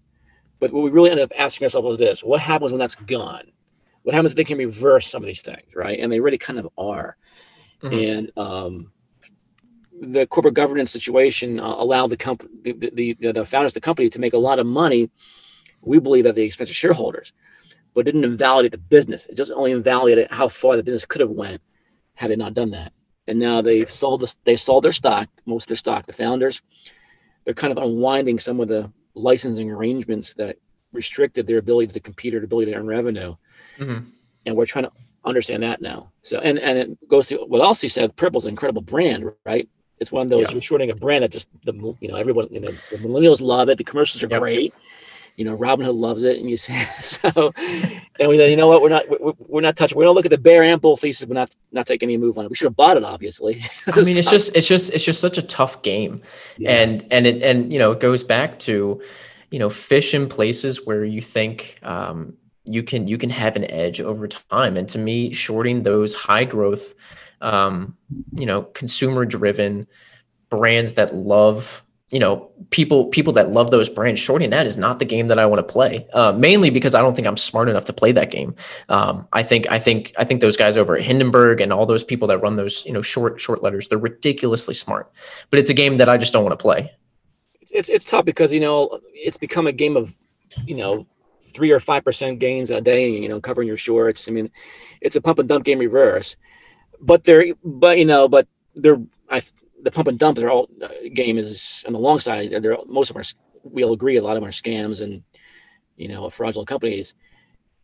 but 0.60 0.72
what 0.72 0.84
we 0.84 0.89
really 0.89 1.12
end 1.12 1.20
up 1.20 1.32
asking 1.38 1.66
ourselves 1.66 1.91
is 1.91 1.97
this: 1.97 2.24
What 2.24 2.41
happens 2.41 2.72
when 2.72 2.80
that's 2.80 2.95
gone? 2.95 3.51
What 4.03 4.16
happens 4.16 4.32
if 4.32 4.38
they 4.38 4.43
can 4.43 4.57
reverse 4.57 5.07
some 5.07 5.24
of 5.24 5.28
these 5.28 5.41
things, 5.41 5.76
right? 5.76 5.99
And 5.99 6.12
they 6.12 6.20
really 6.20 6.38
kind 6.38 6.60
of 6.60 6.70
are. 6.78 7.18
Mm-hmm. 7.84 7.97
And 7.97 8.38
um, 8.38 8.91
the 10.01 10.26
corporate 10.28 10.53
governance 10.53 10.91
situation 10.91 11.60
uh, 11.60 11.66
allowed 11.66 12.10
the 12.10 12.18
company, 12.18 12.49
the, 12.64 12.91
the, 13.20 13.32
the 13.32 13.45
founders 13.45 13.72
of 13.72 13.76
the 13.76 13.82
company, 13.82 14.10
to 14.10 14.20
make 14.20 14.34
a 14.34 14.38
lot 14.38 14.60
of 14.60 14.66
money. 14.66 15.10
We 15.82 15.99
believe 15.99 16.26
at 16.26 16.36
the 16.36 16.43
expense 16.43 16.70
of 16.70 16.76
shareholders, 16.76 17.32
but 17.93 18.05
didn't 18.05 18.24
invalidate 18.26 18.74
the 18.74 18.78
business. 18.78 19.26
It 19.28 19.36
just 19.36 19.51
only 19.51 19.72
invalidated 19.72 20.28
how 20.30 20.47
far 20.49 20.76
the 20.76 20.84
business 20.84 21.05
could 21.05 21.22
have 21.22 21.30
went 21.30 21.62
had 22.16 22.32
they 22.32 22.36
not 22.36 22.53
done 22.53 22.72
that. 22.72 22.91
And 23.28 23.39
now 23.39 23.62
they've 23.62 23.89
sold 23.89 24.22
the, 24.22 24.36
they 24.43 24.57
sold 24.57 24.84
their 24.84 24.91
stock, 24.91 25.30
most 25.45 25.66
of 25.66 25.68
their 25.70 25.78
stock. 25.78 26.05
The 26.05 26.14
founders, 26.14 26.62
they're 27.45 27.53
kind 27.53 27.72
of 27.72 27.82
unwinding 27.82 28.39
some 28.39 28.60
of 28.60 28.68
the 28.68 28.91
licensing 29.20 29.70
arrangements 29.70 30.34
that 30.36 30.57
restricted 30.91 31.45
their 31.47 31.57
ability 31.57 31.93
to 31.93 31.99
compete 31.99 32.34
or 32.34 32.43
ability 32.43 32.72
to 32.72 32.78
earn 32.78 32.88
revenue. 32.88 33.36
Mm-hmm. 33.78 34.09
And 34.45 34.55
we're 34.55 34.65
trying 34.65 34.86
to 34.86 34.91
understand 35.26 35.63
that 35.63 35.82
now. 35.82 36.11
So, 36.24 36.39
and, 36.39 36.57
and 36.59 36.78
it 36.78 37.07
goes 37.07 37.28
to 37.28 37.38
what 37.38 37.61
else 37.61 37.84
you 37.84 37.89
said, 37.89 38.15
Purple's 38.15 38.45
an 38.45 38.51
incredible 38.51 38.82
brand, 38.82 39.32
right? 39.45 39.67
It's 39.99 40.11
one 40.11 40.24
of 40.24 40.30
those, 40.30 40.43
yeah. 40.43 40.51
you're 40.51 40.61
shorting 40.61 40.91
a 40.91 40.95
brand 40.95 41.24
that 41.24 41.32
just, 41.32 41.49
the 41.63 41.74
you 41.99 42.07
know, 42.07 42.15
everyone, 42.15 42.47
you 42.49 42.61
know, 42.61 42.72
the 42.89 42.97
millennials 42.97 43.41
love 43.41 43.70
it. 43.70 43.78
The 43.78 43.84
commercials 43.84 44.24
are 44.24 44.30
yep. 44.30 44.39
great. 44.39 44.74
You 45.40 45.46
know, 45.46 45.58
Robinhood 45.58 45.98
loves 45.98 46.24
it. 46.24 46.38
And 46.38 46.50
you 46.50 46.58
say, 46.58 46.84
so, 47.02 47.54
and 48.20 48.30
we 48.30 48.38
said, 48.38 48.52
you 48.52 48.58
know 48.58 48.68
what, 48.68 48.82
we're 48.82 48.90
not, 48.90 49.10
we're, 49.10 49.32
we're 49.40 49.62
not 49.62 49.78
touching, 49.78 49.98
we 49.98 50.04
don't 50.04 50.14
look 50.14 50.26
at 50.26 50.32
the 50.32 50.38
bear 50.38 50.64
and 50.64 50.82
bull 50.82 50.98
thesis, 50.98 51.26
but 51.26 51.34
not, 51.34 51.56
not 51.72 51.88
take 51.88 52.04
any 52.04 52.18
move 52.18 52.38
on 52.38 52.44
it. 52.44 52.50
We 52.50 52.58
should 52.58 52.66
have 52.66 52.76
bought 52.76 52.98
it, 52.98 53.06
obviously. 53.06 53.64
I 53.88 54.02
mean, 54.02 54.18
it's 54.18 54.30
just, 54.30 54.54
it's 54.56 54.68
just, 54.68 54.92
it's 54.92 55.06
just 55.06 55.22
such 55.22 55.38
a 55.38 55.42
tough 55.42 55.82
game. 55.82 56.22
Yeah. 56.58 56.72
And, 56.72 57.06
and 57.10 57.26
it, 57.26 57.42
and, 57.42 57.72
you 57.72 57.80
know, 57.80 57.94
it 57.94 58.02
goes 58.02 58.24
back 58.24 58.60
to, 58.60 59.02
you 59.50 59.60
know, 59.60 59.70
fish 59.70 60.14
in 60.14 60.28
places 60.28 60.86
where 60.86 61.06
you 61.06 61.22
think 61.22 61.80
um, 61.84 62.34
you 62.66 62.84
can 62.84 63.08
you 63.08 63.18
can 63.18 63.30
have 63.30 63.56
an 63.56 63.70
edge 63.72 64.00
over 64.00 64.28
time. 64.28 64.78
And 64.78 64.88
to 64.90 65.00
me, 65.00 65.34
shorting 65.34 65.84
those 65.84 66.14
high 66.14 66.44
growth, 66.44 66.94
um, 67.42 67.98
you 68.36 68.46
know, 68.46 68.64
consumer 68.64 69.26
driven 69.26 69.88
brands 70.50 70.94
that 70.96 71.16
love 71.16 71.84
you 72.12 72.20
know 72.20 72.49
people 72.70 73.05
people 73.05 73.34
that 73.34 73.51
love 73.51 73.72
those 73.72 73.89
brands 73.89 74.20
shorting 74.20 74.49
that 74.49 74.66
is 74.66 74.78
not 74.78 74.99
the 74.99 75.05
game 75.05 75.28
that 75.28 75.38
i 75.38 75.45
want 75.45 75.60
to 75.60 75.74
play 75.74 76.07
uh, 76.14 76.32
mainly 76.32 76.70
because 76.70 76.95
i 76.95 77.01
don't 77.01 77.16
think 77.16 77.28
i'm 77.28 77.38
smart 77.38 77.70
enough 77.70 77.86
to 77.86 77.93
play 77.93 78.12
that 78.12 78.32
game 78.32 78.55
um, 78.89 79.28
i 79.34 79.43
think 79.43 79.68
i 79.70 79.78
think 79.78 80.14
i 80.18 80.24
think 80.24 80.41
those 80.41 80.57
guys 80.57 80.76
over 80.76 80.97
at 80.97 81.03
hindenburg 81.03 81.62
and 81.62 81.72
all 81.72 81.86
those 81.86 82.03
people 82.03 82.28
that 82.28 82.39
run 82.39 82.55
those 82.55 82.86
you 82.86 82.91
know 82.91 83.01
short 83.01 83.39
short 83.39 83.62
letters 83.62 83.88
they're 83.88 83.97
ridiculously 83.97 84.74
smart 84.74 85.12
but 85.49 85.60
it's 85.60 85.70
a 85.70 85.74
game 85.74 85.97
that 85.97 86.10
i 86.10 86.18
just 86.18 86.34
don't 86.34 86.43
want 86.43 86.57
to 86.57 86.62
play 86.62 86.91
it's 87.72 87.89
it's 87.89 88.05
tough 88.05 88.26
because 88.26 88.51
you 88.51 88.60
know 88.60 88.99
it's 89.14 89.38
become 89.38 89.68
a 89.68 89.72
game 89.72 89.95
of 89.95 90.16
you 90.66 90.76
know 90.76 91.05
three 91.53 91.72
or 91.72 91.80
five 91.80 92.03
percent 92.03 92.39
gains 92.39 92.72
a 92.72 92.82
day. 92.82 93.10
You 93.10 93.30
know, 93.30 93.41
covering 93.41 93.68
your 93.68 93.78
shorts. 93.78 94.28
I 94.28 94.32
mean, 94.32 94.49
it's 95.01 95.16
a 95.16 95.22
pump 95.22 95.39
and 95.39 95.49
dump 95.49 95.66
game 95.66 95.80
reverse. 95.80 96.36
But 97.01 97.24
they're 97.24 97.53
but 97.64 97.97
you 97.97 98.05
know 98.05 98.28
but 98.28 98.47
they're 98.76 98.99
I 99.30 99.41
the 99.82 99.92
pump 99.92 100.08
and 100.08 100.20
dump 100.20 100.38
they're 100.38 100.52
all 100.52 100.70
uh, 100.82 100.90
game 101.14 101.38
is 101.38 101.84
on 101.88 101.94
the 101.94 102.00
long 102.00 102.20
side. 102.20 102.52
They're 102.62 102.78
most 102.86 103.10
of 103.10 103.18
are 103.18 103.24
we'll 103.64 103.94
agree 103.94 104.18
a 104.18 104.24
lot 104.24 104.36
of 104.38 104.42
them 104.42 104.50
are 104.50 104.52
scams 104.52 105.02
and 105.02 105.24
you 105.98 106.08
know 106.08 106.30
fraudulent 106.30 106.68
companies. 106.68 107.16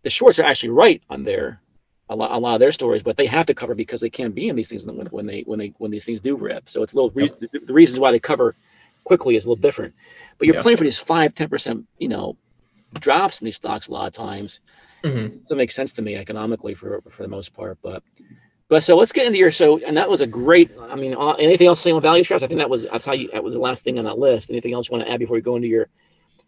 The 0.03 0.09
shorts 0.09 0.39
are 0.39 0.45
actually 0.45 0.69
right 0.69 1.01
on 1.09 1.23
their 1.23 1.61
a 2.09 2.15
lot, 2.15 2.31
a 2.31 2.37
lot 2.37 2.53
of 2.53 2.59
their 2.59 2.71
stories, 2.71 3.01
but 3.01 3.17
they 3.17 3.25
have 3.25 3.47
to 3.47 3.53
cover 3.53 3.73
because 3.73 4.01
they 4.01 4.09
can't 4.09 4.35
be 4.35 4.47
in 4.47 4.55
these 4.55 4.69
things 4.69 4.85
when, 4.85 5.07
when 5.07 5.25
they 5.25 5.41
when 5.41 5.59
they 5.59 5.73
when 5.77 5.91
these 5.91 6.05
things 6.05 6.19
do 6.19 6.35
rip. 6.35 6.69
So 6.69 6.83
it's 6.83 6.93
a 6.93 6.95
little 6.95 7.11
re- 7.11 7.31
the 7.51 7.73
reasons 7.73 7.99
why 7.99 8.11
they 8.11 8.19
cover 8.19 8.55
quickly 9.03 9.35
is 9.35 9.45
a 9.45 9.49
little 9.49 9.61
different. 9.61 9.95
But 10.37 10.47
you're 10.47 10.61
playing 10.61 10.77
for 10.77 10.83
these 10.83 10.97
five, 10.97 11.33
10 11.33 11.49
percent, 11.49 11.85
you 11.97 12.07
know, 12.07 12.37
drops 12.93 13.41
in 13.41 13.45
these 13.45 13.55
stocks 13.55 13.87
a 13.87 13.91
lot 13.91 14.07
of 14.07 14.13
times. 14.13 14.59
Mm-hmm. 15.03 15.37
So 15.43 15.55
it 15.55 15.57
makes 15.57 15.75
sense 15.75 15.93
to 15.93 16.01
me 16.01 16.15
economically 16.15 16.73
for 16.73 17.01
for 17.09 17.23
the 17.23 17.29
most 17.29 17.53
part. 17.53 17.79
But 17.81 18.03
but 18.67 18.83
so 18.83 18.95
let's 18.95 19.11
get 19.11 19.25
into 19.27 19.37
your 19.37 19.51
so 19.51 19.79
and 19.85 19.95
that 19.97 20.09
was 20.09 20.21
a 20.21 20.27
great. 20.27 20.71
I 20.89 20.95
mean, 20.95 21.15
uh, 21.15 21.31
anything 21.33 21.67
else 21.67 21.81
saying 21.81 21.95
on 21.95 22.01
value 22.01 22.23
traps? 22.23 22.43
I 22.43 22.47
think 22.47 22.59
that 22.59 22.69
was 22.69 22.87
that's 22.91 23.05
how 23.05 23.13
you 23.13 23.29
that 23.31 23.43
was 23.43 23.53
the 23.53 23.59
last 23.59 23.83
thing 23.83 23.99
on 23.99 24.05
that 24.05 24.17
list. 24.17 24.49
Anything 24.49 24.73
else 24.73 24.89
you 24.89 24.97
want 24.97 25.07
to 25.07 25.11
add 25.11 25.19
before 25.19 25.35
we 25.35 25.41
go 25.41 25.55
into 25.55 25.67
your 25.67 25.87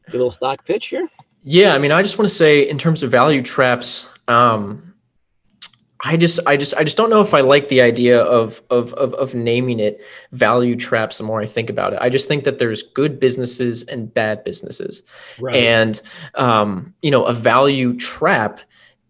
your 0.07 0.13
little 0.13 0.31
stock 0.31 0.65
pitch 0.65 0.87
here? 0.87 1.07
Yeah, 1.43 1.73
I 1.73 1.77
mean, 1.77 1.91
I 1.91 2.01
just 2.01 2.17
want 2.17 2.27
to 2.27 2.35
say 2.35 2.67
in 2.67 2.77
terms 2.77 3.03
of 3.03 3.11
value 3.11 3.41
traps, 3.41 4.13
um, 4.27 4.93
I 6.01 6.17
just, 6.17 6.39
I 6.45 6.57
just, 6.57 6.75
I 6.75 6.83
just 6.83 6.97
don't 6.97 7.09
know 7.09 7.21
if 7.21 7.33
I 7.33 7.39
like 7.39 7.69
the 7.69 7.81
idea 7.81 8.21
of, 8.21 8.61
of, 8.69 8.93
of, 8.93 9.13
of 9.13 9.33
naming 9.33 9.79
it 9.79 10.01
value 10.31 10.75
traps. 10.75 11.17
The 11.17 11.23
more 11.23 11.41
I 11.41 11.45
think 11.45 11.69
about 11.69 11.93
it, 11.93 11.99
I 12.01 12.09
just 12.09 12.27
think 12.27 12.43
that 12.43 12.59
there's 12.59 12.83
good 12.83 13.19
businesses 13.19 13.83
and 13.83 14.13
bad 14.13 14.43
businesses, 14.43 15.03
right. 15.39 15.55
and 15.55 16.01
um, 16.35 16.93
you 17.01 17.11
know, 17.11 17.23
a 17.25 17.33
value 17.33 17.95
trap 17.95 18.59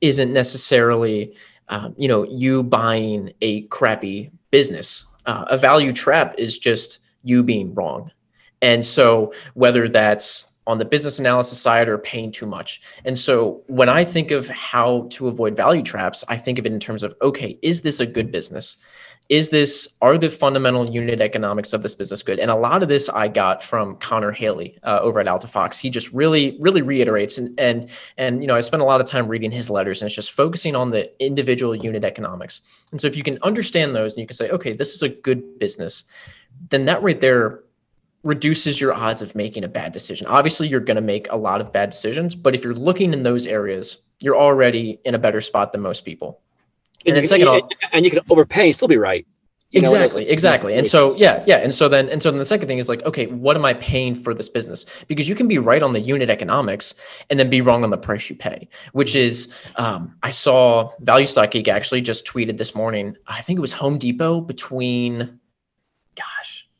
isn't 0.01 0.31
necessarily, 0.31 1.33
um, 1.69 1.93
you 1.97 2.07
know, 2.07 2.23
you 2.23 2.63
buying 2.63 3.33
a 3.41 3.63
crappy 3.63 4.31
business. 4.51 5.05
Uh, 5.25 5.45
a 5.47 5.57
value 5.57 5.91
trap 5.91 6.35
is 6.37 6.57
just 6.57 6.99
you 7.23 7.43
being 7.43 7.73
wrong, 7.73 8.11
and 8.61 8.85
so 8.85 9.33
whether 9.53 9.89
that's 9.89 10.53
on 10.67 10.77
the 10.77 10.85
business 10.85 11.17
analysis 11.17 11.59
side 11.59 11.87
or 11.87 11.97
paying 11.97 12.29
too 12.31 12.45
much. 12.45 12.81
And 13.05 13.17
so 13.17 13.63
when 13.67 13.87
I 13.87 14.03
think 14.03 14.31
of 14.31 14.49
how 14.49 15.07
to 15.11 15.29
avoid 15.29 15.55
value 15.55 15.81
traps, 15.81 16.25
I 16.27 16.35
think 16.35 16.59
of 16.59 16.65
it 16.65 16.73
in 16.73 16.79
terms 16.79 17.03
of 17.03 17.15
okay, 17.21 17.57
is 17.61 17.81
this 17.81 17.99
a 17.99 18.05
good 18.05 18.31
business? 18.31 18.75
Is 19.29 19.49
this 19.49 19.97
are 20.01 20.17
the 20.17 20.29
fundamental 20.29 20.89
unit 20.89 21.19
economics 21.19 21.73
of 21.73 21.83
this 21.83 21.95
business 21.95 22.23
good? 22.23 22.39
And 22.39 22.49
a 22.49 22.55
lot 22.55 22.81
of 22.81 22.87
this 22.87 23.09
I 23.09 23.27
got 23.27 23.61
from 23.61 23.97
Connor 23.97 24.31
Haley 24.31 24.79
uh, 24.83 24.99
over 25.01 25.19
at 25.19 25.25
AltaFox. 25.25 25.79
He 25.79 25.89
just 25.89 26.11
really, 26.13 26.57
really 26.61 26.81
reiterates 26.81 27.37
and 27.37 27.59
and 27.59 27.89
and 28.17 28.41
you 28.41 28.47
know 28.47 28.55
I 28.55 28.61
spent 28.61 28.81
a 28.81 28.85
lot 28.85 29.01
of 29.01 29.07
time 29.07 29.27
reading 29.27 29.51
his 29.51 29.69
letters, 29.69 30.01
and 30.01 30.07
it's 30.07 30.15
just 30.15 30.31
focusing 30.31 30.75
on 30.75 30.91
the 30.91 31.11
individual 31.23 31.75
unit 31.75 32.05
economics. 32.05 32.61
And 32.91 33.01
so 33.01 33.07
if 33.07 33.17
you 33.17 33.23
can 33.23 33.37
understand 33.43 33.95
those, 33.95 34.13
and 34.13 34.21
you 34.21 34.27
can 34.27 34.35
say, 34.35 34.49
okay, 34.49 34.73
this 34.73 34.93
is 34.93 35.01
a 35.01 35.09
good 35.09 35.59
business, 35.59 36.05
then 36.69 36.85
that 36.85 37.03
right 37.03 37.19
there 37.19 37.63
reduces 38.23 38.81
your 38.81 38.93
odds 38.93 39.21
of 39.21 39.35
making 39.35 39.63
a 39.63 39.67
bad 39.67 39.91
decision. 39.91 40.27
Obviously, 40.27 40.67
you're 40.67 40.79
going 40.79 40.95
to 40.95 41.01
make 41.01 41.27
a 41.31 41.37
lot 41.37 41.61
of 41.61 41.71
bad 41.71 41.89
decisions, 41.89 42.35
but 42.35 42.55
if 42.55 42.63
you're 42.63 42.73
looking 42.73 43.13
in 43.13 43.23
those 43.23 43.45
areas, 43.45 44.03
you're 44.21 44.37
already 44.37 44.99
in 45.05 45.15
a 45.15 45.19
better 45.19 45.41
spot 45.41 45.71
than 45.71 45.81
most 45.81 46.03
people. 46.03 46.41
And, 47.05 47.15
and 47.15 47.17
then 47.17 47.25
second 47.25 47.47
off, 47.47 47.69
and 47.91 48.05
you 48.05 48.11
can 48.11 48.21
overpay 48.29 48.67
and 48.67 48.75
still 48.75 48.87
be 48.87 48.97
right. 48.97 49.25
You 49.71 49.81
exactly, 49.81 50.23
know, 50.23 50.31
exactly. 50.31 50.73
And 50.75 50.87
so 50.87 51.13
yeah, 51.17 51.43
yeah. 51.45 51.57
And 51.57 51.75
so 51.75 51.89
then 51.89 52.07
and 52.07 52.23
so 52.23 52.31
then 52.31 52.37
the 52.37 52.45
second 52.45 52.69
thing 52.69 52.77
is 52.77 52.87
like, 52.87 53.03
okay, 53.03 53.25
what 53.27 53.57
am 53.57 53.65
I 53.65 53.73
paying 53.73 54.15
for 54.15 54.33
this 54.33 54.47
business? 54.47 54.85
Because 55.07 55.27
you 55.27 55.35
can 55.35 55.49
be 55.49 55.57
right 55.57 55.83
on 55.83 55.91
the 55.91 55.99
unit 55.99 56.29
economics 56.29 56.95
and 57.29 57.37
then 57.37 57.49
be 57.49 57.59
wrong 57.59 57.83
on 57.83 57.89
the 57.89 57.97
price 57.97 58.29
you 58.29 58.37
pay, 58.37 58.69
which 58.93 59.13
is 59.13 59.53
um, 59.75 60.15
I 60.23 60.29
saw 60.29 60.91
Value 61.01 61.27
Stock 61.27 61.51
Geek 61.51 61.67
actually 61.67 62.01
just 62.01 62.25
tweeted 62.25 62.57
this 62.57 62.75
morning. 62.75 63.17
I 63.27 63.41
think 63.41 63.57
it 63.57 63.61
was 63.61 63.73
Home 63.73 63.97
Depot 63.97 64.39
between 64.39 65.37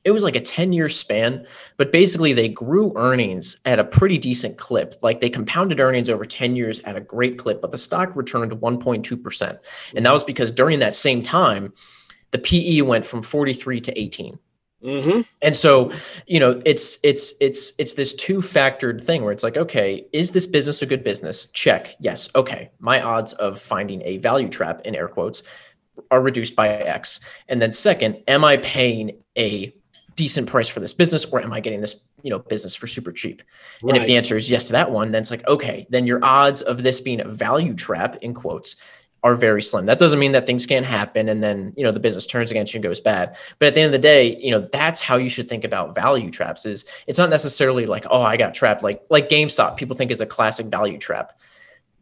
it 0.07 0.11
was 0.11 0.23
like 0.23 0.37
a 0.37 0.41
10 0.41 0.71
year 0.71 0.87
span, 0.87 1.45
but 1.75 1.91
basically 1.91 2.31
they 2.31 2.47
grew 2.47 2.93
earnings 2.95 3.57
at 3.65 3.77
a 3.77 3.83
pretty 3.83 4.17
decent 4.17 4.57
clip. 4.57 4.95
Like 5.01 5.19
they 5.19 5.29
compounded 5.29 5.81
earnings 5.81 6.09
over 6.09 6.23
10 6.23 6.55
years 6.55 6.79
at 6.85 6.95
a 6.95 7.01
great 7.01 7.37
clip, 7.37 7.61
but 7.61 7.71
the 7.71 7.77
stock 7.77 8.15
returned 8.15 8.53
1.2%. 8.53 9.59
And 9.97 10.05
that 10.05 10.13
was 10.13 10.23
because 10.23 10.49
during 10.49 10.79
that 10.79 10.95
same 10.95 11.21
time, 11.21 11.73
the 12.31 12.37
PE 12.37 12.81
went 12.81 13.05
from 13.05 13.21
43 13.21 13.81
to 13.81 13.99
18. 13.99 14.39
Mm-hmm. 14.81 15.21
And 15.41 15.57
so, 15.57 15.91
you 16.25 16.39
know, 16.39 16.61
it's 16.63 16.99
it's 17.03 17.33
it's 17.41 17.73
it's 17.77 17.95
this 17.95 18.13
two 18.13 18.37
factored 18.37 19.03
thing 19.03 19.23
where 19.23 19.33
it's 19.33 19.43
like, 19.43 19.57
okay, 19.57 20.07
is 20.13 20.31
this 20.31 20.47
business 20.47 20.81
a 20.81 20.85
good 20.85 21.03
business? 21.03 21.47
Check. 21.47 21.97
Yes. 21.99 22.29
Okay. 22.33 22.69
My 22.79 23.01
odds 23.01 23.33
of 23.33 23.59
finding 23.59 24.01
a 24.03 24.17
value 24.17 24.47
trap 24.47 24.81
in 24.85 24.95
air 24.95 25.09
quotes 25.09 25.43
are 26.11 26.21
reduced 26.21 26.55
by 26.55 26.69
X. 26.69 27.19
And 27.47 27.61
then 27.61 27.73
second, 27.73 28.23
am 28.27 28.43
I 28.43 28.57
paying 28.57 29.23
a 29.37 29.73
decent 30.17 30.49
price 30.49 30.67
for 30.67 30.79
this 30.79 30.93
business 30.93 31.25
or 31.25 31.41
am 31.41 31.53
i 31.53 31.59
getting 31.59 31.79
this 31.79 32.03
you 32.23 32.31
know 32.31 32.39
business 32.39 32.75
for 32.75 32.87
super 32.87 33.11
cheap? 33.11 33.43
Right. 33.81 33.91
and 33.91 34.01
if 34.01 34.07
the 34.07 34.17
answer 34.17 34.35
is 34.35 34.49
yes 34.49 34.65
to 34.67 34.73
that 34.73 34.91
one 34.91 35.11
then 35.11 35.21
it's 35.21 35.31
like 35.31 35.47
okay 35.47 35.87
then 35.89 36.05
your 36.05 36.19
odds 36.23 36.61
of 36.63 36.83
this 36.83 36.99
being 36.99 37.21
a 37.21 37.27
value 37.27 37.73
trap 37.73 38.17
in 38.17 38.33
quotes 38.33 38.75
are 39.23 39.35
very 39.35 39.61
slim. 39.61 39.85
That 39.87 39.99
doesn't 39.99 40.19
mean 40.19 40.31
that 40.33 40.45
things 40.45 40.65
can't 40.65 40.85
happen 40.85 41.29
and 41.29 41.41
then 41.43 41.73
you 41.75 41.83
know 41.83 41.91
the 41.91 41.99
business 41.99 42.25
turns 42.25 42.51
against 42.51 42.73
you 42.73 42.79
and 42.79 42.83
goes 42.83 42.99
bad. 42.99 43.35
But 43.59 43.67
at 43.67 43.73
the 43.73 43.81
end 43.81 43.87
of 43.87 43.91
the 43.91 43.99
day 43.99 44.37
you 44.37 44.51
know 44.51 44.67
that's 44.71 45.01
how 45.01 45.17
you 45.17 45.29
should 45.29 45.47
think 45.47 45.63
about 45.63 45.93
value 45.93 46.31
traps 46.31 46.65
is 46.65 46.85
it's 47.05 47.19
not 47.19 47.29
necessarily 47.29 47.85
like 47.85 48.05
oh 48.09 48.21
i 48.21 48.37
got 48.37 48.53
trapped 48.53 48.83
like 48.83 49.03
like 49.09 49.29
gamestop 49.29 49.77
people 49.77 49.95
think 49.95 50.11
is 50.11 50.21
a 50.21 50.25
classic 50.25 50.65
value 50.67 50.97
trap. 50.97 51.39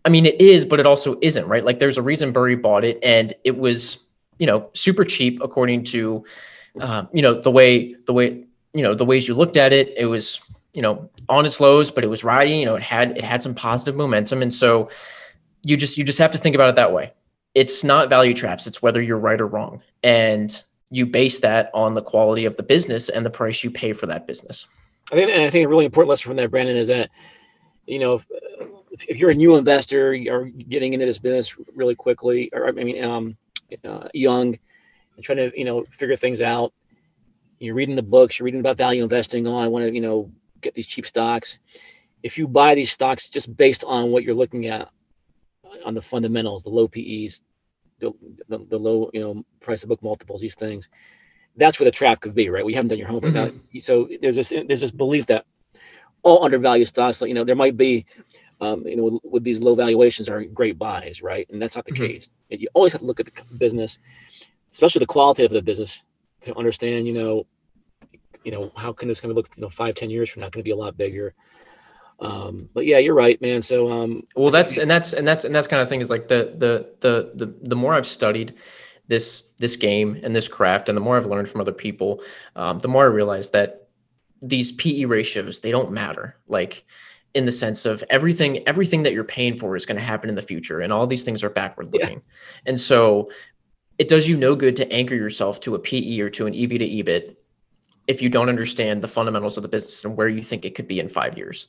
I 0.06 0.10
mean 0.10 0.26
it 0.26 0.40
is 0.40 0.66
but 0.66 0.80
it 0.80 0.86
also 0.86 1.18
isn't 1.22 1.48
right? 1.48 1.66
Like 1.66 1.80
there's 1.80 1.98
a 1.98 2.02
reason 2.02 2.32
burry 2.32 2.56
bought 2.56 2.86
it 2.86 3.00
and 3.04 3.34
it 3.44 3.58
was 3.58 4.06
you 4.40 4.48
know 4.48 4.70
super 4.74 5.04
cheap 5.04 5.42
according 5.42 5.84
to 5.86 6.26
um, 6.82 7.08
you 7.14 7.22
know 7.22 7.40
the 7.40 7.52
way 7.52 7.96
the 8.06 8.14
way 8.14 8.44
you 8.74 8.84
know 8.84 8.94
the 8.94 9.06
ways 9.06 9.28
you 9.28 9.34
looked 9.34 9.58
at 9.58 9.74
it 9.74 9.94
it 9.98 10.06
was 10.06 10.42
you 10.74 10.82
know 10.82 11.10
on 11.30 11.46
its 11.46 11.60
lows 11.60 11.90
but 11.90 12.04
it 12.04 12.08
was 12.08 12.24
riding 12.24 12.60
you 12.60 12.66
know 12.66 12.76
it 12.76 12.84
had 12.84 13.18
it 13.18 13.24
had 13.24 13.42
some 13.42 13.56
positive 13.56 13.96
momentum. 13.96 14.42
And 14.42 14.54
so 14.54 14.90
you 15.64 15.78
just 15.78 15.98
you 15.98 16.04
just 16.04 16.20
have 16.20 16.32
to 16.32 16.38
think 16.38 16.56
about 16.56 16.70
it 16.70 16.76
that 16.76 16.94
way. 16.94 17.14
It's 17.54 17.84
not 17.84 18.10
value 18.10 18.34
traps. 18.34 18.68
It's 18.68 18.82
whether 18.82 19.02
you're 19.02 19.18
right 19.18 19.40
or 19.40 19.48
wrong. 19.48 19.82
And 20.04 20.62
you 20.92 21.06
base 21.06 21.40
that 21.40 21.72
on 21.74 21.94
the 21.94 22.02
quality 22.02 22.46
of 22.46 22.58
the 22.58 22.64
business 22.64 23.10
and 23.10 23.26
the 23.26 23.30
price 23.30 23.64
you 23.64 23.72
pay 23.72 23.94
for 23.94 24.06
that 24.08 24.28
business. 24.28 24.68
I 25.12 25.16
think 25.16 25.30
and 25.32 25.44
i 25.44 25.50
think 25.50 25.66
a 25.66 25.70
really 25.70 25.86
important 25.86 26.10
lesson 26.10 26.30
from 26.30 26.38
that 26.38 26.50
brandon 26.50 26.76
is 26.76 26.88
that 26.88 27.12
you 27.86 28.00
know 28.00 28.16
if, 28.92 29.06
if 29.08 29.18
you're 29.18 29.30
a 29.30 29.36
new 29.36 29.56
investor 29.56 30.16
or 30.30 30.46
getting 30.46 30.94
into 30.94 31.06
this 31.06 31.20
business 31.20 31.56
really 31.76 31.94
quickly 31.94 32.50
or 32.52 32.68
i 32.68 32.72
mean 32.72 33.04
um, 33.04 33.38
uh, 33.84 34.08
young 34.14 34.58
and 35.16 35.24
trying 35.24 35.38
to, 35.38 35.52
you 35.58 35.66
know, 35.66 35.86
figure 35.92 36.16
things 36.16 36.42
out. 36.42 36.74
You're 37.60 37.76
reading 37.76 37.96
the 37.96 38.04
books, 38.04 38.38
you're 38.38 38.46
reading 38.46 38.60
about 38.60 38.78
value 38.78 39.04
investing. 39.04 39.48
Oh, 39.48 39.58
I 39.58 39.68
want 39.68 39.86
to, 39.86 39.94
you 39.94 40.02
know, 40.02 40.32
get 40.62 40.74
these 40.74 40.88
cheap 40.88 41.08
stocks. 41.08 41.60
If 42.24 42.38
you 42.38 42.48
buy 42.48 42.76
these 42.76 42.92
stocks 42.92 43.30
just 43.30 43.56
based 43.56 43.84
on 43.84 44.12
what 44.12 44.24
you're 44.24 44.36
looking 44.36 44.68
at 44.68 44.90
on 45.86 45.94
the 45.94 46.02
fundamentals, 46.02 46.64
the 46.64 46.70
low 46.70 46.88
PEs, 46.88 47.44
the, 48.00 48.12
the, 48.50 48.60
the 48.70 48.78
low, 48.78 49.10
you 49.14 49.22
know, 49.22 49.46
price 49.62 49.84
of 49.84 49.90
book 49.90 50.04
multiples, 50.04 50.42
these 50.42 50.56
things, 50.56 50.90
that's 51.56 51.80
where 51.80 51.86
the 51.86 51.92
trap 51.92 52.20
could 52.22 52.36
be, 52.36 52.50
right? 52.50 52.66
We 52.66 52.74
haven't 52.74 52.90
done 52.90 52.98
your 52.98 53.08
homework. 53.08 53.34
Mm-hmm. 53.34 53.80
So 53.80 54.10
there's 54.22 54.36
this 54.36 54.50
there's 54.50 54.82
this 54.82 54.92
belief 54.92 55.28
that 55.28 55.46
all 56.24 56.44
undervalued 56.44 56.88
stocks, 56.88 57.22
like 57.22 57.30
you 57.30 57.36
know, 57.36 57.44
there 57.44 57.56
might 57.56 57.78
be, 57.78 58.06
um, 58.60 58.86
you 58.86 58.96
know, 58.96 59.04
with, 59.04 59.22
with, 59.24 59.44
these 59.44 59.62
low 59.62 59.76
valuations 59.76 60.28
are 60.28 60.44
great 60.44 60.78
buys, 60.78 61.22
right? 61.22 61.48
And 61.50 61.62
that's 61.62 61.76
not 61.76 61.86
the 61.86 61.92
mm-hmm. 61.92 62.06
case. 62.06 62.28
You 62.50 62.68
always 62.74 62.94
have 62.94 63.02
to 63.02 63.08
look 63.08 63.20
at 63.20 63.28
the 63.28 63.44
business 63.58 64.00
especially 64.76 65.00
the 65.00 65.06
quality 65.06 65.46
of 65.46 65.52
the 65.52 65.62
business 65.62 66.04
to 66.42 66.54
understand, 66.58 67.08
you 67.08 67.14
know, 67.14 67.48
you 68.44 68.52
know, 68.52 68.74
how 68.76 68.92
can 68.92 69.08
this 69.08 69.22
kind 69.22 69.32
of 69.32 69.38
look, 69.38 69.50
you 69.56 69.62
know, 69.62 69.70
five, 69.70 69.96
ten 69.96 70.10
years 70.10 70.30
from 70.30 70.42
now, 70.42 70.48
going 70.48 70.60
to 70.60 70.64
be 70.64 70.72
a 70.72 70.76
lot 70.76 70.98
bigger. 70.98 71.34
Um, 72.20 72.68
but 72.74 72.86
yeah, 72.86 72.98
you're 72.98 73.16
right, 73.16 73.42
man. 73.42 73.62
So, 73.62 73.90
um, 73.90 74.28
well, 74.36 74.52
that's, 74.52 74.76
and 74.76 74.92
that's, 74.92 75.14
and 75.14 75.26
that's, 75.26 75.46
and 75.46 75.56
that's 75.56 75.66
kind 75.66 75.82
of 75.82 75.88
thing 75.88 76.02
is 76.02 76.10
like 76.10 76.28
the, 76.28 76.54
the, 76.58 76.90
the, 77.00 77.32
the, 77.36 77.56
the 77.62 77.76
more 77.76 77.94
I've 77.94 78.06
studied 78.06 78.56
this, 79.08 79.44
this 79.60 79.78
game 79.78 80.20
and 80.24 80.36
this 80.36 80.50
craft, 80.50 80.90
and 80.90 80.98
the 80.98 81.02
more 81.02 81.16
I've 81.16 81.26
learned 81.26 81.48
from 81.48 81.62
other 81.62 81.72
people, 81.72 82.22
um, 82.58 82.80
the 82.80 82.90
more 82.90 83.04
I 83.04 83.08
realize 83.08 83.52
that 83.52 83.88
these 84.42 84.74
PE 84.74 85.06
ratios, 85.06 85.62
they 85.62 85.72
don't 85.72 85.92
matter. 85.92 86.36
Like, 86.50 86.84
in 87.34 87.46
the 87.46 87.52
sense 87.52 87.86
of 87.86 88.02
everything 88.10 88.66
everything 88.66 89.04
that 89.04 89.12
you're 89.12 89.26
paying 89.26 89.58
for 89.58 89.76
is 89.76 89.86
going 89.86 89.98
to 89.98 90.02
happen 90.02 90.30
in 90.30 90.36
the 90.36 90.42
future 90.42 90.80
and 90.80 90.94
all 90.94 91.06
these 91.06 91.24
things 91.24 91.44
are 91.44 91.50
backward 91.50 91.92
looking 91.92 92.20
yeah. 92.20 92.62
and 92.66 92.80
so 92.80 93.30
it 93.98 94.08
does 94.08 94.28
you 94.28 94.38
no 94.38 94.56
good 94.56 94.76
to 94.76 94.92
anchor 94.92 95.16
yourself 95.16 95.60
to 95.62 95.76
a 95.76 95.80
PE 95.80 96.20
or 96.20 96.30
to 96.32 96.48
an 96.48 96.54
EV 96.54 96.70
to 96.70 96.88
EBIT 96.88 97.36
if 98.08 98.22
you 98.22 98.30
don't 98.30 98.50
understand 98.50 99.02
the 99.02 99.08
fundamentals 99.08 99.58
of 99.58 99.64
the 99.64 99.70
business 99.70 100.04
and 100.06 100.16
where 100.16 100.28
you 100.28 100.44
think 100.44 100.66
it 100.66 100.76
could 100.76 100.88
be 100.88 101.00
in 101.00 101.10
five 101.10 101.38
years. 101.38 101.68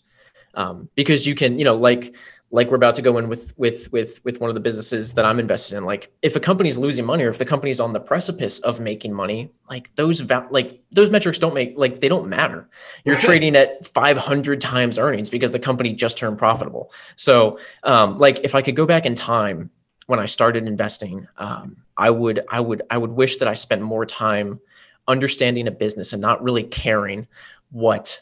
um, 0.57 0.89
because 0.95 1.27
you 1.27 1.35
can, 1.35 1.59
you 1.59 1.65
know, 1.65 1.77
like 1.77 2.17
like 2.53 2.71
we're 2.71 2.77
about 2.77 2.95
to 2.95 3.03
go 3.03 3.19
in 3.19 3.29
with 3.29 3.53
with 3.59 3.91
with 3.93 4.25
with 4.25 4.41
one 4.41 4.49
of 4.49 4.55
the 4.55 4.61
businesses 4.61 5.15
that 5.15 5.25
I'm 5.25 5.39
invested 5.39 5.77
in. 5.77 5.85
Like 5.85 6.13
if 6.23 6.37
a 6.37 6.41
company's 6.41 6.79
losing 6.79 7.05
money 7.05 7.25
or 7.25 7.29
if 7.29 7.39
the 7.39 7.45
company's 7.45 7.81
on 7.81 7.93
the 7.93 8.01
precipice 8.01 8.59
of 8.61 8.81
making 8.81 9.13
money, 9.13 9.51
like 9.69 9.95
those 9.97 10.21
va- 10.21 10.49
like 10.51 10.81
those 10.93 11.11
metrics 11.11 11.39
don't 11.39 11.55
make 11.55 11.75
like 11.77 12.01
they 12.01 12.09
don't 12.09 12.29
matter. 12.29 12.69
You're 13.05 13.17
trading 13.17 13.57
at 13.57 13.87
500 13.87 14.61
times 14.61 14.99
earnings 14.99 15.29
because 15.29 15.53
the 15.53 15.59
company 15.59 15.93
just 15.93 16.19
turned 16.19 16.39
profitable. 16.39 16.91
So 17.17 17.59
um, 17.83 18.19
like 18.19 18.41
if 18.43 18.55
I 18.55 18.63
could 18.63 18.77
go 18.77 18.87
back 18.87 19.07
in 19.07 19.15
time 19.15 19.71
when 20.07 20.21
I 20.21 20.27
started 20.27 20.67
investing, 20.67 21.27
um, 21.37 21.77
I 21.97 22.11
would 22.11 22.45
I 22.49 22.61
would 22.61 22.83
I 22.91 22.99
would 22.99 23.13
wish 23.13 23.39
that 23.39 23.49
I 23.49 23.55
spent 23.55 23.83
more 23.83 24.07
time 24.07 24.61
understanding 25.09 25.69
a 25.69 25.71
business 25.71 26.13
and 26.13 26.21
not 26.21 26.43
really 26.43 26.65
caring 26.65 27.27
what 27.71 28.21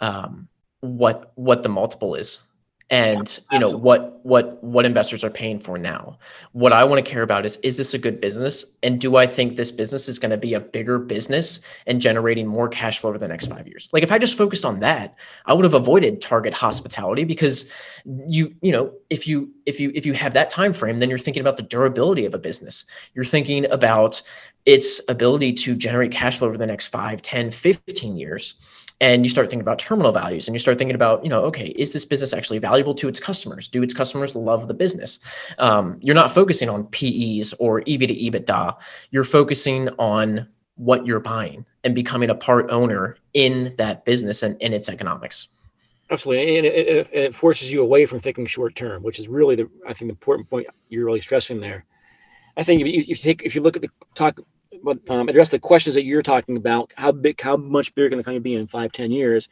um, 0.00 0.48
what 0.80 1.32
what 1.34 1.62
the 1.62 1.68
multiple 1.68 2.14
is 2.14 2.40
and 2.90 3.38
you 3.52 3.58
know 3.58 3.68
what 3.70 4.24
what 4.24 4.62
what 4.64 4.84
investors 4.84 5.22
are 5.22 5.30
paying 5.30 5.60
for 5.60 5.78
now. 5.78 6.18
What 6.52 6.72
i 6.72 6.82
want 6.82 7.04
to 7.04 7.08
care 7.08 7.22
about 7.22 7.46
is 7.46 7.56
is 7.58 7.76
this 7.76 7.94
a 7.94 7.98
good 7.98 8.20
business? 8.20 8.64
And 8.82 9.00
do 9.00 9.16
i 9.16 9.26
think 9.26 9.56
this 9.56 9.70
business 9.70 10.08
is 10.08 10.18
going 10.18 10.32
to 10.32 10.36
be 10.36 10.54
a 10.54 10.60
bigger 10.60 10.98
business 10.98 11.60
and 11.86 12.00
generating 12.00 12.48
more 12.48 12.68
cash 12.68 12.98
flow 12.98 13.10
over 13.10 13.18
the 13.18 13.28
next 13.28 13.46
five 13.46 13.68
years? 13.68 13.88
Like 13.92 14.02
if 14.02 14.10
i 14.10 14.18
just 14.18 14.36
focused 14.36 14.64
on 14.64 14.80
that 14.80 15.16
i 15.46 15.54
would 15.54 15.64
have 15.64 15.74
avoided 15.74 16.20
target 16.20 16.52
hospitality 16.52 17.22
because 17.24 17.70
you 18.04 18.54
you 18.60 18.72
know 18.72 18.92
if 19.08 19.26
you 19.28 19.50
if 19.66 19.78
you 19.78 19.92
if 19.94 20.04
you 20.04 20.12
have 20.14 20.32
that 20.32 20.48
time 20.48 20.72
frame 20.72 20.98
then 20.98 21.08
you're 21.08 21.18
thinking 21.18 21.40
about 21.40 21.56
the 21.56 21.62
durability 21.62 22.24
of 22.26 22.34
a 22.34 22.38
business. 22.38 22.84
You're 23.14 23.24
thinking 23.24 23.70
about 23.70 24.20
its 24.66 25.00
ability 25.08 25.52
to 25.54 25.74
generate 25.74 26.12
cash 26.12 26.38
flow 26.38 26.48
over 26.48 26.58
the 26.58 26.66
next 26.66 26.88
5 26.88 27.22
10 27.22 27.50
15 27.50 28.16
years 28.16 28.54
and 29.00 29.24
you 29.24 29.30
start 29.30 29.48
thinking 29.48 29.62
about 29.62 29.78
terminal 29.78 30.12
values 30.12 30.46
and 30.46 30.54
you 30.54 30.58
start 30.58 30.78
thinking 30.78 30.94
about 30.94 31.22
you 31.24 31.30
know 31.30 31.42
okay 31.44 31.68
is 31.68 31.92
this 31.92 32.04
business 32.04 32.32
actually 32.32 32.58
valuable 32.58 32.94
to 32.94 33.08
its 33.08 33.20
customers? 33.20 33.68
Do 33.68 33.82
its 33.82 33.94
customers 33.94 34.34
love 34.34 34.68
the 34.68 34.74
business? 34.74 35.20
Um, 35.58 35.98
you're 36.02 36.14
not 36.14 36.30
focusing 36.30 36.68
on 36.68 36.86
pe's 36.86 37.52
or 37.54 37.80
ev 37.80 38.00
to 38.00 38.14
ebitda 38.14 38.76
you're 39.10 39.24
focusing 39.24 39.88
on 39.98 40.48
what 40.76 41.06
you're 41.06 41.20
buying 41.20 41.64
and 41.84 41.94
becoming 41.94 42.30
a 42.30 42.34
part 42.34 42.70
owner 42.70 43.16
in 43.34 43.74
that 43.78 44.04
business 44.04 44.42
and 44.42 44.60
in 44.60 44.72
its 44.72 44.88
economics. 44.88 45.48
Absolutely 46.10 46.58
and 46.58 46.66
it, 46.66 46.74
it, 46.74 47.08
it 47.12 47.34
forces 47.34 47.70
you 47.70 47.82
away 47.82 48.04
from 48.04 48.18
thinking 48.18 48.44
short 48.44 48.74
term 48.74 49.02
which 49.02 49.18
is 49.18 49.28
really 49.28 49.54
the 49.54 49.70
i 49.86 49.92
think 49.92 50.08
the 50.08 50.14
important 50.14 50.50
point 50.50 50.66
you're 50.88 51.04
really 51.04 51.20
stressing 51.20 51.60
there. 51.60 51.84
I 52.56 52.62
think 52.62 52.80
if 52.80 52.86
you, 52.86 53.00
if 53.00 53.08
you 53.08 53.14
take 53.14 53.42
if 53.42 53.54
you 53.54 53.62
look 53.62 53.76
at 53.76 53.82
the 53.82 53.90
talk 54.14 54.40
but 54.82 55.08
um, 55.10 55.28
address 55.28 55.50
the 55.50 55.58
questions 55.58 55.94
that 55.94 56.04
you're 56.04 56.22
talking 56.22 56.56
about. 56.56 56.92
How 56.96 57.12
big, 57.12 57.40
how 57.40 57.56
much 57.56 57.94
bigger 57.94 58.10
can 58.10 58.18
the 58.18 58.24
company 58.24 58.40
be 58.40 58.54
in 58.54 58.66
five, 58.66 58.92
ten 58.92 59.10
years? 59.10 59.48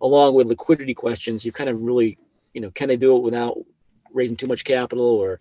Along 0.00 0.34
with 0.34 0.48
liquidity 0.48 0.94
questions, 0.94 1.44
you 1.44 1.52
kind 1.52 1.70
of 1.70 1.82
really, 1.82 2.18
you 2.52 2.60
know, 2.60 2.70
can 2.70 2.88
they 2.88 2.96
do 2.96 3.16
it 3.16 3.22
without 3.22 3.56
raising 4.12 4.36
too 4.36 4.46
much 4.46 4.64
capital, 4.64 5.04
or 5.04 5.40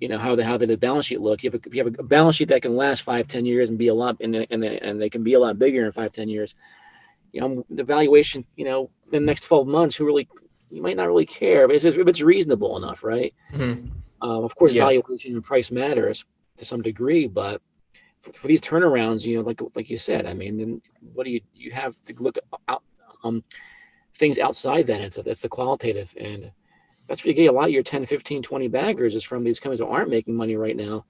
you 0.00 0.08
know, 0.08 0.18
how 0.18 0.34
the 0.34 0.44
how 0.44 0.56
did 0.56 0.68
the 0.68 0.76
balance 0.76 1.06
sheet 1.06 1.20
look? 1.20 1.42
You 1.42 1.50
have 1.50 1.60
a, 1.60 1.68
if 1.68 1.74
you 1.74 1.84
have 1.84 1.98
a 1.98 2.02
balance 2.02 2.36
sheet 2.36 2.48
that 2.48 2.62
can 2.62 2.76
last 2.76 3.02
five, 3.02 3.28
ten 3.28 3.46
years 3.46 3.68
and 3.70 3.78
be 3.78 3.88
a 3.88 3.94
lot, 3.94 4.16
and 4.20 4.34
and 4.34 4.64
and 4.64 5.00
they 5.00 5.08
can 5.08 5.22
be 5.22 5.34
a 5.34 5.40
lot 5.40 5.58
bigger 5.58 5.84
in 5.84 5.92
five, 5.92 6.12
ten 6.12 6.28
years. 6.28 6.54
You 7.32 7.40
know, 7.40 7.66
the 7.70 7.84
valuation, 7.84 8.44
you 8.56 8.64
know, 8.64 8.90
in 9.06 9.22
the 9.22 9.26
next 9.26 9.44
twelve 9.44 9.66
months, 9.66 9.96
who 9.96 10.04
really 10.04 10.28
you 10.70 10.82
might 10.82 10.96
not 10.96 11.06
really 11.08 11.26
care, 11.26 11.66
but 11.66 11.76
if 11.76 11.84
it's, 11.84 11.96
if 11.96 12.08
it's 12.08 12.20
reasonable 12.20 12.76
enough, 12.76 13.04
right? 13.04 13.34
Mm-hmm. 13.52 13.88
Um, 14.22 14.44
of 14.44 14.54
course, 14.56 14.72
yeah. 14.72 14.84
valuation 14.84 15.34
and 15.34 15.44
price 15.44 15.70
matters 15.70 16.24
to 16.56 16.64
some 16.64 16.82
degree, 16.82 17.26
but 17.26 17.60
for, 18.24 18.32
for, 18.32 18.48
these 18.48 18.60
turnarounds, 18.60 19.24
you 19.24 19.36
know, 19.36 19.42
like 19.42 19.60
like 19.74 19.90
you 19.90 19.98
said, 19.98 20.26
I 20.26 20.32
mean, 20.32 20.56
then 20.56 20.82
what 21.12 21.24
do 21.24 21.30
you 21.30 21.40
you 21.54 21.70
have 21.72 22.02
to 22.04 22.14
look 22.18 22.38
out 22.68 22.82
um 23.22 23.44
things 24.14 24.38
outside 24.38 24.86
that, 24.86 25.00
and 25.00 25.12
so 25.12 25.22
that's 25.22 25.42
the 25.42 25.48
qualitative, 25.48 26.14
and 26.18 26.50
that's 27.06 27.22
where 27.22 27.30
you 27.30 27.34
get 27.34 27.46
a 27.46 27.52
lot 27.52 27.66
of 27.66 27.70
your 27.70 27.82
10, 27.82 28.06
15, 28.06 28.42
20 28.42 28.68
baggers 28.68 29.14
is 29.14 29.24
from 29.24 29.44
these 29.44 29.60
companies 29.60 29.80
that 29.80 29.86
aren't 29.86 30.08
making 30.08 30.34
money 30.34 30.56
right 30.56 30.76
now 30.76 31.04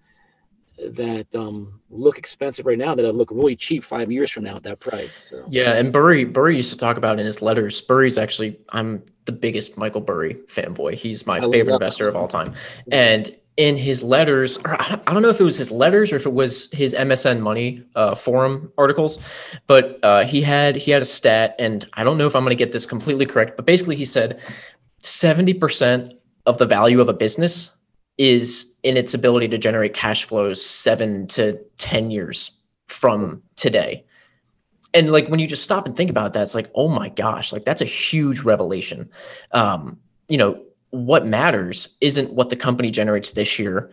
that 0.76 1.32
um, 1.36 1.80
look 1.88 2.18
expensive 2.18 2.66
right 2.66 2.78
now 2.78 2.96
that 2.96 3.14
look 3.14 3.30
really 3.30 3.54
cheap 3.54 3.84
five 3.84 4.10
years 4.10 4.30
from 4.30 4.42
now 4.42 4.56
at 4.56 4.64
that 4.64 4.80
price. 4.80 5.28
So. 5.30 5.44
Yeah, 5.48 5.74
and 5.74 5.92
Burry 5.92 6.24
Burry 6.24 6.56
used 6.56 6.72
to 6.72 6.78
talk 6.78 6.96
about 6.96 7.20
in 7.20 7.26
his 7.26 7.40
letters. 7.40 7.80
Burry's 7.80 8.18
actually 8.18 8.58
I'm 8.70 9.02
the 9.26 9.32
biggest 9.32 9.78
Michael 9.78 10.00
Burry 10.00 10.34
fanboy. 10.46 10.94
He's 10.94 11.26
my 11.26 11.38
I 11.38 11.50
favorite 11.50 11.74
investor 11.74 12.08
of 12.08 12.16
all 12.16 12.28
time, 12.28 12.54
and 12.90 13.34
in 13.56 13.76
his 13.76 14.02
letters, 14.02 14.58
or 14.58 14.80
I 14.80 15.12
don't 15.12 15.22
know 15.22 15.28
if 15.28 15.40
it 15.40 15.44
was 15.44 15.56
his 15.56 15.70
letters 15.70 16.12
or 16.12 16.16
if 16.16 16.26
it 16.26 16.32
was 16.32 16.70
his 16.72 16.92
MSN 16.94 17.40
Money 17.40 17.84
uh, 17.94 18.14
forum 18.14 18.72
articles, 18.76 19.18
but 19.66 20.00
uh, 20.02 20.24
he 20.24 20.42
had 20.42 20.76
he 20.76 20.90
had 20.90 21.02
a 21.02 21.06
stat, 21.06 21.54
and 21.58 21.86
I 21.94 22.02
don't 22.02 22.18
know 22.18 22.26
if 22.26 22.34
I'm 22.34 22.42
going 22.42 22.50
to 22.50 22.56
get 22.56 22.72
this 22.72 22.86
completely 22.86 23.26
correct, 23.26 23.56
but 23.56 23.64
basically 23.64 23.96
he 23.96 24.04
said 24.04 24.40
seventy 24.98 25.54
percent 25.54 26.14
of 26.46 26.58
the 26.58 26.66
value 26.66 27.00
of 27.00 27.08
a 27.08 27.12
business 27.12 27.76
is 28.18 28.78
in 28.82 28.96
its 28.96 29.14
ability 29.14 29.48
to 29.48 29.58
generate 29.58 29.94
cash 29.94 30.24
flows 30.24 30.64
seven 30.64 31.26
to 31.28 31.58
ten 31.78 32.10
years 32.10 32.50
from 32.88 33.42
today. 33.56 34.04
And 34.92 35.10
like 35.10 35.28
when 35.28 35.40
you 35.40 35.46
just 35.46 35.64
stop 35.64 35.86
and 35.86 35.96
think 35.96 36.10
about 36.10 36.32
that, 36.34 36.42
it's 36.42 36.54
like, 36.54 36.70
oh 36.74 36.88
my 36.88 37.08
gosh, 37.08 37.52
like 37.52 37.64
that's 37.64 37.80
a 37.80 37.86
huge 37.86 38.42
revelation. 38.42 39.10
Um, 39.52 39.98
you 40.28 40.38
know, 40.38 40.62
what 40.94 41.26
matters 41.26 41.96
isn't 42.00 42.32
what 42.32 42.50
the 42.50 42.56
company 42.56 42.90
generates 42.90 43.32
this 43.32 43.58
year 43.58 43.90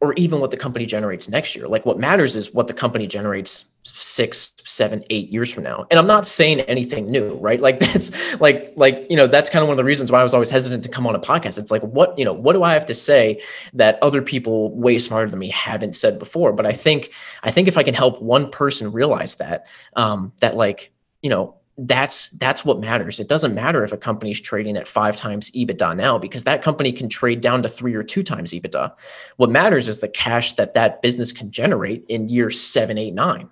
or 0.00 0.14
even 0.14 0.40
what 0.40 0.50
the 0.50 0.56
company 0.56 0.86
generates 0.86 1.28
next 1.28 1.54
year. 1.54 1.68
Like 1.68 1.84
what 1.84 1.98
matters 1.98 2.34
is 2.34 2.54
what 2.54 2.66
the 2.66 2.72
company 2.72 3.06
generates 3.06 3.66
six, 3.82 4.54
seven, 4.64 5.04
eight 5.10 5.28
years 5.28 5.52
from 5.52 5.64
now. 5.64 5.86
And 5.90 6.00
I'm 6.00 6.06
not 6.06 6.26
saying 6.26 6.60
anything 6.60 7.10
new, 7.10 7.34
right? 7.34 7.60
Like 7.60 7.78
that's 7.80 8.40
like, 8.40 8.72
like, 8.76 9.06
you 9.10 9.16
know, 9.16 9.26
that's 9.26 9.50
kind 9.50 9.62
of 9.62 9.68
one 9.68 9.74
of 9.74 9.76
the 9.76 9.84
reasons 9.84 10.10
why 10.10 10.20
I 10.20 10.22
was 10.22 10.32
always 10.32 10.48
hesitant 10.48 10.82
to 10.84 10.88
come 10.88 11.06
on 11.06 11.14
a 11.14 11.20
podcast. 11.20 11.58
It's 11.58 11.70
like, 11.70 11.82
what, 11.82 12.18
you 12.18 12.24
know, 12.24 12.32
what 12.32 12.54
do 12.54 12.62
I 12.62 12.72
have 12.72 12.86
to 12.86 12.94
say 12.94 13.42
that 13.74 13.98
other 14.02 14.22
people 14.22 14.74
way 14.74 14.98
smarter 14.98 15.28
than 15.28 15.38
me 15.38 15.48
haven't 15.48 15.94
said 15.94 16.18
before? 16.18 16.54
But 16.54 16.64
I 16.64 16.72
think, 16.72 17.12
I 17.42 17.50
think 17.50 17.68
if 17.68 17.76
I 17.76 17.82
can 17.82 17.94
help 17.94 18.22
one 18.22 18.50
person 18.50 18.92
realize 18.92 19.34
that, 19.36 19.66
um, 19.96 20.32
that 20.40 20.56
like, 20.56 20.92
you 21.20 21.28
know, 21.28 21.59
that's 21.86 22.28
that's 22.30 22.64
what 22.64 22.78
matters. 22.78 23.20
It 23.20 23.28
doesn't 23.28 23.54
matter 23.54 23.82
if 23.82 23.92
a 23.92 23.96
company's 23.96 24.40
trading 24.40 24.76
at 24.76 24.86
five 24.86 25.16
times 25.16 25.50
EBITDA 25.52 25.96
now 25.96 26.18
because 26.18 26.44
that 26.44 26.62
company 26.62 26.92
can 26.92 27.08
trade 27.08 27.40
down 27.40 27.62
to 27.62 27.68
three 27.68 27.94
or 27.94 28.02
two 28.02 28.22
times 28.22 28.52
EBITDA. 28.52 28.92
What 29.36 29.50
matters 29.50 29.88
is 29.88 30.00
the 30.00 30.08
cash 30.08 30.54
that 30.54 30.74
that 30.74 31.00
business 31.00 31.32
can 31.32 31.50
generate 31.50 32.04
in 32.08 32.28
year 32.28 32.50
seven, 32.50 32.98
eight, 32.98 33.14
nine. 33.14 33.48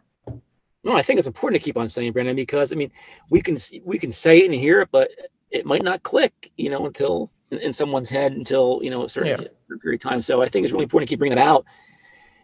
No, 0.84 0.94
I 0.94 1.02
think 1.02 1.18
it's 1.18 1.26
important 1.26 1.60
to 1.60 1.64
keep 1.64 1.78
on 1.78 1.88
saying, 1.88 2.12
Brandon, 2.12 2.36
because 2.36 2.72
I 2.72 2.76
mean, 2.76 2.92
we 3.30 3.40
can 3.40 3.56
we 3.84 3.98
can 3.98 4.12
say 4.12 4.40
it 4.40 4.44
and 4.44 4.54
hear 4.54 4.82
it, 4.82 4.90
but 4.92 5.10
it 5.50 5.64
might 5.64 5.82
not 5.82 6.02
click, 6.02 6.52
you 6.58 6.68
know, 6.68 6.84
until 6.84 7.30
in, 7.50 7.72
someone's 7.72 8.10
head 8.10 8.32
until 8.32 8.80
you 8.82 8.90
know 8.90 9.04
a 9.04 9.08
certain, 9.08 9.42
yeah. 9.42 9.48
certain 9.66 9.80
period 9.80 10.04
of 10.04 10.10
time. 10.10 10.20
So 10.20 10.42
I 10.42 10.48
think 10.48 10.64
it's 10.64 10.72
really 10.72 10.84
important 10.84 11.08
to 11.08 11.12
keep 11.12 11.18
bringing 11.18 11.38
that 11.38 11.46
out 11.46 11.64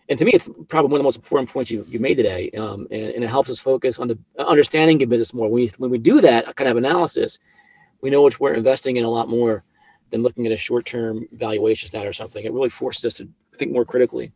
and 0.09 0.19
to 0.19 0.25
me, 0.25 0.33
it's 0.33 0.51
probably 0.69 0.91
one 0.91 0.97
of 0.97 1.01
the 1.01 1.05
most 1.05 1.17
important 1.17 1.51
points 1.51 1.71
you, 1.71 1.87
you 1.89 1.99
made 1.99 2.17
today. 2.17 2.51
Um, 2.51 2.87
and, 2.91 3.11
and, 3.11 3.25
it 3.25 3.29
helps 3.29 3.49
us 3.49 3.59
focus 3.59 3.99
on 3.99 4.09
the 4.09 4.19
understanding 4.39 5.03
of 5.03 5.09
business 5.09 5.33
more. 5.33 5.49
When 5.49 5.63
we, 5.63 5.73
when 5.79 5.91
we 5.91 5.99
do 5.99 6.21
that 6.21 6.55
kind 6.57 6.69
of 6.69 6.77
analysis, 6.77 7.39
we 8.03 8.11
know 8.11 8.23
which 8.23 8.39
we're 8.39 8.53
investing 8.53 8.97
in 8.97 9.05
a 9.05 9.09
lot 9.09 9.29
more 9.31 9.65
than 10.11 10.23
looking 10.23 10.45
at 10.45 10.53
a 10.53 10.57
short-term 10.59 11.27
valuation 11.33 11.89
stat 11.89 12.07
or 12.07 12.13
something. 12.13 12.45
It 12.45 12.53
really 12.53 12.69
forces 12.69 13.05
us 13.07 13.15
to 13.15 13.29
think 13.57 13.73
more 13.73 13.87
critically. 13.87 14.31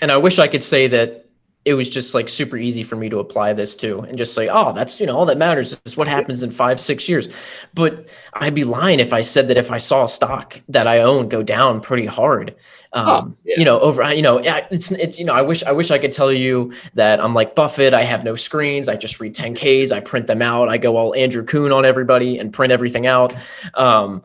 And 0.00 0.10
I 0.10 0.16
wish 0.16 0.40
I 0.40 0.48
could 0.48 0.62
say 0.62 0.88
that 0.88 1.21
it 1.64 1.74
was 1.74 1.88
just 1.88 2.14
like 2.14 2.28
super 2.28 2.56
easy 2.56 2.82
for 2.82 2.96
me 2.96 3.08
to 3.08 3.20
apply 3.20 3.52
this 3.52 3.76
to 3.76 4.00
and 4.00 4.18
just 4.18 4.34
say, 4.34 4.48
oh, 4.48 4.72
that's, 4.72 4.98
you 4.98 5.06
know, 5.06 5.16
all 5.16 5.26
that 5.26 5.38
matters 5.38 5.80
is 5.84 5.96
what 5.96 6.08
happens 6.08 6.42
in 6.42 6.50
five, 6.50 6.80
six 6.80 7.08
years. 7.08 7.28
But 7.72 8.08
I'd 8.32 8.54
be 8.54 8.64
lying 8.64 8.98
if 8.98 9.12
I 9.12 9.20
said 9.20 9.46
that 9.48 9.56
if 9.56 9.70
I 9.70 9.78
saw 9.78 10.04
a 10.04 10.08
stock 10.08 10.60
that 10.68 10.88
I 10.88 11.02
own 11.02 11.28
go 11.28 11.42
down 11.42 11.80
pretty 11.80 12.06
hard, 12.06 12.56
um, 12.94 13.06
oh, 13.08 13.36
yeah. 13.44 13.54
you 13.58 13.64
know, 13.64 13.78
over, 13.78 14.12
you 14.12 14.22
know, 14.22 14.38
it's, 14.38 14.90
it's, 14.90 15.20
you 15.20 15.24
know, 15.24 15.34
I 15.34 15.42
wish, 15.42 15.62
I 15.62 15.70
wish 15.70 15.92
I 15.92 15.98
could 15.98 16.12
tell 16.12 16.32
you 16.32 16.72
that 16.94 17.20
I'm 17.20 17.32
like 17.32 17.54
Buffett. 17.54 17.94
I 17.94 18.02
have 18.02 18.24
no 18.24 18.34
screens. 18.34 18.88
I 18.88 18.96
just 18.96 19.20
read 19.20 19.34
10Ks. 19.34 19.92
I 19.92 20.00
print 20.00 20.26
them 20.26 20.42
out. 20.42 20.68
I 20.68 20.78
go 20.78 20.96
all 20.96 21.14
Andrew 21.14 21.44
Kuhn 21.44 21.70
on 21.70 21.84
everybody 21.84 22.38
and 22.38 22.52
print 22.52 22.72
everything 22.72 23.06
out. 23.06 23.34
Um, 23.74 24.22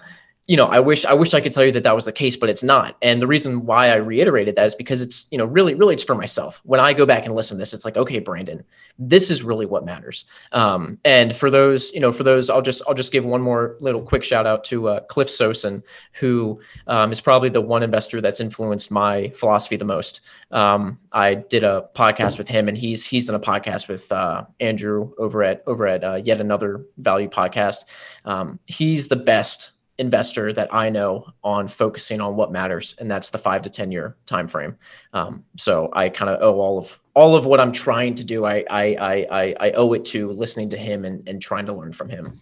you 0.47 0.55
know, 0.55 0.67
I 0.67 0.79
wish 0.79 1.03
I 1.03 1.13
wish 1.13 1.33
I 1.33 1.41
could 1.41 1.51
tell 1.51 1.65
you 1.65 1.73
that 1.73 1.83
that 1.83 1.93
was 1.93 2.05
the 2.05 2.13
case, 2.13 2.37
but 2.37 2.49
it's 2.49 2.63
not. 2.63 2.95
And 3.01 3.21
the 3.21 3.27
reason 3.27 3.65
why 3.65 3.89
I 3.89 3.95
reiterated 3.95 4.55
that 4.55 4.65
is 4.65 4.75
because 4.75 5.01
it's 5.01 5.27
you 5.29 5.37
know 5.37 5.43
really 5.43 5.73
really 5.75 5.93
it's 5.93 6.03
for 6.03 6.15
myself. 6.15 6.61
When 6.63 6.79
I 6.79 6.93
go 6.93 7.05
back 7.05 7.25
and 7.25 7.35
listen 7.35 7.57
to 7.57 7.59
this, 7.61 7.73
it's 7.73 7.83
like 7.83 7.97
okay, 7.97 8.19
Brandon, 8.19 8.63
this 8.97 9.29
is 9.29 9.43
really 9.43 9.65
what 9.65 9.83
matters. 9.83 10.23
Um, 10.53 10.99
and 11.03 11.35
for 11.35 11.51
those 11.51 11.91
you 11.91 11.99
know 11.99 12.13
for 12.13 12.23
those, 12.23 12.49
I'll 12.49 12.61
just 12.61 12.81
I'll 12.87 12.93
just 12.93 13.11
give 13.11 13.25
one 13.25 13.41
more 13.41 13.75
little 13.81 14.01
quick 14.01 14.23
shout 14.23 14.47
out 14.47 14.63
to 14.65 14.87
uh, 14.87 14.99
Cliff 15.01 15.27
Sosin, 15.27 15.83
who 16.13 16.61
um, 16.87 17.11
is 17.11 17.19
probably 17.19 17.49
the 17.49 17.61
one 17.61 17.83
investor 17.83 18.21
that's 18.21 18.39
influenced 18.39 18.89
my 18.89 19.29
philosophy 19.35 19.75
the 19.75 19.83
most. 19.83 20.21
Um, 20.51 20.97
I 21.11 21.33
did 21.35 21.65
a 21.65 21.89
podcast 21.93 22.37
with 22.37 22.47
him, 22.47 22.69
and 22.69 22.77
he's 22.77 23.05
he's 23.05 23.27
in 23.27 23.35
a 23.35 23.39
podcast 23.39 23.89
with 23.89 24.09
uh, 24.13 24.45
Andrew 24.61 25.11
over 25.17 25.43
at 25.43 25.61
over 25.67 25.87
at 25.87 26.05
uh, 26.05 26.21
yet 26.23 26.39
another 26.39 26.85
value 26.99 27.27
podcast. 27.27 27.83
Um, 28.23 28.59
he's 28.65 29.09
the 29.09 29.17
best 29.17 29.71
investor 29.99 30.53
that 30.53 30.73
I 30.73 30.89
know 30.89 31.27
on 31.43 31.67
focusing 31.67 32.21
on 32.21 32.35
what 32.35 32.51
matters, 32.51 32.95
and 32.99 33.09
that's 33.09 33.29
the 33.29 33.37
five 33.37 33.61
to 33.63 33.69
ten 33.69 33.91
year 33.91 34.15
time 34.25 34.47
frame. 34.47 34.77
Um, 35.13 35.43
so 35.57 35.89
I 35.93 36.09
kind 36.09 36.29
of 36.29 36.41
owe 36.41 36.59
all 36.59 36.77
of 36.77 36.99
all 37.13 37.35
of 37.35 37.45
what 37.45 37.59
I'm 37.59 37.71
trying 37.71 38.15
to 38.15 38.23
do. 38.23 38.45
I 38.45 38.63
I 38.69 38.85
I 39.29 39.55
I 39.59 39.71
owe 39.71 39.93
it 39.93 40.05
to 40.05 40.29
listening 40.31 40.69
to 40.69 40.77
him 40.77 41.05
and, 41.05 41.27
and 41.27 41.41
trying 41.41 41.65
to 41.67 41.73
learn 41.73 41.91
from 41.91 42.09
him. 42.09 42.41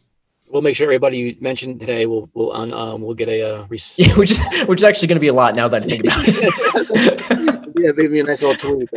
we'll 0.50 0.62
make 0.62 0.76
sure 0.76 0.86
everybody 0.86 1.18
you 1.18 1.36
mentioned 1.40 1.80
today 1.80 2.06
will 2.06 2.30
will 2.34 2.52
on 2.52 2.74
um 2.74 3.02
will 3.02 3.14
get 3.16 3.30
a 3.30 3.42
uh, 3.42 3.66
rec- 3.70 3.82
Yeah, 3.98 4.16
which 4.16 4.32
is 4.32 4.40
which 4.68 4.80
is 4.80 4.84
actually 4.84 5.08
going 5.08 5.18
to 5.18 5.22
be 5.22 5.28
a 5.28 5.34
lot 5.34 5.56
now 5.56 5.68
that 5.68 5.84
I 5.84 5.88
think 5.88 6.04
about 6.04 6.26
it. 6.28 7.72
yeah, 7.78 7.92
maybe 7.96 8.20
a 8.20 8.24
nice 8.24 8.42
little 8.44 8.56
tweet. 8.56 8.90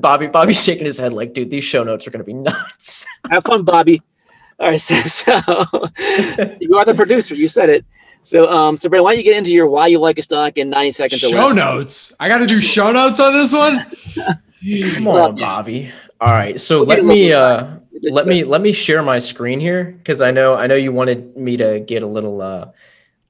Bobby 0.00 0.26
Bobby's 0.26 0.62
shaking 0.62 0.86
his 0.86 0.98
head 0.98 1.12
like, 1.12 1.32
dude, 1.34 1.50
these 1.50 1.64
show 1.64 1.82
notes 1.82 2.06
are 2.06 2.10
going 2.10 2.24
to 2.24 2.24
be 2.24 2.34
nuts. 2.34 3.06
have 3.30 3.44
fun, 3.44 3.64
Bobby. 3.64 4.02
All 4.58 4.68
right, 4.68 4.80
so, 4.80 4.94
so 5.02 5.32
you 6.60 6.76
are 6.76 6.84
the 6.84 6.94
producer. 6.94 7.34
You 7.34 7.48
said 7.48 7.68
it. 7.68 7.84
So, 8.22 8.48
um, 8.50 8.76
so 8.76 8.88
Brandon, 8.88 9.04
why 9.04 9.12
don't 9.12 9.18
you 9.18 9.24
get 9.24 9.36
into 9.36 9.50
your 9.50 9.66
why 9.68 9.88
you 9.88 9.98
like 9.98 10.18
a 10.18 10.22
stock 10.22 10.56
in 10.56 10.70
90 10.70 10.92
seconds? 10.92 11.24
or 11.24 11.28
Show 11.28 11.46
less? 11.48 11.56
notes. 11.56 12.12
I 12.20 12.28
got 12.28 12.38
to 12.38 12.46
do 12.46 12.60
show 12.60 12.92
notes 12.92 13.18
on 13.20 13.32
this 13.32 13.52
one. 13.52 13.86
Come 14.94 15.04
Well, 15.04 15.26
on, 15.28 15.36
Bobby. 15.36 15.90
All 16.20 16.32
right, 16.32 16.60
so 16.60 16.78
We'll 16.78 16.86
let 16.88 17.04
me 17.04 17.32
uh 17.32 17.78
let 18.04 18.26
me 18.28 18.44
let 18.44 18.60
me 18.60 18.72
share 18.72 19.02
my 19.02 19.18
screen 19.18 19.58
here 19.58 19.84
because 19.98 20.20
I 20.20 20.30
know 20.30 20.54
I 20.54 20.68
know 20.68 20.76
you 20.76 20.92
wanted 20.92 21.36
me 21.36 21.56
to 21.56 21.80
get 21.80 22.04
a 22.04 22.06
little 22.06 22.40
uh 22.40 22.70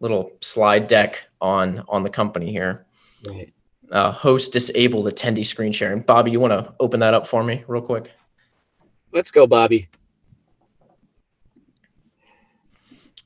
little 0.00 0.32
slide 0.42 0.88
deck 0.88 1.24
on 1.40 1.82
on 1.88 2.02
the 2.02 2.10
company 2.10 2.52
here. 2.52 2.84
Right. 3.26 3.52
Uh, 3.90 4.10
host 4.12 4.52
disabled 4.52 5.06
attendee 5.06 5.44
screen 5.44 5.72
sharing. 5.72 6.00
Bobby, 6.00 6.30
you 6.30 6.40
want 6.40 6.52
to 6.52 6.74
open 6.80 7.00
that 7.00 7.12
up 7.14 7.26
for 7.26 7.42
me 7.44 7.62
real 7.66 7.82
quick? 7.82 8.10
Let's 9.12 9.30
go, 9.30 9.46
Bobby. 9.46 9.88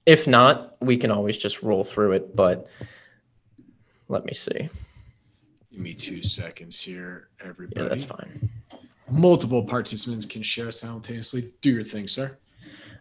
If 0.06 0.26
not, 0.26 0.76
we 0.80 0.96
can 0.96 1.10
always 1.10 1.36
just 1.36 1.62
roll 1.62 1.84
through 1.84 2.12
it. 2.12 2.34
But 2.34 2.68
let 4.08 4.24
me 4.24 4.32
see. 4.32 4.70
Give 5.72 5.80
me 5.80 5.92
two 5.92 6.22
seconds 6.22 6.80
here, 6.80 7.28
everybody. 7.44 7.82
Yeah, 7.82 7.88
that's 7.88 8.04
fine. 8.04 8.48
Multiple 9.10 9.62
participants 9.62 10.24
can 10.24 10.42
share 10.42 10.70
simultaneously. 10.70 11.52
Do 11.60 11.70
your 11.70 11.84
thing, 11.84 12.08
sir. 12.08 12.38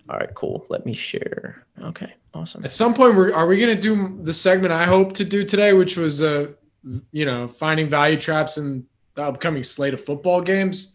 All 0.09 0.17
right, 0.17 0.33
cool. 0.35 0.65
Let 0.69 0.85
me 0.85 0.93
share. 0.93 1.65
Okay, 1.81 2.13
awesome. 2.33 2.63
At 2.63 2.71
some 2.71 2.93
point, 2.93 3.15
we're, 3.15 3.33
are 3.33 3.47
we 3.47 3.59
going 3.59 3.75
to 3.75 3.81
do 3.81 4.19
the 4.23 4.33
segment 4.33 4.73
I 4.73 4.85
hope 4.85 5.13
to 5.13 5.25
do 5.25 5.43
today, 5.43 5.73
which 5.73 5.97
was, 5.97 6.21
uh, 6.21 6.47
you 7.11 7.25
know, 7.25 7.47
finding 7.47 7.89
value 7.89 8.19
traps 8.19 8.57
in 8.57 8.85
the 9.15 9.23
upcoming 9.23 9.63
slate 9.63 9.93
of 9.93 10.03
football 10.03 10.41
games? 10.41 10.94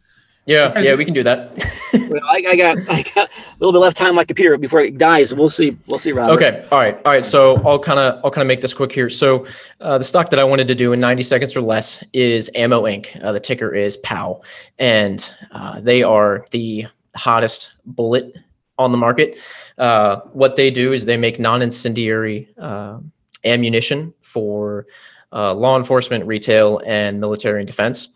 Yeah, 0.51 0.81
yeah, 0.81 0.97
we 0.97 1.05
can 1.05 1.15
do 1.15 1.23
that. 1.23 1.57
Well, 1.93 2.21
I, 2.25 2.45
I 2.49 2.57
got 2.57 2.79
I 2.89 3.03
got 3.03 3.29
a 3.29 3.59
little 3.59 3.73
bit 3.73 3.79
left 3.81 3.97
time 3.97 4.11
on 4.11 4.15
my 4.15 4.25
computer 4.25 4.57
before 4.57 4.81
it 4.81 4.97
dies. 4.97 5.35
We'll 5.35 5.51
see. 5.51 5.77
We'll 5.89 5.99
see, 5.99 6.13
Robert. 6.13 6.35
Okay. 6.35 6.65
All 6.71 6.81
right. 6.81 6.95
All 7.05 7.13
right. 7.13 7.27
So 7.27 7.57
I'll 7.65 7.81
kind 7.81 7.99
of 7.99 8.25
I'll 8.25 8.31
kind 8.31 8.43
of 8.43 8.47
make 8.47 8.61
this 8.61 8.73
quick 8.73 8.93
here. 8.93 9.11
So 9.11 9.45
uh, 9.81 9.99
the 9.99 10.05
stock 10.05 10.31
that 10.31 10.39
I 10.39 10.45
wanted 10.45 10.69
to 10.69 10.77
do 10.77 10.93
in 10.93 11.01
90 11.01 11.25
seconds 11.25 11.57
or 11.57 11.63
less 11.63 12.05
is 12.13 12.49
Ammo 12.55 12.83
Inc. 12.85 13.23
Uh, 13.25 13.33
the 13.33 13.41
ticker 13.41 13.75
is 13.75 13.97
POW, 13.99 14.41
and 14.79 15.35
uh, 15.51 15.81
they 15.81 16.05
are 16.05 16.47
the 16.53 16.87
hottest 17.17 17.75
bullet 17.85 18.37
on 18.79 18.93
the 18.93 18.99
market. 18.99 19.39
Uh, 19.79 20.21
what 20.33 20.55
they 20.55 20.71
do 20.71 20.93
is 20.93 21.05
they 21.05 21.17
make 21.17 21.41
non-incendiary 21.41 22.49
uh, 22.57 22.99
ammunition 23.45 24.15
for 24.23 24.87
uh, 25.33 25.53
law 25.55 25.77
enforcement, 25.77 26.25
retail, 26.25 26.81
and 26.87 27.21
military 27.21 27.61
and 27.61 27.67
defense. 27.67 28.11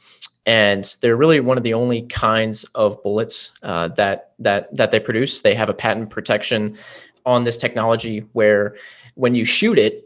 And 0.46 0.96
they're 1.00 1.16
really 1.16 1.40
one 1.40 1.56
of 1.56 1.64
the 1.64 1.74
only 1.74 2.02
kinds 2.02 2.64
of 2.74 3.02
bullets 3.02 3.52
uh, 3.62 3.88
that 3.88 4.32
that 4.38 4.74
that 4.74 4.90
they 4.90 5.00
produce. 5.00 5.40
They 5.40 5.54
have 5.54 5.68
a 5.68 5.74
patent 5.74 6.10
protection 6.10 6.76
on 7.24 7.44
this 7.44 7.56
technology 7.56 8.20
where 8.32 8.76
when 9.14 9.34
you 9.34 9.44
shoot 9.44 9.78
it 9.78 10.03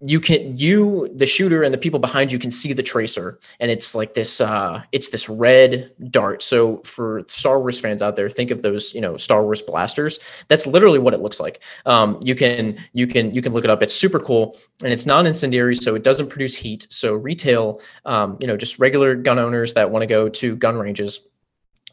you 0.00 0.20
can 0.20 0.56
you 0.58 1.08
the 1.14 1.26
shooter 1.26 1.62
and 1.62 1.72
the 1.72 1.78
people 1.78 1.98
behind 1.98 2.30
you 2.30 2.38
can 2.38 2.50
see 2.50 2.74
the 2.74 2.82
tracer 2.82 3.38
and 3.60 3.70
it's 3.70 3.94
like 3.94 4.12
this 4.12 4.42
uh 4.42 4.82
it's 4.92 5.08
this 5.08 5.28
red 5.28 5.90
dart. 6.10 6.42
So 6.42 6.78
for 6.78 7.24
star 7.28 7.58
wars 7.60 7.80
fans 7.80 8.02
out 8.02 8.14
there 8.14 8.28
think 8.28 8.50
of 8.50 8.60
those 8.60 8.92
you 8.92 9.00
know 9.00 9.16
star 9.16 9.42
wars 9.42 9.62
blasters. 9.62 10.18
That's 10.48 10.66
literally 10.66 10.98
what 10.98 11.14
it 11.14 11.20
looks 11.20 11.40
like. 11.40 11.62
Um 11.86 12.20
you 12.22 12.34
can 12.34 12.78
you 12.92 13.06
can 13.06 13.34
you 13.34 13.40
can 13.40 13.54
look 13.54 13.64
it 13.64 13.70
up. 13.70 13.82
It's 13.82 13.94
super 13.94 14.20
cool 14.20 14.58
and 14.82 14.92
it's 14.92 15.06
non-incendiary 15.06 15.76
so 15.76 15.94
it 15.94 16.02
doesn't 16.02 16.28
produce 16.28 16.54
heat. 16.54 16.86
So 16.90 17.14
retail 17.14 17.80
um 18.04 18.36
you 18.38 18.46
know 18.46 18.56
just 18.56 18.78
regular 18.78 19.14
gun 19.14 19.38
owners 19.38 19.72
that 19.74 19.90
want 19.90 20.02
to 20.02 20.06
go 20.06 20.28
to 20.28 20.56
gun 20.56 20.76
ranges 20.76 21.20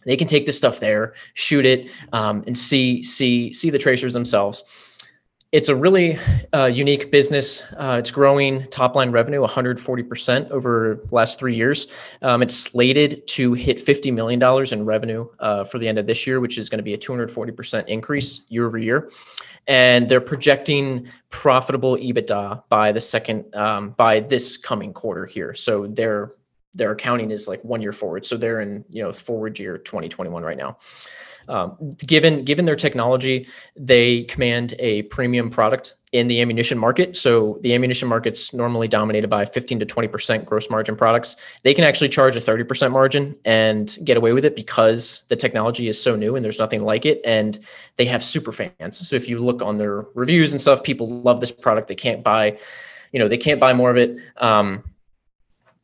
they 0.06 0.18
can 0.18 0.28
take 0.28 0.46
this 0.46 0.58
stuff 0.58 0.82
there 0.82 1.14
shoot 1.34 1.66
it 1.66 1.90
um, 2.12 2.44
and 2.48 2.58
see 2.58 3.02
see 3.02 3.54
see 3.54 3.70
the 3.70 3.78
tracers 3.78 4.14
themselves 4.14 4.64
it's 5.54 5.70
a 5.70 5.76
really 5.76 6.18
uh, 6.52 6.66
unique 6.66 7.12
business. 7.12 7.62
Uh, 7.78 7.98
it's 8.00 8.10
growing 8.10 8.66
top 8.70 8.96
line 8.96 9.12
revenue 9.12 9.40
140% 9.40 10.50
over 10.50 11.00
the 11.06 11.16
last 11.16 11.38
three 11.38 11.56
years. 11.56 11.88
Um, 12.24 12.42
it's 12.42 12.56
slated 12.56 13.28
to 13.28 13.54
hit 13.54 13.78
$50 13.78 14.12
million 14.12 14.42
in 14.74 14.86
revenue 14.86 15.30
uh, 15.40 15.64
for 15.64 15.78
the 15.78 15.88
end 15.88 16.00
of 16.00 16.08
this 16.08 16.26
year, 16.26 16.40
which 16.40 16.58
is 16.58 16.72
going 16.72 16.80
to 16.80 16.84
be 16.84 16.96
a 16.96 16.98
240% 16.98 17.88
increase 17.88 18.42
year 18.50 18.66
over 18.66 18.80
year. 18.80 19.12
And 19.68 20.10
they're 20.10 20.20
projecting 20.20 21.08
profitable 21.30 21.98
EBITDA 21.98 22.64
by 22.70 22.92
the 22.92 23.00
second, 23.00 23.54
um, 23.56 23.92
by 23.92 24.22
this 24.22 24.58
coming 24.58 24.92
quarter 24.92 25.28
here. 25.28 25.54
So 25.54 25.86
their 25.86 26.34
their 26.76 26.92
accounting 26.94 27.30
is 27.30 27.48
like 27.48 27.64
one 27.64 27.84
year 27.84 27.94
forward. 27.94 28.26
So 28.26 28.36
they're 28.36 28.62
in, 28.62 28.84
you 28.90 29.04
know, 29.04 29.14
forward 29.14 29.60
year 29.60 29.78
2021 29.78 30.42
right 30.42 30.58
now. 30.58 30.80
Um, 31.48 31.78
given 32.06 32.44
given 32.46 32.66
their 32.66 32.76
technology, 32.76 33.48
they 33.76 34.24
command 34.24 34.76
a 34.80 35.04
premium 35.04 35.50
product 35.50 35.96
in 36.14 36.28
the 36.28 36.42
ammunition 36.42 36.78
market. 36.78 37.18
So 37.18 37.58
the 37.62 37.74
ammunition 37.74 38.08
market's 38.08 38.54
normally 38.54 38.88
dominated 38.88 39.30
by 39.30 39.46
15 39.46 39.80
to 39.80 39.86
20 39.86 40.08
percent 40.08 40.46
gross 40.46 40.70
margin 40.70 40.96
products. 40.96 41.36
They 41.64 41.74
can 41.74 41.84
actually 41.84 42.10
charge 42.10 42.38
a 42.38 42.42
30 42.42 42.64
percent 42.64 42.94
margin 42.94 43.36
and 43.46 43.98
get 44.04 44.16
away 44.16 44.32
with 44.34 44.46
it 44.46 44.56
because 44.56 45.24
the 45.30 45.36
technology 45.36 45.88
is 45.88 46.02
so 46.02 46.16
new 46.16 46.36
and 46.36 46.46
there's 46.46 46.60
nothing 46.60 46.84
like 46.84 47.06
it. 47.06 47.20
And 47.26 47.60
they 47.98 48.06
have 48.06 48.24
super 48.24 48.52
fans. 48.52 49.08
So 49.08 49.16
if 49.16 49.28
you 49.28 49.40
look 49.40 49.62
on 49.62 49.78
their 49.78 50.06
reviews 50.14 50.54
and 50.54 50.62
stuff, 50.62 50.84
people 50.84 51.10
love 51.10 51.40
this 51.40 51.52
product. 51.52 51.88
They 51.88 51.96
can't 51.96 52.24
buy, 52.24 52.60
you 53.12 53.20
know, 53.20 53.28
they 53.28 53.38
can't 53.38 53.60
buy 53.60 53.74
more 53.74 53.90
of 53.90 53.98
it. 53.98 54.18
Um, 54.38 54.84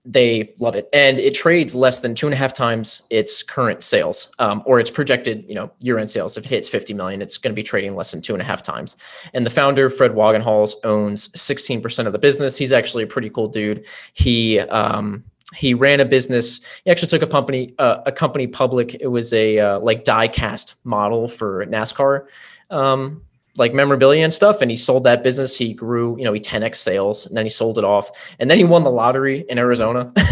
they 0.09 0.51
love 0.57 0.75
it. 0.75 0.89
And 0.91 1.19
it 1.19 1.35
trades 1.35 1.75
less 1.75 1.99
than 1.99 2.15
two 2.15 2.25
and 2.25 2.33
a 2.33 2.37
half 2.37 2.51
times 2.51 3.03
its 3.11 3.43
current 3.43 3.83
sales 3.83 4.31
um, 4.39 4.63
or 4.65 4.79
its 4.79 4.89
projected 4.89 5.45
you 5.47 5.53
know 5.53 5.71
year-end 5.79 6.09
sales. 6.09 6.35
If 6.35 6.45
it 6.45 6.49
hits 6.49 6.67
50 6.67 6.95
million 6.95 7.21
it's 7.21 7.37
going 7.37 7.51
to 7.51 7.55
be 7.55 7.63
trading 7.63 7.95
less 7.95 8.11
than 8.11 8.21
two 8.21 8.33
and 8.33 8.41
a 8.41 8.45
half 8.45 8.63
times. 8.63 8.97
And 9.33 9.45
the 9.45 9.51
founder 9.51 9.89
fred 9.89 10.11
wagenhals 10.11 10.73
owns 10.83 11.29
16% 11.29 12.07
of 12.07 12.13
the 12.13 12.19
business. 12.19 12.57
He's 12.57 12.71
actually 12.71 13.03
a 13.03 13.07
pretty 13.07 13.29
cool 13.29 13.47
dude. 13.47 13.85
He 14.13 14.59
um, 14.59 15.23
he 15.55 15.73
ran 15.73 15.99
a 15.99 16.05
business. 16.05 16.61
He 16.83 16.91
actually 16.91 17.07
took 17.07 17.21
a 17.21 17.27
company 17.27 17.75
uh, 17.77 18.01
a 18.07 18.11
company 18.11 18.47
public. 18.47 18.95
It 18.95 19.07
was 19.07 19.31
a 19.33 19.59
uh, 19.59 19.79
like 19.79 20.03
die 20.05 20.27
cast 20.27 20.75
model 20.83 21.27
for 21.27 21.65
nascar. 21.67 22.25
Um, 22.71 23.21
like 23.59 23.73
memorabilia 23.73 24.23
and 24.23 24.33
stuff 24.33 24.61
and 24.61 24.71
he 24.71 24.77
sold 24.77 25.03
that 25.03 25.21
business. 25.21 25.55
He 25.55 25.73
grew 25.73 26.17
you 26.17 26.23
know 26.23 26.33
he 26.33 26.39
10x 26.39 26.75
sales 26.77 27.25
and 27.25 27.35
then 27.37 27.45
he 27.45 27.49
sold 27.49 27.77
it 27.77 27.83
off. 27.83 28.09
And 28.39 28.49
then 28.49 28.57
he 28.57 28.63
won 28.63 28.83
the 28.83 28.91
lottery 28.91 29.45
in 29.49 29.59
arizona. 29.59 30.11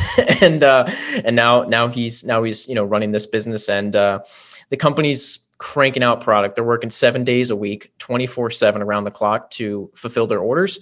And 0.41 0.63
uh 0.63 0.85
and 1.25 1.35
now 1.35 1.63
now 1.63 1.87
he's 1.87 2.23
now 2.23 2.43
he's 2.43 2.67
you 2.67 2.75
know 2.75 2.83
running 2.83 3.11
this 3.11 3.27
business. 3.27 3.69
And 3.69 3.95
uh 3.95 4.19
the 4.69 4.77
company's 4.77 5.39
cranking 5.57 6.03
out 6.03 6.21
product. 6.21 6.55
They're 6.55 6.63
working 6.63 6.89
seven 6.89 7.23
days 7.23 7.49
a 7.49 7.55
week 7.55 7.91
24 7.99 8.51
7 8.51 8.81
around 8.81 9.03
the 9.03 9.11
clock 9.11 9.49
to 9.51 9.91
fulfill 9.95 10.27
their 10.27 10.39
orders. 10.39 10.79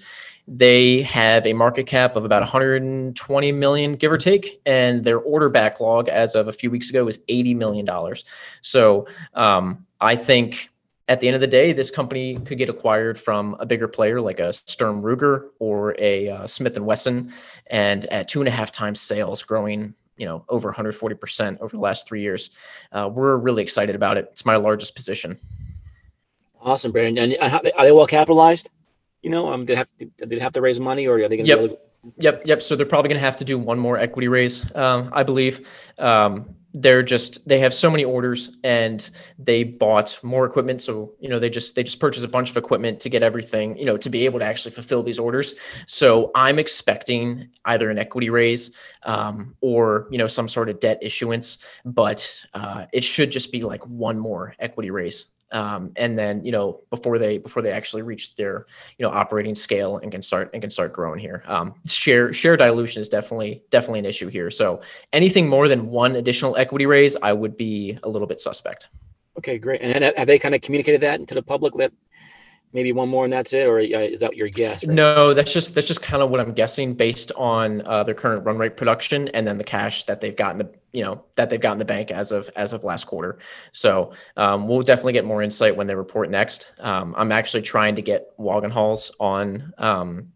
They 0.47 1.01
have 1.01 1.45
a 1.45 1.53
market 1.53 1.87
cap 1.87 2.15
of 2.15 2.23
about 2.23 2.41
120 2.41 3.51
million 3.51 3.93
give 3.93 4.11
or 4.11 4.17
take. 4.17 4.61
And 4.65 5.03
their 5.03 5.19
order 5.19 5.49
backlog 5.49 6.07
as 6.07 6.35
of 6.35 6.47
a 6.47 6.53
few 6.53 6.69
weeks 6.69 6.89
ago 6.89 7.07
is 7.07 7.19
80 7.27 7.55
million 7.55 7.85
dollars. 7.85 8.25
So 8.61 9.07
um 9.33 9.85
i 10.01 10.15
think 10.15 10.69
at 11.07 11.19
the 11.19 11.27
end 11.27 11.35
of 11.35 11.41
the 11.41 11.47
day, 11.47 11.71
this 11.71 11.91
company 11.91 12.35
could 12.35 12.57
get 12.57 12.69
acquired 12.69 13.19
from 13.19 13.55
a 13.59 13.65
bigger 13.65 13.87
player 13.87 14.19
like 14.19 14.39
a 14.39 14.53
Sturm 14.53 15.01
Ruger 15.01 15.49
or 15.59 15.95
a 15.99 16.29
uh, 16.29 16.47
Smith 16.47 16.75
and 16.75 16.85
Wesson, 16.85 17.31
and 17.67 18.05
at 18.07 18.27
two 18.27 18.41
and 18.41 18.47
a 18.47 18.51
half 18.51 18.71
times 18.71 19.01
sales, 19.01 19.43
growing 19.43 19.93
you 20.17 20.25
know 20.25 20.45
over 20.49 20.69
140 20.69 21.15
percent 21.15 21.59
over 21.61 21.75
the 21.75 21.81
last 21.81 22.07
three 22.07 22.21
years. 22.21 22.49
Uh, 22.91 23.09
we're 23.11 23.37
really 23.37 23.61
excited 23.61 23.95
about 23.95 24.17
it. 24.17 24.29
It's 24.31 24.45
my 24.45 24.55
largest 24.55 24.95
position. 24.95 25.39
Awesome, 26.59 26.91
Brandon. 26.91 27.33
And 27.33 27.51
how, 27.51 27.61
are 27.77 27.85
they 27.85 27.91
well 27.91 28.07
capitalized? 28.07 28.69
You 29.21 29.29
know, 29.29 29.53
um, 29.53 29.65
did 29.65 29.67
they 29.67 29.75
have 29.75 29.87
did 30.29 30.41
have 30.41 30.53
to 30.53 30.61
raise 30.61 30.79
money, 30.79 31.05
or 31.07 31.17
are 31.17 31.29
they 31.29 31.37
going 31.37 31.45
to? 31.45 31.49
Yep. 31.49 31.69
To, 31.69 31.77
Yep, 32.17 32.43
yep. 32.45 32.61
So 32.61 32.75
they're 32.75 32.85
probably 32.85 33.09
going 33.09 33.19
to 33.19 33.25
have 33.25 33.37
to 33.37 33.45
do 33.45 33.57
one 33.57 33.79
more 33.79 33.97
equity 33.97 34.27
raise, 34.27 34.63
um, 34.75 35.09
I 35.11 35.23
believe. 35.23 35.67
Um, 35.97 36.55
they're 36.75 37.03
just 37.03 37.47
they 37.47 37.59
have 37.59 37.73
so 37.73 37.89
many 37.89 38.05
orders 38.05 38.57
and 38.63 39.09
they 39.39 39.63
bought 39.63 40.19
more 40.23 40.45
equipment. 40.45 40.81
So 40.81 41.13
you 41.19 41.29
know 41.29 41.39
they 41.39 41.49
just 41.49 41.75
they 41.75 41.83
just 41.83 41.99
purchased 41.99 42.25
a 42.25 42.29
bunch 42.29 42.49
of 42.49 42.57
equipment 42.57 42.99
to 43.01 43.09
get 43.09 43.23
everything 43.23 43.77
you 43.77 43.85
know 43.85 43.97
to 43.97 44.09
be 44.09 44.25
able 44.25 44.39
to 44.39 44.45
actually 44.45 44.71
fulfill 44.71 45.03
these 45.03 45.19
orders. 45.19 45.55
So 45.87 46.31
i'm 46.35 46.59
expecting 46.59 47.49
either 47.65 47.89
an 47.89 47.97
equity 47.97 48.29
raise 48.29 48.71
um, 49.03 49.55
or 49.61 50.07
you 50.11 50.17
know 50.17 50.27
some 50.27 50.47
sort 50.47 50.69
of 50.69 50.79
debt 50.79 50.99
issuance 51.01 51.57
but 51.83 52.45
uh, 52.53 52.85
it 52.91 53.03
should 53.03 53.31
just 53.31 53.51
be 53.51 53.61
like 53.61 53.85
one 53.87 54.19
more 54.19 54.53
equity 54.59 54.91
raise 54.91 55.25
um, 55.55 55.91
and 55.95 56.17
then 56.17 56.43
you 56.43 56.51
know 56.51 56.81
before 56.89 57.17
they 57.17 57.37
before 57.37 57.61
they 57.61 57.71
actually 57.71 58.01
reach 58.01 58.35
their 58.35 58.67
you 58.97 59.05
know 59.05 59.11
operating 59.11 59.55
scale 59.55 59.97
and 59.97 60.11
can 60.11 60.21
start 60.21 60.49
and 60.53 60.61
can 60.61 60.69
start 60.69 60.91
growing 60.91 61.19
here. 61.19 61.43
Um, 61.47 61.73
share 61.87 62.33
share 62.33 62.57
dilution 62.57 63.01
is 63.01 63.07
definitely 63.07 63.63
definitely 63.71 63.99
an 63.99 64.05
issue 64.05 64.27
here. 64.27 64.51
So 64.51 64.81
anything 65.13 65.47
more 65.47 65.67
than 65.67 65.87
one 65.87 66.17
additional 66.17 66.57
equity 66.57 66.85
raise 66.85 67.15
i 67.23 67.31
would 67.31 67.55
be 67.55 67.97
a 68.03 68.09
little 68.09 68.27
bit 68.27 68.41
suspect. 68.41 68.89
Okay, 69.37 69.57
great. 69.57 69.81
And 69.81 70.03
have 70.03 70.27
they 70.27 70.39
kind 70.39 70.55
of 70.55 70.61
communicated 70.61 71.01
that 71.01 71.27
to 71.27 71.33
the 71.33 71.41
public 71.41 71.73
that 71.75 71.91
maybe 72.75 72.91
one 72.91 73.09
more 73.09 73.23
and 73.23 73.33
that's 73.33 73.53
it, 73.53 73.65
or 73.65 73.79
uh, 73.79 73.81
is 73.81 74.19
that 74.19 74.35
your 74.35 74.49
guess? 74.49 74.85
right? 74.85 74.93
No, 74.93 75.33
that's 75.33 75.51
just 75.51 75.73
that's 75.73 75.87
just 75.87 76.01
kind 76.01 76.21
of 76.21 76.29
what 76.29 76.39
I'm 76.39 76.53
guessing 76.53 76.93
based 76.93 77.31
on 77.35 77.81
uh, 77.87 78.03
their 78.03 78.13
current 78.13 78.45
run 78.45 78.57
rate 78.57 78.77
production 78.77 79.29
and 79.29 79.47
then 79.47 79.57
the 79.57 79.63
cash 79.63 80.03
that 80.03 80.19
they've 80.19 80.35
gotten 80.35 80.57
the 80.59 80.69
you 80.91 81.01
know 81.01 81.23
that 81.35 81.49
they've 81.49 81.59
gotten 81.59 81.79
the 81.79 81.85
bank 81.85 82.11
as 82.11 82.31
of 82.31 82.49
as 82.55 82.73
of 82.73 82.83
last 82.83 83.07
quarter. 83.07 83.39
So 83.71 84.11
um, 84.37 84.67
we'll 84.67 84.83
definitely 84.83 85.13
get 85.13 85.25
more 85.25 85.41
insight 85.41 85.75
when 85.75 85.87
they 85.87 85.95
report 85.95 86.29
next. 86.29 86.73
Um, 86.79 87.15
I'm 87.17 87.31
actually 87.31 87.63
trying 87.63 87.95
to 87.95 88.01
get 88.01 88.37
Wagenhals 88.37 89.11
on 89.19 89.73
um, 89.77 90.33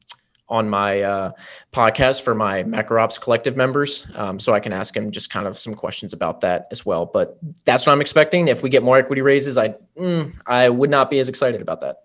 on 0.48 0.68
my 0.68 1.02
uh, 1.02 1.32
podcast 1.72 2.24
for 2.24 2.34
my 2.34 2.64
MacroOps 2.64 3.22
collective 3.22 3.56
members, 3.56 4.08
um, 4.16 4.40
so 4.40 4.54
I 4.54 4.60
can 4.60 4.74
ask 4.74 4.96
him 4.96 5.12
just 5.12 5.30
kind 5.30 5.46
of 5.46 5.60
some 5.60 5.76
questions 5.76 6.14
about 6.14 6.42
that 6.42 6.68
as 6.72 6.86
well. 6.86 7.06
But 7.06 7.38
that's 7.66 7.86
what 7.86 7.92
I'm 7.92 8.02
expecting. 8.02 8.48
If 8.48 8.64
we 8.64 8.70
get 8.70 8.82
more 8.82 8.98
equity 8.98 9.22
raises, 9.22 9.58
I 9.58 9.76
mm, 9.98 10.34
I 10.48 10.70
would 10.70 10.90
not 10.90 11.10
be 11.12 11.20
as 11.20 11.30
excited 11.30 11.62
about 11.62 11.82
that. 11.82 11.98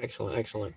Excellent, 0.00 0.36
excellent. 0.38 0.74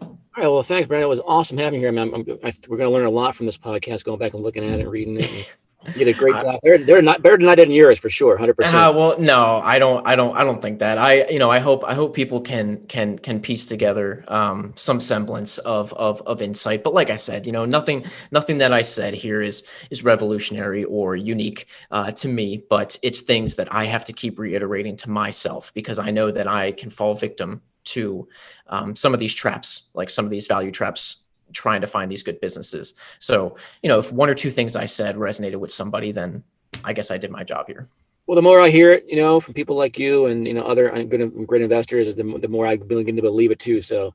All 0.00 0.18
right, 0.36 0.48
well, 0.48 0.62
thanks, 0.62 0.88
Brandon. 0.88 1.06
It 1.06 1.08
was 1.08 1.20
awesome 1.24 1.58
having 1.58 1.80
you 1.80 1.86
here. 1.86 1.92
man. 1.92 2.12
I'm, 2.12 2.24
I, 2.42 2.52
we're 2.68 2.76
going 2.76 2.90
to 2.90 2.94
learn 2.94 3.06
a 3.06 3.10
lot 3.10 3.34
from 3.34 3.46
this 3.46 3.56
podcast, 3.56 4.04
going 4.04 4.18
back 4.18 4.34
and 4.34 4.42
looking 4.42 4.64
at 4.68 4.80
it, 4.80 4.88
reading 4.88 5.20
it. 5.20 5.30
And 5.30 5.94
you 5.96 6.04
did 6.04 6.08
a 6.16 6.18
great 6.18 6.34
job. 6.42 6.58
They're, 6.64 6.78
they're 6.78 7.02
not 7.02 7.22
better 7.22 7.36
than 7.36 7.48
I 7.48 7.54
did 7.54 7.68
in 7.68 7.74
yours 7.74 7.98
for 8.00 8.10
sure, 8.10 8.36
hundred 8.36 8.52
Uh, 8.60 8.64
percent. 8.64 8.96
well, 8.96 9.16
no, 9.20 9.60
I 9.62 9.78
don't, 9.78 10.04
I 10.06 10.16
don't, 10.16 10.36
I 10.36 10.42
don't 10.42 10.60
think 10.60 10.80
that. 10.80 10.98
I, 10.98 11.28
you 11.28 11.38
know, 11.38 11.50
I 11.50 11.60
hope, 11.60 11.84
I 11.84 11.94
hope 11.94 12.14
people 12.14 12.40
can 12.40 12.84
can 12.88 13.16
can 13.18 13.38
piece 13.40 13.66
together 13.66 14.24
um, 14.28 14.72
some 14.76 14.98
semblance 14.98 15.58
of 15.58 15.92
of 15.92 16.20
of 16.22 16.42
insight. 16.42 16.82
But 16.82 16.94
like 16.94 17.10
I 17.10 17.16
said, 17.16 17.46
you 17.46 17.52
know, 17.52 17.64
nothing, 17.64 18.04
nothing 18.32 18.58
that 18.58 18.72
I 18.72 18.82
said 18.82 19.14
here 19.14 19.40
is 19.42 19.62
is 19.90 20.02
revolutionary 20.02 20.82
or 20.84 21.14
unique 21.14 21.66
uh, 21.92 22.10
to 22.12 22.28
me. 22.28 22.64
But 22.68 22.98
it's 23.02 23.20
things 23.20 23.54
that 23.56 23.68
I 23.72 23.84
have 23.84 24.04
to 24.06 24.12
keep 24.12 24.38
reiterating 24.40 24.96
to 24.96 25.10
myself 25.10 25.72
because 25.74 25.98
I 26.00 26.10
know 26.10 26.30
that 26.32 26.48
I 26.48 26.72
can 26.72 26.90
fall 26.90 27.14
victim 27.14 27.60
to 27.84 28.28
um, 28.68 28.96
some 28.96 29.14
of 29.14 29.20
these 29.20 29.34
traps, 29.34 29.90
like 29.94 30.10
some 30.10 30.24
of 30.24 30.30
these 30.30 30.46
value 30.46 30.70
traps 30.70 31.24
trying 31.52 31.80
to 31.80 31.86
find 31.86 32.10
these 32.10 32.22
good 32.22 32.40
businesses. 32.40 32.94
So, 33.18 33.56
you 33.82 33.88
know, 33.88 33.98
if 33.98 34.12
one 34.12 34.28
or 34.28 34.34
two 34.34 34.50
things 34.50 34.76
I 34.76 34.86
said 34.86 35.16
resonated 35.16 35.56
with 35.56 35.70
somebody, 35.70 36.12
then 36.12 36.42
I 36.84 36.92
guess 36.92 37.10
I 37.10 37.18
did 37.18 37.30
my 37.30 37.44
job 37.44 37.66
here. 37.66 37.88
Well, 38.26 38.36
the 38.36 38.42
more 38.42 38.60
I 38.60 38.70
hear 38.70 38.92
it, 38.92 39.04
you 39.06 39.16
know, 39.16 39.38
from 39.38 39.54
people 39.54 39.76
like 39.76 39.98
you 39.98 40.26
and 40.26 40.46
you 40.46 40.54
know 40.54 40.62
other 40.62 40.94
uh, 40.94 41.02
good, 41.02 41.46
great 41.46 41.62
investors, 41.62 42.08
is 42.08 42.16
the, 42.16 42.22
the 42.38 42.48
more 42.48 42.66
I 42.66 42.76
begin 42.76 43.16
to 43.16 43.22
believe 43.22 43.50
it 43.50 43.58
too. 43.58 43.82
So, 43.82 44.14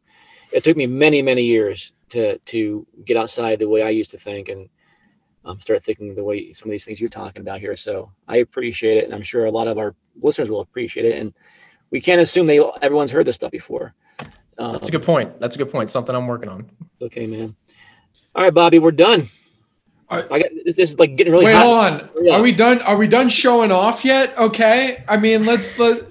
it 0.52 0.64
took 0.64 0.76
me 0.76 0.88
many, 0.88 1.22
many 1.22 1.44
years 1.44 1.94
to 2.10 2.40
to 2.40 2.88
get 3.06 3.18
outside 3.18 3.60
the 3.60 3.70
way 3.70 3.84
I 3.84 3.90
used 3.90 4.12
to 4.12 4.18
think 4.18 4.50
and 4.50 4.68
um, 5.46 5.60
start 5.60 5.84
thinking 5.84 6.16
the 6.16 6.24
way 6.24 6.52
some 6.54 6.70
of 6.70 6.72
these 6.72 6.86
things 6.86 7.00
you're 7.00 7.08
talking 7.08 7.44
about 7.44 7.60
here. 7.60 7.76
So, 7.76 8.12
I 8.28 8.38
appreciate 8.38 8.98
it, 8.98 9.06
and 9.06 9.14
I'm 9.14 9.22
sure 9.22 9.46
a 9.46 9.52
lot 9.52 9.68
of 9.68 9.78
our 9.78 9.94
listeners 10.20 10.50
will 10.50 10.62
appreciate 10.62 11.06
it. 11.06 11.20
And 11.20 11.32
we 11.92 12.02
can't 12.02 12.22
assume 12.22 12.46
they 12.48 12.60
everyone's 12.82 13.12
heard 13.12 13.26
this 13.26 13.36
stuff 13.36 13.52
before. 13.52 13.94
Um, 14.58 14.74
That's 14.74 14.88
a 14.90 14.92
good 14.92 15.04
point. 15.04 15.40
That's 15.40 15.56
a 15.56 15.58
good 15.58 15.72
point. 15.72 15.90
Something 15.90 16.16
I'm 16.16 16.28
working 16.28 16.50
on. 16.50 16.70
Okay, 17.02 17.26
man. 17.28 17.56
All 18.36 18.44
right, 18.44 18.54
Bobby, 18.54 18.80
we're 18.80 18.92
done. 18.92 19.30
All 20.10 20.20
right. 20.20 20.32
I 20.32 20.40
got 20.40 20.50
this, 20.66 20.76
this 20.76 20.92
is 20.92 21.00
like 21.00 21.16
getting 21.16 21.32
really 21.32 21.46
Wait, 21.46 21.54
hot. 21.54 21.64
hold 21.66 21.78
on. 21.78 22.10
Yeah. 22.22 22.36
Are 22.36 22.42
we 22.42 22.52
done? 22.52 22.82
Are 22.82 22.98
we 22.98 23.08
done 23.08 23.30
showing 23.30 23.72
off 23.72 24.04
yet? 24.04 24.38
Okay. 24.38 25.04
I 25.08 25.18
mean, 25.18 25.46
let's 25.46 25.78
let 25.80 26.04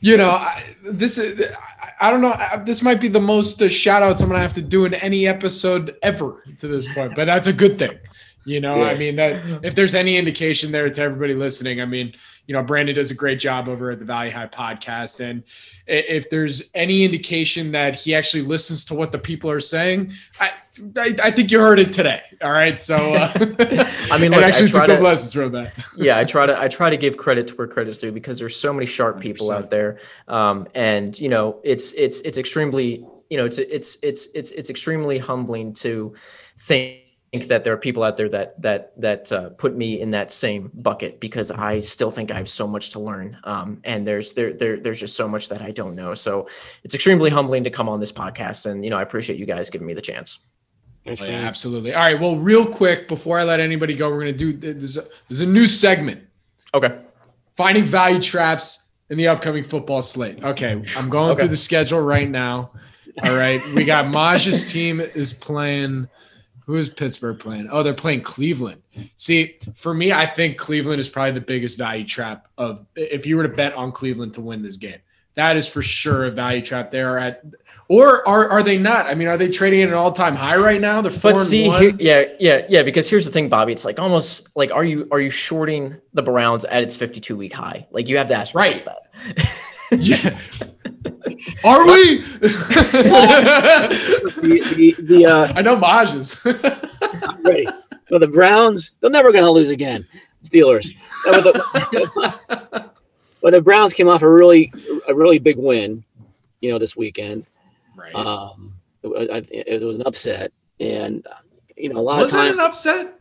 you 0.00 0.16
know. 0.16 0.30
I, 0.30 0.74
this 0.82 1.18
is. 1.18 1.40
I- 1.52 1.56
I 2.00 2.10
don't 2.10 2.20
know. 2.20 2.36
This 2.64 2.82
might 2.82 3.00
be 3.00 3.06
the 3.06 3.20
most 3.20 3.62
uh, 3.62 3.68
shout 3.68 4.02
outs 4.02 4.22
I'm 4.22 4.28
gonna 4.28 4.40
have 4.40 4.54
to 4.54 4.62
do 4.62 4.86
in 4.86 4.94
any 4.94 5.28
episode 5.28 5.94
ever 6.02 6.42
to 6.58 6.66
this 6.66 6.92
point, 6.92 7.14
but 7.14 7.26
that's 7.26 7.46
a 7.46 7.52
good 7.52 7.78
thing. 7.78 7.96
You 8.44 8.60
know, 8.60 8.76
Yeah. 8.78 8.86
I 8.86 8.96
mean 8.96 9.16
that 9.16 9.64
if 9.64 9.74
there's 9.74 9.94
any 9.94 10.16
indication 10.16 10.72
there 10.72 10.88
to 10.90 11.00
everybody 11.02 11.34
listening, 11.34 11.80
I 11.80 11.84
mean, 11.84 12.12
you 12.46 12.54
know, 12.54 12.62
Brandon 12.62 12.94
does 12.94 13.10
a 13.10 13.14
great 13.14 13.38
job 13.38 13.68
over 13.68 13.90
at 13.92 14.00
the 14.00 14.04
Value 14.04 14.32
Hive 14.32 14.50
podcast, 14.50 15.20
and 15.20 15.44
if 15.86 16.28
there's 16.28 16.70
any 16.74 17.04
indication 17.04 17.70
that 17.72 17.94
he 17.94 18.14
actually 18.16 18.42
listens 18.42 18.84
to 18.86 18.94
what 18.94 19.12
the 19.12 19.18
people 19.18 19.48
are 19.48 19.60
saying, 19.60 20.12
I 20.40 20.50
I, 20.96 21.16
I 21.22 21.30
think 21.30 21.50
you 21.52 21.60
heard 21.60 21.78
it 21.78 21.92
today. 21.92 22.20
All 22.42 22.50
right, 22.50 22.80
so 22.80 22.96
uh, 23.14 23.30
I 24.10 24.18
mean, 24.18 24.30
look, 24.32 24.42
I 24.42 24.48
actually 24.48 24.66
took 24.68 24.76
try 24.78 24.86
some 24.86 24.96
to- 24.96 25.02
lessons 25.02 25.32
from 25.34 25.52
that. 25.52 25.72
yeah, 25.96 26.18
I 26.18 26.24
try 26.34 26.46
to 26.46 26.60
I 26.60 26.66
try 26.66 26.90
to 26.90 26.96
give 26.96 27.16
credit 27.16 27.46
to 27.48 27.54
where 27.54 27.68
credit's 27.68 27.98
due 27.98 28.10
because 28.10 28.40
there's 28.40 28.56
so 28.56 28.72
many 28.72 28.86
sharp 28.86 29.20
people 29.20 29.48
100%. 29.50 29.54
out 29.54 29.70
there, 29.70 30.00
um, 30.26 30.66
and 30.74 31.16
you 31.20 31.28
know 31.28 31.60
it's 31.62 31.92
it's 31.92 32.20
it's 32.22 32.38
extremely 32.38 33.04
you 33.30 33.36
know 33.38 33.44
it's 33.44 33.58
it's 33.58 33.98
it's 34.02 34.26
it's 34.34 34.50
it's 34.50 34.68
extremely 34.68 35.18
humbling 35.18 35.72
to 35.74 36.12
think 36.58 37.01
that 37.40 37.64
there 37.64 37.72
are 37.72 37.78
people 37.78 38.02
out 38.02 38.16
there 38.18 38.28
that 38.28 38.60
that 38.60 38.92
that 39.00 39.32
uh, 39.32 39.48
put 39.50 39.74
me 39.74 40.00
in 40.00 40.10
that 40.10 40.30
same 40.30 40.70
bucket 40.74 41.18
because 41.18 41.50
I 41.50 41.80
still 41.80 42.10
think 42.10 42.30
I 42.30 42.36
have 42.36 42.48
so 42.48 42.68
much 42.68 42.90
to 42.90 42.98
learn, 43.00 43.38
um, 43.44 43.80
and 43.84 44.06
there's 44.06 44.34
there 44.34 44.52
there 44.52 44.78
there's 44.78 45.00
just 45.00 45.16
so 45.16 45.26
much 45.26 45.48
that 45.48 45.62
I 45.62 45.70
don't 45.70 45.94
know. 45.94 46.12
So 46.14 46.46
it's 46.84 46.94
extremely 46.94 47.30
humbling 47.30 47.64
to 47.64 47.70
come 47.70 47.88
on 47.88 48.00
this 48.00 48.12
podcast, 48.12 48.66
and 48.66 48.84
you 48.84 48.90
know 48.90 48.98
I 48.98 49.02
appreciate 49.02 49.38
you 49.38 49.46
guys 49.46 49.70
giving 49.70 49.86
me 49.86 49.94
the 49.94 50.02
chance. 50.02 50.40
Thanks, 51.06 51.22
Oh, 51.22 51.24
yeah, 51.24 51.32
absolutely. 51.32 51.94
All 51.94 52.02
right. 52.02 52.20
Well, 52.20 52.36
real 52.36 52.64
quick 52.66 53.08
before 53.08 53.38
I 53.38 53.44
let 53.44 53.58
anybody 53.60 53.94
go, 53.96 54.10
we're 54.10 54.20
gonna 54.20 54.32
do 54.32 54.52
there's 54.52 54.98
a, 54.98 55.04
there's 55.28 55.40
a 55.40 55.46
new 55.46 55.66
segment, 55.66 56.20
Okay. 56.74 56.98
finding 57.56 57.86
value 57.86 58.20
traps 58.20 58.88
in 59.08 59.16
the 59.16 59.26
upcoming 59.28 59.64
football 59.64 60.02
slate. 60.02 60.44
Okay, 60.44 60.80
I'm 60.98 61.08
going 61.08 61.30
Okay. 61.32 61.40
through 61.40 61.48
the 61.48 61.56
schedule 61.56 62.00
right 62.00 62.28
now. 62.28 62.72
All 63.22 63.34
right, 63.34 63.60
we 63.74 63.84
got 63.86 64.10
Maj's 64.10 64.70
team 64.70 65.00
is 65.00 65.32
playing. 65.32 66.08
Who 66.66 66.76
is 66.76 66.88
Pittsburgh 66.88 67.38
playing? 67.38 67.68
Oh, 67.70 67.82
they're 67.82 67.92
playing 67.94 68.22
Cleveland. 68.22 68.82
See, 69.16 69.56
for 69.74 69.92
me, 69.94 70.12
I 70.12 70.26
think 70.26 70.58
Cleveland 70.58 71.00
is 71.00 71.08
probably 71.08 71.32
the 71.32 71.40
biggest 71.40 71.76
value 71.76 72.04
trap 72.04 72.46
of 72.56 72.86
if 72.94 73.26
you 73.26 73.36
were 73.36 73.42
to 73.42 73.48
bet 73.48 73.74
on 73.74 73.90
Cleveland 73.92 74.34
to 74.34 74.40
win 74.40 74.62
this 74.62 74.76
game. 74.76 74.98
That 75.34 75.56
is 75.56 75.66
for 75.66 75.80
sure 75.82 76.26
a 76.26 76.30
value 76.30 76.60
trap. 76.62 76.90
They 76.90 77.00
are 77.00 77.16
at, 77.18 77.42
or 77.88 78.26
are 78.28 78.48
are 78.50 78.62
they 78.62 78.76
not? 78.76 79.06
I 79.06 79.14
mean, 79.14 79.28
are 79.28 79.38
they 79.38 79.48
trading 79.48 79.80
at 79.82 79.88
an 79.88 79.94
all 79.94 80.12
time 80.12 80.36
high 80.36 80.56
right 80.56 80.80
now? 80.80 81.00
They're 81.00 81.10
four 81.10 81.32
But 81.32 81.38
and 81.38 81.46
see, 81.48 81.68
one. 81.68 81.80
here, 81.82 81.96
yeah, 81.98 82.24
yeah, 82.38 82.66
yeah. 82.68 82.82
Because 82.82 83.08
here's 83.08 83.24
the 83.24 83.32
thing, 83.32 83.48
Bobby. 83.48 83.72
It's 83.72 83.84
like 83.86 83.98
almost 83.98 84.54
like 84.56 84.70
are 84.72 84.84
you 84.84 85.08
are 85.10 85.20
you 85.20 85.30
shorting 85.30 85.96
the 86.12 86.22
Browns 86.22 86.64
at 86.66 86.82
its 86.82 86.94
52 86.94 87.34
week 87.36 87.54
high? 87.54 87.86
Like 87.90 88.08
you 88.08 88.18
have 88.18 88.28
to 88.28 88.34
ask 88.34 88.54
Right. 88.54 88.84
that. 88.84 89.48
Yeah. 89.98 90.38
Are 91.64 91.84
we? 91.86 92.24
The, 94.42 94.74
the, 94.76 94.96
the, 95.02 95.26
uh, 95.26 95.52
I 95.54 95.62
know 95.62 95.76
Maj 95.76 96.14
is. 96.14 96.40
I'm 96.44 97.42
ready. 97.42 97.66
Well, 98.10 98.20
the 98.20 98.26
Browns, 98.28 98.92
they're 99.00 99.10
never 99.10 99.32
going 99.32 99.44
to 99.44 99.50
lose 99.50 99.70
again. 99.70 100.06
Steelers. 100.44 100.94
But 101.24 101.44
the, 101.44 102.90
well, 103.40 103.52
the 103.52 103.60
Browns 103.60 103.94
came 103.94 104.08
off 104.08 104.22
a 104.22 104.30
really, 104.30 104.72
a 105.08 105.14
really 105.14 105.38
big 105.38 105.56
win, 105.58 106.04
you 106.60 106.70
know, 106.70 106.78
this 106.78 106.96
weekend. 106.96 107.46
right. 107.96 108.14
Um, 108.14 108.74
it, 109.02 109.06
was- 109.08 109.28
I- 109.30 109.42
it 109.50 109.82
was 109.82 109.96
an 109.96 110.02
upset, 110.06 110.52
and 110.80 111.26
uh, 111.26 111.34
you 111.76 111.88
know, 111.92 112.00
a 112.00 112.02
lot 112.02 112.18
Was 112.20 112.26
of 112.26 112.38
that 112.38 112.42
times. 112.44 112.54
an 112.54 112.60
upset? 112.60 113.18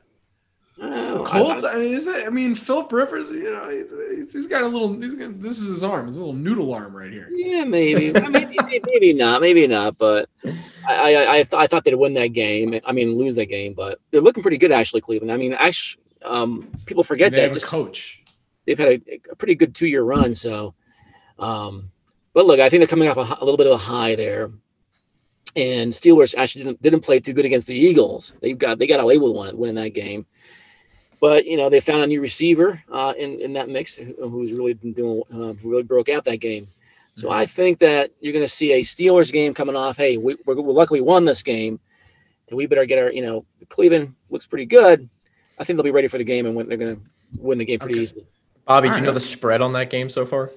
Don't 0.82 1.22
I- 1.22 1.24
Colts. 1.32 1.64
I, 1.64 1.76
mean, 1.76 1.94
is 1.94 2.06
that? 2.06 2.26
I 2.26 2.30
mean, 2.30 2.56
Philip 2.56 2.92
Rivers. 2.92 3.30
You 3.30 3.52
know, 3.52 3.70
he's, 3.70 4.34
he's- 4.34 4.48
got 4.48 4.64
a 4.64 4.68
little. 4.68 4.94
He's 5.00 5.14
got, 5.16 5.40
this 5.42 5.60
is 5.60 5.68
his 5.70 5.84
arm. 5.84 6.08
His 6.08 6.18
little 6.18 6.34
noodle 6.34 6.74
arm 6.74 6.96
right 6.96 7.12
here. 7.12 7.30
Yeah, 7.32 7.64
maybe. 7.66 8.16
I 8.16 8.28
mean, 8.28 8.56
maybe, 8.86 9.14
not. 9.14 9.42
Maybe 9.42 9.68
not. 9.68 9.98
But 9.98 10.30
I, 10.88 11.16
I, 11.16 11.32
I, 11.32 11.36
th- 11.44 11.54
I 11.54 11.68
thought 11.68 11.84
they'd 11.84 11.94
win 11.96 12.16
that 12.16 12.30
game. 12.34 12.80
I 12.84 12.92
mean, 12.92 13.16
lose 13.18 13.36
that 13.36 13.46
game. 13.46 13.74
But 13.74 14.00
they're 14.10 14.22
looking 14.22 14.42
pretty 14.42 14.58
good, 14.58 14.72
actually, 14.72 15.02
Cleveland. 15.02 15.32
I 15.32 15.38
mean, 15.38 15.54
actually, 15.54 16.04
um, 16.26 16.72
people 16.88 17.04
forget 17.04 17.32
they 17.32 17.38
that 17.38 17.44
have 17.44 17.54
just 17.54 17.68
coach. 17.68 18.22
they've 18.66 18.78
had 18.80 18.88
a, 18.88 19.02
a 19.32 19.36
pretty 19.36 19.56
good 19.56 19.76
two-year 19.76 20.02
run. 20.04 20.34
So, 20.34 20.74
um, 21.38 21.92
but 22.34 22.46
look, 22.48 22.60
I 22.60 22.70
think 22.70 22.80
they're 22.82 22.88
coming 22.88 23.08
off 23.08 23.18
a, 23.18 23.38
a 23.40 23.46
little 23.46 23.58
bit 23.58 23.68
of 23.68 23.74
a 23.74 23.78
high 23.78 24.16
there. 24.16 24.52
And 25.56 25.92
Steelers 25.92 26.34
actually 26.38 26.64
didn't, 26.64 26.82
didn't 26.82 27.02
play 27.02 27.20
too 27.20 27.34
good 27.34 27.44
against 27.46 27.68
the 27.68 27.76
Eagles. 27.76 28.34
They 28.42 28.54
got 28.54 28.80
they 28.80 28.88
got 28.88 29.02
away 29.02 29.18
with 29.18 29.34
one 29.34 29.58
winning 29.58 29.76
that 29.76 29.90
game. 29.90 30.26
But 31.22 31.46
you 31.46 31.56
know 31.56 31.70
they 31.70 31.80
found 31.80 32.02
a 32.02 32.08
new 32.08 32.20
receiver 32.20 32.84
uh, 32.92 33.14
in 33.18 33.40
in 33.40 33.54
that 33.54 33.70
mix 33.70 33.98
who's 33.98 34.52
really 34.52 34.74
been 34.74 34.92
doing 34.92 35.22
um, 35.32 35.56
who 35.58 35.70
really 35.70 35.84
broke 35.84 36.10
out 36.10 36.26
that 36.26 36.38
game. 36.38 36.68
So 37.16 37.30
I 37.30 37.46
think 37.46 37.78
that 37.80 38.10
you're 38.20 38.34
going 38.34 38.44
to 38.46 38.52
see 38.52 38.72
a 38.72 38.82
Steelers 38.82 39.32
game 39.32 39.54
coming 39.54 39.76
off. 39.76 39.98
Hey, 39.98 40.18
we, 40.18 40.38
we're, 40.46 40.56
we 40.56 40.74
luckily 40.74 41.02
won 41.02 41.26
this 41.26 41.44
game. 41.44 41.80
Then 42.48 42.58
we 42.58 42.66
better 42.66 42.86
get 42.86 42.98
our 42.98 43.12
you 43.12 43.22
know 43.22 43.46
Cleveland 43.70 44.16
looks 44.30 44.48
pretty 44.48 44.66
good. 44.66 45.08
I 45.60 45.64
think 45.64 45.78
they'll 45.78 45.84
be 45.84 45.92
ready 45.92 46.08
for 46.08 46.18
the 46.18 46.24
game 46.24 46.48
and 46.48 46.56
win, 46.56 46.68
they're 46.68 46.78
going 46.78 46.96
to 46.96 47.02
win 47.38 47.60
the 47.60 47.66
game 47.66 47.80
pretty 47.80 47.96
Okay. 47.96 48.04
easily. 48.04 48.26
Bobby, 48.66 48.88
All 48.88 48.94
do 48.96 49.00
you 49.02 49.06
know 49.06 49.14
the 49.14 49.20
spread 49.20 49.62
on 49.62 49.74
that 49.74 49.90
game 49.92 50.10
so 50.10 50.26
far? 50.26 50.50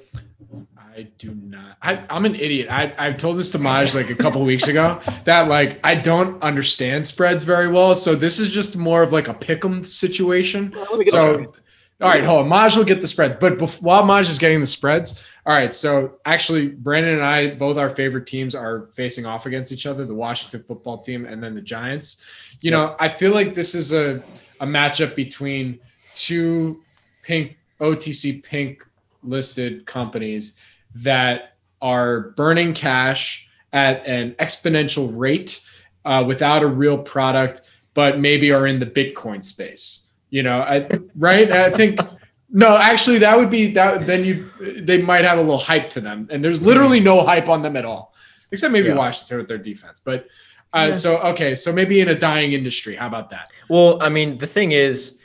I 0.97 1.03
do 1.19 1.35
not. 1.35 1.77
I, 1.83 2.05
I'm 2.09 2.25
an 2.25 2.37
idiot. 2.37 2.69
I, 2.71 2.95
I 2.97 3.13
told 3.13 3.39
this 3.39 3.51
to 3.53 3.59
Maj 3.59 3.95
like 3.95 4.11
a 4.11 4.15
couple 4.15 4.43
weeks 4.43 4.69
ago 4.69 5.01
that 5.25 5.49
like 5.49 5.81
I 5.83 5.97
don't 5.97 6.41
understand 6.43 7.07
spreads 7.07 7.43
very 7.43 7.69
well. 7.69 7.97
So 7.97 8.15
this 8.15 8.39
is 8.39 8.53
just 8.53 8.77
more 8.77 9.03
of 9.03 9.13
like 9.13 9.27
a 9.29 9.35
pick'em 9.35 9.85
situation. 9.85 10.73
Well, 10.75 10.87
let 10.91 10.99
me 10.99 11.05
get 11.05 11.15
So, 11.15 11.53
all 12.01 12.11
right, 12.11 12.25
hold 12.25 12.43
on. 12.43 12.49
Maj 12.49 12.77
will 12.77 12.85
get 12.85 13.01
the 13.01 13.09
spreads, 13.09 13.37
but 13.37 13.59
bef- 13.59 13.83
while 13.83 14.05
Maj 14.05 14.29
is 14.29 14.39
getting 14.39 14.61
the 14.61 14.67
spreads, 14.67 15.25
all 15.47 15.55
right. 15.55 15.75
So 15.75 16.19
actually, 16.27 16.69
Brandon 16.69 17.15
and 17.15 17.25
I, 17.25 17.55
both 17.55 17.77
our 17.77 17.91
favorite 17.91 18.27
teams 18.27 18.55
are 18.55 18.89
facing 18.93 19.27
off 19.27 19.47
against 19.47 19.73
each 19.73 19.87
other: 19.87 20.05
the 20.05 20.15
Washington 20.15 20.63
Football 20.63 20.99
Team 20.99 21.27
and 21.27 21.43
then 21.43 21.55
the 21.55 21.63
Giants. 21.63 22.25
You 22.61 22.71
know, 22.71 22.95
I 23.01 23.09
feel 23.09 23.33
like 23.33 23.55
this 23.55 23.75
is 23.75 23.93
a 23.93 24.23
a 24.61 24.67
matchup 24.67 25.17
between 25.17 25.81
two 26.15 26.83
pink 27.23 27.59
OTC 27.81 28.45
pink 28.45 28.87
listed 29.25 29.87
companies 29.87 30.57
that 30.97 31.57
are 31.83 32.31
burning 32.37 32.73
cash 32.75 33.49
at 33.73 34.07
an 34.07 34.33
exponential 34.39 35.11
rate 35.15 35.61
uh, 36.05 36.25
without 36.27 36.63
a 36.63 36.67
real 36.67 36.99
product, 36.99 37.63
but 37.95 38.19
maybe 38.19 38.53
are 38.53 38.67
in 38.67 38.79
the 38.79 38.87
Bitcoin 38.87 39.43
space. 39.43 40.09
You 40.31 40.43
know, 40.43 40.61
I, 40.61 40.89
right? 41.17 41.51
I 41.51 41.71
think 41.71 42.01
no, 42.57 42.77
actually, 42.77 43.19
that 43.19 43.37
would 43.37 43.51
be 43.51 43.73
that. 43.73 44.07
Then 44.07 44.25
you 44.25 44.49
they 44.81 45.03
might 45.03 45.25
have 45.25 45.39
a 45.39 45.41
little 45.41 45.59
hype 45.59 45.91
to 45.91 46.01
them, 46.01 46.29
and 46.31 46.43
there's 46.43 46.63
literally 46.63 47.01
no 47.01 47.25
hype 47.25 47.49
on 47.49 47.63
them 47.63 47.77
at 47.77 47.85
all, 47.85 48.15
except 48.53 48.73
maybe 48.73 48.89
Yeah. 48.89 48.95
Washington 48.95 49.39
with 49.39 49.49
their 49.49 49.59
defense. 49.59 50.01
But 50.01 50.29
uh, 50.73 50.87
Yeah. 50.87 50.93
so 50.93 51.19
okay, 51.19 51.55
so 51.55 51.73
maybe 51.73 52.01
in 52.01 52.09
a 52.09 52.15
dying 52.15 52.53
industry. 52.53 52.95
How 52.95 53.09
about 53.09 53.31
that? 53.31 53.51
Well, 53.69 54.01
I 54.01 54.09
mean, 54.09 54.39
the 54.39 54.47
thing 54.47 54.73
is, 54.73 55.19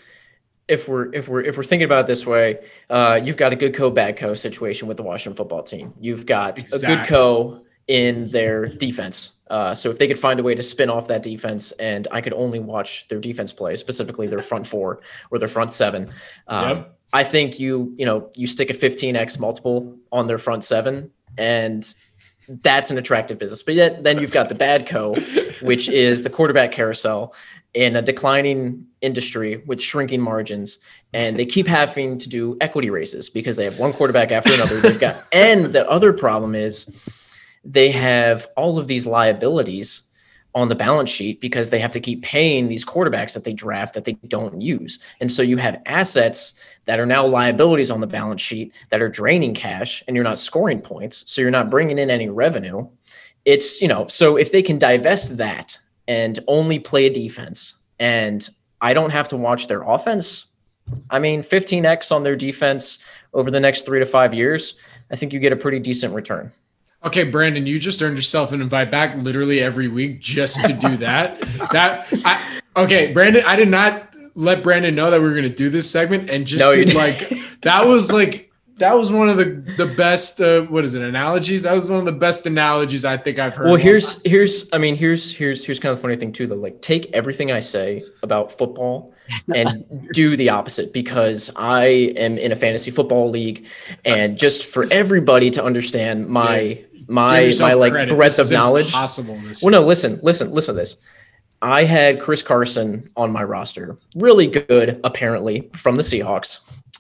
if 0.70 0.88
we're 0.88 1.12
if 1.14 1.28
we're 1.28 1.42
if 1.42 1.58
we're 1.58 1.64
thinking 1.64 1.86
about 1.86 2.02
it 2.02 2.08
this 2.08 2.26
way, 2.26 2.60
uh, 2.90 3.20
you've 3.22 3.38
got 3.38 3.52
a 3.52 3.56
good 3.56 3.76
co 3.76 3.90
bad 3.90 4.16
co 4.16 4.36
situation 4.36 4.88
with 4.88 4.98
the 4.98 5.04
Washington 5.04 5.36
football 5.36 5.64
team. 5.64 5.94
You've 6.00 6.26
got 6.26 6.60
a 6.60 6.80
good 6.80 7.06
co 7.08 7.62
in 7.88 8.30
their 8.30 8.68
defense. 8.68 9.42
Uh, 9.50 9.74
so 9.74 9.90
if 9.90 9.98
they 9.98 10.08
could 10.08 10.20
find 10.20 10.40
a 10.40 10.44
way 10.44 10.54
to 10.54 10.62
spin 10.62 10.92
off 10.92 11.08
that 11.08 11.24
defense, 11.24 11.72
and 11.74 12.08
I 12.12 12.22
could 12.22 12.34
only 12.34 12.60
watch 12.60 13.08
their 13.08 13.20
defense 13.20 13.52
play, 13.52 13.76
specifically 13.76 14.28
their 14.28 14.44
front 14.44 14.68
four 14.68 15.02
or 15.32 15.40
their 15.40 15.50
front 15.50 15.74
seven. 15.74 16.12
Um, 16.48 16.78
Yep. 16.78 16.96
I 17.12 17.24
think 17.24 17.60
you 17.60 17.96
you 17.98 18.06
know 18.06 18.30
you 18.36 18.46
stick 18.46 18.70
a 18.70 18.74
15x 18.74 19.40
multiple 19.40 19.98
on 20.12 20.28
their 20.28 20.38
front 20.38 20.64
seven, 20.64 21.10
and 21.38 21.92
that's 22.50 22.90
an 22.90 22.98
attractive 22.98 23.38
business. 23.38 23.64
But 23.64 23.76
yet 23.76 24.04
then 24.04 24.20
you've 24.20 24.32
got 24.32 24.50
the 24.50 24.56
bad 24.56 24.88
co, 24.88 25.16
which 25.62 25.88
is 25.88 26.24
the 26.24 26.30
quarterback 26.30 26.72
carousel 26.72 27.34
in 27.74 27.96
a 27.96 28.02
declining 28.02 28.86
industry 29.02 29.58
with 29.68 29.80
shrinking 29.80 30.22
margins 30.22 30.80
and 31.14 31.38
they 31.38 31.46
keep 31.46 31.68
having 31.68 32.18
to 32.18 32.28
do 32.28 32.58
equity 32.62 32.90
raises 32.90 33.30
because 33.30 33.58
they 33.58 33.64
have 33.64 33.78
one 33.78 33.94
quarterback 33.94 34.32
after 34.32 34.52
another 34.54 34.80
they've 34.80 35.00
got 35.00 35.24
and 35.32 35.68
the 35.68 35.88
other 35.88 36.12
problem 36.12 36.56
is 36.56 36.90
they 37.64 37.92
have 37.92 38.48
all 38.58 38.80
of 38.80 38.88
these 38.88 39.06
liabilities 39.06 40.02
on 40.56 40.68
the 40.68 40.76
balance 40.76 41.10
sheet 41.10 41.40
because 41.42 41.70
they 41.70 41.80
have 41.80 41.92
to 41.92 42.00
keep 42.00 42.24
paying 42.24 42.68
these 42.68 42.84
quarterbacks 42.84 43.34
that 43.34 43.44
they 43.44 43.54
draft 43.54 43.94
that 43.94 44.06
they 44.06 44.14
don't 44.28 44.62
use. 44.62 44.98
And 45.20 45.32
so 45.32 45.42
you 45.42 45.58
have 45.58 45.82
assets 45.86 46.54
that 46.86 47.00
are 47.00 47.06
now 47.06 47.26
liabilities 47.26 47.92
on 47.92 48.00
the 48.00 48.08
balance 48.08 48.42
sheet 48.42 48.74
that 48.90 49.02
are 49.02 49.10
draining 49.10 49.54
cash 49.54 50.04
and 50.08 50.16
you're 50.16 50.24
not 50.24 50.40
scoring 50.40 50.82
points 50.82 51.24
so 51.32 51.42
you're 51.42 51.52
not 51.52 51.70
bringing 51.70 52.00
in 52.00 52.10
any 52.10 52.30
revenue. 52.30 52.88
It's 53.46 53.82
you 53.82 53.88
know 53.88 54.08
so 54.08 54.38
if 54.38 54.52
they 54.52 54.62
can 54.62 54.78
divest 54.78 55.38
that 55.38 55.78
and 56.10 56.40
only 56.48 56.80
play 56.80 57.06
a 57.06 57.10
defense 57.10 57.76
and 58.00 58.50
i 58.82 58.94
don't 58.94 59.12
have 59.12 59.30
to 59.30 59.38
watch 59.38 59.68
their 59.68 59.84
offense 59.84 60.48
i 61.10 61.20
mean 61.20 61.42
15x 61.42 62.14
on 62.14 62.24
their 62.24 62.36
defense 62.36 63.00
over 63.34 63.50
the 63.52 63.60
next 63.60 63.86
three 63.86 64.00
to 64.00 64.06
five 64.06 64.34
years 64.34 64.74
i 65.12 65.16
think 65.16 65.32
you 65.32 65.40
get 65.40 65.54
a 65.54 65.56
pretty 65.56 65.80
decent 65.80 66.14
return 66.14 66.52
Okay, 67.04 67.24
Brandon, 67.24 67.66
you 67.66 67.80
just 67.80 68.02
earned 68.02 68.18
yourself 68.18 68.52
an 68.52 68.62
invite 68.62 68.92
back 68.92 69.16
literally 69.16 69.62
every 69.62 69.88
week 69.88 70.20
just 70.20 70.64
to 70.66 70.74
do 70.74 70.98
that. 70.98 71.40
that 71.72 72.08
I, 72.26 72.62
okay, 72.76 73.14
Brandon, 73.14 73.44
I 73.46 73.56
did 73.56 73.70
not 73.70 74.14
let 74.36 74.64
Brandon 74.64 74.94
know 74.96 75.10
that 75.10 75.20
we 75.20 75.28
were 75.28 75.34
going 75.34 75.44
to 75.44 75.50
do 75.50 75.70
this 75.70 75.90
segment, 75.90 76.30
and 76.30 76.46
just 76.46 76.60
No, 76.60 76.76
did, 76.76 76.94
like 76.94 77.32
that 77.62 77.88
was 77.88 78.12
like 78.12 78.52
that 78.80 78.98
was 78.98 79.12
one 79.12 79.30
of 79.30 79.38
the 79.38 79.46
the 79.78 79.86
best. 79.86 80.42
Uh, 80.42 80.62
what 80.64 80.84
is 80.84 80.94
it? 80.94 81.02
Analogies. 81.02 81.64
That 81.64 81.74
was 81.74 81.90
one 81.90 82.00
of 82.00 82.06
the 82.06 82.12
best 82.12 82.46
analogies 82.46 83.06
I 83.06 83.18
think 83.18 83.40
I've 83.40 83.56
heard. 83.56 83.66
well 83.66 83.76
in 83.76 83.82
a 83.82 83.84
here's 83.84 84.22
here's 84.24 84.70
i 84.74 84.78
mean 84.78 84.96
here's 84.96 85.32
here's 85.32 85.64
here's 85.64 85.80
kind 85.80 85.92
of 85.92 85.98
the 85.98 86.02
funny 86.02 86.16
thing 86.16 86.32
too 86.32 86.48
though 86.48 86.56
like 86.56 86.82
take 86.82 87.10
everything 87.14 87.52
i 87.52 87.60
say 87.60 88.04
about 88.24 88.52
football 88.52 89.14
and 89.54 90.10
do 90.14 90.36
the 90.36 90.50
opposite 90.50 90.94
because 90.94 91.52
i 91.56 91.84
am 92.18 92.38
in 92.38 92.52
a 92.52 92.56
fantasy 92.56 92.92
football 92.92 93.30
league 93.30 93.66
and 94.06 94.38
just 94.38 94.66
for 94.66 94.86
everybody 94.92 95.50
to 95.52 95.64
understand 95.64 96.28
my 96.28 96.68
Give 96.68 96.89
my 97.10 97.52
my 97.60 97.74
like 97.74 97.92
credit. 97.92 98.16
breadth 98.16 98.38
This 98.38 98.52
of 98.52 98.54
knowledge 98.54 98.92
Possible. 98.92 99.40
Well, 99.62 99.72
no, 99.72 99.82
listen, 99.82 100.20
listen, 100.22 100.52
listen 100.52 100.76
to 100.76 100.80
this. 100.80 100.98
I 101.62 101.84
had 101.84 102.22
Chris 102.22 102.42
Carson 102.42 103.04
on 103.18 103.32
my 103.32 103.44
roster, 103.44 103.98
really 104.16 104.48
good, 104.48 105.02
apparently, 105.04 105.70
from 105.74 105.98
the 105.98 106.04
Seahawks, 106.04 106.60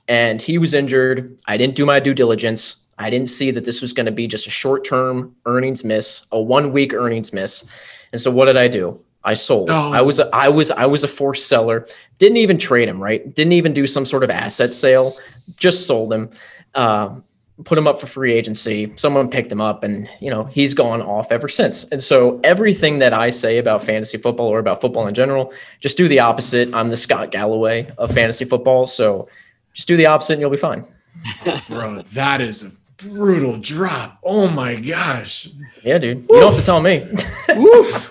and 0.10 0.42
he 0.42 0.58
was 0.58 0.74
injured. 0.74 1.40
I 1.46 1.56
didn't 1.56 1.76
do 1.76 1.86
my 1.86 2.00
due 2.00 2.14
diligence. 2.14 2.84
I 2.98 3.10
didn't 3.10 3.30
see 3.30 3.52
that 3.52 3.64
this 3.64 3.82
was 3.82 3.94
going 3.94 4.08
to 4.08 4.12
be 4.12 4.28
just 4.28 4.48
a 4.48 4.50
short 4.50 4.84
term 4.84 5.36
earnings 5.46 5.84
miss, 5.86 6.26
a 6.32 6.42
one 6.42 6.74
week 6.74 6.94
earnings 6.94 7.32
miss. 7.32 7.64
And 8.12 8.20
so, 8.20 8.32
what 8.32 8.48
did 8.48 8.58
I 8.58 8.68
do? 8.68 9.00
I 9.24 9.34
sold. 9.36 9.68
No. 9.68 9.94
I 9.94 10.02
was 10.02 10.20
a, 10.20 10.34
I 10.36 10.50
was 10.50 10.72
I 10.72 10.86
was 10.86 11.04
a 11.04 11.08
forced 11.08 11.48
seller. 11.48 11.88
Didn't 12.18 12.38
even 12.38 12.58
trade 12.58 12.90
him. 12.90 13.02
Right? 13.02 13.34
Didn't 13.34 13.54
even 13.54 13.74
do 13.74 13.88
some 13.88 14.06
sort 14.06 14.24
of 14.24 14.30
asset 14.30 14.74
sale. 14.74 15.16
Just 15.56 15.88
sold 15.88 16.12
him. 16.12 16.30
Um, 16.76 17.24
put 17.64 17.78
him 17.78 17.88
up 17.88 18.00
for 18.00 18.08
free 18.08 18.34
agency. 18.34 18.92
Someone 18.96 19.30
picked 19.30 19.52
him 19.52 19.62
up, 19.62 19.84
and 19.84 20.10
you 20.20 20.30
know 20.30 20.46
he's 20.46 20.74
gone 20.74 21.02
off 21.02 21.32
ever 21.32 21.48
since. 21.48 21.84
And 21.86 22.02
so 22.02 22.40
everything 22.44 23.00
that 23.00 23.14
I 23.14 23.30
say 23.30 23.58
about 23.58 23.84
fantasy 23.84 24.18
football 24.18 24.48
or 24.48 24.60
about 24.60 24.82
football 24.82 25.08
in 25.08 25.14
general, 25.14 25.54
just 25.80 25.98
do 25.98 26.08
the 26.08 26.20
opposite. 26.20 26.74
I'm 26.74 26.90
the 26.90 26.98
Scott 26.98 27.32
Galloway 27.32 27.92
of 27.98 28.12
fantasy 28.12 28.46
football, 28.46 28.88
so 28.88 29.28
just 29.74 29.88
do 29.88 29.98
the 29.98 30.06
opposite, 30.06 30.34
and 30.34 30.42
you'll 30.42 30.50
be 30.50 30.58
fine. 30.58 30.86
bro, 31.68 32.04
that 32.14 32.42
is 32.42 32.64
a 32.64 32.72
brutal 32.98 33.58
drop. 33.58 34.20
Oh 34.24 34.48
my 34.48 34.76
gosh. 34.76 35.50
Yeah, 35.84 35.98
dude. 35.98 36.22
You 36.30 36.40
don't 36.40 36.54
have 36.54 36.60
to 36.60 36.66
tell 36.66 36.82
me. 36.82 37.08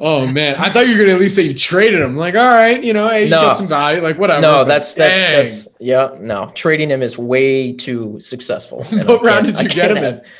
Oh 0.00 0.26
man, 0.32 0.56
I 0.56 0.70
thought 0.70 0.88
you 0.88 0.94
were 0.94 1.00
gonna 1.02 1.14
at 1.14 1.20
least 1.20 1.36
say 1.36 1.42
you 1.42 1.54
traded 1.54 2.00
him. 2.00 2.16
Like, 2.16 2.34
all 2.34 2.50
right, 2.52 2.82
you 2.82 2.92
know, 2.92 3.08
hey, 3.08 3.24
you 3.24 3.30
No. 3.30 3.42
get 3.42 3.56
some 3.56 3.68
value, 3.68 4.00
like 4.02 4.18
whatever. 4.18 4.40
no, 4.40 4.64
that's 4.64 4.92
that's 4.94 5.18
dang. 5.18 5.36
that's 5.36 5.68
yeah. 5.78 6.10
No, 6.18 6.50
trading 6.54 6.90
him 6.90 7.00
is 7.00 7.16
way 7.16 7.72
too 7.72 8.18
successful. 8.20 8.82
What 9.04 9.24
round 9.24 9.46
did 9.46 9.60
you 9.60 9.68
get 9.68 9.96
him 9.96 9.98
in? 10.04 10.20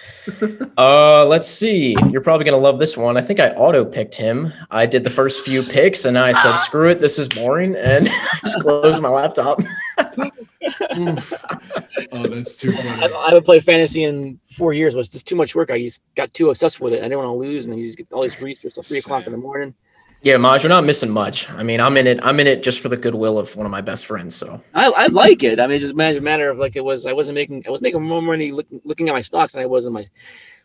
Uh, 0.78 1.22
let's 1.26 1.46
see. 1.46 1.94
You're 2.10 2.22
probably 2.22 2.46
gonna 2.46 2.56
love 2.56 2.78
this 2.78 2.96
one. 2.96 3.18
I 3.18 3.20
think 3.20 3.40
I 3.40 3.50
auto 3.50 3.84
picked 3.84 4.14
him. 4.14 4.54
I 4.70 4.86
did 4.86 5.04
the 5.04 5.10
first 5.10 5.44
few 5.44 5.62
picks, 5.62 6.06
and 6.06 6.18
I 6.18 6.32
said, 6.32 6.54
"Screw 6.54 6.88
it, 6.88 6.98
this 7.02 7.18
is 7.18 7.28
boring," 7.28 7.76
and 7.76 8.08
I 8.10 8.38
just 8.42 8.58
closed 8.60 9.02
my 9.02 9.10
laptop. 9.10 9.60
Oof. 11.98 12.08
Oh, 12.12 12.26
that's 12.26 12.56
too 12.56 12.72
I, 12.72 12.76
funny. 12.76 13.14
I 13.14 13.28
haven't 13.28 13.44
played 13.44 13.64
fantasy 13.64 14.04
in 14.04 14.38
four 14.50 14.72
years. 14.72 14.94
It 14.94 14.98
was 14.98 15.08
just 15.08 15.26
too 15.26 15.36
much 15.36 15.54
work. 15.54 15.70
I 15.70 15.80
just 15.80 16.02
got 16.14 16.32
too 16.34 16.50
obsessed 16.50 16.80
with 16.80 16.92
it. 16.92 17.00
I 17.00 17.02
didn't 17.02 17.18
want 17.18 17.28
to 17.28 17.32
lose, 17.32 17.66
and 17.66 17.72
then 17.72 17.78
you 17.78 17.84
just 17.84 17.98
get 17.98 18.10
all 18.12 18.22
these 18.22 18.40
research 18.40 18.74
till 18.74 18.82
three 18.82 18.98
o'clock 18.98 19.26
in 19.26 19.32
the 19.32 19.38
morning. 19.38 19.74
Yeah, 20.22 20.38
Maj, 20.38 20.62
you're 20.62 20.70
not 20.70 20.84
missing 20.84 21.10
much. 21.10 21.50
I 21.50 21.62
mean, 21.62 21.80
I'm 21.80 21.98
in 21.98 22.06
it. 22.06 22.18
I'm 22.22 22.40
in 22.40 22.46
it 22.46 22.62
just 22.62 22.80
for 22.80 22.88
the 22.88 22.96
goodwill 22.96 23.38
of 23.38 23.54
one 23.56 23.66
of 23.66 23.70
my 23.70 23.82
best 23.82 24.06
friends. 24.06 24.34
So 24.34 24.62
I, 24.72 24.86
I 24.86 25.06
like 25.08 25.42
it. 25.42 25.60
I 25.60 25.66
mean, 25.66 25.76
it's 25.76 25.84
just 25.84 25.94
a 25.94 26.20
matter 26.22 26.48
of 26.48 26.56
like 26.56 26.76
it 26.76 26.84
was. 26.84 27.04
I 27.04 27.12
wasn't 27.12 27.34
making. 27.34 27.64
I 27.66 27.70
was 27.70 27.82
making 27.82 28.02
more 28.02 28.22
money 28.22 28.50
look, 28.50 28.66
looking 28.84 29.08
at 29.08 29.12
my 29.12 29.20
stocks 29.20 29.52
than 29.52 29.62
I 29.62 29.66
was 29.66 29.84
in 29.84 29.92
my 29.92 30.06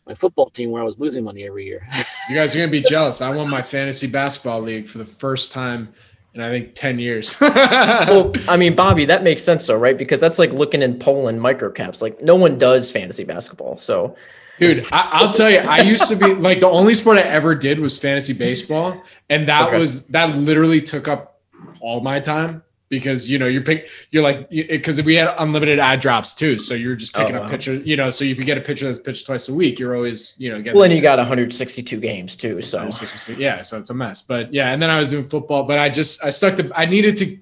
my 0.08 0.16
football 0.16 0.50
team 0.50 0.72
where 0.72 0.82
I 0.82 0.86
was 0.86 1.00
losing 1.00 1.24
money 1.24 1.46
every 1.46 1.66
year. 1.66 1.88
You 2.30 2.36
guys 2.36 2.56
are 2.56 2.60
gonna 2.60 2.70
be 2.70 2.84
jealous. 2.84 3.22
I 3.22 3.36
won 3.36 3.50
my 3.50 3.64
fantasy 3.64 4.06
basketball 4.06 4.62
league 4.62 4.88
for 4.88 5.00
the 5.00 5.06
first 5.06 5.52
time 5.52 5.92
in 6.34 6.42
I 6.42 6.50
think 6.50 6.76
ten 6.76 7.00
years. 7.00 7.36
well, 7.42 8.32
I 8.48 8.58
mean, 8.58 8.76
Bobby, 8.76 9.06
that 9.06 9.24
makes 9.24 9.44
sense 9.44 9.66
though, 9.68 9.78
right? 9.78 9.98
Because 9.98 10.20
that's 10.20 10.40
like 10.40 10.52
looking 10.52 10.82
in 10.82 11.00
Poland 11.00 11.40
microcaps. 11.42 12.02
Like 12.02 12.22
no 12.22 12.36
one 12.36 12.58
does 12.58 12.92
fantasy 12.92 13.24
basketball. 13.24 13.78
So 13.78 14.16
Dude, 14.60 14.86
I, 14.92 15.10
I'll 15.14 15.32
tell 15.34 15.50
you, 15.50 15.60
I 15.60 15.80
used 15.80 16.10
to 16.10 16.16
be 16.18 16.34
like 16.36 16.60
the 16.60 16.68
only 16.68 16.94
sport 16.94 17.18
I 17.18 17.22
ever 17.22 17.56
did 17.56 17.80
was 17.80 17.98
fantasy 17.98 18.34
baseball, 18.34 19.02
and 19.30 19.48
that 19.48 19.70
Okay. 19.70 19.78
was 19.78 20.08
that 20.08 20.36
literally 20.38 20.82
took 20.82 21.08
up 21.08 21.40
all 21.80 22.02
my 22.02 22.20
time 22.20 22.62
because 22.90 23.30
you 23.30 23.38
know 23.38 23.46
you're 23.48 23.62
pick 23.62 23.90
you're 24.10 24.24
like 24.24 24.50
because 24.50 25.02
we 25.04 25.16
had 25.16 25.34
unlimited 25.40 25.80
ad 25.80 26.00
drops 26.00 26.34
too, 26.34 26.58
so 26.58 26.74
you're 26.74 26.96
just 26.96 27.14
picking 27.14 27.36
Oh, 27.36 27.40
up 27.40 27.44
wow. 27.46 27.50
pictures. 27.50 27.86
You 27.86 27.96
know, 27.96 28.10
so 28.10 28.26
if 28.26 28.38
you 28.38 28.44
get 28.46 28.58
a 28.58 28.62
picture 28.62 28.86
that's 28.86 29.00
pitched 29.00 29.26
twice 29.26 29.48
a 29.50 29.54
week, 29.54 29.80
you're 29.80 29.96
always 29.96 30.34
you 30.38 30.50
know 30.50 30.58
getting. 30.58 30.74
well, 30.76 30.84
and 30.84 30.94
you 30.94 31.02
got 31.02 31.18
162 31.20 32.00
games 32.00 32.36
too. 32.36 32.62
So 32.62 32.90
yeah, 33.38 33.62
so 33.62 33.78
it's 33.80 33.90
a 33.90 33.94
mess. 33.94 34.22
But 34.22 34.54
yeah, 34.54 34.72
and 34.74 34.82
then 34.82 34.90
I 34.90 35.00
was 35.00 35.12
doing 35.12 35.24
football, 35.26 35.64
but 35.64 35.78
I 35.80 35.90
just 35.90 36.24
I 36.26 36.30
stuck 36.32 36.56
to 36.58 36.72
I 36.76 36.86
needed 36.86 37.16
to 37.18 37.38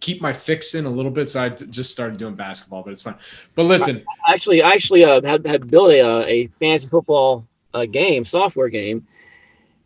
keep 0.00 0.22
my 0.22 0.32
fix 0.32 0.74
in 0.74 0.86
a 0.86 0.90
little 0.90 1.10
bit, 1.10 1.28
so 1.28 1.42
I 1.42 1.48
d- 1.50 1.66
just 1.70 1.90
started 1.90 2.18
doing 2.18 2.34
basketball. 2.34 2.82
But 2.82 2.92
it's 2.92 3.02
fun. 3.02 3.16
But 3.54 3.64
listen, 3.64 4.04
actually, 4.28 4.62
I 4.62 4.70
actually 4.70 5.04
uh, 5.04 5.20
had 5.22 5.44
had 5.46 5.70
built 5.70 5.90
a 5.90 6.00
uh, 6.00 6.24
a 6.26 6.46
fantasy 6.58 6.88
football 6.88 7.46
uh, 7.74 7.84
game, 7.84 8.24
software 8.24 8.68
game. 8.68 9.06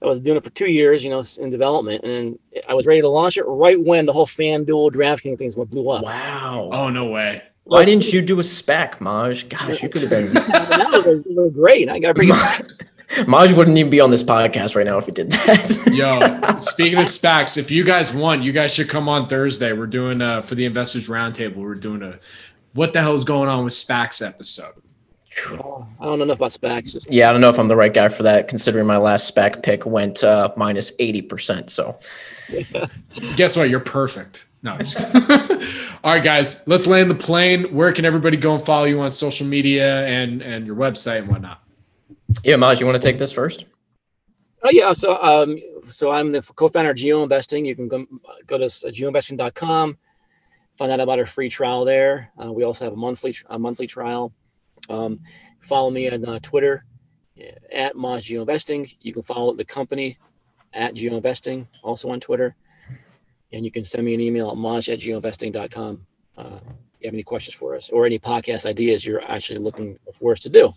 I 0.03 0.07
was 0.07 0.20
doing 0.20 0.37
it 0.37 0.45
for 0.45 0.51
two 0.51 0.70
years, 0.70 1.05
you 1.05 1.11
know, 1.11 1.23
in 1.39 1.51
development, 1.51 2.05
and 2.05 2.39
I 2.69 2.74
was 2.74 2.87
ready 2.87 3.01
to 3.01 3.09
launch 3.09 3.37
it 3.37 3.45
right 3.47 3.81
when 3.81 4.05
the 4.07 4.12
whole 4.12 4.27
FanDuel 4.27 4.91
DraftKings 4.91 5.39
things 5.39 5.57
went 5.57 5.70
blew 5.70 5.89
up. 5.91 6.05
wow. 6.05 6.70
oh 6.73 6.89
no 6.89 7.07
way. 7.07 7.43
Why 7.65 7.85
didn't 7.85 8.12
you 8.12 8.23
do 8.23 8.39
a 8.41 8.43
SPAC, 8.43 9.01
Maj? 9.01 9.49
Gosh, 9.49 9.83
you 9.83 9.89
could 9.89 10.03
have 10.03 10.11
been. 10.11 10.33
that 10.35 11.05
was, 11.07 11.24
it 11.24 11.55
great. 11.55 11.89
I 11.89 12.01
got 12.01 12.09
to 12.09 12.15
bring 12.15 12.29
it 12.29 12.33
back. 12.33 12.65
Maj 13.27 13.53
wouldn't 13.53 13.77
even 13.79 13.91
be 13.91 14.01
on 14.01 14.11
this 14.11 14.23
podcast 14.23 14.74
right 14.74 14.87
now 14.87 14.99
if 14.99 15.07
he 15.07 15.12
did 15.12 15.31
that. 15.31 15.77
Yo, 15.93 16.57
speaking 16.57 16.99
of 16.99 17.05
SPACs, 17.05 17.57
if 17.57 17.70
you 17.70 17.85
guys 17.85 18.12
want, 18.12 18.43
you 18.43 18.53
guys 18.53 18.74
should 18.74 18.89
come 18.89 19.09
on 19.09 19.29
Thursday. 19.29 19.73
We're 19.73 19.87
doing 19.87 20.20
uh 20.20 20.43
for 20.43 20.55
the 20.55 20.65
investors 20.65 21.09
roundtable. 21.09 21.57
We're 21.57 21.74
doing 21.74 22.03
a 22.03 22.19
what 22.73 22.93
the 22.93 23.01
hell 23.01 23.15
is 23.15 23.24
going 23.24 23.49
on 23.49 23.65
with 23.65 23.74
SPACs 23.74 24.27
episode. 24.27 24.73
I 25.39 26.05
don't 26.05 26.19
know 26.19 26.25
enough 26.25 26.37
about 26.37 26.51
SPACs. 26.51 26.93
Just, 26.93 27.11
yeah, 27.11 27.29
I 27.29 27.33
don't 27.33 27.41
know 27.41 27.49
if 27.49 27.59
I'm 27.59 27.69
the 27.69 27.77
right 27.77 27.93
guy 27.93 28.09
for 28.09 28.23
that, 28.23 28.49
considering 28.49 28.87
my 28.87 28.99
last 28.99 29.35
SPAC 29.35 29.63
pick 29.63 29.87
went 29.87 30.23
uh, 30.23 30.53
minus 30.57 30.95
80%. 30.97 31.71
So 31.71 31.99
Guess 33.37 33.57
what? 33.57 33.71
You're 33.71 33.81
perfect. 33.81 34.47
No, 34.63 34.73
I'm 34.73 34.85
just 34.85 34.97
kidding. 34.97 35.23
All 36.05 36.13
right, 36.13 36.23
guys, 36.23 36.67
let's 36.69 36.87
land 36.87 37.11
the 37.11 37.15
plane. 37.15 37.75
Where 37.75 37.93
can 37.93 38.05
everybody 38.05 38.37
go 38.37 38.55
and 38.55 38.65
follow 38.65 38.85
you 38.85 39.01
on 39.01 39.11
social 39.11 39.47
media 39.47 40.07
and 40.07 40.43
and 40.43 40.67
your 40.67 40.77
website 40.77 41.19
and 41.19 41.29
whatnot? 41.29 41.63
Yeah, 42.45 42.57
Maj, 42.57 42.81
you 42.81 42.87
want 42.87 43.01
to 43.01 43.07
take 43.07 43.19
this 43.19 43.33
first? 43.33 43.67
Oh 44.63 44.71
yeah, 44.71 44.93
so 44.93 45.21
um, 45.21 45.59
so 45.89 46.11
I'm 46.11 46.31
the 46.31 46.43
co-founder 46.43 46.91
of 46.91 46.97
Geo 46.97 47.23
Investing. 47.23 47.65
You 47.65 47.75
can 47.75 47.89
go 47.89 48.07
go 48.47 48.59
to 48.59 48.67
geoinvesting.com, 48.67 49.99
find 50.79 50.93
out 50.93 51.01
about 51.01 51.19
our 51.19 51.27
free 51.27 51.49
trial 51.49 51.85
there. 51.85 52.31
Uh, 52.43 52.53
we 52.53 52.63
also 52.63 52.85
have 52.85 52.93
a 52.93 52.97
monthly 52.97 53.35
a 53.47 53.59
monthly 53.59 53.89
trial. 53.89 54.33
Um, 54.89 55.21
follow 55.61 55.91
me 55.91 56.11
on 56.11 56.25
uh, 56.25 56.39
Twitter 56.43 56.85
at 57.71 57.97
Maj 57.97 58.25
Geo 58.25 58.41
Investing. 58.41 58.89
You 59.01 59.13
can 59.13 59.23
follow 59.23 59.55
the 59.55 59.65
company 59.65 60.19
at 60.73 60.95
Geo 60.95 61.17
Investing, 61.17 61.69
also 61.83 62.11
on 62.11 62.21
Twitter, 62.21 62.55
and 63.53 63.65
you 63.65 63.71
can 63.71 63.85
send 63.85 64.05
me 64.05 64.15
an 64.15 64.21
email 64.21 64.51
at 64.51 64.57
maj 64.57 64.89
at 64.89 64.99
geoinvesting.com. 64.99 66.07
Uh, 66.37 66.59
if 66.65 67.01
you 67.01 67.07
have 67.07 67.15
any 67.15 67.23
questions 67.23 67.55
for 67.55 67.77
us 67.77 67.91
or 67.91 68.07
any 68.07 68.19
podcast 68.19 68.65
ideas 68.65 69.05
you're 69.05 69.23
actually 69.23 69.59
looking 69.59 69.99
for 70.15 70.33
us 70.33 70.41
to 70.41 70.49
do. 70.49 70.73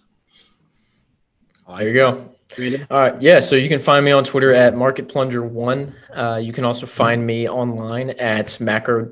There 1.68 1.88
you 1.88 1.94
go. 1.96 2.30
All 2.92 3.00
right. 3.00 3.20
Yeah. 3.22 3.40
So 3.40 3.56
you 3.56 3.70
can 3.70 3.80
find 3.80 4.06
me 4.06 4.12
on 4.12 4.24
Twitter 4.24 4.54
at 4.54 4.76
Market 4.76 5.10
Plunger 5.10 5.42
One. 5.44 5.96
Uh, 6.14 6.40
you 6.42 6.54
can 6.54 6.64
also 6.64 6.86
find 6.86 7.26
me 7.26 7.50
online 7.50 8.12
at 8.12 8.60
macro-ops.com. 8.60 9.08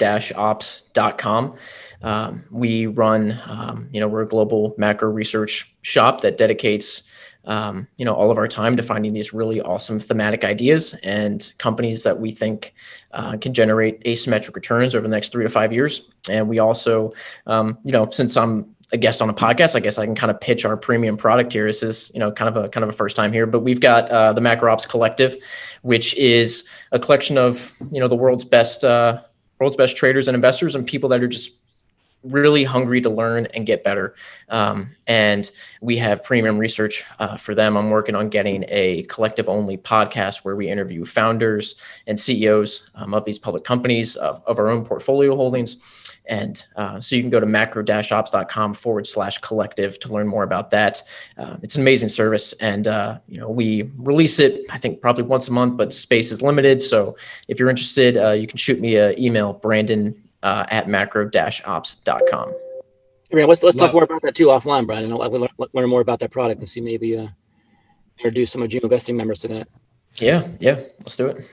Um, 2.04 2.44
we 2.52 2.86
run, 2.86 3.40
um, 3.46 3.90
you 3.92 4.00
know, 4.00 4.08
we're 4.08 4.24
a 4.24 4.28
global 4.28 4.76
macro 4.78 5.10
research 5.10 5.74
shop 5.82 6.22
that 6.22 6.38
dedicates, 6.38 7.04
um, 7.46 7.88
you 7.98 8.06
know, 8.06 8.14
all 8.14 8.30
of 8.30 8.38
our 8.38 8.48
time 8.48 8.76
to 8.76 8.84
finding 8.84 9.14
these 9.14 9.34
really 9.34 9.62
awesome 9.62 10.00
thematic 10.00 10.44
ideas 10.44 10.94
and 11.04 11.52
companies 11.58 12.04
that 12.04 12.20
we 12.20 12.32
think 12.32 12.74
uh, 13.12 13.38
can 13.38 13.54
generate 13.54 14.04
asymmetric 14.04 14.56
returns 14.56 14.96
over 14.96 15.08
the 15.08 15.14
next 15.14 15.32
three 15.32 15.44
to 15.44 15.50
five 15.50 15.72
years. 15.74 16.10
And 16.30 16.48
we 16.48 16.60
also, 16.60 17.12
um, 17.48 17.78
you 17.84 17.92
know, 17.92 18.10
since 18.10 18.38
I'm 18.38 18.74
a 18.92 18.98
guest 18.98 19.22
on 19.22 19.30
a 19.30 19.34
podcast, 19.34 19.76
I 19.76 19.80
guess 19.80 19.98
I 19.98 20.06
can 20.06 20.16
kind 20.16 20.30
of 20.30 20.40
pitch 20.40 20.66
our 20.66 20.78
premium 20.78 21.18
product 21.18 21.52
here. 21.52 21.66
This 21.66 21.84
is, 21.84 22.12
you 22.14 22.20
know, 22.20 22.32
kind 22.32 22.56
of 22.56 22.64
a 22.64 22.70
kind 22.70 22.84
of 22.84 22.90
a 22.90 22.94
first 22.94 23.16
time 23.16 23.34
here, 23.34 23.48
but 23.48 23.62
we've 23.62 23.80
got 23.80 24.10
uh, 24.10 24.34
the 24.34 24.42
Macro 24.42 24.72
Ops 24.72 24.86
Collective, 24.86 25.36
which 25.82 26.14
is 26.16 26.68
a 26.92 27.00
collection 27.00 27.38
of 27.38 27.74
you 27.92 28.00
know 28.00 28.08
the 28.08 28.16
world's 28.16 28.46
best 28.46 28.86
uh, 28.86 29.22
world's 29.60 29.76
best 29.76 29.98
traders 29.98 30.28
and 30.28 30.36
investors 30.36 30.76
and 30.76 30.86
people 30.86 31.10
that 31.10 31.24
are 31.24 31.28
just 31.28 31.63
really 32.24 32.64
hungry 32.64 33.02
to 33.02 33.10
learn 33.10 33.48
and 33.48 33.66
get 33.66 33.84
better. 33.84 34.16
Um, 34.50 34.96
and 35.08 35.52
we 35.82 35.98
have 35.98 36.24
premium 36.24 36.58
research 36.58 37.04
uh, 37.20 37.38
for 37.38 37.54
them. 37.54 37.76
I'm 37.78 37.90
working 37.90 38.16
on 38.16 38.30
getting 38.30 38.66
a 38.70 39.04
collective 39.04 39.50
only 39.50 39.78
podcast 39.78 40.46
where 40.46 40.56
we 40.56 40.70
interview 40.70 41.06
founders 41.06 41.76
and 42.08 42.20
CEOs 42.20 42.90
um, 42.96 43.14
of 43.14 43.26
these 43.26 43.40
public 43.40 43.64
companies 43.64 44.16
of, 44.16 44.44
of 44.46 44.60
our 44.60 44.70
own 44.70 44.86
portfolio 44.86 45.36
holdings. 45.36 45.78
And 46.26 46.66
uh, 46.78 47.02
so 47.02 47.16
you 47.16 47.22
can 47.22 47.30
go 47.30 47.42
to 47.42 47.46
macro-ops.com 47.46 48.76
forward 48.76 49.08
slash 49.08 49.40
collective 49.40 50.00
to 50.00 50.14
learn 50.14 50.28
more 50.28 50.44
about 50.44 50.70
that. 50.70 51.04
Uh, 51.38 51.58
it's 51.62 51.76
an 51.76 51.82
amazing 51.82 52.10
service. 52.10 52.54
And, 52.54 52.88
uh, 52.88 53.20
you 53.28 53.40
know, 53.40 53.50
we 53.50 53.92
release 53.98 54.40
it, 54.40 54.62
I 54.70 54.78
think 54.78 55.02
probably 55.02 55.24
once 55.24 55.50
a 55.50 55.52
month, 55.52 55.76
but 55.76 55.94
space 55.94 56.32
is 56.32 56.42
limited. 56.42 56.82
So 56.82 57.18
if 57.50 57.60
you're 57.60 57.70
interested, 57.70 58.16
uh, 58.16 58.32
you 58.32 58.48
can 58.48 58.58
shoot 58.58 58.80
me 58.80 58.96
an 58.96 59.20
email, 59.20 59.54
Brandon 59.54 60.16
uh, 60.44 60.66
at 60.70 60.88
macro-ops.com. 60.88 62.54
Yeah, 63.32 63.46
let's 63.46 63.64
let's 63.64 63.76
Love. 63.78 63.88
talk 63.88 63.94
more 63.94 64.04
about 64.04 64.22
that 64.22 64.36
too 64.36 64.48
offline, 64.48 64.86
Brian. 64.86 65.06
and 65.06 65.14
I'll 65.14 65.20
learn, 65.32 65.50
learn 65.74 65.90
more 65.90 66.02
about 66.02 66.20
that 66.20 66.30
product 66.30 66.60
and 66.60 66.70
see 66.70 66.82
maybe 66.82 67.18
uh, 67.18 67.28
introduce 68.20 68.52
some 68.52 68.62
of 68.62 68.70
Geo 68.70 68.82
Investing 68.84 69.18
members 69.18 69.40
to 69.40 69.48
that. 69.48 69.68
Yeah, 70.18 70.48
yeah, 70.60 70.82
let's 71.00 71.16
do 71.16 71.28
it. 71.28 71.48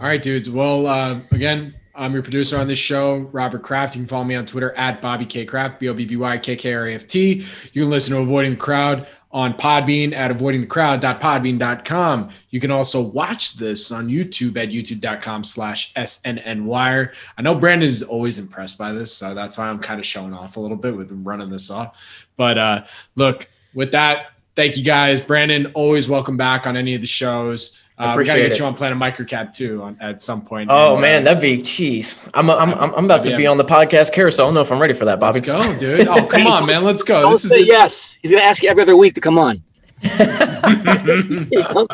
All 0.00 0.06
right, 0.06 0.22
dudes. 0.22 0.48
Well, 0.48 0.86
uh, 0.86 1.20
again, 1.30 1.74
I'm 1.94 2.14
your 2.14 2.22
producer 2.22 2.58
on 2.58 2.66
this 2.66 2.78
show, 2.78 3.28
Robert 3.32 3.62
Kraft. 3.62 3.94
You 3.94 4.00
can 4.02 4.08
follow 4.08 4.24
me 4.24 4.36
on 4.36 4.46
Twitter 4.46 4.72
at 4.72 5.02
Bobby 5.02 5.26
K 5.26 5.44
Kraft, 5.44 5.80
B 5.80 5.88
O 5.88 5.94
B 5.94 6.06
B 6.06 6.16
Y 6.16 6.38
K 6.38 6.56
K 6.56 6.72
R 6.72 6.86
A 6.86 6.94
F 6.94 7.06
T. 7.06 7.44
You 7.74 7.82
can 7.82 7.90
listen 7.90 8.14
to 8.14 8.22
Avoiding 8.22 8.52
the 8.52 8.56
Crowd 8.56 9.06
on 9.38 9.54
Podbean 9.54 10.12
at 10.12 10.32
avoidingthecrowd.podbean.com. 10.32 12.30
You 12.50 12.58
can 12.58 12.72
also 12.72 13.00
watch 13.00 13.54
this 13.54 13.92
on 13.92 14.08
YouTube 14.08 14.56
at 14.56 14.70
youtube.com 14.70 15.44
slash 15.44 15.94
SNNWire. 15.94 17.12
I 17.36 17.42
know 17.42 17.54
Brandon 17.54 17.88
is 17.88 18.02
always 18.02 18.40
impressed 18.40 18.76
by 18.76 18.90
this, 18.92 19.14
so 19.14 19.34
that's 19.34 19.56
why 19.56 19.68
I'm 19.68 19.78
kind 19.78 20.00
of 20.00 20.06
showing 20.06 20.34
off 20.34 20.56
a 20.56 20.60
little 20.60 20.76
bit 20.76 20.96
with 20.96 21.12
running 21.22 21.50
this 21.50 21.70
off. 21.70 22.26
But 22.36 22.58
uh, 22.58 22.84
look, 23.14 23.46
with 23.74 23.92
that, 23.92 24.32
thank 24.56 24.76
you 24.76 24.82
guys. 24.82 25.20
Brandon, 25.20 25.66
always 25.66 26.08
welcome 26.08 26.36
back 26.36 26.66
on 26.66 26.76
any 26.76 26.96
of 26.96 27.00
the 27.00 27.06
shows. 27.06 27.80
Uh, 27.98 28.14
we 28.16 28.24
gotta 28.24 28.40
get 28.40 28.52
it. 28.52 28.58
you 28.58 28.64
on 28.64 28.74
Planet 28.74 28.96
Microcap 28.96 29.52
too 29.52 29.82
on, 29.82 29.96
at 30.00 30.22
some 30.22 30.40
point. 30.42 30.70
Oh 30.70 30.92
and, 30.92 31.00
man, 31.00 31.22
uh, 31.22 31.24
that'd 31.24 31.42
be 31.42 31.60
cheese. 31.60 32.20
I'm 32.32 32.48
I'm 32.48 32.72
I'm, 32.74 32.94
I'm 32.94 33.04
about 33.04 33.24
to 33.24 33.36
be 33.36 33.46
on 33.46 33.56
the 33.56 33.64
podcast 33.64 34.12
carousel. 34.12 34.44
I 34.44 34.48
don't 34.48 34.54
know 34.54 34.60
if 34.60 34.70
I'm 34.70 34.78
ready 34.78 34.94
for 34.94 35.04
that, 35.06 35.18
Bobby. 35.18 35.40
Let's 35.40 35.46
go, 35.46 35.78
dude. 35.78 36.06
Oh 36.06 36.24
come 36.26 36.46
on, 36.46 36.64
man. 36.66 36.84
Let's 36.84 37.02
go. 37.02 37.22
Don't 37.22 37.32
this 37.32 37.44
is 37.44 37.66
yes. 37.66 38.16
He's 38.22 38.30
gonna 38.30 38.44
ask 38.44 38.62
you 38.62 38.68
every 38.68 38.82
other 38.82 38.96
week 38.96 39.14
to 39.14 39.20
come 39.20 39.36
on. 39.36 39.64
don't 40.16 41.88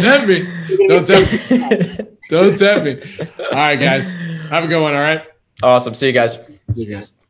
tempt 0.00 0.26
me. 0.26 0.48
Don't 0.88 1.06
tempt 1.06 1.50
me. 1.50 2.06
Don't 2.28 2.58
tempt 2.58 2.84
me. 2.84 3.28
All 3.38 3.52
right, 3.52 3.76
guys. 3.76 4.10
Have 4.50 4.64
a 4.64 4.66
good 4.66 4.82
one. 4.82 4.94
All 4.94 5.00
right. 5.00 5.22
Awesome. 5.62 5.94
See 5.94 6.08
you 6.08 6.12
guys. 6.12 6.38
See 6.74 6.86
you 6.86 6.94
guys. 6.94 7.20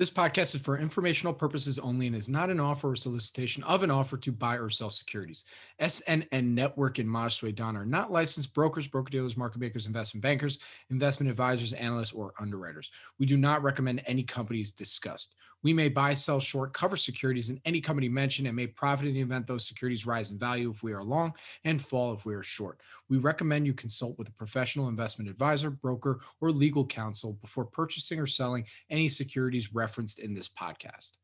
This 0.00 0.10
podcast 0.10 0.54
is 0.54 0.62
for 0.62 0.78
informational 0.78 1.34
purposes 1.34 1.78
only 1.78 2.06
and 2.06 2.16
is 2.16 2.26
not 2.26 2.48
an 2.48 2.58
offer 2.58 2.92
or 2.92 2.96
solicitation 2.96 3.62
of 3.64 3.82
an 3.82 3.90
offer 3.90 4.16
to 4.16 4.32
buy 4.32 4.56
or 4.56 4.70
sell 4.70 4.88
securities. 4.88 5.44
SNN 5.80 6.44
Network 6.44 6.98
and 6.98 7.08
Maj 7.08 7.40
Soueidan 7.40 7.76
are 7.76 7.86
not 7.86 8.12
licensed 8.12 8.52
brokers, 8.52 8.86
broker 8.86 9.10
dealers, 9.10 9.36
market 9.36 9.60
makers, 9.60 9.86
investment 9.86 10.22
bankers, 10.22 10.58
investment 10.90 11.30
advisors, 11.30 11.72
analysts, 11.72 12.12
or 12.12 12.34
underwriters. 12.38 12.90
We 13.18 13.26
do 13.26 13.36
not 13.36 13.62
recommend 13.62 14.02
any 14.06 14.22
companies 14.22 14.72
discussed. 14.72 15.34
We 15.62 15.72
may 15.72 15.88
buy, 15.88 16.14
sell, 16.14 16.40
short, 16.40 16.72
cover 16.72 16.96
securities 16.96 17.50
in 17.50 17.60
any 17.64 17.80
company 17.80 18.08
mentioned 18.08 18.46
and 18.46 18.56
may 18.56 18.66
profit 18.66 19.06
in 19.06 19.14
the 19.14 19.20
event 19.20 19.46
those 19.46 19.66
securities 19.66 20.06
rise 20.06 20.30
in 20.30 20.38
value 20.38 20.70
if 20.70 20.82
we 20.82 20.92
are 20.92 21.04
long 21.04 21.34
and 21.64 21.82
fall 21.82 22.14
if 22.14 22.24
we 22.24 22.34
are 22.34 22.42
short. 22.42 22.80
We 23.08 23.18
recommend 23.18 23.66
you 23.66 23.74
consult 23.74 24.18
with 24.18 24.28
a 24.28 24.32
professional 24.32 24.88
investment 24.88 25.30
advisor, 25.30 25.70
broker, 25.70 26.20
or 26.40 26.50
legal 26.50 26.86
counsel 26.86 27.34
before 27.42 27.66
purchasing 27.66 28.18
or 28.18 28.26
selling 28.26 28.64
any 28.88 29.08
securities 29.08 29.74
referenced 29.74 30.18
in 30.18 30.34
this 30.34 30.48
podcast. 30.48 31.19